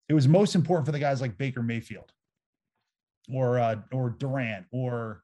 it 0.09 0.15
was 0.15 0.27
most 0.27 0.55
important 0.55 0.87
for 0.87 0.93
the 0.93 0.99
guys 0.99 1.21
like 1.21 1.39
Baker 1.39 1.63
Mayfield 1.63 2.13
or 3.33 3.59
uh 3.59 3.77
or 3.93 4.11
Durant 4.11 4.67
or 4.73 5.23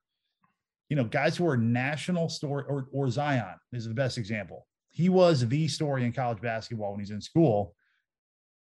you 0.88 0.96
know 0.96 1.04
guys 1.04 1.36
who 1.36 1.46
are 1.46 1.56
national 1.56 2.28
story 2.28 2.64
or 2.68 2.88
or 2.92 3.10
Zion 3.10 3.56
is 3.72 3.86
the 3.86 3.94
best 3.94 4.18
example. 4.18 4.66
He 4.90 5.08
was 5.08 5.46
the 5.46 5.68
story 5.68 6.04
in 6.04 6.12
college 6.12 6.40
basketball 6.40 6.92
when 6.92 7.00
he's 7.00 7.10
in 7.10 7.20
school. 7.20 7.74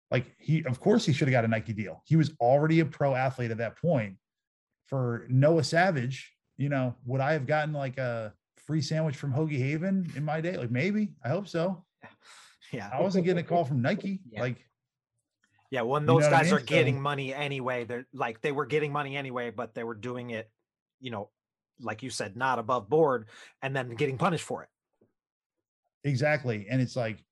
Like 0.09 0.25
he 0.37 0.63
of 0.65 0.79
course 0.79 1.05
he 1.05 1.13
should 1.13 1.27
have 1.27 1.33
got 1.33 1.45
a 1.45 1.47
Nike 1.47 1.73
deal. 1.73 2.03
He 2.05 2.15
was 2.15 2.31
already 2.39 2.79
a 2.79 2.85
pro 2.85 3.15
athlete 3.15 3.51
at 3.51 3.57
that 3.57 3.77
point 3.77 4.17
for 4.91 5.25
Noah 5.29 5.63
Savage, 5.63 6.33
you 6.57 6.67
know, 6.67 6.93
would 7.05 7.21
I 7.21 7.31
have 7.31 7.47
gotten 7.47 7.73
like 7.73 7.97
a 7.97 8.33
free 8.57 8.81
sandwich 8.81 9.15
from 9.15 9.33
Hoagie 9.33 9.57
Haven 9.57 10.11
in 10.17 10.25
my 10.25 10.41
day? 10.41 10.57
Like 10.57 10.69
maybe. 10.69 11.13
I 11.23 11.29
hope 11.29 11.47
so. 11.47 11.83
Yeah. 12.71 12.89
I 12.93 13.01
wasn't 13.01 13.25
getting 13.25 13.43
a 13.43 13.45
call 13.45 13.65
from 13.65 13.81
Nike. 13.81 14.21
Yeah. 14.31 14.39
Like 14.39 14.65
yeah, 15.71 15.81
when 15.81 16.05
those 16.05 16.27
guys 16.27 16.41
I 16.41 16.43
mean? 16.43 16.53
are 16.53 16.65
getting 16.65 16.95
so, 16.97 17.01
money 17.01 17.33
anyway, 17.33 17.85
they're 17.85 18.05
like 18.13 18.41
they 18.41 18.51
were 18.51 18.65
getting 18.65 18.91
money 18.91 19.17
anyway, 19.17 19.49
but 19.49 19.73
they 19.73 19.83
were 19.83 19.95
doing 19.95 20.29
it, 20.29 20.49
you 20.99 21.11
know, 21.11 21.29
like 21.79 22.03
you 22.03 22.09
said, 22.09 22.35
not 22.35 22.59
above 22.59 22.89
board, 22.89 23.27
and 23.61 23.75
then 23.75 23.89
getting 23.95 24.17
punished 24.17 24.43
for 24.43 24.63
it. 24.63 24.69
Exactly. 26.03 26.67
And 26.69 26.81
it's 26.81 26.95
like 26.95 27.23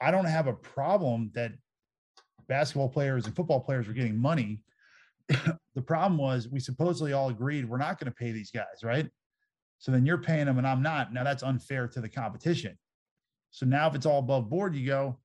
I 0.00 0.10
don't 0.10 0.26
have 0.26 0.48
a 0.48 0.52
problem 0.52 1.30
that 1.34 1.52
basketball 2.48 2.88
players 2.88 3.26
and 3.26 3.36
football 3.36 3.60
players 3.60 3.86
were 3.86 3.94
getting 3.94 4.18
money 4.18 4.60
the 5.74 5.82
problem 5.82 6.18
was 6.18 6.48
we 6.48 6.58
supposedly 6.58 7.12
all 7.12 7.28
agreed 7.28 7.68
we're 7.68 7.78
not 7.78 7.98
going 7.98 8.10
to 8.10 8.16
pay 8.16 8.32
these 8.32 8.50
guys, 8.50 8.82
right? 8.82 9.08
So 9.78 9.92
then 9.92 10.04
you're 10.04 10.18
paying 10.18 10.46
them 10.46 10.58
and 10.58 10.66
I'm 10.66 10.82
not. 10.82 11.12
Now 11.12 11.24
that's 11.24 11.42
unfair 11.42 11.88
to 11.88 12.00
the 12.00 12.08
competition. 12.08 12.76
So 13.50 13.66
now 13.66 13.88
if 13.88 13.94
it's 13.94 14.06
all 14.06 14.18
above 14.18 14.50
board, 14.50 14.74
you 14.74 14.86
go, 14.86 15.18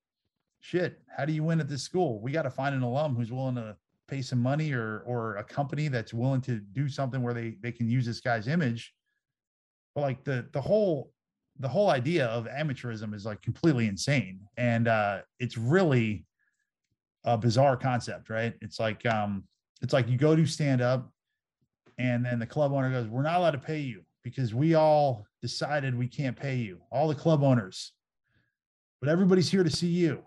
shit, 0.65 0.99
how 1.15 1.25
do 1.25 1.33
you 1.33 1.43
win 1.43 1.59
at 1.59 1.69
this 1.69 1.83
school? 1.83 2.19
We 2.19 2.31
got 2.31 2.41
to 2.41 2.49
find 2.49 2.73
an 2.73 2.81
alum 2.81 3.15
who's 3.15 3.31
willing 3.31 3.55
to 3.55 3.75
pay 4.07 4.21
some 4.21 4.41
money 4.41 4.73
or 4.73 5.03
or 5.05 5.37
a 5.37 5.43
company 5.43 5.89
that's 5.89 6.13
willing 6.13 6.41
to 6.41 6.59
do 6.59 6.89
something 6.89 7.21
where 7.21 7.35
they 7.35 7.55
they 7.61 7.71
can 7.71 7.87
use 7.87 8.05
this 8.05 8.19
guy's 8.19 8.47
image. 8.47 8.93
But 9.93 10.01
like 10.01 10.23
the 10.23 10.47
the 10.53 10.61
whole 10.61 11.11
the 11.59 11.67
whole 11.67 11.89
idea 11.89 12.25
of 12.25 12.47
amateurism 12.47 13.13
is 13.13 13.25
like 13.25 13.41
completely 13.43 13.87
insane. 13.87 14.39
And 14.57 14.87
uh 14.87 15.19
it's 15.39 15.55
really 15.55 16.25
a 17.23 17.37
bizarre 17.37 17.77
concept, 17.77 18.31
right? 18.31 18.53
It's 18.61 18.79
like 18.79 19.05
um 19.05 19.43
it's 19.83 19.93
like 19.93 20.09
you 20.09 20.17
go 20.17 20.35
to 20.35 20.47
stand 20.47 20.81
up 20.81 21.11
and 21.99 22.25
then 22.25 22.39
the 22.39 22.47
club 22.47 22.73
owner 22.73 22.89
goes, 22.89 23.07
We're 23.07 23.21
not 23.21 23.37
allowed 23.37 23.51
to 23.51 23.59
pay 23.59 23.79
you 23.79 24.01
because 24.23 24.55
we 24.55 24.73
all 24.73 25.27
decided 25.43 25.95
we 25.95 26.07
can't 26.07 26.35
pay 26.35 26.55
you, 26.55 26.81
all 26.91 27.07
the 27.07 27.13
club 27.13 27.43
owners. 27.43 27.91
But 28.99 29.09
everybody's 29.09 29.51
here 29.51 29.63
to 29.63 29.69
see 29.69 29.87
you, 29.87 30.23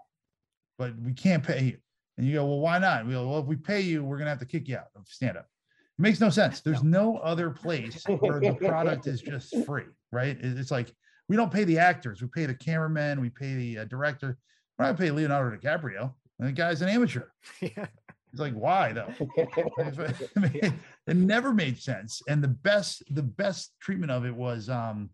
but 0.78 0.92
we 1.04 1.12
can't 1.12 1.42
pay 1.42 1.64
you. 1.64 1.76
And 2.16 2.26
you 2.26 2.34
go, 2.34 2.46
Well, 2.46 2.60
why 2.60 2.78
not? 2.78 3.06
We 3.06 3.12
go, 3.12 3.28
Well, 3.28 3.40
if 3.40 3.46
we 3.46 3.56
pay 3.56 3.80
you, 3.80 4.04
we're 4.04 4.16
going 4.16 4.26
to 4.26 4.30
have 4.30 4.38
to 4.40 4.46
kick 4.46 4.68
you 4.68 4.76
out 4.76 4.88
of 4.96 5.06
stand 5.06 5.36
up. 5.36 5.46
It 5.98 6.02
makes 6.02 6.20
no 6.20 6.30
sense. 6.30 6.60
There's 6.60 6.82
no 6.82 7.18
other 7.18 7.50
place 7.50 8.04
where 8.06 8.40
the 8.40 8.54
product 8.54 9.06
is 9.06 9.20
just 9.20 9.54
free, 9.66 9.86
right? 10.12 10.36
It's 10.40 10.70
like 10.70 10.94
we 11.28 11.36
don't 11.36 11.52
pay 11.52 11.64
the 11.64 11.78
actors, 11.78 12.22
we 12.22 12.28
pay 12.28 12.46
the 12.46 12.54
cameraman, 12.54 13.20
we 13.20 13.30
pay 13.30 13.54
the 13.54 13.78
uh, 13.78 13.84
director. 13.84 14.38
We're 14.78 14.86
not 14.86 14.98
pay 14.98 15.10
Leonardo 15.10 15.56
DiCaprio. 15.56 16.12
And 16.38 16.48
the 16.48 16.52
guy's 16.52 16.82
an 16.82 16.88
amateur. 16.88 17.24
Yeah. 17.60 17.86
It's 18.30 18.40
like, 18.40 18.52
why 18.52 18.92
though? 18.92 19.10
it 21.06 21.16
never 21.16 21.54
made 21.54 21.80
sense. 21.80 22.20
And 22.28 22.44
the 22.44 22.48
best, 22.48 23.02
the 23.14 23.22
best 23.22 23.72
treatment 23.80 24.12
of 24.12 24.26
it 24.26 24.34
was 24.34 24.68
um 24.68 25.08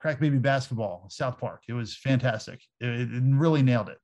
crack 0.00 0.20
baby 0.20 0.38
basketball, 0.38 1.06
South 1.10 1.38
Park. 1.38 1.62
It 1.68 1.74
was 1.74 1.96
fantastic. 1.96 2.60
It, 2.80 3.12
it 3.12 3.22
really 3.24 3.62
nailed 3.62 3.90
it. 3.90 3.98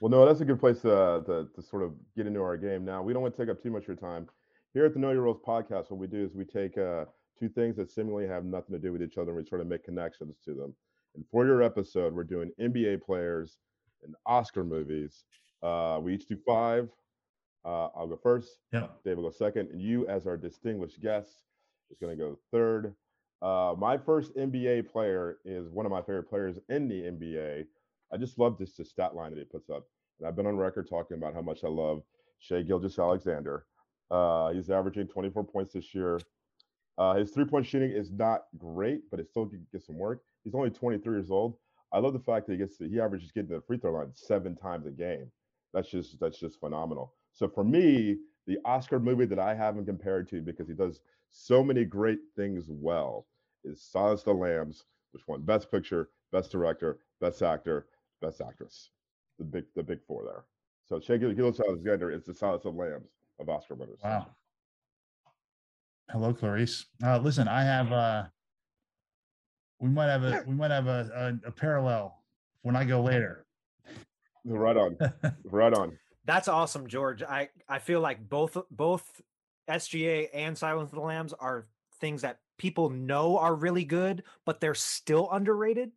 Well, 0.00 0.10
no, 0.10 0.26
that's 0.26 0.40
a 0.40 0.44
good 0.44 0.60
place 0.60 0.80
to, 0.82 1.22
to, 1.26 1.48
to 1.54 1.62
sort 1.62 1.82
of 1.82 1.92
get 2.16 2.26
into 2.26 2.40
our 2.40 2.56
game. 2.56 2.84
Now, 2.84 3.02
we 3.02 3.12
don't 3.12 3.22
want 3.22 3.36
to 3.36 3.42
take 3.42 3.50
up 3.50 3.62
too 3.62 3.70
much 3.70 3.82
of 3.82 3.88
your 3.88 3.96
time. 3.96 4.28
Here 4.72 4.84
at 4.84 4.92
the 4.92 4.98
Know 4.98 5.12
Your 5.12 5.22
Roles 5.22 5.38
podcast, 5.46 5.90
what 5.90 5.98
we 5.98 6.06
do 6.06 6.24
is 6.24 6.34
we 6.34 6.44
take 6.44 6.76
uh, 6.76 7.04
two 7.38 7.48
things 7.48 7.76
that 7.76 7.90
seemingly 7.90 8.26
have 8.26 8.44
nothing 8.44 8.74
to 8.74 8.78
do 8.78 8.92
with 8.92 9.02
each 9.02 9.18
other 9.18 9.30
and 9.30 9.38
we 9.38 9.48
sort 9.48 9.60
of 9.60 9.66
make 9.66 9.84
connections 9.84 10.36
to 10.44 10.54
them. 10.54 10.74
And 11.14 11.24
for 11.30 11.46
your 11.46 11.62
episode, 11.62 12.12
we're 12.12 12.24
doing 12.24 12.50
NBA 12.60 13.02
players 13.02 13.58
and 14.02 14.14
Oscar 14.26 14.64
movies. 14.64 15.24
Uh, 15.62 16.00
we 16.02 16.14
each 16.14 16.26
do 16.26 16.36
five. 16.46 16.88
Uh, 17.64 17.88
I'll 17.96 18.08
go 18.08 18.18
first. 18.20 18.58
Yeah. 18.72 18.88
Dave 19.04 19.16
will 19.16 19.24
go 19.24 19.30
second. 19.30 19.70
And 19.70 19.80
you, 19.80 20.06
as 20.08 20.26
our 20.26 20.36
distinguished 20.36 21.00
guest, 21.00 21.30
is 21.90 21.98
going 21.98 22.16
to 22.16 22.22
go 22.22 22.38
third. 22.52 22.94
Uh, 23.40 23.74
my 23.78 23.96
first 23.96 24.34
NBA 24.36 24.90
player 24.90 25.38
is 25.44 25.68
one 25.68 25.86
of 25.86 25.92
my 25.92 26.00
favorite 26.00 26.28
players 26.28 26.58
in 26.68 26.88
the 26.88 27.02
NBA. 27.02 27.66
I 28.12 28.16
just 28.16 28.38
love 28.38 28.58
this, 28.58 28.76
this 28.76 28.90
stat 28.90 29.14
line 29.14 29.30
that 29.30 29.38
he 29.38 29.44
puts 29.44 29.70
up. 29.70 29.86
And 30.18 30.28
I've 30.28 30.36
been 30.36 30.46
on 30.46 30.56
record 30.56 30.88
talking 30.88 31.16
about 31.16 31.34
how 31.34 31.42
much 31.42 31.64
I 31.64 31.68
love 31.68 32.02
Shai 32.38 32.62
Gilgeous-Alexander. 32.62 33.66
Uh, 34.10 34.50
he's 34.52 34.70
averaging 34.70 35.08
24 35.08 35.44
points 35.44 35.72
this 35.72 35.94
year. 35.94 36.20
Uh, 36.96 37.14
his 37.14 37.30
three 37.30 37.44
point 37.44 37.66
shooting 37.66 37.90
is 37.90 38.12
not 38.12 38.42
great, 38.56 39.02
but 39.10 39.18
it 39.18 39.28
still 39.28 39.50
gets 39.72 39.86
some 39.86 39.98
work. 39.98 40.22
He's 40.44 40.54
only 40.54 40.70
23 40.70 41.12
years 41.12 41.30
old. 41.30 41.56
I 41.92 41.98
love 41.98 42.12
the 42.12 42.20
fact 42.20 42.46
that 42.46 42.52
he 42.52 42.58
gets 42.58 42.76
to, 42.78 42.88
he 42.88 43.00
averages 43.00 43.32
getting 43.32 43.48
to 43.50 43.56
the 43.56 43.60
free 43.62 43.78
throw 43.78 43.92
line 43.92 44.10
seven 44.14 44.56
times 44.56 44.86
a 44.86 44.90
game. 44.90 45.30
That's 45.72 45.88
just 45.88 46.20
that's 46.20 46.38
just 46.38 46.60
phenomenal. 46.60 47.14
So 47.32 47.48
for 47.48 47.64
me, 47.64 48.18
the 48.46 48.58
Oscar 48.64 49.00
movie 49.00 49.26
that 49.26 49.38
I 49.38 49.54
have 49.54 49.76
him 49.76 49.84
compared 49.84 50.28
to 50.30 50.40
because 50.40 50.68
he 50.68 50.74
does 50.74 51.00
so 51.30 51.64
many 51.64 51.84
great 51.84 52.18
things 52.36 52.66
well 52.68 53.26
is 53.64 53.82
Silence 53.82 54.22
the 54.22 54.32
Lambs, 54.32 54.84
which 55.12 55.26
won 55.26 55.42
Best 55.42 55.70
Picture, 55.70 56.10
Best 56.30 56.52
Director, 56.52 56.98
Best 57.20 57.42
Actor, 57.42 57.86
Best 58.24 58.40
Actress. 58.40 58.90
The 59.38 59.44
big 59.44 59.64
the 59.74 59.82
big 59.82 60.00
four 60.06 60.24
there. 60.24 60.44
So 60.86 61.00
Shai 61.00 61.16
Gilgeous-Alexander 61.16 62.10
is 62.10 62.24
the 62.24 62.34
Silence 62.34 62.64
of 62.64 62.74
Lambs 62.74 63.10
of 63.40 63.48
Oscar 63.48 63.74
winners. 63.74 63.98
Wow. 64.02 64.26
Hello, 66.10 66.32
Clarice. 66.32 66.86
Uh, 67.02 67.18
listen, 67.18 67.48
I 67.48 67.62
have 67.62 67.92
uh 67.92 68.24
we 69.80 69.88
might 69.88 70.06
have 70.06 70.22
a 70.24 70.42
we 70.46 70.54
might 70.54 70.70
have 70.70 70.86
a, 70.86 71.38
a, 71.44 71.48
a 71.48 71.52
parallel 71.52 72.22
when 72.62 72.76
I 72.76 72.84
go 72.84 73.02
later. 73.02 73.44
Right 74.44 74.76
on. 74.76 74.96
right 75.44 75.74
on. 75.74 75.98
That's 76.24 76.48
awesome, 76.48 76.86
George. 76.86 77.22
I 77.22 77.48
I 77.68 77.78
feel 77.78 78.00
like 78.00 78.26
both 78.28 78.56
both 78.70 79.20
SGA 79.68 80.28
and 80.32 80.56
Silence 80.56 80.90
of 80.90 80.96
the 80.96 81.04
Lambs 81.04 81.32
are 81.34 81.66
things 82.00 82.22
that 82.22 82.38
people 82.58 82.88
know 82.88 83.38
are 83.38 83.54
really 83.54 83.84
good, 83.84 84.22
but 84.46 84.60
they're 84.60 84.74
still 84.74 85.28
underrated. 85.32 85.90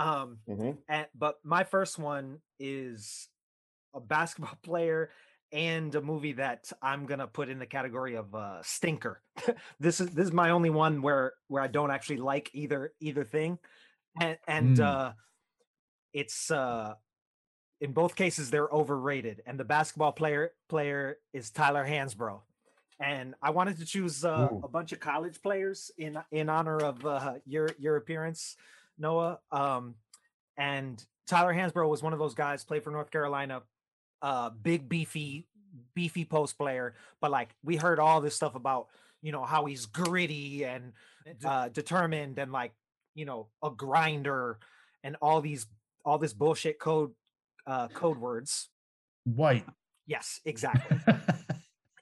Um, 0.00 0.38
Mhm. 0.48 0.78
and 0.88 1.06
but 1.14 1.44
my 1.44 1.64
first 1.64 1.98
one 1.98 2.40
is 2.58 3.28
a 3.94 4.00
basketball 4.00 4.56
player 4.62 5.10
and 5.52 5.94
a 5.94 6.00
movie 6.02 6.32
that 6.34 6.72
I'm 6.82 7.06
gonna 7.06 7.26
put 7.26 7.48
in 7.48 7.58
the 7.58 7.66
category 7.66 8.16
of 8.16 8.34
uh, 8.34 8.62
stinker. 8.62 9.22
this 9.80 10.00
is 10.00 10.10
this 10.10 10.26
is 10.26 10.32
my 10.32 10.50
only 10.50 10.70
one 10.70 11.02
where 11.02 11.34
where 11.48 11.62
I 11.62 11.68
don't 11.68 11.90
actually 11.90 12.18
like 12.18 12.50
either 12.54 12.94
either 13.00 13.24
thing, 13.24 13.58
and 14.20 14.38
and 14.46 14.76
Mm. 14.76 14.80
uh, 14.80 15.12
it's 16.12 16.50
uh, 16.50 16.94
in 17.80 17.92
both 17.92 18.16
cases 18.16 18.50
they're 18.50 18.68
overrated. 18.70 19.42
And 19.46 19.58
the 19.58 19.64
basketball 19.64 20.12
player 20.12 20.52
player 20.68 21.18
is 21.32 21.50
Tyler 21.50 21.84
Hansbrough. 21.86 22.42
And 23.00 23.34
I 23.42 23.50
wanted 23.50 23.78
to 23.78 23.86
choose 23.86 24.24
uh, 24.24 24.52
a 24.62 24.68
bunch 24.68 24.92
of 24.92 25.00
college 25.00 25.42
players 25.42 25.90
in 25.98 26.18
in 26.32 26.48
honor 26.50 26.82
of 26.84 27.04
uh, 27.06 27.34
your 27.46 27.68
your 27.78 27.96
appearance, 27.96 28.56
Noah. 29.00 29.40
Um, 29.50 29.94
and 30.56 31.02
Tyler 31.26 31.52
Hansbrough 31.54 31.88
was 31.88 32.02
one 32.02 32.12
of 32.12 32.18
those 32.18 32.34
guys, 32.34 32.64
played 32.64 32.84
for 32.84 32.90
North 32.90 33.10
Carolina, 33.10 33.62
uh, 34.22 34.50
big 34.50 34.88
beefy 34.88 35.46
beefy 35.94 36.24
post 36.24 36.58
player. 36.58 36.94
But 37.20 37.30
like 37.30 37.50
we 37.64 37.76
heard 37.76 37.98
all 37.98 38.20
this 38.20 38.34
stuff 38.36 38.54
about 38.54 38.88
you 39.22 39.32
know 39.32 39.44
how 39.44 39.64
he's 39.64 39.86
gritty 39.86 40.64
and 40.64 40.92
uh, 41.44 41.68
determined 41.68 42.38
and 42.38 42.52
like 42.52 42.72
you 43.14 43.24
know 43.24 43.48
a 43.62 43.70
grinder 43.70 44.58
and 45.02 45.16
all 45.22 45.40
these 45.40 45.66
all 46.04 46.18
this 46.18 46.32
bullshit 46.32 46.78
code 46.78 47.12
uh, 47.66 47.88
code 47.88 48.18
words. 48.18 48.68
White. 49.24 49.66
Yes, 50.06 50.40
exactly 50.44 50.98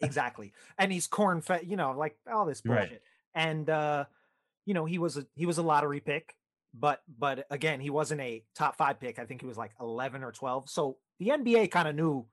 exactly 0.01 0.53
and 0.79 0.93
he's 0.93 1.09
corn 1.09 1.41
fed 1.41 1.63
you 1.67 1.77
know 1.77 1.91
like 1.91 2.17
all 2.33 2.47
this 2.47 2.63
Right. 2.65 2.83
bullshit 2.89 3.03
and 3.35 3.69
uh 3.69 4.05
you 4.65 4.73
know 4.73 4.85
he 4.85 4.97
was 4.97 5.17
a 5.17 5.27
he 5.35 5.45
was 5.45 5.59
a 5.59 5.63
lottery 5.63 5.99
pick 5.99 6.37
but 6.75 7.01
but 7.19 7.47
again 7.51 7.81
he 7.81 7.91
wasn't 7.91 8.21
a 8.21 8.43
top 8.55 8.77
five 8.77 9.01
pick. 9.01 9.19
I 9.19 9.25
think 9.25 9.41
he 9.41 9.47
was 9.47 9.59
like 9.59 9.73
11 9.81 10.23
or 10.23 10.33
12 10.33 10.69
so 10.69 10.97
the 11.19 11.29
nba 11.29 11.71
kind 11.71 11.89
of 11.89 11.95
knew 11.95 12.27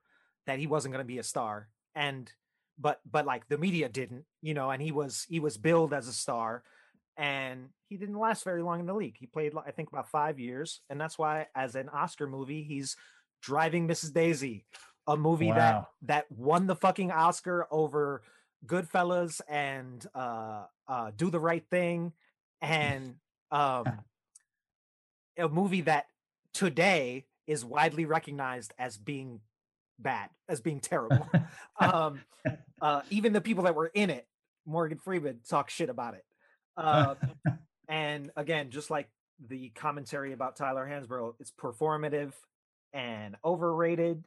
that 0.48 0.60
he 0.60 0.68
wasn't 0.68 0.94
going 0.94 1.04
to 1.04 1.08
be 1.08 1.20
a 1.20 1.24
star 1.24 1.70
and 1.96 2.32
but 2.78 3.00
but 3.10 3.26
like 3.26 3.48
the 3.48 3.58
media 3.58 3.88
didn't 3.90 4.26
you 4.42 4.54
know 4.54 4.70
and 4.70 4.82
he 4.82 4.92
was 4.92 5.26
he 5.30 5.40
was 5.40 5.58
billed 5.58 5.94
as 5.94 6.08
a 6.08 6.14
star 6.14 6.64
and 7.18 7.70
he 7.88 7.96
didn't 7.98 8.20
last 8.20 8.44
very 8.44 8.62
long 8.62 8.82
in 8.82 8.86
the 8.88 8.94
league. 8.94 9.16
He 9.18 9.26
played 9.26 9.54
i 9.66 9.72
think 9.72 9.90
about 9.90 10.10
five 10.10 10.40
years 10.40 10.82
and 10.90 11.00
that's 11.00 11.18
why 11.18 11.48
as 11.56 11.76
an 11.76 11.90
oscar 11.90 12.28
movie 12.28 12.64
he's 12.64 12.98
driving 13.42 13.88
mrs 13.88 14.14
daisy 14.14 14.66
a 15.08 15.18
movie 15.18 15.52
that 15.52 15.86
that 16.04 16.26
won 16.32 16.68
the 16.68 16.76
fucking 16.76 17.12
Oscar 17.12 17.68
over 17.72 18.22
Goodfellas 18.66 19.42
and 19.48 20.06
uh, 20.16 20.64
uh, 20.88 21.12
Do 21.16 21.30
the 21.30 21.40
Right 21.40 21.64
Thing, 21.70 22.14
and 22.62 23.16
um, 23.52 23.86
a 25.38 25.50
movie 25.50 25.82
that 25.82 26.08
today 26.54 27.26
is 27.48 27.64
widely 27.64 28.06
recognized 28.06 28.74
as 28.78 28.98
being 28.98 29.42
bad, 30.00 30.30
as 30.50 30.62
being 30.62 30.80
terrible. 30.80 31.30
um, 31.80 32.22
uh, 32.82 33.02
even 33.10 33.34
the 33.34 33.42
people 33.42 33.66
that 33.66 33.76
were 33.76 33.92
in 33.94 34.10
it, 34.10 34.28
Morgan 34.66 34.98
Freeman, 34.98 35.40
talk 35.48 35.70
shit 35.70 35.90
about 35.90 36.16
it. 36.16 36.26
Uh, 36.78 37.16
and 37.88 38.32
again, 38.36 38.72
just 38.72 38.90
like 38.90 39.10
the 39.48 39.70
commentary 39.70 40.34
about 40.34 40.56
Tyler 40.56 40.88
Hansbrough, 40.90 41.36
it's 41.40 41.52
performative 41.52 42.34
and 42.94 43.36
overrated. 43.44 44.24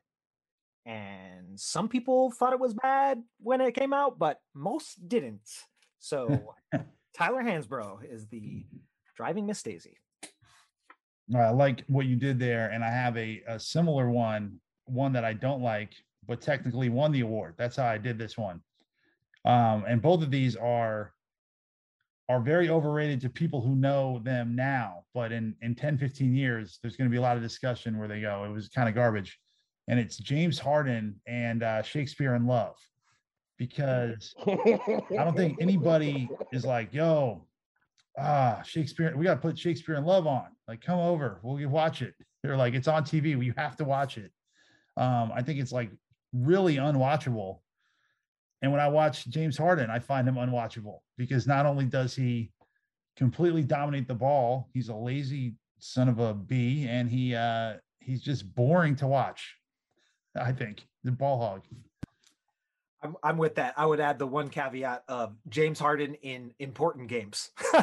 And 0.86 1.58
some 1.58 1.88
people 1.88 2.30
thought 2.30 2.52
it 2.52 2.60
was 2.60 2.72
bad 2.72 3.22
when 3.40 3.60
it 3.60 3.74
came 3.74 3.92
out, 3.92 4.18
but 4.18 4.40
most 4.54 5.08
didn't. 5.08 5.48
So 5.98 6.54
Tyler 7.14 7.42
Hansbrough 7.42 8.10
is 8.10 8.26
the 8.28 8.64
driving 9.16 9.46
Miss 9.46 9.62
Daisy. 9.62 9.98
I 11.34 11.50
like 11.50 11.84
what 11.88 12.06
you 12.06 12.16
did 12.16 12.38
there, 12.38 12.68
and 12.70 12.82
I 12.82 12.90
have 12.90 13.16
a, 13.16 13.42
a 13.46 13.60
similar 13.60 14.10
one, 14.10 14.58
one 14.86 15.12
that 15.12 15.24
I 15.24 15.34
don't 15.34 15.62
like, 15.62 15.92
but 16.26 16.40
technically 16.40 16.88
won 16.88 17.12
the 17.12 17.20
award. 17.20 17.54
That's 17.58 17.76
how 17.76 17.86
I 17.86 17.98
did 17.98 18.18
this 18.18 18.38
one. 18.38 18.60
Um, 19.44 19.84
and 19.86 20.00
both 20.00 20.22
of 20.22 20.30
these 20.30 20.56
are 20.56 21.12
are 22.30 22.40
very 22.40 22.68
overrated 22.68 23.22
to 23.22 23.30
people 23.30 23.62
who 23.62 23.74
know 23.74 24.20
them 24.22 24.54
now, 24.54 25.04
but 25.14 25.32
in 25.32 25.54
in 25.62 25.74
10, 25.74 25.98
15 25.98 26.34
years, 26.34 26.78
there's 26.82 26.96
going 26.96 27.08
to 27.08 27.12
be 27.12 27.16
a 27.16 27.22
lot 27.22 27.36
of 27.36 27.42
discussion 27.42 27.98
where 27.98 28.08
they 28.08 28.20
go, 28.20 28.44
it 28.44 28.52
was 28.52 28.68
kind 28.68 28.88
of 28.88 28.94
garbage. 28.94 29.38
And 29.88 29.98
it's 29.98 30.18
James 30.18 30.58
Harden 30.58 31.18
and 31.26 31.62
uh, 31.62 31.82
Shakespeare 31.82 32.34
in 32.34 32.46
Love, 32.46 32.76
because 33.56 34.34
I 34.46 35.00
don't 35.10 35.36
think 35.36 35.62
anybody 35.62 36.28
is 36.52 36.66
like, 36.66 36.92
yo, 36.92 37.46
ah, 38.18 38.60
Shakespeare, 38.62 39.16
we 39.16 39.24
got 39.24 39.36
to 39.36 39.40
put 39.40 39.58
Shakespeare 39.58 39.94
in 39.94 40.04
Love 40.04 40.26
on. 40.26 40.48
Like, 40.68 40.82
come 40.82 41.00
over, 41.00 41.40
we'll 41.42 41.66
watch 41.68 42.02
it. 42.02 42.14
They're 42.42 42.56
like, 42.56 42.74
it's 42.74 42.86
on 42.86 43.02
TV. 43.02 43.42
You 43.42 43.54
have 43.56 43.76
to 43.76 43.84
watch 43.84 44.16
it. 44.18 44.30
Um, 44.96 45.32
I 45.34 45.42
think 45.42 45.58
it's 45.58 45.72
like 45.72 45.90
really 46.32 46.76
unwatchable. 46.76 47.60
And 48.62 48.70
when 48.70 48.80
I 48.80 48.88
watch 48.88 49.26
James 49.28 49.56
Harden, 49.56 49.90
I 49.90 49.98
find 49.98 50.28
him 50.28 50.34
unwatchable 50.34 50.98
because 51.16 51.46
not 51.46 51.66
only 51.66 51.84
does 51.84 52.14
he 52.14 52.52
completely 53.16 53.62
dominate 53.62 54.06
the 54.06 54.14
ball, 54.14 54.68
he's 54.72 54.88
a 54.88 54.94
lazy 54.94 55.54
son 55.78 56.08
of 56.08 56.18
a 56.18 56.34
bee, 56.34 56.86
and 56.88 57.08
he 57.08 57.34
uh 57.34 57.74
he's 58.00 58.22
just 58.22 58.54
boring 58.54 58.96
to 58.96 59.06
watch. 59.06 59.54
I 60.36 60.52
think 60.52 60.86
the 61.04 61.12
ball 61.12 61.38
hog. 61.38 61.62
I'm, 63.02 63.16
I'm 63.22 63.38
with 63.38 63.56
that. 63.56 63.74
I 63.76 63.86
would 63.86 64.00
add 64.00 64.18
the 64.18 64.26
one 64.26 64.48
caveat 64.48 65.04
of 65.08 65.36
James 65.48 65.78
Harden 65.78 66.14
in 66.14 66.52
important 66.58 67.08
games. 67.08 67.50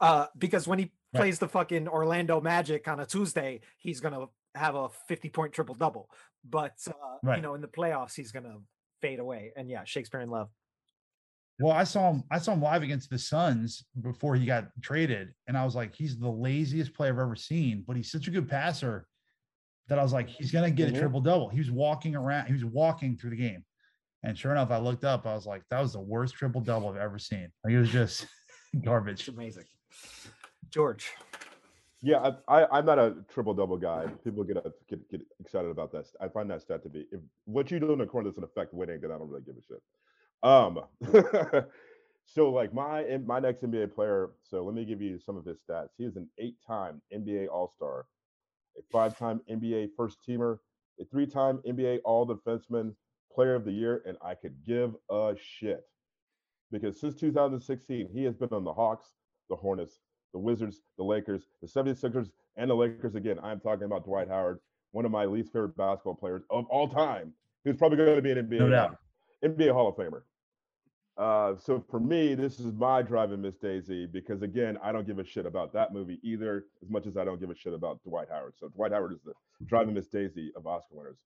uh, 0.00 0.26
because 0.36 0.66
when 0.66 0.78
he 0.78 0.92
Right. 1.14 1.20
plays 1.20 1.38
the 1.38 1.48
fucking 1.48 1.88
Orlando 1.88 2.38
Magic 2.38 2.86
on 2.86 3.00
a 3.00 3.06
Tuesday, 3.06 3.60
he's 3.78 3.98
going 3.98 4.12
to 4.12 4.28
have 4.54 4.74
a 4.74 4.90
50 5.08 5.30
point 5.30 5.54
triple 5.54 5.74
double. 5.74 6.10
But, 6.44 6.74
uh, 6.86 7.34
you 7.34 7.40
know, 7.40 7.54
in 7.54 7.62
the 7.62 7.66
playoffs, 7.68 8.14
he's 8.14 8.30
going 8.30 8.44
to 8.44 8.60
fade 9.00 9.18
away. 9.18 9.52
And 9.56 9.70
yeah, 9.70 9.84
Shakespeare 9.84 10.20
in 10.20 10.28
Love. 10.28 10.50
Well, 11.60 11.72
I 11.72 11.84
saw 11.84 12.10
him. 12.12 12.24
I 12.30 12.38
saw 12.38 12.52
him 12.52 12.62
live 12.62 12.82
against 12.82 13.08
the 13.10 13.18
Suns 13.18 13.84
before 14.00 14.36
he 14.36 14.46
got 14.46 14.68
traded, 14.80 15.34
and 15.48 15.56
I 15.56 15.64
was 15.64 15.74
like, 15.74 15.94
he's 15.94 16.16
the 16.16 16.28
laziest 16.28 16.94
player 16.94 17.12
I've 17.12 17.18
ever 17.18 17.34
seen. 17.34 17.82
But 17.86 17.96
he's 17.96 18.12
such 18.12 18.28
a 18.28 18.30
good 18.30 18.48
passer 18.48 19.08
that 19.88 19.98
I 19.98 20.02
was 20.02 20.12
like, 20.12 20.28
he's 20.28 20.52
gonna 20.52 20.70
get 20.70 20.88
a 20.88 20.92
triple 20.92 21.20
double. 21.20 21.48
He 21.48 21.58
was 21.58 21.70
walking 21.70 22.14
around. 22.14 22.46
He 22.46 22.52
was 22.52 22.64
walking 22.64 23.16
through 23.16 23.30
the 23.30 23.36
game, 23.36 23.64
and 24.24 24.36
sure 24.36 24.52
enough, 24.52 24.70
I 24.70 24.78
looked 24.78 25.04
up. 25.04 25.26
I 25.26 25.34
was 25.34 25.46
like, 25.46 25.62
that 25.70 25.80
was 25.80 25.92
the 25.92 26.00
worst 26.00 26.34
triple 26.34 26.60
double 26.60 26.88
I've 26.88 26.96
ever 26.96 27.18
seen. 27.18 27.48
Like 27.64 27.72
it 27.74 27.78
was 27.78 27.90
just 27.90 28.26
It's 28.74 28.84
garbage. 28.84 29.28
amazing. 29.28 29.64
George. 30.70 31.10
Yeah, 32.02 32.32
I, 32.48 32.62
I, 32.62 32.78
I'm 32.78 32.84
not 32.86 32.98
a 32.98 33.16
triple 33.32 33.54
double 33.54 33.76
guy. 33.76 34.06
People 34.22 34.44
get, 34.44 34.58
uh, 34.58 34.70
get 34.88 35.10
get 35.10 35.20
excited 35.40 35.70
about 35.70 35.90
that. 35.92 36.06
I 36.20 36.28
find 36.28 36.48
that 36.50 36.62
stat 36.62 36.82
to 36.84 36.88
be 36.88 37.06
if 37.10 37.20
what 37.44 37.70
you 37.70 37.80
do 37.80 37.92
in 37.92 37.98
the 37.98 38.06
corner 38.06 38.28
doesn't 38.28 38.44
affect 38.44 38.72
winning, 38.74 39.00
then 39.00 39.10
I 39.10 39.18
don't 39.18 39.28
really 39.28 39.42
give 39.42 39.56
a 39.56 39.62
shit. 39.62 39.82
Um, 40.42 41.64
so 42.26 42.50
like 42.50 42.72
my 42.72 43.04
my 43.24 43.40
next 43.40 43.62
NBA 43.62 43.94
player. 43.94 44.30
So 44.44 44.62
let 44.64 44.74
me 44.74 44.84
give 44.84 45.02
you 45.02 45.18
some 45.18 45.36
of 45.36 45.44
his 45.44 45.58
stats. 45.68 45.88
He 45.96 46.04
is 46.04 46.16
an 46.16 46.28
eight-time 46.38 47.02
NBA 47.12 47.48
All 47.48 47.72
Star, 47.74 48.06
a 48.78 48.82
five-time 48.92 49.40
NBA 49.50 49.90
First 49.96 50.18
Teamer, 50.28 50.58
a 51.00 51.04
three-time 51.06 51.58
NBA 51.66 52.00
All 52.04 52.26
Defenseman, 52.26 52.94
Player 53.38 53.54
of 53.54 53.64
the 53.64 53.70
Year, 53.70 54.02
and 54.04 54.18
I 54.20 54.34
could 54.34 54.56
give 54.66 54.96
a 55.08 55.32
shit 55.40 55.84
because 56.72 57.00
since 57.00 57.14
2016 57.14 58.08
he 58.12 58.24
has 58.24 58.34
been 58.34 58.48
on 58.50 58.64
the 58.64 58.72
Hawks, 58.72 59.14
the 59.48 59.54
Hornets, 59.54 60.00
the 60.32 60.40
Wizards, 60.40 60.80
the 60.96 61.04
Lakers, 61.04 61.44
the 61.62 61.68
76ers, 61.68 62.30
and 62.56 62.68
the 62.68 62.74
Lakers 62.74 63.14
again. 63.14 63.38
I'm 63.40 63.60
talking 63.60 63.84
about 63.84 64.04
Dwight 64.04 64.26
Howard, 64.26 64.58
one 64.90 65.04
of 65.04 65.12
my 65.12 65.24
least 65.24 65.52
favorite 65.52 65.76
basketball 65.76 66.16
players 66.16 66.42
of 66.50 66.66
all 66.66 66.88
time. 66.88 67.32
He's 67.62 67.76
probably 67.76 67.98
going 67.98 68.16
to 68.16 68.22
be 68.22 68.32
an 68.32 68.44
NBA, 68.44 68.58
No 68.58 68.70
doubt. 68.70 68.98
NBA 69.44 69.72
Hall 69.72 69.86
of 69.86 69.94
Famer. 69.94 70.22
Uh, 71.16 71.56
so 71.60 71.84
for 71.88 72.00
me, 72.00 72.34
this 72.34 72.58
is 72.58 72.72
my 72.72 73.02
driving 73.02 73.40
Miss 73.40 73.54
Daisy 73.54 74.06
because 74.06 74.42
again, 74.42 74.78
I 74.82 74.90
don't 74.90 75.06
give 75.06 75.20
a 75.20 75.24
shit 75.24 75.46
about 75.46 75.72
that 75.74 75.92
movie 75.92 76.18
either, 76.24 76.64
as 76.82 76.90
much 76.90 77.06
as 77.06 77.16
I 77.16 77.24
don't 77.24 77.38
give 77.38 77.50
a 77.50 77.54
shit 77.54 77.72
about 77.72 78.02
Dwight 78.02 78.26
Howard. 78.32 78.54
So 78.56 78.66
Dwight 78.66 78.90
Howard 78.90 79.12
is 79.12 79.20
the 79.24 79.34
driving 79.64 79.94
Miss 79.94 80.08
Daisy 80.08 80.50
of 80.56 80.66
Oscar 80.66 80.96
winners. 80.96 81.18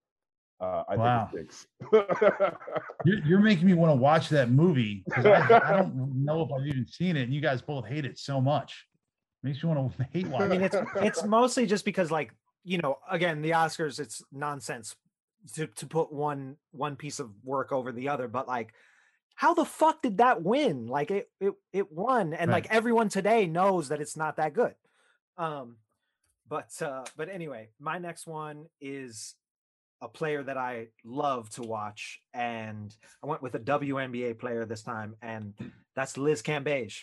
Uh, 0.62 0.84
I 0.88 0.96
Wow. 0.96 1.28
think 1.32 1.42
it 1.42 1.52
stinks. 1.52 1.66
You're, 3.04 3.18
you're 3.24 3.40
making 3.40 3.66
me 3.66 3.74
want 3.74 3.90
to 3.90 3.96
watch 3.96 4.28
that 4.28 4.50
movie 4.52 5.02
because 5.08 5.26
I, 5.26 5.38
I 5.68 5.72
don't 5.72 6.14
know 6.24 6.42
if 6.42 6.52
I've 6.52 6.64
even 6.68 6.86
seen 6.86 7.16
it, 7.16 7.22
and 7.22 7.34
you 7.34 7.40
guys 7.40 7.60
both 7.60 7.84
hate 7.84 8.04
it 8.04 8.16
so 8.16 8.40
much. 8.40 8.86
Makes 9.42 9.60
you 9.60 9.70
want 9.70 9.96
to 9.96 10.04
hate 10.12 10.28
watch. 10.28 10.42
I 10.42 10.46
mean, 10.46 10.62
it's 10.62 10.76
it's 11.00 11.24
mostly 11.24 11.66
just 11.66 11.84
because, 11.84 12.12
like, 12.12 12.32
you 12.62 12.78
know, 12.78 12.98
again, 13.10 13.42
the 13.42 13.50
Oscars, 13.50 13.98
it's 13.98 14.22
nonsense 14.30 14.94
to 15.54 15.66
to 15.66 15.86
put 15.86 16.12
one 16.12 16.58
one 16.70 16.94
piece 16.94 17.18
of 17.18 17.32
work 17.42 17.72
over 17.72 17.90
the 17.90 18.08
other. 18.08 18.28
But 18.28 18.46
like, 18.46 18.72
how 19.34 19.52
the 19.52 19.64
fuck 19.64 20.00
did 20.00 20.18
that 20.18 20.44
win? 20.44 20.86
Like, 20.86 21.10
it 21.10 21.28
it 21.40 21.54
it 21.72 21.90
won, 21.90 22.34
and 22.34 22.52
Right. 22.52 22.62
like 22.62 22.72
everyone 22.72 23.08
today 23.08 23.48
knows 23.48 23.88
that 23.88 24.00
it's 24.00 24.16
not 24.16 24.36
that 24.36 24.54
good. 24.54 24.76
Um, 25.36 25.78
but 26.48 26.70
uh, 26.80 27.02
but 27.16 27.28
anyway, 27.28 27.70
my 27.80 27.98
next 27.98 28.28
one 28.28 28.66
is 28.80 29.34
a 30.02 30.08
player 30.08 30.42
that 30.42 30.58
I 30.58 30.88
love 31.04 31.48
to 31.50 31.62
watch, 31.62 32.20
and 32.34 32.94
I 33.22 33.28
went 33.28 33.40
with 33.40 33.54
a 33.54 33.60
WNBA 33.60 34.38
player 34.38 34.66
this 34.66 34.82
time, 34.82 35.14
and 35.22 35.54
that's 35.96 36.18
Liz 36.18 36.42
Cambage. 36.42 37.02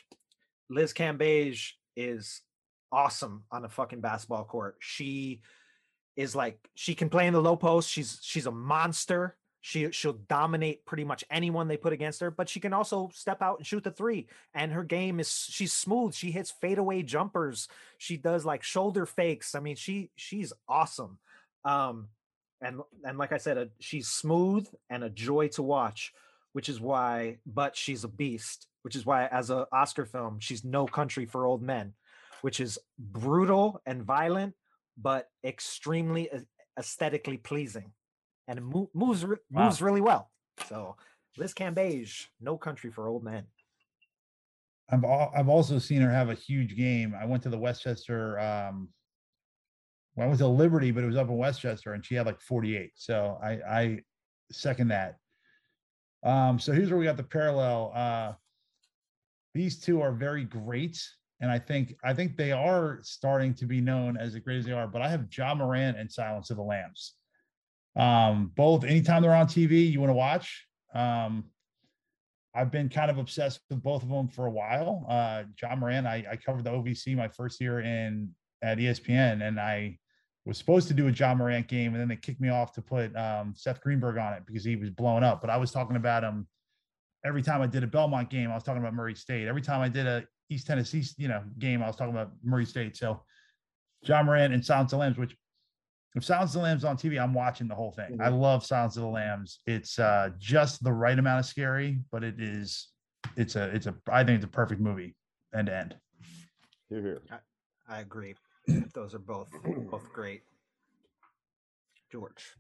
Liz 0.70 0.94
Cambage 0.94 1.72
is 1.96 2.42
awesome 2.92 3.44
on 3.52 3.64
a 3.64 3.70
fucking 3.70 4.02
basketball 4.02 4.44
court. 4.44 4.76
She 4.80 5.42
is 6.16 6.36
like 6.36 6.60
she 6.76 6.94
can 6.94 7.10
play 7.10 7.26
in 7.28 7.34
the 7.34 7.42
low 7.42 7.56
post. 7.56 7.90
She's 7.90 8.20
she's 8.22 8.46
a 8.46 8.52
monster. 8.52 9.38
She 9.62 9.92
she'll 9.92 10.20
dominate 10.28 10.86
pretty 10.86 11.06
much 11.06 11.24
anyone 11.32 11.68
they 11.68 11.78
put 11.78 11.94
against 11.94 12.20
her, 12.20 12.32
but 12.32 12.50
she 12.50 12.60
can 12.60 12.74
also 12.74 13.10
step 13.14 13.42
out 13.42 13.58
and 13.60 13.66
shoot 13.66 13.84
the 13.84 13.92
three. 13.92 14.28
And 14.54 14.72
her 14.74 14.84
game 14.84 15.20
is 15.20 15.32
she's 15.32 15.72
smooth. 15.72 16.14
She 16.14 16.32
hits 16.32 16.52
fadeaway 16.62 17.04
jumpers. 17.04 17.70
She 17.98 18.18
does 18.18 18.46
like 18.46 18.64
shoulder 18.64 19.06
fakes. 19.06 19.56
I 19.56 19.62
mean, 19.62 19.78
she 19.78 20.12
she's 20.16 20.52
awesome. 20.68 21.20
Um 21.64 22.10
and 22.62 22.82
and 23.04 23.18
like 23.18 23.32
I 23.32 23.38
said, 23.38 23.58
uh, 23.58 23.66
she's 23.80 24.08
smooth 24.08 24.68
and 24.90 25.04
a 25.04 25.10
joy 25.10 25.48
to 25.50 25.64
watch, 25.64 26.14
which 26.54 26.70
is 26.70 26.80
why 26.82 27.38
but 27.46 27.76
she's 27.76 28.04
a 28.04 28.08
beast, 28.08 28.68
which 28.84 28.96
is 28.96 29.06
why 29.06 29.28
as 29.28 29.50
a 29.50 29.68
Oscar 29.72 30.06
film, 30.06 30.40
she's 30.40 30.64
no 30.64 30.86
country 30.86 31.26
for 31.26 31.46
old 31.46 31.62
men, 31.62 31.94
which 32.42 32.60
is 32.60 32.78
brutal 32.98 33.82
and 33.86 34.04
violent 34.04 34.56
but 35.02 35.30
extremely 35.46 36.30
aesthetically 36.78 37.38
pleasing 37.38 37.92
and 38.50 38.66
mo- 38.66 38.90
moves 38.94 39.24
re- 39.26 39.38
Wow. 39.52 39.66
moves 39.66 39.82
really 39.82 40.02
well. 40.02 40.30
So 40.68 40.98
Liz 41.38 41.54
Cambage, 41.54 42.26
No 42.42 42.58
Country 42.58 42.92
for 42.92 43.08
Old 43.08 43.24
Men. 43.24 43.46
I've 44.90 45.06
I've 45.06 45.50
also 45.50 45.78
seen 45.80 46.02
her 46.02 46.10
have 46.10 46.30
a 46.30 46.34
huge 46.34 46.76
game. 46.76 47.16
I 47.18 47.26
went 47.26 47.44
to 47.44 47.50
the 47.50 47.58
Westchester. 47.58 48.40
Um, 48.40 48.90
well, 50.16 50.26
I 50.26 50.28
went 50.28 50.40
to 50.40 50.48
Liberty, 50.48 50.92
but 50.92 51.04
it 51.04 51.08
was 51.08 51.16
up 51.16 51.30
in 51.30 51.38
Westchester, 51.38 51.94
and 51.94 52.06
she 52.06 52.16
had 52.16 52.26
like 52.26 52.42
48. 52.42 52.92
So 52.96 53.38
I 53.42 53.50
I 53.68 54.00
second 54.52 54.90
that. 54.90 55.18
Um, 56.24 56.60
so 56.60 56.74
here's 56.74 56.90
where 56.90 57.00
we 57.00 57.06
got 57.06 57.18
the 57.18 57.24
parallel. 57.24 57.92
Uh, 57.96 58.34
these 59.54 59.80
two 59.80 60.02
are 60.02 60.12
very 60.12 60.44
great, 60.44 61.02
and 61.40 61.52
I 61.52 61.60
think 61.60 61.96
I 62.04 62.14
think 62.14 62.36
they 62.36 62.52
are 62.52 63.00
starting 63.04 63.54
to 63.56 63.66
be 63.66 63.82
known 63.82 64.18
as 64.18 64.36
as 64.36 64.42
great 64.42 64.58
as 64.58 64.66
they 64.66 64.74
are. 64.74 64.88
But 64.88 65.02
I 65.02 65.10
have 65.10 65.28
Ja 65.36 65.56
Morant 65.56 65.98
and 65.98 66.12
Silence 66.12 66.50
of 66.50 66.58
the 66.58 66.64
Lambs. 66.64 67.14
Um, 67.96 68.52
both 68.56 68.84
anytime 68.84 69.22
they're 69.22 69.36
on 69.36 69.48
TV, 69.48 69.92
you 69.92 70.00
want 70.00 70.10
to 70.10 70.16
watch. 70.16 70.68
Um, 70.94 71.46
I've 72.54 72.72
been 72.72 72.90
kind 72.90 73.12
of 73.12 73.18
obsessed 73.18 73.62
with 73.70 73.82
both 73.82 74.04
of 74.04 74.10
them 74.10 74.28
for 74.28 74.48
a 74.48 74.52
while. 74.52 75.06
Uh, 75.08 75.44
Ja 75.62 75.76
Morant, 75.76 76.08
I, 76.08 76.26
I 76.32 76.36
covered 76.36 76.64
the 76.64 76.72
OVC 76.72 77.16
my 77.16 77.28
first 77.28 77.62
year 77.62 77.82
in 77.82 78.34
at 78.62 78.78
ESPN, 78.78 79.48
and 79.48 79.60
I 79.60 79.98
was 80.46 80.58
supposed 80.58 80.88
to 80.88 80.94
do 80.94 81.08
a 81.08 81.12
Ja 81.12 81.34
Morant 81.34 81.68
game, 81.68 81.94
and 81.94 82.02
then 82.02 82.08
they 82.08 82.16
kicked 82.16 82.42
me 82.42 82.50
off 82.50 82.74
to 82.74 82.82
put 82.82 83.16
um, 83.16 83.54
Seth 83.56 83.82
Greenberg 83.82 84.18
on 84.18 84.34
it 84.34 84.44
because 84.46 84.64
he 84.64 84.76
was 84.76 84.90
blowing 84.90 85.24
up. 85.24 85.42
But 85.42 85.50
I 85.50 85.58
was 85.58 85.72
talking 85.72 85.96
about 85.96 86.24
him 86.24 86.48
every 87.26 87.42
time 87.42 87.62
I 87.62 87.68
did 87.68 87.84
a 87.84 87.88
Belmont 87.88 88.30
game. 88.30 88.52
I 88.52 88.56
was 88.56 88.64
talking 88.64 88.82
about 88.82 88.94
Murray 88.94 89.16
State. 89.16 89.48
Every 89.48 89.62
time 89.62 89.82
I 89.82 89.90
did 89.90 90.08
a 90.08 90.26
East 90.50 90.68
Tennessee, 90.68 91.04
you 91.18 91.28
know, 91.28 91.44
game, 91.60 91.84
I 91.84 91.88
was 91.88 91.96
talking 91.96 92.14
about 92.14 92.32
Murray 92.44 92.66
State. 92.66 92.98
So 92.98 93.22
Ja 94.04 94.24
Morant 94.24 94.54
and 94.54 94.66
Silence 94.66 94.94
of 94.94 94.98
the 94.98 95.02
Lambs, 95.02 95.18
which 95.18 95.36
if 96.16 96.24
Silence 96.24 96.52
of 96.52 96.62
the 96.62 96.64
Lambs 96.64 96.84
on 96.84 96.98
TV, 96.98 97.22
I'm 97.22 97.34
watching 97.34 97.68
the 97.68 97.76
whole 97.76 97.92
thing. 97.92 98.18
I 98.20 98.30
love 98.30 98.66
Silence 98.66 98.96
of 98.96 99.04
the 99.04 99.10
Lambs. 99.10 99.60
It's 99.68 100.00
uh, 100.00 100.32
just 100.40 100.84
the 100.84 100.92
right 100.92 101.18
amount 101.18 101.40
of 101.40 101.46
scary, 101.46 102.00
but 102.12 102.24
it 102.24 102.36
is 102.40 102.88
it's 103.36 103.56
a 103.56 103.64
it's 103.76 103.86
a 103.86 103.94
I 104.12 104.24
think 104.24 104.38
it's 104.38 104.46
a 104.46 104.50
perfect 104.50 104.82
movie 104.82 105.16
end 105.56 105.68
to 105.68 105.78
end. 105.78 105.96
Here, 106.90 107.02
here. 107.02 107.22
I 107.88 108.00
agree. 108.00 108.36
Those 108.94 109.16
are 109.16 109.20
both 109.20 109.50
both 109.90 110.12
great. 110.14 110.42
George. 112.12 112.56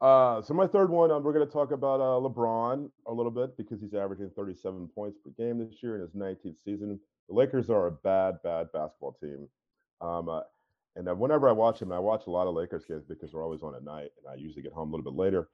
Uh, 0.00 0.42
so 0.42 0.52
my 0.52 0.66
third 0.66 0.90
one, 0.90 1.10
um, 1.12 1.22
we're 1.22 1.32
going 1.32 1.46
to 1.46 1.52
talk 1.52 1.70
about 1.70 2.00
uh, 2.00 2.20
LeBron 2.20 2.90
a 3.06 3.12
little 3.12 3.30
bit 3.30 3.56
because 3.56 3.80
he's 3.80 3.94
averaging 3.94 4.30
37 4.34 4.88
points 4.94 5.16
per 5.24 5.30
game 5.30 5.58
this 5.58 5.80
year 5.80 5.94
in 5.94 6.00
his 6.00 6.10
19th 6.10 6.56
season. 6.64 6.98
The 7.28 7.34
Lakers 7.34 7.70
are 7.70 7.86
a 7.86 7.92
bad, 7.92 8.42
bad 8.42 8.66
basketball 8.72 9.16
team. 9.20 9.48
Um, 10.00 10.28
uh, 10.28 10.40
and 10.96 11.08
uh, 11.08 11.14
whenever 11.14 11.48
I 11.48 11.52
watch 11.52 11.78
them, 11.78 11.92
I 11.92 12.00
watch 12.00 12.24
a 12.26 12.30
lot 12.30 12.48
of 12.48 12.54
Lakers 12.54 12.84
games 12.84 13.04
because 13.08 13.30
they're 13.30 13.42
always 13.42 13.62
on 13.62 13.74
at 13.76 13.84
night, 13.84 14.10
and 14.18 14.30
I 14.30 14.34
usually 14.34 14.62
get 14.62 14.72
home 14.72 14.92
a 14.92 14.96
little 14.96 15.10
bit 15.10 15.18
later. 15.18 15.48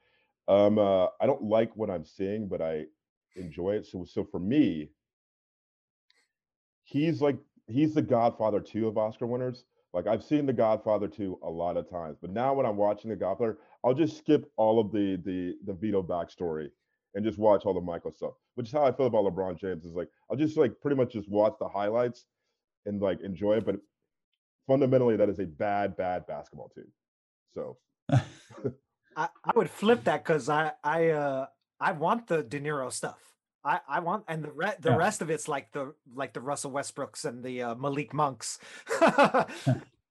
Um, 0.48 0.78
uh, 0.78 1.06
I 1.20 1.26
don't 1.26 1.42
like 1.42 1.76
what 1.76 1.90
I'm 1.90 2.04
seeing, 2.04 2.48
but 2.48 2.62
I 2.62 2.86
enjoy 3.36 3.72
it. 3.72 3.86
So, 3.86 4.04
so 4.04 4.24
for 4.24 4.40
me, 4.40 4.88
he's 6.84 7.20
like 7.20 7.36
he's 7.68 7.94
the 7.94 8.02
Godfather 8.02 8.60
two 8.60 8.88
of 8.88 8.96
Oscar 8.96 9.26
winners. 9.26 9.64
Like 9.92 10.06
I've 10.06 10.22
seen 10.22 10.46
The 10.46 10.52
Godfather 10.52 11.08
two 11.08 11.38
a 11.42 11.48
lot 11.48 11.76
of 11.76 11.88
times, 11.88 12.18
but 12.20 12.30
now 12.30 12.54
when 12.54 12.66
I'm 12.66 12.76
watching 12.76 13.10
The 13.10 13.16
Godfather, 13.16 13.58
I'll 13.84 13.94
just 13.94 14.18
skip 14.18 14.50
all 14.56 14.78
of 14.80 14.92
the 14.92 15.16
the 15.24 15.56
the 15.64 15.72
Vito 15.72 16.02
backstory 16.02 16.68
and 17.14 17.24
just 17.24 17.38
watch 17.38 17.64
all 17.64 17.74
the 17.74 17.80
Michael 17.80 18.12
stuff. 18.12 18.34
Which 18.54 18.66
is 18.66 18.72
how 18.72 18.84
I 18.84 18.92
feel 18.92 19.06
about 19.06 19.24
LeBron 19.24 19.58
James. 19.58 19.84
Is 19.84 19.94
like 19.94 20.08
I'll 20.30 20.36
just 20.36 20.56
like 20.56 20.72
pretty 20.80 20.96
much 20.96 21.12
just 21.12 21.28
watch 21.28 21.54
the 21.58 21.68
highlights 21.68 22.26
and 22.86 23.00
like 23.00 23.20
enjoy 23.22 23.54
it. 23.54 23.66
But 23.66 23.76
fundamentally, 24.66 25.16
that 25.16 25.28
is 25.28 25.38
a 25.38 25.46
bad, 25.46 25.96
bad 25.96 26.26
basketball 26.26 26.70
team. 26.74 26.92
So 27.54 27.78
I, 29.16 29.28
I 29.44 29.52
would 29.56 29.70
flip 29.70 30.04
that 30.04 30.24
because 30.24 30.48
I 30.48 30.72
I 30.84 31.08
uh 31.08 31.46
I 31.80 31.92
want 31.92 32.26
the 32.26 32.42
De 32.42 32.60
Niro 32.60 32.92
stuff. 32.92 33.27
I, 33.64 33.80
I 33.88 34.00
want 34.00 34.24
and 34.28 34.42
the 34.44 34.52
re- 34.52 34.74
the 34.80 34.90
Yeah. 34.90 34.96
rest 34.96 35.20
of 35.22 35.30
it's 35.30 35.48
like 35.48 35.72
the 35.72 35.94
like 36.14 36.32
the 36.32 36.40
Russell 36.40 36.70
Westbrooks 36.70 37.24
and 37.24 37.42
the 37.44 37.62
uh, 37.62 37.74
Malik 37.74 38.14
Monks. 38.14 38.58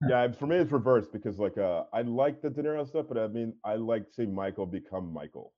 yeah, 0.10 0.32
for 0.32 0.45
me 0.48 0.58
it's 0.58 0.72
reversed 0.72 1.12
because 1.12 1.39
like 1.39 1.58
uh 1.58 1.84
I 1.93 2.02
like 2.02 2.41
the 2.41 2.50
De 2.50 2.62
Niro 2.62 2.88
stuff, 2.88 3.06
but 3.08 3.18
I 3.18 3.28
mean 3.28 3.54
I 3.64 3.76
like 3.76 4.06
seeing 4.16 4.34
Michael 4.34 4.66
become 4.66 5.12
Michael. 5.14 5.54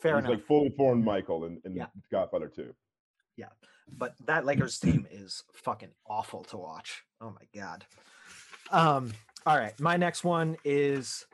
Fair 0.00 0.16
He's 0.16 0.24
enough. 0.24 0.38
like 0.38 0.46
fully 0.46 0.70
formed 0.76 1.04
Michael 1.04 1.44
in, 1.44 1.60
in 1.64 1.74
Yeah. 1.76 1.86
Godfather 2.10 2.48
2. 2.48 2.74
but 3.96 4.14
that 4.26 4.44
Lakers 4.44 4.78
team 4.78 5.06
is 5.10 5.42
fucking 5.52 5.90
awful 6.06 6.44
to 6.44 6.56
watch. 6.56 7.02
Oh 7.20 7.30
my 7.30 7.60
god. 7.60 7.84
Um 8.70 9.12
all 9.46 9.56
right, 9.56 9.78
my 9.80 9.96
next 9.96 10.22
one 10.22 10.56
is 10.64 11.24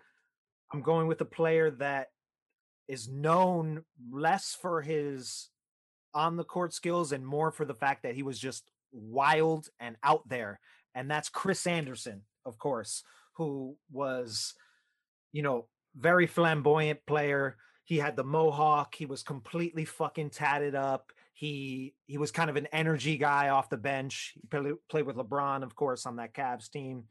I'm 0.72 0.80
going 0.82 1.06
with 1.08 1.20
a 1.20 1.24
player 1.26 1.70
that 1.72 2.08
is 2.88 3.08
known 3.08 3.82
less 4.10 4.56
for 4.60 4.82
his 4.82 5.50
on 6.14 6.36
the 6.36 6.44
court 6.44 6.72
skills 6.72 7.12
and 7.12 7.26
more 7.26 7.50
for 7.50 7.64
the 7.64 7.74
fact 7.74 8.02
that 8.02 8.14
he 8.14 8.22
was 8.22 8.38
just 8.38 8.70
wild 8.92 9.68
and 9.80 9.96
out 10.02 10.26
there 10.28 10.60
and 10.94 11.10
that's 11.10 11.28
Chris 11.28 11.66
Andersen, 11.66 12.22
of 12.46 12.58
course, 12.58 13.02
who 13.34 13.76
was 13.92 14.54
you 15.32 15.42
know, 15.42 15.66
very 15.94 16.26
flamboyant 16.26 17.04
player. 17.06 17.58
He 17.84 17.98
had 17.98 18.16
the 18.16 18.24
mohawk, 18.24 18.94
he 18.94 19.04
was 19.04 19.22
completely 19.22 19.84
fucking 19.84 20.30
tatted 20.30 20.74
up 20.74 21.12
he 21.36 21.94
he 22.06 22.16
was 22.16 22.30
kind 22.30 22.48
of 22.48 22.56
an 22.56 22.66
energy 22.72 23.18
guy 23.18 23.50
off 23.50 23.68
the 23.68 23.76
bench. 23.76 24.32
He 24.40 24.48
played, 24.88 25.04
with 25.04 25.16
LeBron, 25.16 25.62
of 25.62 25.76
course, 25.76 26.06
on 26.06 26.16
that 26.16 26.32
Cavs 26.32 26.70
team, 26.70 27.04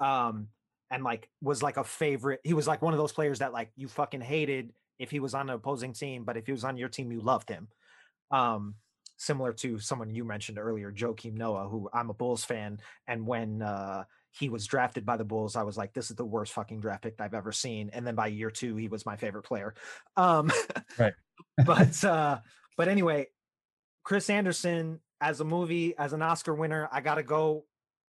um, 0.00 0.48
and 0.90 1.02
like 1.02 1.30
was 1.40 1.62
like 1.62 1.78
a 1.78 1.84
favorite. 1.84 2.40
He 2.44 2.52
was 2.52 2.68
like 2.68 2.82
one 2.82 2.92
of 2.92 2.98
those 2.98 3.12
players 3.12 3.38
that 3.38 3.54
like 3.54 3.70
you 3.76 3.88
fucking 3.88 4.20
hated 4.20 4.74
if 5.00 5.10
he 5.10 5.18
was 5.18 5.34
on 5.34 5.48
an 5.48 5.56
opposing 5.56 5.94
team, 5.94 6.24
but 6.24 6.36
if 6.36 6.46
he 6.46 6.52
was 6.52 6.62
on 6.62 6.76
your 6.76 6.90
team, 6.90 7.10
you 7.10 7.22
loved 7.22 7.48
him. 7.48 7.68
Um, 8.30 8.74
similar 9.16 9.52
to 9.54 9.78
someone 9.78 10.14
you 10.14 10.24
mentioned 10.24 10.58
earlier, 10.58 10.92
Joakim 10.92 11.34
Noah, 11.34 11.68
who 11.68 11.88
I'm 11.92 12.10
a 12.10 12.14
Bulls 12.14 12.44
fan, 12.44 12.78
and 13.08 13.26
when 13.26 13.62
uh, 13.62 14.04
he 14.30 14.50
was 14.50 14.66
drafted 14.66 15.06
by 15.06 15.16
the 15.16 15.24
Bulls, 15.24 15.56
I 15.56 15.62
was 15.62 15.78
like, 15.78 15.94
this 15.94 16.10
is 16.10 16.16
the 16.16 16.24
worst 16.24 16.52
fucking 16.52 16.80
draft 16.80 17.02
pick 17.02 17.14
I've 17.18 17.34
ever 17.34 17.50
seen. 17.50 17.90
And 17.94 18.06
then 18.06 18.14
by 18.14 18.28
year 18.28 18.50
two, 18.50 18.76
he 18.76 18.88
was 18.88 19.06
my 19.06 19.16
favorite 19.16 19.42
player. 19.42 19.74
Um, 20.16 20.52
Right. 20.98 21.14
but 21.64 22.04
uh, 22.04 22.38
but 22.76 22.88
anyway, 22.88 23.28
Chris 24.04 24.28
Andersen 24.28 25.00
as 25.20 25.40
a 25.40 25.44
movie, 25.44 25.96
as 25.96 26.12
an 26.12 26.22
Oscar 26.22 26.54
winner, 26.54 26.88
I 26.92 27.00
gotta 27.00 27.22
go. 27.22 27.64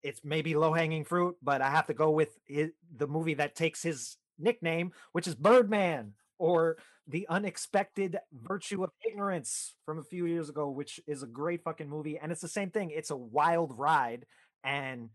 It's 0.03 0.21
maybe 0.23 0.55
low 0.55 0.71
hanging 0.71 1.03
fruit, 1.03 1.35
but 1.41 1.61
I 1.61 1.69
have 1.69 1.87
to 1.87 1.93
go 1.93 2.11
with 2.11 2.29
hi 2.49 2.69
the 2.95 3.07
movie 3.07 3.33
that 3.33 3.55
takes 3.55 3.83
his 3.83 4.15
nickname, 4.39 4.93
which 5.11 5.27
is 5.27 5.35
Birdman 5.35 6.13
or 6.39 6.77
The 7.07 7.27
Unexpected 7.29 8.17
Virtue 8.33 8.83
of 8.83 8.91
Ignorance 9.07 9.75
from 9.85 9.99
a 9.99 10.03
few 10.03 10.25
years 10.25 10.49
ago, 10.49 10.69
which 10.69 10.99
is 11.07 11.23
a 11.23 11.27
great 11.27 11.63
fucking 11.63 11.89
movie. 11.89 12.17
And 12.17 12.31
it's 12.31 12.41
the 12.41 12.47
same 12.47 12.69
thing. 12.69 12.91
It's 12.91 13.11
a 13.11 13.17
wild 13.17 13.77
ride, 13.77 14.25
and 14.63 15.09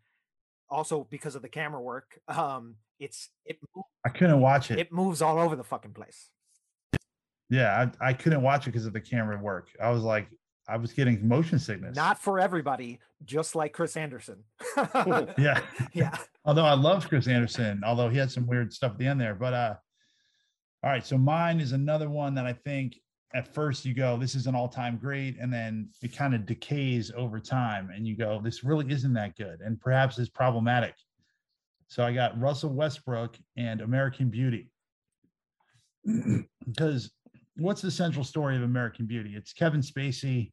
also 0.69 1.07
because 1.11 1.35
of 1.35 1.43
the 1.43 1.49
camera 1.49 1.81
work, 1.81 2.19
um, 2.29 2.77
it's 2.99 3.31
it 3.45 3.59
I 4.05 4.09
couldn't 4.09 4.41
watch 4.41 4.71
it. 4.71 4.79
it 4.79 4.93
moves 4.93 5.23
all 5.23 5.39
over 5.39 5.57
the 5.57 5.65
fucking 5.65 5.93
place. 5.93 6.31
yeah, 7.51 7.89
I, 8.01 8.09
I 8.09 8.13
couldn't 8.13 8.43
watch 8.43 8.67
it 8.67 8.71
because 8.71 8.87
of 8.87 8.93
the 8.93 9.01
camera 9.01 9.39
work. 9.39 9.69
I 9.81 9.91
was 9.91 10.03
like, 10.03 10.29
I 10.69 10.77
was 10.77 10.93
getting 10.93 11.27
motion 11.27 11.59
sickness. 11.59 11.97
Not 11.97 12.19
for 12.21 12.39
everybody, 12.39 13.01
just 13.25 13.55
like 13.55 13.73
Chris 13.73 13.97
Andersen. 13.97 14.45
yeah. 15.37 15.61
yeah. 15.93 16.17
although 16.45 16.65
I 16.65 16.75
love 16.75 17.09
Chris 17.09 17.27
Andersen, 17.27 17.83
although 17.85 18.09
he 18.09 18.17
had 18.17 18.31
some 18.31 18.47
weird 18.47 18.73
stuff 18.73 18.93
at 18.93 18.99
the 18.99 19.07
end 19.07 19.21
there. 19.21 19.35
But 19.35 19.55
uh 19.55 19.75
all 20.83 20.91
right, 20.91 21.07
so 21.07 21.17
mine 21.17 21.61
is 21.61 21.73
another 21.73 22.09
one 22.09 22.35
that 22.35 22.47
I 22.47 22.53
think 22.53 22.97
at 23.35 23.55
first 23.55 23.85
you 23.85 23.95
go, 23.95 24.17
this 24.17 24.35
is 24.35 24.47
an 24.47 24.55
all-time 24.55 24.99
great, 24.99 25.39
and 25.39 25.53
then 25.53 25.89
it 26.03 26.15
kind 26.15 26.35
of 26.35 26.45
decays 26.45 27.13
over 27.17 27.41
time, 27.41 27.91
and 27.95 28.07
you 28.07 28.17
go, 28.17 28.41
this 28.43 28.65
really 28.65 28.91
isn't 28.91 29.15
that 29.15 29.37
good, 29.37 29.61
and 29.61 29.81
perhaps 29.81 30.19
is 30.19 30.29
problematic. 30.29 30.95
So 31.87 32.05
I 32.05 32.13
got 32.13 32.39
Russell 32.41 32.75
Westbrook 32.75 33.37
and 33.57 33.81
American 33.81 34.29
Beauty. 34.29 34.71
because 36.67 37.13
what's 37.57 37.83
the 37.83 37.91
central 37.91 38.25
story 38.25 38.57
of 38.57 38.63
American 38.63 39.07
Beauty? 39.07 39.35
It's 39.37 39.53
Kevin 39.53 39.83
Spacey, 39.83 40.51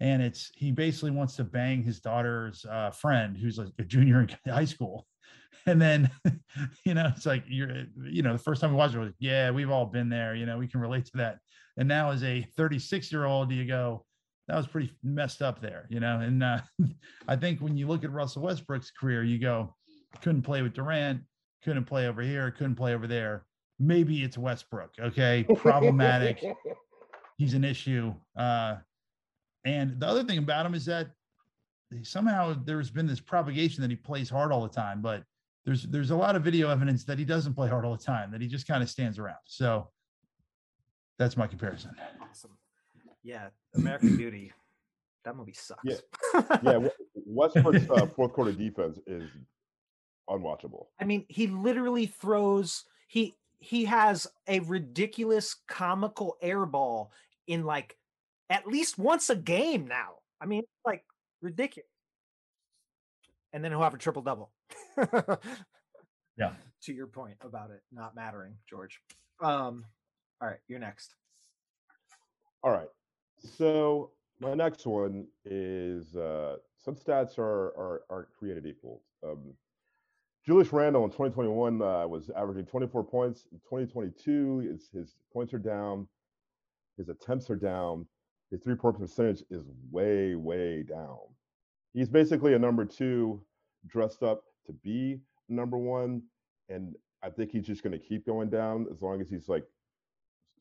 and 0.00 0.22
it's 0.22 0.50
he 0.54 0.70
basically 0.70 1.10
wants 1.10 1.36
to 1.36 1.44
bang 1.44 1.82
his 1.82 2.00
daughter's 2.00 2.64
uh, 2.70 2.90
friend 2.90 3.36
who's 3.36 3.58
like 3.58 3.68
a 3.78 3.84
junior 3.84 4.20
in 4.20 4.28
high 4.52 4.64
school. 4.64 5.06
And 5.66 5.80
then, 5.80 6.10
you 6.84 6.94
know, 6.94 7.12
it's 7.14 7.26
like 7.26 7.44
you're, 7.48 7.84
you 8.02 8.22
know, 8.22 8.32
the 8.32 8.38
first 8.38 8.60
time 8.60 8.70
we 8.70 8.76
watched 8.76 8.94
it 8.94 9.00
was, 9.00 9.12
yeah, 9.18 9.50
we've 9.50 9.70
all 9.70 9.86
been 9.86 10.08
there. 10.08 10.34
You 10.34 10.46
know, 10.46 10.58
we 10.58 10.68
can 10.68 10.80
relate 10.80 11.06
to 11.06 11.16
that. 11.16 11.38
And 11.76 11.88
now, 11.88 12.10
as 12.10 12.22
a 12.22 12.42
36 12.56 13.12
year 13.12 13.24
old, 13.24 13.52
you 13.52 13.66
go, 13.66 14.04
that 14.48 14.56
was 14.56 14.66
pretty 14.66 14.92
messed 15.02 15.42
up 15.42 15.60
there, 15.60 15.86
you 15.90 16.00
know. 16.00 16.20
And 16.20 16.42
uh, 16.42 16.60
I 17.28 17.36
think 17.36 17.60
when 17.60 17.76
you 17.76 17.88
look 17.88 18.04
at 18.04 18.12
Russell 18.12 18.42
Westbrook's 18.42 18.90
career, 18.90 19.24
you 19.24 19.38
go, 19.38 19.74
couldn't 20.22 20.42
play 20.42 20.62
with 20.62 20.74
Durant, 20.74 21.22
couldn't 21.64 21.84
play 21.84 22.06
over 22.06 22.22
here, 22.22 22.50
couldn't 22.50 22.76
play 22.76 22.94
over 22.94 23.06
there. 23.06 23.44
Maybe 23.78 24.22
it's 24.22 24.38
Westbrook. 24.38 24.92
Okay, 25.00 25.44
problematic. 25.56 26.42
He's 27.36 27.54
an 27.54 27.64
issue. 27.64 28.14
Uh, 28.36 28.76
and 29.64 30.00
the 30.00 30.06
other 30.06 30.24
thing 30.24 30.38
about 30.38 30.64
him 30.64 30.74
is 30.74 30.86
that 30.86 31.08
somehow 32.02 32.56
there's 32.64 32.90
been 32.90 33.06
this 33.06 33.20
propagation 33.20 33.82
that 33.82 33.90
he 33.90 33.96
plays 33.96 34.30
hard 34.30 34.52
all 34.52 34.62
the 34.62 34.68
time, 34.68 35.02
but 35.02 35.24
there's 35.66 35.82
there's 35.82 36.12
a 36.12 36.16
lot 36.16 36.36
of 36.36 36.42
video 36.42 36.70
evidence 36.70 37.04
that 37.04 37.18
he 37.18 37.24
doesn't 37.24 37.54
play 37.54 37.68
hard 37.68 37.84
all 37.84 37.96
the 37.96 38.02
time, 38.02 38.30
that 38.30 38.40
he 38.40 38.46
just 38.46 38.66
kind 38.66 38.82
of 38.82 38.88
stands 38.88 39.18
around. 39.18 39.36
So 39.44 39.88
that's 41.18 41.36
my 41.36 41.48
comparison. 41.48 41.90
Awesome. 42.22 42.56
Yeah. 43.22 43.48
American 43.74 44.16
Beauty. 44.16 44.52
That 45.24 45.36
movie 45.36 45.54
sucks. 45.54 45.82
Yeah. 45.84 45.96
yeah, 46.62 46.88
Westbrook's 47.26 47.90
uh, 47.90 48.06
fourth 48.06 48.32
quarter 48.32 48.52
defense 48.52 49.00
is 49.08 49.28
unwatchable. 50.30 50.86
I 51.00 51.04
mean, 51.04 51.26
he 51.28 51.48
literally 51.48 52.06
throws 52.06 52.84
he 53.08 53.34
he 53.58 53.86
has 53.86 54.28
a 54.46 54.60
ridiculous 54.60 55.56
comical 55.66 56.36
air 56.40 56.64
ball 56.64 57.10
in 57.48 57.64
like 57.64 57.96
at 58.50 58.68
least 58.68 58.98
once 58.98 59.30
a 59.30 59.36
game 59.36 59.88
now. 59.88 60.18
I 60.40 60.46
mean, 60.46 60.62
like 60.84 61.04
ridiculous. 61.42 61.88
And 63.52 63.64
then 63.64 63.72
he'll 63.72 63.82
have 63.82 63.94
a 63.94 63.98
triple 63.98 64.22
double. 64.22 64.52
Yeah. 66.38 66.52
To 66.82 66.92
your 66.92 67.06
point 67.06 67.36
about 67.40 67.70
it 67.70 67.80
not 67.92 68.14
mattering, 68.14 68.54
George. 68.68 69.00
Um, 69.42 69.84
all 70.40 70.48
right, 70.48 70.58
you're 70.68 70.78
next. 70.78 71.14
All 72.62 72.70
right. 72.70 72.88
So 73.40 74.10
my 74.40 74.54
next 74.54 74.86
one 74.86 75.26
is 75.44 76.14
uh, 76.14 76.56
some 76.78 76.94
stats 76.94 77.38
are 77.38 77.68
are 77.68 78.02
aren't 78.10 78.28
created 78.38 78.66
equal. 78.66 79.02
Um, 79.24 79.54
Julius 80.44 80.72
Randle 80.72 81.04
in 81.04 81.10
2021 81.10 81.82
uh, 81.82 82.06
was 82.06 82.30
averaging 82.36 82.66
24 82.66 83.02
points. 83.02 83.46
In 83.50 83.58
2022, 83.58 84.58
his, 84.60 84.88
his 84.92 85.16
points 85.32 85.52
are 85.52 85.58
down, 85.58 86.06
his 86.96 87.08
attempts 87.08 87.50
are 87.50 87.56
down, 87.56 88.06
his 88.52 88.60
three 88.62 88.76
point 88.76 88.96
percentage 88.96 89.42
is 89.50 89.64
way 89.90 90.34
way 90.36 90.84
down. 90.84 91.18
He's 91.94 92.08
basically 92.08 92.54
a 92.54 92.58
number 92.58 92.84
two, 92.84 93.42
dressed 93.88 94.22
up 94.22 94.44
to 94.66 94.72
be 94.72 95.20
number 95.48 95.78
one, 95.78 96.22
and 96.68 96.94
I 97.22 97.30
think 97.30 97.50
he's 97.50 97.66
just 97.66 97.82
going 97.82 97.92
to 97.92 97.98
keep 97.98 98.26
going 98.26 98.50
down 98.50 98.86
as 98.92 99.02
long 99.02 99.20
as 99.20 99.28
he's 99.28 99.48
like 99.48 99.64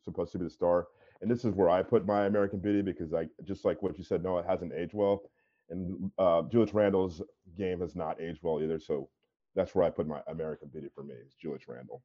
supposed 0.04 0.32
to 0.34 0.38
be 0.38 0.46
the 0.46 0.50
star. 0.50 0.88
And 1.22 1.30
this 1.32 1.46
is 1.46 1.54
where 1.54 1.70
I 1.70 1.82
put 1.82 2.06
my 2.06 2.26
American 2.26 2.60
Beauty 2.60 2.82
because 2.82 3.14
I 3.14 3.28
just 3.44 3.66
like 3.66 3.82
what 3.82 3.98
you 3.98 4.04
said, 4.04 4.24
no, 4.24 4.38
it 4.38 4.46
hasn't 4.48 4.74
aged 4.74 4.94
well. 4.94 5.24
And 5.70 6.12
uh, 6.20 6.44
Julius 6.44 6.74
Randle's 6.74 7.22
game 7.58 7.82
has 7.82 7.96
not 7.96 8.22
aged 8.22 8.40
well 8.44 8.62
either. 8.62 8.80
So 8.80 9.10
that's 9.56 9.74
where 9.74 9.86
I 9.86 9.90
put 9.90 10.08
my 10.08 10.22
American 10.28 10.68
Beauty 10.68 10.90
for 10.94 11.04
me 11.04 11.16
is 11.16 11.34
Julius 11.34 11.68
Randle. 11.68 12.04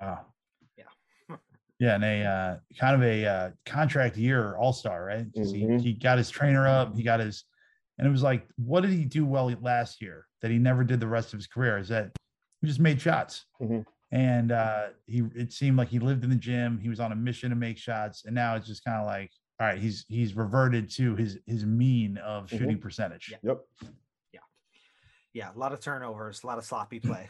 Wow. 0.00 0.26
Yeah. 0.78 1.36
Yeah, 1.78 1.96
and 1.96 2.04
a 2.04 2.24
uh, 2.24 2.56
kind 2.78 2.94
of 2.94 3.02
a 3.02 3.26
uh, 3.26 3.50
contract 3.66 4.16
year 4.16 4.56
all 4.56 4.72
star, 4.72 5.04
right? 5.04 5.26
'Cause 5.34 5.52
Mhm. 5.52 5.80
He, 5.80 5.88
he 5.90 5.92
got 5.94 6.16
his 6.16 6.30
trainer 6.30 6.66
up, 6.66 6.94
he 6.94 7.02
got 7.02 7.18
his, 7.20 7.44
and 7.98 8.06
it 8.06 8.10
was 8.10 8.22
like, 8.22 8.46
what 8.56 8.80
did 8.82 8.90
he 8.90 9.04
do 9.04 9.24
well 9.24 9.50
last 9.60 10.00
year 10.00 10.26
that 10.40 10.50
he 10.50 10.58
never 10.58 10.84
did 10.84 11.00
the 11.00 11.06
rest 11.06 11.32
of 11.32 11.38
his 11.38 11.46
career? 11.46 11.78
Is 11.78 11.88
that 11.88 12.12
he 12.60 12.66
just 12.66 12.80
made 12.80 13.00
shots, 13.00 13.44
Mhm. 13.60 13.84
and 14.10 14.52
uh, 14.52 14.88
he 15.06 15.22
it 15.34 15.52
seemed 15.52 15.76
like 15.76 15.88
he 15.88 15.98
lived 15.98 16.24
in 16.24 16.30
the 16.30 16.36
gym. 16.36 16.78
He 16.78 16.88
was 16.88 17.00
on 17.00 17.12
a 17.12 17.16
mission 17.16 17.50
to 17.50 17.56
make 17.56 17.78
shots, 17.78 18.24
and 18.24 18.34
now 18.34 18.56
it's 18.56 18.66
just 18.66 18.84
kind 18.84 19.00
of 19.00 19.06
like, 19.06 19.30
all 19.60 19.66
right, 19.66 19.78
he's 19.78 20.04
he's 20.08 20.34
reverted 20.34 20.90
to 20.92 21.14
his 21.16 21.38
his 21.46 21.64
mean 21.66 22.18
of 22.18 22.46
Mhm. 22.46 22.58
shooting 22.58 22.78
percentage. 22.78 23.28
Yeah. 23.30 23.38
Yep. 23.42 23.64
Yeah. 24.32 24.40
Yeah, 25.32 25.52
a 25.54 25.58
lot 25.58 25.72
of 25.72 25.80
turnovers, 25.80 26.42
a 26.42 26.46
lot 26.46 26.58
of 26.58 26.64
sloppy 26.64 27.00
play. 27.00 27.28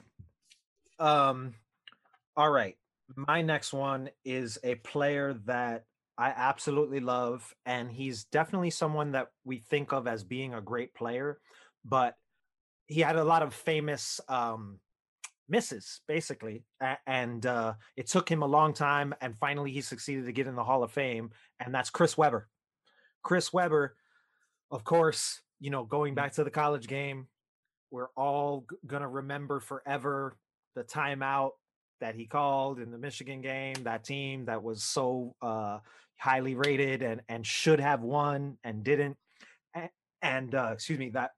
Um, 0.98 1.54
all 2.36 2.50
right. 2.50 2.76
My 3.16 3.42
next 3.42 3.72
one 3.72 4.10
is 4.24 4.58
a 4.62 4.76
player 4.76 5.34
that 5.46 5.84
I 6.18 6.28
absolutely 6.28 7.00
love, 7.00 7.54
and 7.64 7.90
he's 7.90 8.24
definitely 8.24 8.70
someone 8.70 9.12
that 9.12 9.28
we 9.44 9.58
think 9.58 9.92
of 9.92 10.06
as 10.06 10.24
being 10.24 10.54
a 10.54 10.60
great 10.60 10.94
player, 10.94 11.38
but 11.84 12.14
he 12.86 13.00
had 13.00 13.16
a 13.16 13.24
lot 13.24 13.42
of 13.42 13.54
famous 13.54 14.20
um 14.28 14.78
misses 15.48 16.00
basically 16.06 16.64
and 17.06 17.44
uh 17.46 17.74
it 17.96 18.06
took 18.06 18.28
him 18.28 18.42
a 18.42 18.46
long 18.46 18.72
time 18.72 19.14
and 19.20 19.36
finally 19.36 19.70
he 19.70 19.80
succeeded 19.80 20.24
to 20.24 20.32
get 20.32 20.46
in 20.46 20.54
the 20.54 20.64
hall 20.64 20.82
of 20.82 20.90
fame 20.90 21.30
and 21.60 21.74
that's 21.74 21.90
chris 21.90 22.16
webber. 22.16 22.48
Chris 23.22 23.52
webber 23.52 23.96
of 24.70 24.84
course 24.84 25.40
you 25.60 25.70
know 25.70 25.84
going 25.84 26.14
back 26.14 26.32
to 26.32 26.44
the 26.44 26.50
college 26.50 26.86
game 26.86 27.26
we're 27.90 28.08
all 28.16 28.64
g- 28.70 28.76
gonna 28.86 29.08
remember 29.08 29.60
forever 29.60 30.36
the 30.74 30.84
timeout 30.84 31.50
that 32.02 32.16
he 32.16 32.26
called 32.26 32.80
in 32.80 32.90
the 32.90 32.98
Michigan 32.98 33.40
game. 33.40 33.74
That 33.84 34.02
team 34.04 34.44
that 34.46 34.62
was 34.62 34.82
so 34.82 35.34
uh, 35.40 35.78
highly 36.18 36.54
rated 36.54 37.00
and 37.00 37.22
and 37.28 37.46
should 37.46 37.80
have 37.80 38.02
won 38.02 38.58
and 38.64 38.84
didn't. 38.84 39.16
A- 39.74 39.90
And 40.20 40.54
uh, 40.54 40.70
excuse 40.74 40.98
me 40.98 41.10
that 41.10 41.30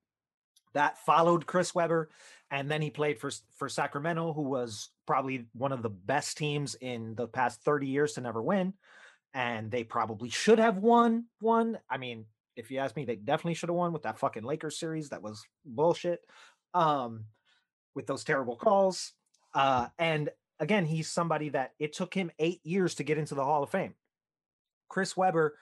that 0.73 0.99
followed 1.05 1.47
Chris 1.47 1.75
Webber, 1.75 2.09
and 2.51 2.69
then 2.71 2.83
he 2.83 2.91
played 2.91 3.21
for 3.21 3.31
for 3.57 3.69
Sacramento, 3.69 4.33
who 4.33 4.43
was 4.43 4.89
probably 5.07 5.47
one 5.53 5.71
of 5.73 5.83
the 5.83 5.91
best 5.91 6.37
teams 6.37 6.75
in 6.75 7.15
the 7.15 7.29
past 7.29 7.63
thirty 7.63 7.87
years 7.87 8.15
to 8.15 8.23
never 8.23 8.43
win, 8.43 8.73
and 9.35 9.71
they 9.71 9.85
probably 9.85 10.31
should 10.31 10.59
have 10.59 10.79
won 10.79 11.27
one. 11.41 11.79
I 11.89 11.99
mean, 11.99 12.25
if 12.57 12.71
you 12.71 12.79
ask 12.79 12.97
me, 12.97 13.05
they 13.05 13.17
definitely 13.17 13.55
should 13.55 13.69
have 13.69 13.77
won 13.77 13.93
with 13.93 14.03
that 14.05 14.19
fucking 14.19 14.45
Lakers 14.45 14.79
series. 14.79 15.11
That 15.11 15.23
was 15.23 15.45
bullshit. 15.65 16.21
Um, 16.73 17.27
with 17.95 18.07
those 18.07 18.25
terrible 18.25 18.57
calls. 18.57 19.13
Uh, 19.55 19.87
and 20.01 20.31
again, 20.65 20.87
he's 20.87 21.09
somebody 21.09 21.51
that 21.51 21.73
it 21.79 21.93
took 21.93 22.13
him 22.13 22.31
eight 22.39 22.61
years 22.65 22.97
to 22.97 23.05
get 23.05 23.19
into 23.19 23.35
the 23.35 23.45
Hall 23.45 23.63
of 23.63 23.71
Fame. 23.71 23.95
Chris 24.89 25.17
Webber 25.17 25.57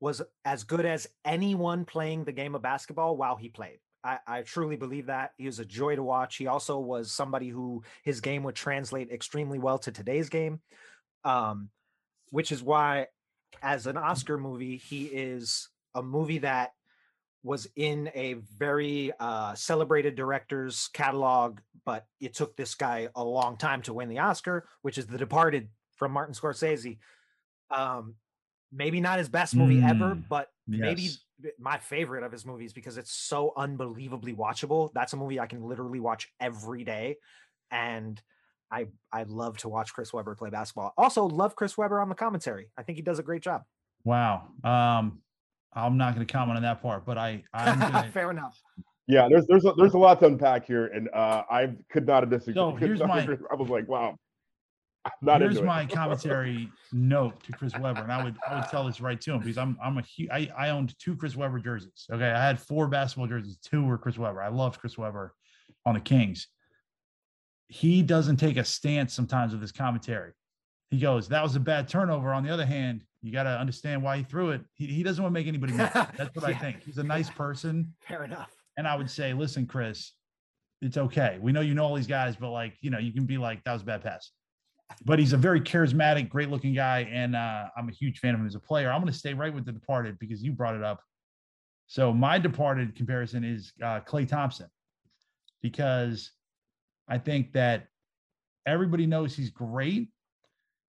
was 0.00 0.22
as 0.44 0.64
good 0.64 0.84
as 0.84 1.08
anyone 1.24 1.84
playing 1.84 2.24
the 2.24 2.32
game 2.32 2.54
of 2.54 2.62
basketball 2.62 3.16
while 3.16 3.36
he 3.36 3.48
played. 3.48 3.78
I, 4.04 4.18
I 4.26 4.42
truly 4.42 4.76
believe 4.76 5.06
that. 5.06 5.32
He 5.38 5.46
was 5.46 5.60
a 5.60 5.64
joy 5.64 5.96
to 5.96 6.02
watch. 6.02 6.36
He 6.36 6.46
also 6.46 6.78
was 6.78 7.10
somebody 7.10 7.48
who 7.48 7.82
his 8.02 8.20
game 8.20 8.42
would 8.42 8.54
translate 8.54 9.10
extremely 9.10 9.58
well 9.58 9.78
to 9.78 9.90
today's 9.90 10.28
game, 10.28 10.60
um, 11.24 11.70
which 12.30 12.52
is 12.52 12.62
why, 12.62 13.06
as 13.62 13.86
an 13.86 13.96
Oscar 13.96 14.36
movie, 14.36 14.76
he 14.76 15.06
is 15.06 15.70
a 15.94 16.02
movie 16.02 16.38
that 16.38 16.72
was 17.44 17.68
in 17.76 18.10
a 18.14 18.34
very 18.58 19.12
uh, 19.20 19.54
celebrated 19.54 20.16
director's 20.16 20.88
catalog, 20.94 21.60
but 21.84 22.06
it 22.20 22.34
took 22.34 22.56
this 22.56 22.74
guy 22.74 23.08
a 23.14 23.22
long 23.22 23.56
time 23.58 23.82
to 23.82 23.92
win 23.92 24.08
the 24.08 24.18
Oscar, 24.18 24.66
which 24.82 24.98
is 24.98 25.06
The 25.06 25.18
Departed 25.18 25.68
from 25.94 26.10
Martin 26.10 26.34
Scorsese. 26.34 26.98
Um, 27.70 28.14
maybe 28.72 29.00
not 29.00 29.18
his 29.18 29.28
best 29.28 29.54
movie 29.54 29.82
ever, 29.82 30.14
Mm, 30.16 30.24
but 30.28 30.48
maybe 30.66 31.02
yes. 31.02 31.18
b- 31.40 31.50
my 31.58 31.78
favorite 31.78 32.24
of 32.24 32.32
his 32.32 32.44
movies 32.46 32.72
because 32.72 32.96
it's 32.96 33.12
so 33.12 33.52
unbelievably 33.56 34.34
watchable. 34.34 34.90
That's 34.94 35.12
a 35.12 35.16
movie 35.16 35.38
I 35.38 35.46
can 35.46 35.62
literally 35.62 36.00
watch 36.00 36.32
every 36.40 36.82
day, 36.82 37.18
and 37.70 38.20
I 38.70 38.86
I 39.12 39.24
love 39.24 39.58
to 39.58 39.68
watch 39.68 39.92
Chris 39.92 40.12
Webber 40.12 40.34
play 40.34 40.48
basketball. 40.50 40.94
Also, 40.96 41.24
love 41.26 41.54
Chris 41.56 41.76
Webber 41.76 42.00
on 42.00 42.08
the 42.08 42.14
commentary. 42.14 42.70
I 42.76 42.82
think 42.82 42.96
he 42.96 43.02
does 43.02 43.18
a 43.18 43.22
great 43.22 43.42
job. 43.42 43.64
Wow. 44.02 44.48
Um, 44.64 45.20
I'm 45.74 45.96
not 45.96 46.14
going 46.14 46.26
to 46.26 46.32
comment 46.32 46.56
on 46.56 46.62
that 46.62 46.80
part, 46.82 47.04
but 47.04 47.18
I 47.18 47.42
I'm 47.52 47.78
gonna, 47.92 48.10
Fair 48.12 48.30
enough. 48.30 48.60
Yeah, 49.06 49.28
there's 49.28 49.46
there's 49.46 49.64
a, 49.64 49.72
there's 49.76 49.94
a 49.94 49.98
lot 49.98 50.20
to 50.20 50.26
unpack 50.26 50.66
here, 50.66 50.86
and 50.86 51.08
uh, 51.12 51.42
I 51.50 51.72
could 51.90 52.06
not 52.06 52.22
have 52.22 52.30
disagreed. 52.30 52.56
So, 52.56 52.72
could 52.72 52.82
here's 52.82 53.00
my- 53.00 53.22
agree- 53.22 53.36
I 53.50 53.54
was 53.54 53.68
like, 53.68 53.88
wow. 53.88 54.16
I'm 55.06 55.12
not 55.20 55.42
Here's 55.42 55.60
my 55.60 55.84
commentary 55.84 56.70
note 56.90 57.42
to 57.44 57.52
Chris 57.52 57.78
Webber, 57.78 58.00
and 58.00 58.10
I 58.10 58.24
would 58.24 58.36
I 58.48 58.54
would 58.54 58.70
tell 58.70 58.86
this 58.86 59.02
right 59.02 59.20
to 59.20 59.32
him 59.34 59.40
because 59.40 59.58
I'm 59.58 59.76
I'm 59.84 59.98
a 59.98 60.02
hu- 60.02 60.28
I, 60.32 60.50
I 60.56 60.70
owned 60.70 60.98
two 60.98 61.14
Chris 61.14 61.36
Webber 61.36 61.58
jerseys. 61.58 62.06
Okay, 62.10 62.30
I 62.30 62.42
had 62.42 62.58
four 62.58 62.88
basketball 62.88 63.26
jerseys. 63.26 63.58
Two 63.58 63.84
were 63.84 63.98
Chris 63.98 64.16
Webber. 64.16 64.40
I 64.42 64.48
loved 64.48 64.80
Chris 64.80 64.96
Webber 64.96 65.34
on 65.84 65.92
the 65.92 66.00
Kings. 66.00 66.48
He 67.68 68.02
doesn't 68.02 68.36
take 68.38 68.56
a 68.56 68.64
stance 68.64 69.12
sometimes 69.12 69.52
with 69.52 69.60
his 69.60 69.72
commentary. 69.72 70.32
He 70.94 71.00
goes, 71.00 71.26
"That 71.26 71.42
was 71.42 71.56
a 71.56 71.60
bad 71.60 71.88
turnover." 71.88 72.32
On 72.32 72.44
the 72.44 72.50
other 72.50 72.64
hand, 72.64 73.02
you 73.20 73.32
got 73.32 73.42
to 73.42 73.50
understand 73.50 74.00
why 74.00 74.18
he 74.18 74.22
threw 74.22 74.50
it. 74.50 74.60
He, 74.74 74.86
he 74.86 75.02
doesn't 75.02 75.20
want 75.20 75.34
to 75.34 75.40
make 75.40 75.48
anybody 75.48 75.72
mad. 75.72 76.12
That's 76.16 76.32
what 76.36 76.44
I 76.44 76.54
think. 76.54 76.84
He's 76.84 76.98
a 76.98 77.02
nice 77.02 77.28
person. 77.28 77.92
Fair 78.06 78.22
enough. 78.22 78.52
And 78.76 78.86
I 78.86 78.94
would 78.94 79.10
say, 79.10 79.32
listen, 79.32 79.66
Chris, 79.66 80.12
it's 80.82 80.96
okay. 80.96 81.38
We 81.40 81.50
know 81.50 81.62
you 81.62 81.74
know 81.74 81.84
all 81.84 81.96
these 81.96 82.06
guys, 82.06 82.36
but 82.36 82.50
like, 82.50 82.74
you 82.80 82.90
know, 82.90 82.98
you 82.98 83.12
can 83.12 83.26
be 83.26 83.38
like, 83.38 83.64
that 83.64 83.72
was 83.72 83.82
a 83.82 83.86
bad 83.86 84.04
pass. 84.04 84.30
But 85.04 85.18
he's 85.18 85.32
a 85.32 85.36
very 85.36 85.60
charismatic, 85.60 86.28
great 86.28 86.48
looking 86.48 86.74
guy. 86.74 87.08
And 87.10 87.34
uh, 87.34 87.64
I'm 87.76 87.88
a 87.88 87.92
huge 87.92 88.20
fan 88.20 88.34
of 88.34 88.40
him 88.40 88.46
as 88.46 88.54
a 88.54 88.60
player. 88.60 88.92
I'm 88.92 89.00
going 89.00 89.12
to 89.12 89.18
stay 89.18 89.34
right 89.34 89.52
with 89.52 89.64
The 89.64 89.72
Departed 89.72 90.16
because 90.20 90.44
you 90.44 90.52
brought 90.52 90.76
it 90.76 90.84
up. 90.84 91.00
So 91.88 92.12
my 92.12 92.38
Departed 92.38 92.94
comparison 92.94 93.42
is 93.42 93.72
uh, 93.82 93.98
Klay 94.06 94.28
Thompson 94.28 94.68
because 95.60 96.30
I 97.08 97.18
think 97.18 97.52
that 97.54 97.88
everybody 98.64 99.06
knows 99.06 99.34
he's 99.34 99.50
great, 99.50 100.08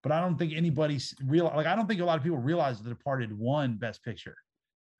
but 0.03 0.11
I 0.11 0.19
don't 0.19 0.37
think 0.37 0.53
anybody's 0.53 1.15
real. 1.25 1.45
Like, 1.55 1.65
I 1.65 1.75
don't 1.75 1.87
think 1.87 2.01
a 2.01 2.05
lot 2.05 2.17
of 2.17 2.23
people 2.23 2.37
realize 2.37 2.81
The 2.81 2.89
Departed 2.89 3.37
won 3.37 3.77
Best 3.77 4.03
Picture. 4.03 4.35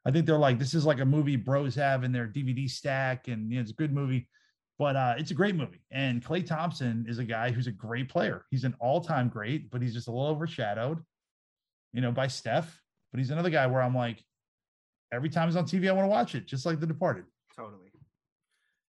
I 0.05 0.11
think 0.11 0.25
they're 0.25 0.37
like, 0.37 0.57
this 0.57 0.73
is 0.73 0.85
like 0.85 0.99
a 0.99 1.05
movie 1.05 1.35
bros 1.35 1.75
have 1.75 2.03
in 2.03 2.11
their 2.11 2.27
DVD 2.27 2.69
stack, 2.69 3.27
and 3.27 3.49
you 3.51 3.57
know, 3.57 3.61
it's 3.61 3.71
a 3.71 3.75
good 3.75 3.93
movie, 3.93 4.27
but 4.79 4.95
uh, 4.95 5.15
it's 5.17 5.31
a 5.31 5.35
great 5.35 5.55
movie. 5.55 5.81
And 5.91 6.23
Klay 6.23 6.45
Thompson 6.45 7.05
is 7.07 7.19
a 7.19 7.23
guy 7.23 7.51
who's 7.51 7.67
a 7.67 7.71
great 7.71 8.09
player. 8.09 8.45
He's 8.49 8.63
an 8.63 8.75
all-time 8.79 9.29
great, 9.29 9.69
but 9.69 9.81
he's 9.81 9.93
just 9.93 10.07
a 10.07 10.11
little 10.11 10.27
overshadowed, 10.27 10.99
you 11.93 12.01
know, 12.01 12.11
by 12.11 12.27
Steph. 12.27 12.81
But 13.11 13.19
he's 13.19 13.29
another 13.29 13.49
guy 13.49 13.67
where 13.67 13.81
I'm 13.81 13.95
like, 13.95 14.23
every 15.13 15.29
time 15.29 15.47
he's 15.47 15.55
on 15.55 15.65
TV, 15.65 15.89
I 15.89 15.91
want 15.91 16.05
to 16.05 16.09
watch 16.09 16.35
it, 16.35 16.47
just 16.47 16.65
like 16.65 16.79
The 16.79 16.87
Departed. 16.87 17.25
Totally. 17.55 17.91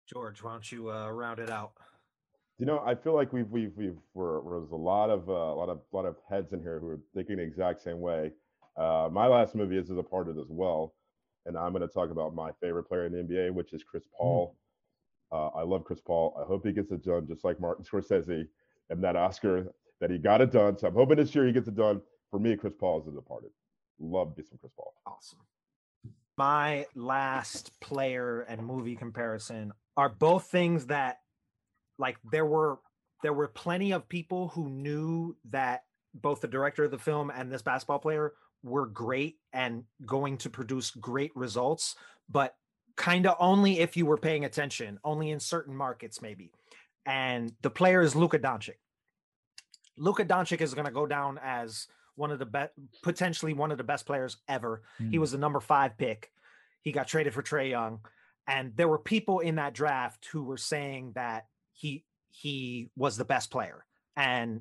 George, 0.07 0.43
why 0.43 0.53
don't 0.53 0.71
you 0.71 0.91
uh, 0.91 1.11
round 1.11 1.41
it 1.41 1.51
out? 1.51 1.73
You 2.59 2.67
know, 2.67 2.83
I 2.85 2.95
feel 2.95 3.15
like 3.15 3.33
we've 3.33 3.49
we've 3.51 3.73
we've 3.77 3.97
we're, 4.15 4.41
there's 4.61 4.71
a 4.71 4.77
lot 4.77 5.11
of 5.11 5.29
uh, 5.29 5.33
a 5.33 5.57
lot 5.57 5.69
of 5.69 5.81
lot 5.93 6.05
of 6.05 6.17
heads 6.29 6.53
in 6.53 6.61
here 6.61 6.79
who 6.79 6.89
are 6.89 7.01
thinking 7.15 7.37
the 7.37 7.43
exact 7.43 7.83
same 7.83 8.01
way. 8.01 8.33
Uh, 8.77 9.09
my 9.11 9.27
last 9.27 9.55
movie 9.55 9.77
is 9.77 9.91
a 9.91 10.03
part 10.03 10.29
of 10.29 10.39
as 10.39 10.47
well, 10.49 10.95
and 11.47 11.57
I'm 11.57 11.73
going 11.73 11.87
to 11.87 11.93
talk 11.93 12.11
about 12.11 12.35
my 12.35 12.51
favorite 12.61 12.85
player 12.85 13.07
in 13.07 13.13
the 13.13 13.19
NBA, 13.19 13.53
which 13.53 13.73
is 13.73 13.83
Chris 13.83 14.05
Paul. 14.17 14.57
Uh, 15.33 15.49
I 15.49 15.63
love 15.63 15.85
Chris 15.85 16.01
Paul. 16.01 16.37
I 16.41 16.47
hope 16.47 16.65
he 16.67 16.73
gets 16.73 16.93
it 16.93 17.03
done, 17.05 17.27
just 17.27 17.45
like 17.45 17.59
Martin 17.59 17.85
Scorsese 17.91 18.47
and 18.91 19.03
that 19.03 19.17
Oscar 19.17 19.73
that 20.01 20.11
he 20.11 20.19
got 20.19 20.41
it 20.41 20.53
done. 20.53 20.79
So 20.79 20.87
I'm 20.89 20.95
hoping 20.95 21.17
this 21.17 21.35
year 21.35 21.47
he 21.47 21.53
gets 21.53 21.69
it 21.69 21.77
done. 21.77 22.01
For 22.31 22.39
me, 22.39 22.57
Chris 22.57 22.75
Paul 22.79 23.01
is 23.01 23.07
the 23.07 23.13
departed. 23.13 23.51
Love 23.99 24.37
me 24.37 24.45
some 24.49 24.59
Chris 24.59 24.73
Paul. 24.77 24.95
Awesome. 25.07 25.39
My 26.37 26.87
last 26.95 27.79
player 27.81 28.41
and 28.49 28.67
movie 28.67 28.97
comparison 28.97 29.73
are 29.97 30.09
both 30.09 30.47
things 30.47 30.87
that 30.87 31.21
like 32.03 32.19
there 32.31 32.45
were 32.45 32.79
there 33.23 33.33
were 33.33 33.49
plenty 33.49 33.93
of 33.93 34.09
people 34.09 34.49
who 34.49 34.69
knew 34.69 35.37
that 35.51 35.85
both 36.13 36.41
the 36.43 36.49
director 36.49 36.85
of 36.85 36.91
the 36.91 36.99
film 36.99 37.31
and 37.31 37.51
this 37.51 37.63
basketball 37.63 38.01
player 38.01 38.33
were 38.65 38.87
great 38.87 39.39
and 39.53 39.85
going 40.05 40.37
to 40.39 40.51
produce 40.51 40.91
great 40.91 41.31
results, 41.37 41.95
but 42.29 42.57
kind 42.97 43.27
of 43.27 43.37
only 43.39 43.79
if 43.79 43.97
you 43.97 44.05
were 44.05 44.19
paying 44.19 44.45
attention, 44.45 44.99
only 45.05 45.31
in 45.31 45.41
certain 45.41 45.75
markets 45.75 46.21
maybe. 46.21 46.51
And 47.07 47.53
the 47.63 47.71
player 47.71 48.03
is 48.03 48.15
Luka 48.15 48.39
Doncic. 48.39 48.77
Luka 49.97 50.25
Doncic 50.25 50.61
is 50.61 50.75
going 50.75 50.87
to 50.87 50.93
go 50.93 51.07
down 51.07 51.39
as 51.43 51.87
one 52.15 52.31
of 52.31 52.39
the 52.39 52.47
best, 52.47 52.73
potentially 53.03 53.53
one 53.53 53.71
of 53.71 53.79
the 53.79 53.85
best 53.85 54.05
players 54.07 54.37
ever. 54.49 54.83
He 54.99 55.17
Mm. 55.17 55.21
was 55.21 55.33
the 55.33 55.39
number 55.39 55.61
five 55.61 55.97
pick. 55.97 56.31
He 56.83 56.93
got 56.93 57.07
traded 57.09 57.33
for 57.35 57.43
Trae 57.43 57.71
Young, 57.71 58.01
and 58.47 58.77
there 58.77 58.89
were 58.89 58.99
people 58.99 59.41
in 59.41 59.55
that 59.57 59.73
draft 59.75 60.27
who 60.27 60.43
were 60.45 60.57
saying 60.59 61.13
that 61.13 61.47
he 61.73 62.05
he 62.31 62.91
was 62.97 63.17
the 63.17 63.25
best 63.25 63.51
player, 63.51 63.85
and 64.17 64.61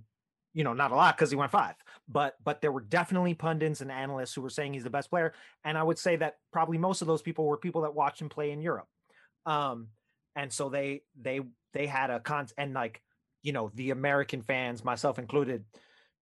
you 0.54 0.64
know 0.64 0.74
not 0.74 0.92
a 0.92 0.96
lot 0.96 1.16
because 1.16 1.30
he 1.30 1.38
went 1.38 1.52
five, 1.52 1.76
but 2.08 2.36
but 2.44 2.62
there 2.62 2.72
were 2.72 2.82
definitely 2.82 3.34
pundits 3.34 3.82
and 3.82 3.92
analysts 3.92 4.34
who 4.34 4.42
were 4.42 4.50
saying 4.50 4.74
he's 4.74 4.84
the 4.84 4.90
best 4.90 5.10
player, 5.10 5.34
and 5.64 5.78
I 5.78 5.84
would 5.84 6.00
say 6.00 6.16
that 6.18 6.38
probably 6.52 6.78
most 6.78 7.02
of 7.02 7.08
those 7.08 7.22
people 7.22 7.46
were 7.46 7.58
people 7.58 7.82
that 7.82 7.96
watched 7.96 8.22
him 8.22 8.30
play 8.30 8.52
in 8.52 8.62
Europe, 8.62 8.88
um, 9.46 9.88
and 10.36 10.52
so 10.52 10.70
they 10.70 11.02
they 11.20 11.42
they 11.74 11.88
had 11.88 12.10
a 12.10 12.20
con 12.20 12.48
and 12.58 12.74
like 12.74 13.02
you 13.44 13.54
know 13.54 13.72
the 13.76 13.92
American 13.92 14.42
fans, 14.42 14.84
myself 14.84 15.20
included, 15.20 15.64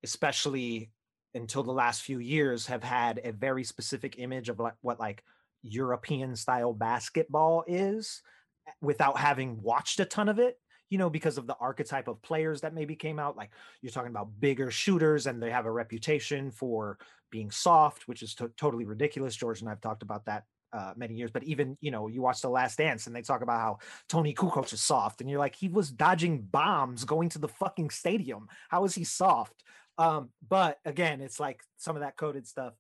especially 0.03 0.91
until 1.34 1.64
the 1.64 1.72
last 1.72 2.02
few 2.02 2.20
years 2.20 2.68
have 2.68 2.84
had 2.84 3.22
a 3.24 3.32
very 3.32 3.64
specific 3.64 4.16
image 4.18 4.49
of 4.49 4.60
like 4.60 4.74
what 4.82 4.99
like 4.99 5.24
European 5.61 6.36
style 6.36 6.74
basketball 6.74 7.64
is 7.68 8.22
eh, 8.68 8.72
without 8.82 9.18
having 9.18 9.61
watched 9.61 9.99
a 9.99 10.06
ton 10.06 10.30
of 10.30 10.40
it 10.40 10.57
you 10.90 10.98
know 10.98 11.10
because 11.10 11.38
of 11.38 11.48
the 11.48 11.56
archetype 11.60 12.07
of 12.07 12.22
players 12.22 12.61
that 12.61 12.74
maybe 12.74 12.95
came 12.95 13.20
out 13.20 13.38
like 13.38 13.52
you're 13.82 13.91
talking 13.91 14.11
about 14.11 14.40
bigger 14.40 14.72
shooters 14.72 15.28
and 15.28 15.41
they 15.41 15.52
have 15.52 15.66
a 15.66 15.72
reputation 15.72 16.52
for 16.52 16.98
being 17.32 17.52
soft 17.52 18.07
which 18.07 18.22
is 18.24 18.34
to- 18.36 18.52
totally 18.57 18.86
ridiculous. 18.86 19.36
George 19.36 19.61
and 19.61 19.70
i've 19.70 19.82
talked 19.82 20.03
about 20.03 20.26
that 20.26 20.44
uh, 20.72 20.94
many 20.95 21.16
years 21.16 21.32
but 21.32 21.44
even 21.44 21.76
you 21.82 21.90
know 21.90 22.07
you 22.07 22.22
watch 22.22 22.41
the 22.41 22.49
last 22.49 22.78
dance 22.78 23.07
and 23.07 23.16
they 23.16 23.24
talk 23.24 23.41
about 23.41 23.60
how 23.60 23.78
toni 24.07 24.36
kukoc 24.36 24.72
is 24.72 24.80
soft 24.80 25.20
and 25.20 25.28
you're 25.28 25.40
like 25.40 25.56
he 25.56 25.68
was 25.68 25.90
dodging 25.90 26.41
bombs 26.41 27.06
going 27.06 27.30
to 27.30 27.40
the 27.40 27.48
fucking 27.48 27.90
stadium. 27.90 28.48
How 28.70 28.86
is 28.86 28.95
he 28.95 29.03
soft? 29.03 29.64
Um, 29.98 30.30
but 30.48 30.80
again, 30.86 31.22
it's 31.22 31.40
like 31.40 31.61
some 31.78 31.95
of 31.95 32.02
that 32.02 32.18
coded 32.18 32.48
stuff. 32.48 32.74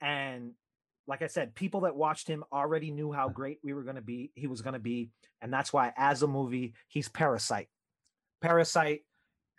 And 0.00 0.52
like 1.10 1.22
I 1.22 1.26
said, 1.26 1.56
people 1.56 1.80
that 1.80 1.96
watched 1.96 2.28
him 2.28 2.44
already 2.52 2.92
knew 2.92 3.10
how 3.10 3.28
great 3.28 3.58
we 3.64 3.72
were 3.74 3.82
going 3.82 3.96
to 3.96 4.00
be. 4.00 4.30
He 4.36 4.46
was 4.46 4.62
going 4.62 4.74
to 4.74 4.78
be, 4.78 5.10
and 5.42 5.52
that's 5.52 5.72
why, 5.72 5.92
as 5.96 6.22
a 6.22 6.28
movie, 6.28 6.74
he's 6.86 7.08
Parasite. 7.08 7.68
Parasite, 8.40 9.00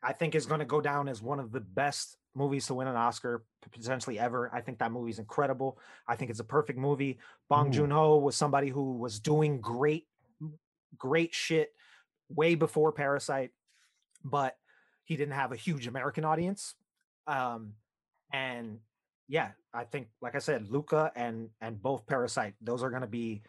I 0.01 0.13
think, 0.13 0.33
is 0.33 0.45
going 0.45 0.61
to 0.61 0.65
go 0.65 0.79
down 0.79 1.09
as 1.09 1.21
one 1.21 1.41
of 1.41 1.51
the 1.51 1.59
best 1.59 2.15
movies 2.33 2.67
to 2.67 2.73
win 2.73 2.87
an 2.87 2.95
Oscar 2.95 3.43
potentially 3.69 4.17
ever. 4.17 4.49
I 4.53 4.61
think 4.61 4.79
that 4.79 4.93
movie's 4.93 5.19
incredible. 5.19 5.77
I 6.07 6.15
think 6.15 6.31
it's 6.31 6.39
a 6.39 6.45
perfect 6.45 6.79
movie. 6.79 7.19
Bong. 7.49 7.73
Joon 7.73 7.91
Ho 7.91 8.17
was 8.17 8.37
somebody 8.37 8.69
who 8.69 8.93
was 8.93 9.19
doing 9.19 9.59
great, 9.59 10.07
great 10.97 11.33
shit 11.33 11.73
way 12.29 12.55
before 12.55 12.93
Parasite, 12.93 13.51
but 14.23 14.55
he 15.03 15.17
didn't 15.17 15.33
have 15.33 15.51
a 15.51 15.57
huge 15.57 15.85
American 15.85 16.23
audience 16.23 16.75
um 17.27 17.73
and 18.33 18.79
yeah 19.31 19.49
i 19.73 19.83
think 19.83 20.07
like 20.21 20.35
i 20.35 20.39
said 20.39 20.69
luka 20.69 21.11
and 21.15 21.49
and 21.61 21.81
both 21.81 22.05
parasite 22.05 22.53
those 22.61 22.83
are 22.83 22.89
going 22.89 23.01
to 23.01 23.07
be 23.07 23.41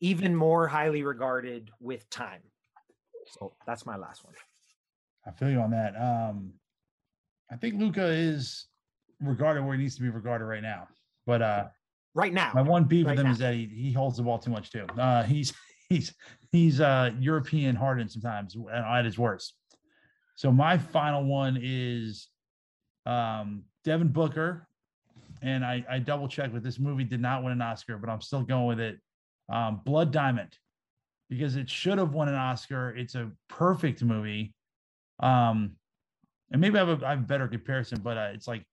even 0.00 0.34
more 0.34 0.66
highly 0.66 1.02
regarded 1.02 1.70
with 1.80 2.08
time 2.10 2.40
so 3.38 3.52
that's 3.66 3.84
my 3.84 3.96
last 3.96 4.24
one 4.24 4.34
I 5.28 5.30
feel 5.32 5.50
you 5.50 5.60
on 5.60 5.70
that. 5.72 5.94
Um, 6.00 6.52
I 7.50 7.56
think 7.56 7.74
Luka 7.74 8.06
is 8.06 8.66
regarded 9.20 9.62
where 9.62 9.76
he 9.76 9.82
needs 9.82 9.96
to 9.96 10.02
be 10.02 10.08
regarded 10.08 10.46
right 10.46 10.62
now. 10.62 10.88
But 11.26 11.42
uh, 11.42 11.64
right 12.14 12.32
now 12.32 12.52
my 12.54 12.62
one 12.62 12.84
beef 12.84 13.06
right 13.06 13.12
with 13.12 13.20
him 13.20 13.26
now. 13.26 13.32
is 13.32 13.38
that 13.38 13.54
he, 13.54 13.66
he 13.66 13.92
holds 13.92 14.16
the 14.16 14.22
ball 14.22 14.38
too 14.38 14.50
much 14.50 14.70
too. 14.70 14.86
Uh, 14.98 15.22
he's 15.24 15.52
he's 15.88 16.14
he's 16.50 16.80
uh, 16.80 17.10
European 17.18 17.76
hardened 17.76 18.10
sometimes 18.10 18.56
at 18.72 19.04
his 19.04 19.18
worst. 19.18 19.54
So 20.36 20.52
my 20.52 20.78
final 20.78 21.24
one 21.24 21.58
is 21.60 22.28
um, 23.06 23.64
Devin 23.84 24.08
Booker, 24.08 24.67
and 25.42 25.64
I, 25.64 25.84
I 25.88 25.98
double 25.98 26.28
checked 26.28 26.52
with 26.52 26.62
this 26.62 26.78
movie 26.78 27.04
did 27.04 27.20
not 27.20 27.42
win 27.42 27.52
an 27.52 27.62
Oscar, 27.62 27.98
but 27.98 28.10
I'm 28.10 28.20
still 28.20 28.42
going 28.42 28.66
with 28.66 28.80
it. 28.80 28.98
Um, 29.50 29.80
Blood 29.84 30.12
Diamond, 30.12 30.56
because 31.30 31.56
it 31.56 31.68
should 31.68 31.98
have 31.98 32.12
won 32.12 32.28
an 32.28 32.34
Oscar. 32.34 32.90
It's 32.96 33.14
a 33.14 33.30
perfect 33.48 34.02
movie. 34.02 34.54
Um, 35.20 35.72
and 36.50 36.60
maybe 36.60 36.78
I 36.78 36.84
have 36.86 37.02
a, 37.02 37.06
I 37.06 37.10
have 37.10 37.20
a 37.20 37.26
better 37.26 37.48
comparison, 37.48 38.00
but 38.02 38.16
uh, 38.16 38.30
it's 38.32 38.48
like 38.48 38.64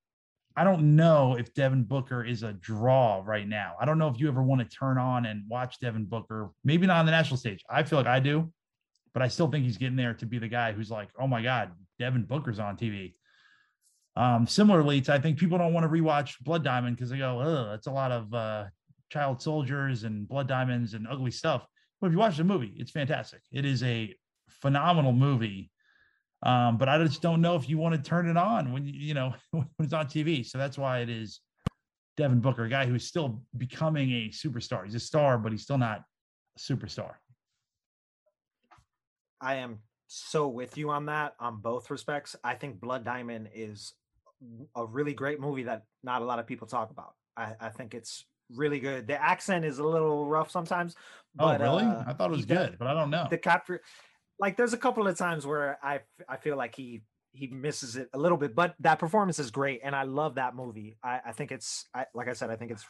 I 0.58 0.64
don't 0.64 0.96
know 0.96 1.36
if 1.38 1.54
Devin 1.54 1.84
Booker 1.84 2.24
is 2.24 2.44
a 2.44 2.54
draw 2.54 3.22
right 3.26 3.48
now. 3.48 3.74
I 3.80 3.86
don't 3.86 3.98
know 4.00 4.08
if 4.08 4.20
you 4.20 4.30
ever 4.30 4.42
want 4.42 4.62
to 4.62 4.78
turn 4.78 4.98
on 4.98 5.26
and 5.26 5.44
watch 5.50 5.80
Devin 5.82 6.06
Booker. 6.06 6.50
Maybe 6.64 6.88
not 6.88 6.98
on 6.98 7.06
the 7.06 7.12
national 7.12 7.38
stage. 7.38 7.62
I 7.70 7.84
feel 7.84 8.00
like 8.00 8.08
I 8.08 8.22
do, 8.22 8.52
but 9.14 9.22
I 9.22 9.28
still 9.28 9.48
think 9.48 9.66
he's 9.66 9.78
getting 9.78 9.98
there 9.98 10.14
to 10.14 10.26
be 10.26 10.40
the 10.40 10.48
guy 10.48 10.72
who's 10.72 10.90
like, 10.90 11.10
oh 11.20 11.28
my 11.28 11.42
God, 11.42 11.72
Devin 12.00 12.24
Booker's 12.24 12.60
on 12.60 12.78
TV. 12.78 13.14
Um, 14.18 14.48
similarly, 14.48 15.04
I 15.10 15.20
think 15.20 15.38
people 15.38 15.58
don't 15.58 15.74
want 15.74 15.84
to 15.84 15.90
rewatch 15.90 16.40
Blood 16.42 16.64
Diamond 16.64 16.96
because 16.96 17.10
they 17.10 17.18
go, 17.18 17.42
oh, 17.42 17.70
that's 17.70 17.88
a 17.88 17.92
lot 17.92 18.12
of 18.12 18.34
uh, 18.34 18.66
child 19.10 19.42
soldiers 19.42 20.04
and 20.04 20.28
blood 20.28 20.48
diamonds 20.48 20.94
and 20.94 21.08
ugly 21.10 21.32
stuff. 21.32 21.66
But 22.00 22.08
if 22.08 22.14
you 22.14 22.20
watch 22.20 22.38
the 22.38 22.44
movie, 22.44 22.74
it's 22.78 22.92
fantastic. 22.92 23.42
It 23.52 23.66
is 23.66 23.84
a 23.84 24.16
phenomenal 24.50 25.14
movie. 25.14 25.72
Um, 26.44 26.78
but 26.78 26.90
I 26.90 26.98
just 27.04 27.22
don't 27.22 27.42
know 27.42 27.56
if 27.56 27.68
you 27.68 27.78
want 27.78 27.96
to 27.96 28.10
turn 28.10 28.30
it 28.30 28.38
on 28.38 28.72
when 28.72 28.86
you, 28.86 28.94
you 28.94 29.14
know 29.14 29.34
when 29.52 29.68
it's 29.80 29.94
on 29.94 30.06
TV. 30.08 30.46
So 30.46 30.58
that's 30.58 30.78
why 30.78 31.00
it 31.00 31.10
is 31.10 31.42
Devin 32.18 32.40
Booker, 32.40 32.66
a 32.66 32.70
guy 32.70 32.86
who's 32.86 33.06
still 33.06 33.42
becoming 33.58 34.12
a 34.12 34.30
superstar. 34.30 34.86
He's 34.86 34.96
a 34.96 35.00
star, 35.00 35.38
but 35.38 35.52
he's 35.52 35.64
still 35.64 35.78
not 35.78 36.04
a 36.58 36.60
superstar. 36.60 37.14
i 39.42 39.56
am 39.56 39.80
so 40.08 40.48
with 40.48 40.78
you 40.78 40.92
on 40.92 41.08
that 41.08 41.34
on 41.40 41.62
both 41.62 41.90
respects. 41.90 42.36
I 42.44 42.56
think 42.56 42.80
Blood 42.80 43.04
Diamond 43.04 43.50
is 43.54 43.94
a 44.76 44.86
really 44.86 45.14
great 45.14 45.40
movie 45.40 45.64
that 45.64 45.84
not 46.04 46.22
a 46.22 46.26
lot 46.26 46.40
of 46.40 46.48
people 46.48 46.68
talk 46.68 46.92
about. 46.92 47.14
I, 47.38 47.54
I 47.60 47.70
think 47.70 47.94
it's 47.94 48.26
really 48.54 48.80
good. 48.80 49.08
The 49.08 49.22
accent 49.22 49.66
is 49.66 49.80
a 49.80 49.84
little 49.84 50.28
rough 50.28 50.52
sometimes. 50.52 50.96
Oh, 51.40 51.48
But, 51.48 51.62
really? 51.62 51.84
uh, 51.84 52.04
I 52.08 52.14
thought 52.14 52.30
it 52.30 52.36
was 52.38 52.46
does- 52.46 52.70
good, 52.70 52.78
but 52.80 52.88
I 52.88 52.94
don't 52.94 53.10
know. 53.10 53.28
the 53.30 53.38
capture 53.38 53.82
like 54.40 54.58
there's 54.58 54.74
a 54.74 54.78
couple 54.78 55.08
of 55.08 55.18
times 55.18 55.46
where 55.48 55.78
I 55.82 56.02
I 56.28 56.38
feel 56.38 56.58
like 56.58 56.76
he 56.76 57.02
he 57.32 57.48
misses 57.48 57.96
it 57.98 58.10
a 58.14 58.18
little 58.18 58.38
bit 58.38 58.56
but 58.56 58.76
that 58.80 58.98
performance 59.00 59.40
is 59.40 59.52
great 59.52 59.82
and 59.84 59.94
i 59.94 60.04
love 60.04 60.36
that 60.36 60.56
movie 60.56 60.96
i 61.04 61.20
i 61.26 61.32
think 61.34 61.52
it's 61.52 61.86
I, 61.94 62.06
like 62.14 62.30
i 62.30 62.34
said 62.34 62.50
i 62.50 62.56
think 62.56 62.72
it's 62.72 62.86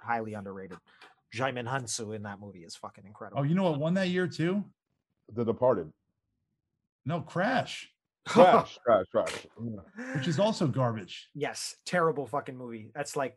highly 0.00 0.32
underrated 0.32 0.78
Djimon 1.36 1.68
Hounsou 1.68 2.16
in 2.16 2.22
that 2.22 2.40
movie 2.40 2.60
is 2.64 2.74
fucking 2.76 3.04
incredible. 3.06 3.40
Oh, 3.40 3.44
you 3.44 3.54
know 3.54 3.64
what 3.64 3.78
won 3.78 3.92
that 3.94 4.08
year 4.08 4.26
too? 4.26 4.64
The 5.34 5.44
Departed. 5.44 5.90
No, 7.04 7.20
Crash, 7.20 7.90
Crash, 8.26 8.78
crash, 8.84 9.06
crash. 9.12 9.46
Yeah. 9.62 10.14
which 10.14 10.28
is 10.28 10.38
also 10.38 10.66
garbage. 10.66 11.28
yes, 11.34 11.76
terrible 11.84 12.26
fucking 12.26 12.56
movie. 12.56 12.90
That's 12.94 13.16
like 13.16 13.36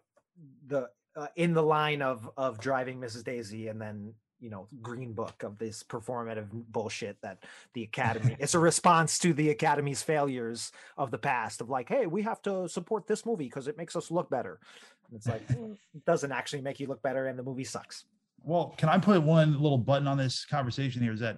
the 0.67 0.89
uh, 1.15 1.27
in 1.35 1.53
the 1.53 1.63
line 1.63 2.01
of 2.01 2.29
of 2.37 2.59
driving 2.59 2.99
Mrs. 2.99 3.23
Daisy 3.23 3.67
and 3.69 3.81
then 3.81 4.13
you 4.39 4.49
know 4.49 4.67
Green 4.81 5.13
Book 5.13 5.43
of 5.43 5.57
this 5.57 5.81
performative 5.81 6.47
bullshit 6.51 7.17
that 7.21 7.43
the 7.73 7.83
Academy. 7.83 8.35
it's 8.39 8.53
a 8.53 8.59
response 8.59 9.17
to 9.19 9.33
the 9.33 9.49
Academy's 9.49 10.03
failures 10.03 10.71
of 10.97 11.09
the 11.09 11.17
past 11.17 11.61
of 11.61 11.69
like, 11.69 11.87
hey, 11.89 12.05
we 12.05 12.21
have 12.21 12.41
to 12.43 12.67
support 12.67 13.07
this 13.07 13.25
movie 13.25 13.45
because 13.45 13.67
it 13.67 13.77
makes 13.77 13.95
us 13.95 14.11
look 14.11 14.29
better. 14.29 14.59
And 15.07 15.17
it's 15.17 15.27
like 15.27 15.47
"Mm, 15.47 15.77
it 15.95 16.05
doesn't 16.05 16.31
actually 16.31 16.61
make 16.61 16.79
you 16.79 16.87
look 16.87 17.01
better, 17.01 17.27
and 17.27 17.39
the 17.39 17.43
movie 17.43 17.63
sucks. 17.63 18.05
Well, 18.43 18.75
can 18.77 18.89
I 18.89 18.99
put 18.99 19.23
one 19.23 19.53
little 19.53 19.77
button 19.79 20.07
on 20.07 20.17
this 20.17 20.45
conversation 20.45 21.01
here? 21.01 21.13
Is 21.13 21.21
that 21.21 21.37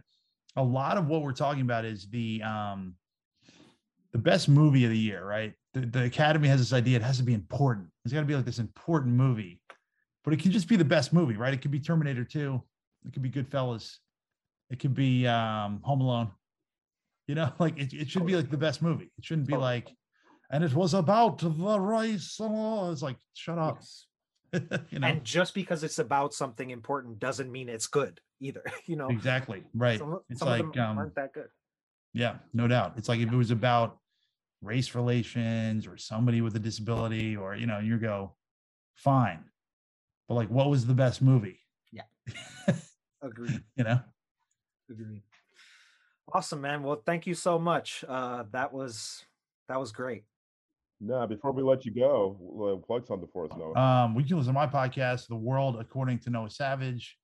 a 0.57 0.63
lot 0.63 0.97
of 0.97 1.07
what 1.07 1.21
we're 1.21 1.31
talking 1.31 1.61
about 1.61 1.85
is 1.85 2.07
the 2.09 2.41
um 2.43 2.95
the 4.17 4.23
best 4.23 4.49
movie 4.49 4.83
of 4.83 4.89
the 4.89 4.97
year, 4.97 5.23
right? 5.23 5.53
The, 5.75 5.81
the 5.81 6.05
Academy 6.05 6.47
has 6.47 6.59
this 6.59 6.73
idea 6.73 6.95
it 6.95 7.03
has 7.03 7.17
to 7.17 7.23
be 7.23 7.35
important. 7.35 7.87
It's 8.03 8.11
got 8.11 8.21
to 8.21 8.25
be 8.25 8.35
like 8.35 8.45
this 8.45 8.57
important 8.57 9.13
movie, 9.13 9.61
but 10.23 10.33
it 10.33 10.39
can 10.39 10.51
just 10.51 10.67
be 10.67 10.75
the 10.75 10.83
best 10.83 11.13
movie, 11.13 11.37
right? 11.37 11.53
It 11.53 11.61
could 11.61 11.69
be 11.69 11.79
Terminator 11.79 12.23
2, 12.23 12.59
it 13.05 13.13
could 13.13 13.21
be 13.21 13.29
Goodfellas, 13.29 13.97
it 14.71 14.79
could 14.79 14.95
be 14.95 15.27
um 15.27 15.81
Home 15.83 16.01
Alone. 16.01 16.31
You 17.27 17.35
know, 17.35 17.53
like 17.59 17.77
it, 17.77 17.93
it 17.93 18.09
should 18.09 18.25
be 18.25 18.35
like 18.35 18.49
the 18.49 18.57
best 18.57 18.81
movie. 18.81 19.11
It 19.19 19.23
shouldn't 19.23 19.45
be 19.45 19.55
like, 19.55 19.87
and 20.49 20.63
it 20.63 20.73
was 20.73 20.95
about 20.95 21.37
the 21.37 21.79
race. 21.79 22.39
oh," 22.41 22.91
It's 22.91 23.03
like, 23.03 23.17
shut 23.35 23.59
up. 23.59 23.83
you 24.89 24.97
know, 24.97 25.07
And 25.07 25.23
just 25.23 25.53
because 25.53 25.83
it's 25.83 25.99
about 25.99 26.33
something 26.33 26.71
important 26.71 27.19
doesn't 27.19 27.51
mean 27.51 27.69
it's 27.69 27.85
good 27.85 28.19
either. 28.41 28.63
You 28.87 28.95
know, 28.95 29.09
exactly 29.09 29.63
right. 29.75 29.99
some, 29.99 30.21
It's 30.27 30.39
some 30.39 30.49
like 30.49 30.77
um, 30.77 30.97
aren't 30.97 31.13
that 31.15 31.33
good. 31.33 31.49
Yeah, 32.13 32.37
no 32.51 32.67
doubt. 32.67 32.93
It's 32.97 33.09
like 33.09 33.19
if 33.19 33.31
it 33.31 33.35
was 33.35 33.51
about 33.51 33.99
race 34.61 34.95
relations 34.95 35.87
or 35.87 35.97
somebody 35.97 36.41
with 36.41 36.55
a 36.55 36.59
disability, 36.59 37.35
or 37.35 37.55
you 37.55 37.67
know, 37.67 37.79
you 37.79 37.97
go, 37.97 38.35
fine. 38.95 39.43
But 40.27 40.35
like, 40.35 40.49
what 40.49 40.69
was 40.69 40.85
the 40.85 40.93
best 40.93 41.21
movie? 41.21 41.59
Yeah 41.91 42.03
agreed. 43.21 43.63
You 43.75 43.83
know? 43.83 43.99
Agreed. 44.89 45.23
Awesome, 46.33 46.61
man. 46.61 46.83
Well, 46.83 47.01
thank 47.05 47.25
you 47.25 47.33
so 47.33 47.57
much. 47.57 48.03
Uh, 48.07 48.43
that 48.51 48.73
was 48.73 49.23
that 49.69 49.79
was 49.79 49.91
great. 49.91 50.23
Nah, 50.99 51.27
before 51.27 51.51
we 51.51 51.61
let 51.61 51.85
you 51.85 51.91
go, 51.91 52.35
we'll 52.39 52.77
plug 52.77 53.05
something 53.05 53.29
for 53.31 53.45
us, 53.45 53.51
Noah. 53.57 53.75
Um, 53.75 54.15
we 54.15 54.23
can 54.23 54.37
listen 54.37 54.53
to 54.53 54.59
my 54.59 54.65
podcast, 54.65 55.27
The 55.27 55.35
World 55.35 55.77
According 55.79 56.19
to 56.19 56.31
Noah 56.31 56.49
Savage. 56.49 57.17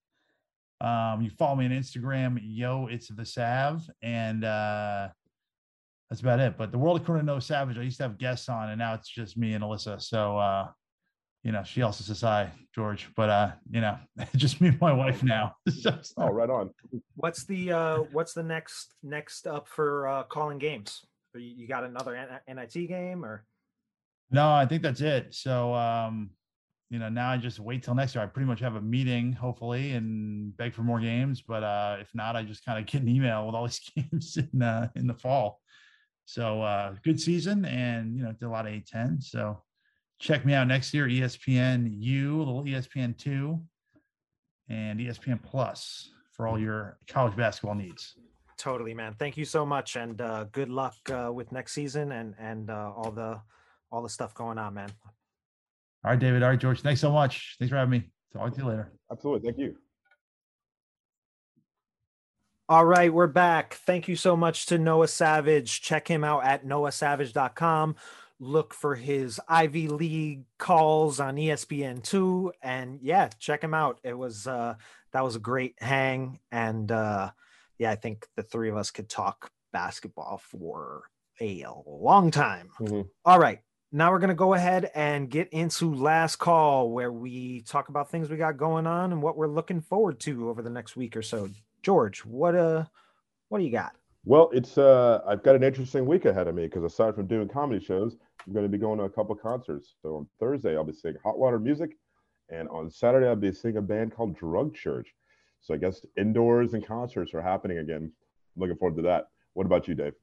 Um, 0.79 1.21
you 1.21 1.31
follow 1.31 1.55
me 1.55 1.65
on 1.65 1.71
Instagram, 1.71 2.39
yo, 2.41 2.87
it's 2.87 3.07
the 3.07 3.25
Sav, 3.25 3.89
and 4.01 4.43
uh 4.43 5.09
that's 6.13 6.21
about 6.21 6.39
it. 6.39 6.59
But 6.59 6.71
the 6.71 6.77
World 6.77 7.01
According 7.01 7.25
to 7.25 7.25
Noah 7.25 7.41
Savage, 7.41 7.75
I 7.75 7.81
used 7.81 7.97
to 7.97 8.03
have 8.03 8.19
guests 8.19 8.47
on, 8.47 8.69
and 8.69 8.77
now 8.77 8.93
it's 8.93 9.09
just 9.09 9.35
me 9.35 9.53
and 9.53 9.63
Alyssa. 9.63 9.99
So 9.99 10.37
uh, 10.37 10.67
you 11.43 11.51
know, 11.51 11.63
she 11.63 11.81
also 11.81 12.03
says 12.03 12.21
hi, 12.21 12.51
George. 12.75 13.09
But 13.15 13.29
uh, 13.31 13.51
you 13.71 13.81
know, 13.81 13.97
just 14.35 14.61
me 14.61 14.67
and 14.67 14.79
my 14.79 14.93
wife 14.93 15.23
now. 15.23 15.55
So 15.71 15.89
it's 15.89 16.13
oh, 16.15 16.29
right 16.29 16.51
on. 16.51 16.69
What's 17.15 17.45
the 17.45 17.71
uh, 17.71 17.97
what's 18.11 18.33
the 18.33 18.43
next 18.43 18.93
next 19.01 19.47
up 19.47 19.67
for 19.67 20.07
uh, 20.07 20.23
calling 20.25 20.59
games? 20.59 21.03
You 21.33 21.41
you 21.41 21.67
got 21.67 21.83
another 21.83 22.39
NIT 22.47 22.73
game 22.87 23.25
or? 23.25 23.43
No, 24.29 24.51
I 24.51 24.67
think 24.67 24.83
that's 24.83 25.01
it. 25.01 25.33
So, 25.33 25.73
um, 25.73 26.29
you 26.91 26.99
know, 26.99 27.09
now 27.09 27.31
I 27.31 27.37
just 27.37 27.59
wait 27.59 27.81
till 27.81 27.95
next 27.95 28.13
year. 28.13 28.23
I 28.23 28.27
pretty 28.27 28.47
much 28.47 28.59
have 28.59 28.75
a 28.75 28.81
meeting, 28.81 29.33
hopefully, 29.33 29.93
and 29.93 30.55
beg 30.57 30.75
for 30.75 30.83
more 30.83 30.99
games. 30.99 31.41
But 31.41 31.63
uh, 31.63 31.97
if 32.01 32.09
not, 32.13 32.35
I 32.35 32.43
just 32.43 32.63
kind 32.63 32.77
of 32.77 32.85
get 32.85 33.01
an 33.01 33.09
email 33.09 33.47
with 33.47 33.55
all 33.55 33.65
these 33.65 33.81
games 33.95 34.37
in 34.37 34.61
uh, 34.61 34.89
in 34.95 35.07
the 35.07 35.15
fall. 35.15 35.62
So, 36.25 36.61
uh, 36.61 36.95
good 37.03 37.19
season, 37.19 37.65
and 37.65 38.17
you 38.17 38.23
know, 38.23 38.31
did 38.31 38.45
a 38.45 38.49
lot 38.49 38.65
of 38.65 38.73
A10. 38.73 39.21
So, 39.21 39.61
check 40.19 40.45
me 40.45 40.53
out 40.53 40.67
next 40.67 40.93
year. 40.93 41.07
ESPN 41.07 41.89
U, 41.99 42.37
a 42.37 42.43
little 42.43 42.63
ESPN 42.63 43.17
two, 43.17 43.61
and 44.69 44.99
ESPN 44.99 45.41
Plus 45.41 46.11
for 46.31 46.47
all 46.47 46.59
your 46.59 46.97
college 47.07 47.35
basketball 47.35 47.75
needs. 47.75 48.15
Totally, 48.57 48.93
man. 48.93 49.15
Thank 49.19 49.37
you 49.37 49.45
so 49.45 49.65
much, 49.65 49.95
and 49.95 50.21
uh, 50.21 50.45
good 50.51 50.69
luck 50.69 50.95
uh, 51.11 51.31
with 51.33 51.51
next 51.51 51.73
season 51.73 52.11
and 52.13 52.33
and 52.39 52.69
uh, 52.69 52.91
all 52.95 53.11
the 53.11 53.41
all 53.91 54.01
the 54.01 54.09
stuff 54.09 54.33
going 54.33 54.57
on, 54.57 54.73
man. 54.73 54.89
All 56.03 56.11
right, 56.11 56.19
David. 56.19 56.43
All 56.43 56.49
right, 56.49 56.59
George. 56.59 56.81
Thanks 56.81 57.01
so 57.01 57.11
much. 57.11 57.55
Thanks 57.59 57.69
for 57.69 57.77
having 57.77 57.91
me. 57.91 58.11
Talk 58.33 58.53
to 58.53 58.59
you 58.59 58.67
later. 58.67 58.91
Absolutely. 59.11 59.49
Thank 59.49 59.59
you. 59.59 59.75
All 62.69 62.85
right, 62.85 63.13
we're 63.13 63.27
back. 63.27 63.73
Thank 63.85 64.07
you 64.07 64.15
so 64.15 64.37
much 64.37 64.67
to 64.67 64.77
Noah 64.77 65.09
Savage. 65.09 65.81
Check 65.81 66.07
him 66.07 66.23
out 66.23 66.45
at 66.45 66.65
noahsavage.com. 66.65 67.95
Look 68.39 68.73
for 68.73 68.95
his 68.95 69.39
Ivy 69.47 69.89
League 69.89 70.45
calls 70.57 71.19
on 71.19 71.37
E 71.37 71.47
ESPN2 71.49 72.51
and 72.61 72.99
yeah, 73.01 73.29
check 73.39 73.61
him 73.63 73.73
out. 73.73 73.99
It 74.03 74.17
was 74.17 74.47
uh 74.47 74.75
that 75.11 75.23
was 75.23 75.35
a 75.35 75.39
great 75.39 75.75
hang 75.79 76.39
and 76.51 76.91
uh 76.91 77.31
yeah, 77.77 77.91
I 77.91 77.95
think 77.95 78.27
the 78.35 78.43
three 78.43 78.69
of 78.69 78.77
us 78.77 78.91
could 78.91 79.09
talk 79.09 79.51
basketball 79.71 80.41
for 80.43 81.03
a 81.41 81.65
long 81.85 82.31
time. 82.31 82.69
Mhm. 82.79 83.07
All 83.25 83.39
right. 83.39 83.59
Now 83.91 84.11
we're 84.11 84.19
going 84.19 84.29
to 84.29 84.33
go 84.35 84.55
ahead 84.55 84.89
and 84.95 85.29
get 85.29 85.49
into 85.49 85.93
last 85.93 86.37
call 86.37 86.89
where 86.91 87.11
we 87.11 87.61
talk 87.61 87.89
about 87.89 88.09
things 88.09 88.29
we 88.29 88.37
got 88.37 88.57
going 88.57 88.87
on 88.87 89.11
and 89.11 89.21
what 89.21 89.37
we're 89.37 89.47
looking 89.47 89.81
forward 89.81 90.19
to 90.21 90.49
over 90.49 90.63
the 90.63 90.69
next 90.69 90.95
week 90.95 91.15
or 91.15 91.21
so. 91.21 91.49
George, 91.83 92.19
what 92.25 92.55
uh 92.55 92.85
what 93.49 93.59
do 93.59 93.65
you 93.65 93.71
got? 93.71 93.93
Well, 94.25 94.49
it's 94.53 94.77
uh, 94.77 95.19
I've 95.27 95.43
got 95.43 95.55
an 95.55 95.63
interesting 95.63 96.05
week 96.05 96.25
ahead 96.25 96.47
of 96.47 96.55
me 96.55 96.63
because 96.63 96.83
aside 96.83 97.15
from 97.15 97.27
doing 97.27 97.49
comedy 97.49 97.83
shows, 97.83 98.15
I'm 98.47 98.53
going 98.53 98.65
to 98.65 98.69
be 98.69 98.77
going 98.77 98.97
to 98.99 99.03
a 99.03 99.09
couple 99.09 99.35
concerts. 99.35 99.95
So 100.01 100.15
on 100.15 100.27
Thursday, 100.39 100.75
I'll 100.77 100.85
be 100.85 100.93
seeing 100.93 101.15
Hot 101.23 101.37
Water 101.37 101.59
Music, 101.59 101.97
and 102.49 102.69
on 102.69 102.89
Saturday, 102.89 103.27
I'll 103.27 103.35
be 103.35 103.51
seeing 103.51 103.77
a 103.77 103.81
band 103.81 104.15
called 104.15 104.37
Drug 104.37 104.73
Church. 104.73 105.13
So 105.59 105.73
I 105.73 105.77
guess 105.77 106.05
indoors 106.17 106.73
and 106.73 106.85
concerts 106.85 107.33
are 107.33 107.41
happening 107.41 107.79
again. 107.79 108.11
looking 108.55 108.75
forward 108.77 108.97
to 108.97 109.03
that. 109.03 109.27
What 109.53 109.65
about 109.65 109.87
you, 109.87 109.95
Dave? 109.95 110.13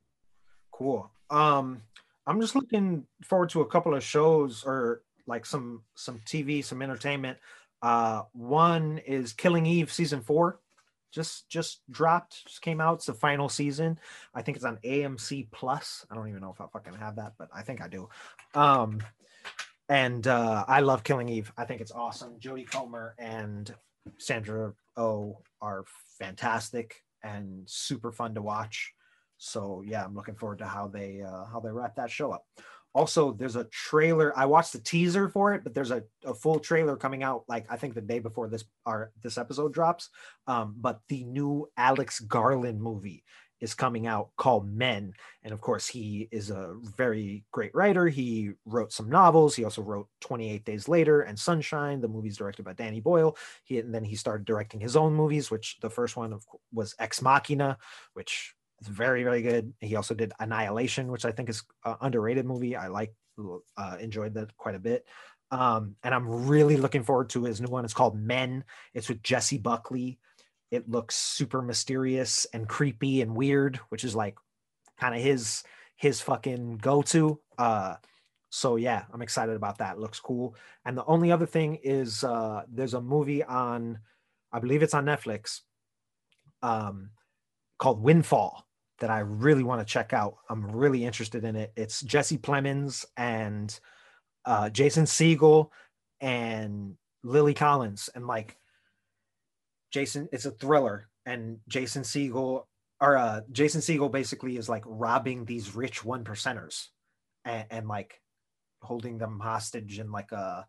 Cool. 0.70 1.10
Um 1.30 1.82
I'm 2.26 2.40
just 2.40 2.54
looking 2.54 3.06
forward 3.24 3.48
to 3.50 3.62
a 3.62 3.66
couple 3.66 3.94
of 3.94 4.04
shows 4.04 4.64
or 4.64 5.02
like 5.26 5.46
some 5.46 5.82
some 5.94 6.20
TV, 6.26 6.62
some 6.62 6.82
entertainment. 6.82 7.38
Uh 7.80 8.22
one 8.32 8.98
is 8.98 9.32
Killing 9.32 9.66
Eve 9.66 9.90
season 9.90 10.20
4. 10.20 10.59
Just 11.12 11.48
just 11.48 11.80
dropped, 11.90 12.46
just 12.46 12.62
came 12.62 12.80
out. 12.80 12.96
It's 12.96 13.06
the 13.06 13.14
final 13.14 13.48
season. 13.48 13.98
I 14.34 14.42
think 14.42 14.56
it's 14.56 14.64
on 14.64 14.78
AMC 14.84 15.50
Plus. 15.50 16.06
I 16.10 16.14
don't 16.14 16.28
even 16.28 16.40
know 16.40 16.52
if 16.52 16.60
I 16.60 16.66
fucking 16.72 16.94
have 16.94 17.16
that, 17.16 17.32
but 17.38 17.48
I 17.54 17.62
think 17.62 17.80
I 17.80 17.88
do. 17.88 18.08
Um 18.54 19.02
and 19.88 20.26
uh 20.26 20.64
I 20.68 20.80
love 20.80 21.04
Killing 21.04 21.28
Eve. 21.28 21.52
I 21.56 21.64
think 21.64 21.80
it's 21.80 21.92
awesome. 21.92 22.38
Jodie 22.40 22.70
Comer 22.70 23.14
and 23.18 23.74
Sandra 24.18 24.72
Oh 24.96 25.38
are 25.60 25.84
fantastic 26.18 27.02
and 27.22 27.68
super 27.68 28.12
fun 28.12 28.34
to 28.34 28.42
watch. 28.42 28.92
So 29.38 29.82
yeah, 29.86 30.04
I'm 30.04 30.14
looking 30.14 30.34
forward 30.34 30.58
to 30.58 30.66
how 30.66 30.88
they 30.88 31.22
uh, 31.22 31.44
how 31.46 31.60
they 31.60 31.70
wrap 31.70 31.96
that 31.96 32.10
show 32.10 32.30
up. 32.30 32.44
Also, 32.94 33.32
there's 33.32 33.56
a 33.56 33.64
trailer. 33.64 34.36
I 34.36 34.46
watched 34.46 34.72
the 34.72 34.80
teaser 34.80 35.28
for 35.28 35.54
it, 35.54 35.62
but 35.62 35.74
there's 35.74 35.92
a, 35.92 36.02
a 36.24 36.34
full 36.34 36.58
trailer 36.58 36.96
coming 36.96 37.22
out 37.22 37.44
like 37.48 37.66
I 37.70 37.76
think 37.76 37.94
the 37.94 38.00
day 38.00 38.18
before 38.18 38.48
this 38.48 38.64
our 38.84 39.12
this 39.22 39.38
episode 39.38 39.72
drops. 39.72 40.10
Um, 40.46 40.74
but 40.76 41.00
the 41.08 41.24
new 41.24 41.68
Alex 41.76 42.18
Garland 42.20 42.82
movie 42.82 43.24
is 43.60 43.74
coming 43.74 44.06
out 44.06 44.30
called 44.36 44.68
Men, 44.68 45.12
and 45.44 45.52
of 45.52 45.60
course 45.60 45.86
he 45.86 46.28
is 46.32 46.50
a 46.50 46.74
very 46.96 47.44
great 47.52 47.74
writer. 47.74 48.08
He 48.08 48.52
wrote 48.64 48.92
some 48.92 49.08
novels. 49.08 49.54
He 49.54 49.64
also 49.64 49.82
wrote 49.82 50.08
28 50.22 50.64
Days 50.64 50.88
Later 50.88 51.20
and 51.20 51.38
Sunshine. 51.38 52.00
The 52.00 52.08
movie's 52.08 52.38
directed 52.38 52.64
by 52.64 52.72
Danny 52.72 53.00
Boyle. 53.00 53.36
He 53.62 53.78
and 53.78 53.94
then 53.94 54.04
he 54.04 54.16
started 54.16 54.46
directing 54.46 54.80
his 54.80 54.96
own 54.96 55.14
movies, 55.14 55.48
which 55.48 55.78
the 55.80 55.90
first 55.90 56.16
one 56.16 56.32
of, 56.32 56.44
was 56.72 56.96
Ex 56.98 57.22
Machina, 57.22 57.78
which 58.14 58.54
is 58.80 58.88
very 58.88 59.22
very 59.24 59.42
good. 59.42 59.72
He 59.80 59.96
also 59.96 60.14
did 60.14 60.32
Annihilation, 60.40 61.10
which 61.10 61.24
I 61.24 61.32
think 61.32 61.48
is 61.48 61.62
an 61.84 61.96
underrated 62.00 62.46
movie. 62.46 62.76
I 62.76 62.88
like 62.88 63.14
uh, 63.76 63.96
enjoyed 64.00 64.34
that 64.34 64.56
quite 64.56 64.74
a 64.74 64.78
bit. 64.80 65.06
Um, 65.50 65.96
and 66.04 66.14
I'm 66.14 66.46
really 66.46 66.76
looking 66.76 67.02
forward 67.02 67.30
to 67.30 67.44
his 67.44 67.60
new 67.60 67.68
one. 67.68 67.84
It's 67.84 67.94
called 67.94 68.16
Men. 68.18 68.64
It's 68.94 69.08
with 69.08 69.22
Jessie 69.22 69.58
Buckley. 69.58 70.18
it 70.70 70.88
looks 70.88 71.16
super 71.16 71.62
mysterious 71.62 72.46
and 72.54 72.68
creepy 72.68 73.22
and 73.22 73.34
weird, 73.34 73.76
which 73.88 74.04
is 74.04 74.14
like 74.14 74.36
kind 74.98 75.14
of 75.14 75.20
his 75.20 75.64
his 75.96 76.20
fucking 76.20 76.78
go-to. 76.78 77.40
Uh 77.58 77.96
so 78.50 78.76
yeah, 78.76 79.04
I'm 79.12 79.22
excited 79.22 79.54
about 79.56 79.78
that. 79.78 79.98
Looks 79.98 80.20
cool. 80.20 80.56
And 80.84 80.96
the 80.96 81.04
only 81.06 81.30
other 81.32 81.46
thing 81.46 81.78
is 81.82 82.24
uh 82.24 82.62
there's 82.72 82.94
a 82.94 83.00
movie 83.00 83.42
on 83.44 83.98
I 84.52 84.58
believe 84.60 84.82
it's 84.82 84.94
on 84.94 85.06
Netflix 85.06 85.60
um 86.62 87.10
called 87.78 88.02
Windfall 88.02 88.66
that 89.00 89.10
I 89.10 89.20
really 89.20 89.62
want 89.62 89.80
to 89.80 89.92
check 89.92 90.12
out. 90.12 90.36
I'm 90.48 90.70
really 90.70 91.04
interested 91.04 91.44
in 91.44 91.56
it. 91.56 91.72
It's 91.76 92.02
Jesse 92.02 92.38
Plemons 92.38 93.04
and 93.16 93.78
uh 94.46 94.70
Jason 94.70 95.04
Segel 95.04 95.70
and 96.20 96.96
Lily 97.22 97.54
Collins 97.54 98.08
and 98.14 98.26
like 98.26 98.56
Jason 99.90 100.28
it's 100.32 100.46
a 100.46 100.50
thriller 100.50 101.08
and 101.26 101.58
Jason 101.68 102.02
Segel 102.02 102.64
or 103.00 103.16
uh 103.16 103.40
Jason 103.52 103.80
Segel 103.80 104.10
basically 104.10 104.56
is 104.56 104.68
like 104.68 104.84
robbing 104.86 105.44
these 105.44 105.74
rich 105.74 106.04
one 106.04 106.24
percenters 106.24 106.88
and, 107.44 107.66
and 107.70 107.88
like 107.88 108.22
holding 108.82 109.18
them 109.18 109.40
hostage 109.40 109.98
in 109.98 110.10
like 110.10 110.32
a 110.32 110.66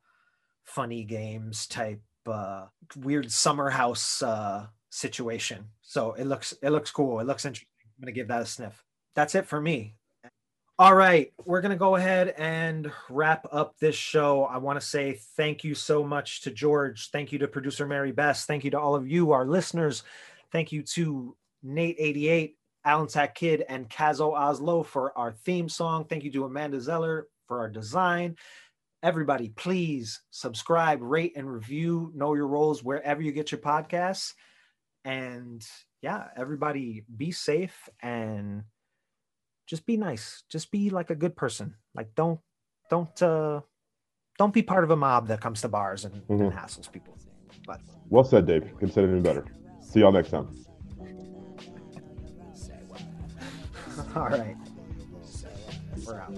funny 0.65 1.03
games 1.03 1.65
type 1.67 2.01
uh 2.27 2.65
weird 2.97 3.31
summer 3.31 3.69
house 3.69 4.21
uh 4.21 4.67
situation 4.89 5.65
so 5.81 6.11
it 6.13 6.25
looks 6.25 6.53
it 6.61 6.69
looks 6.69 6.91
cool 6.91 7.21
it 7.21 7.25
looks 7.25 7.45
interesting 7.45 7.70
i'm 8.01 8.05
gonna 8.05 8.13
give 8.13 8.29
that 8.29 8.41
a 8.41 8.45
sniff. 8.45 8.83
That's 9.15 9.35
it 9.35 9.45
for 9.45 9.61
me. 9.61 9.93
All 10.79 10.95
right 10.95 11.31
we're 11.45 11.61
gonna 11.61 11.75
go 11.75 11.95
ahead 11.95 12.29
and 12.29 12.91
wrap 13.09 13.45
up 13.51 13.77
this 13.77 13.95
show. 13.95 14.45
I 14.45 14.57
want 14.57 14.81
to 14.81 14.85
say 14.85 15.19
thank 15.37 15.63
you 15.63 15.75
so 15.75 16.03
much 16.03 16.41
to 16.41 16.51
george. 16.51 17.11
Thank 17.11 17.31
you 17.31 17.37
to 17.39 17.47
producer 17.47 17.85
mary 17.85 18.11
best 18.11 18.47
thank 18.47 18.63
you 18.63 18.71
to 18.71 18.79
all 18.79 18.95
of 18.95 19.07
you 19.07 19.31
our 19.33 19.45
listeners. 19.45 20.03
Thank 20.51 20.71
you 20.71 20.81
to 20.83 21.35
nate 21.61 21.97
88 21.99 22.57
alan 22.83 23.07
Tack 23.07 23.35
kid 23.35 23.63
and 23.69 23.87
kazo 23.87 24.33
oslo 24.33 24.81
for 24.81 25.15
our 25.15 25.31
theme 25.31 25.69
song. 25.69 26.05
Thank 26.05 26.23
you 26.23 26.31
to 26.31 26.45
amanda 26.45 26.81
zeller 26.81 27.27
for 27.47 27.59
our 27.59 27.69
design. 27.69 28.35
Everybody 29.03 29.49
please 29.49 30.21
subscribe 30.31 31.03
rate 31.03 31.33
and 31.35 31.51
review 31.51 32.11
know 32.15 32.33
your 32.33 32.47
roles 32.47 32.83
wherever 32.83 33.21
you 33.21 33.31
get 33.31 33.51
your 33.51 33.61
podcasts. 33.61 34.33
And 35.05 35.63
yeah 36.01 36.27
everybody 36.35 37.03
be 37.17 37.31
safe 37.31 37.89
and 38.01 38.63
just 39.67 39.85
be 39.85 39.97
nice 39.97 40.43
just 40.49 40.71
be 40.71 40.89
like 40.89 41.09
a 41.09 41.15
good 41.15 41.35
person 41.35 41.75
like 41.95 42.13
don't 42.15 42.39
don't 42.89 43.21
uh 43.21 43.61
don't 44.37 44.53
be 44.53 44.61
part 44.63 44.83
of 44.83 44.91
a 44.91 44.95
mob 44.95 45.27
that 45.27 45.39
comes 45.39 45.61
to 45.61 45.67
bars 45.67 46.05
and, 46.05 46.23
and 46.29 46.41
Mhm. 46.41 46.53
hassles 46.53 46.91
people 46.91 47.17
but 47.65 47.79
Well 48.09 48.23
said, 48.23 48.45
Dave. 48.45 48.73
Consider 48.79 49.07
me 49.07 49.21
better. 49.21 49.45
See 49.79 49.99
y'all 50.01 50.11
next 50.11 50.31
time. 50.31 50.49
all 54.15 54.29
right 54.29 54.55
we're 56.05 56.19
out 56.19 56.33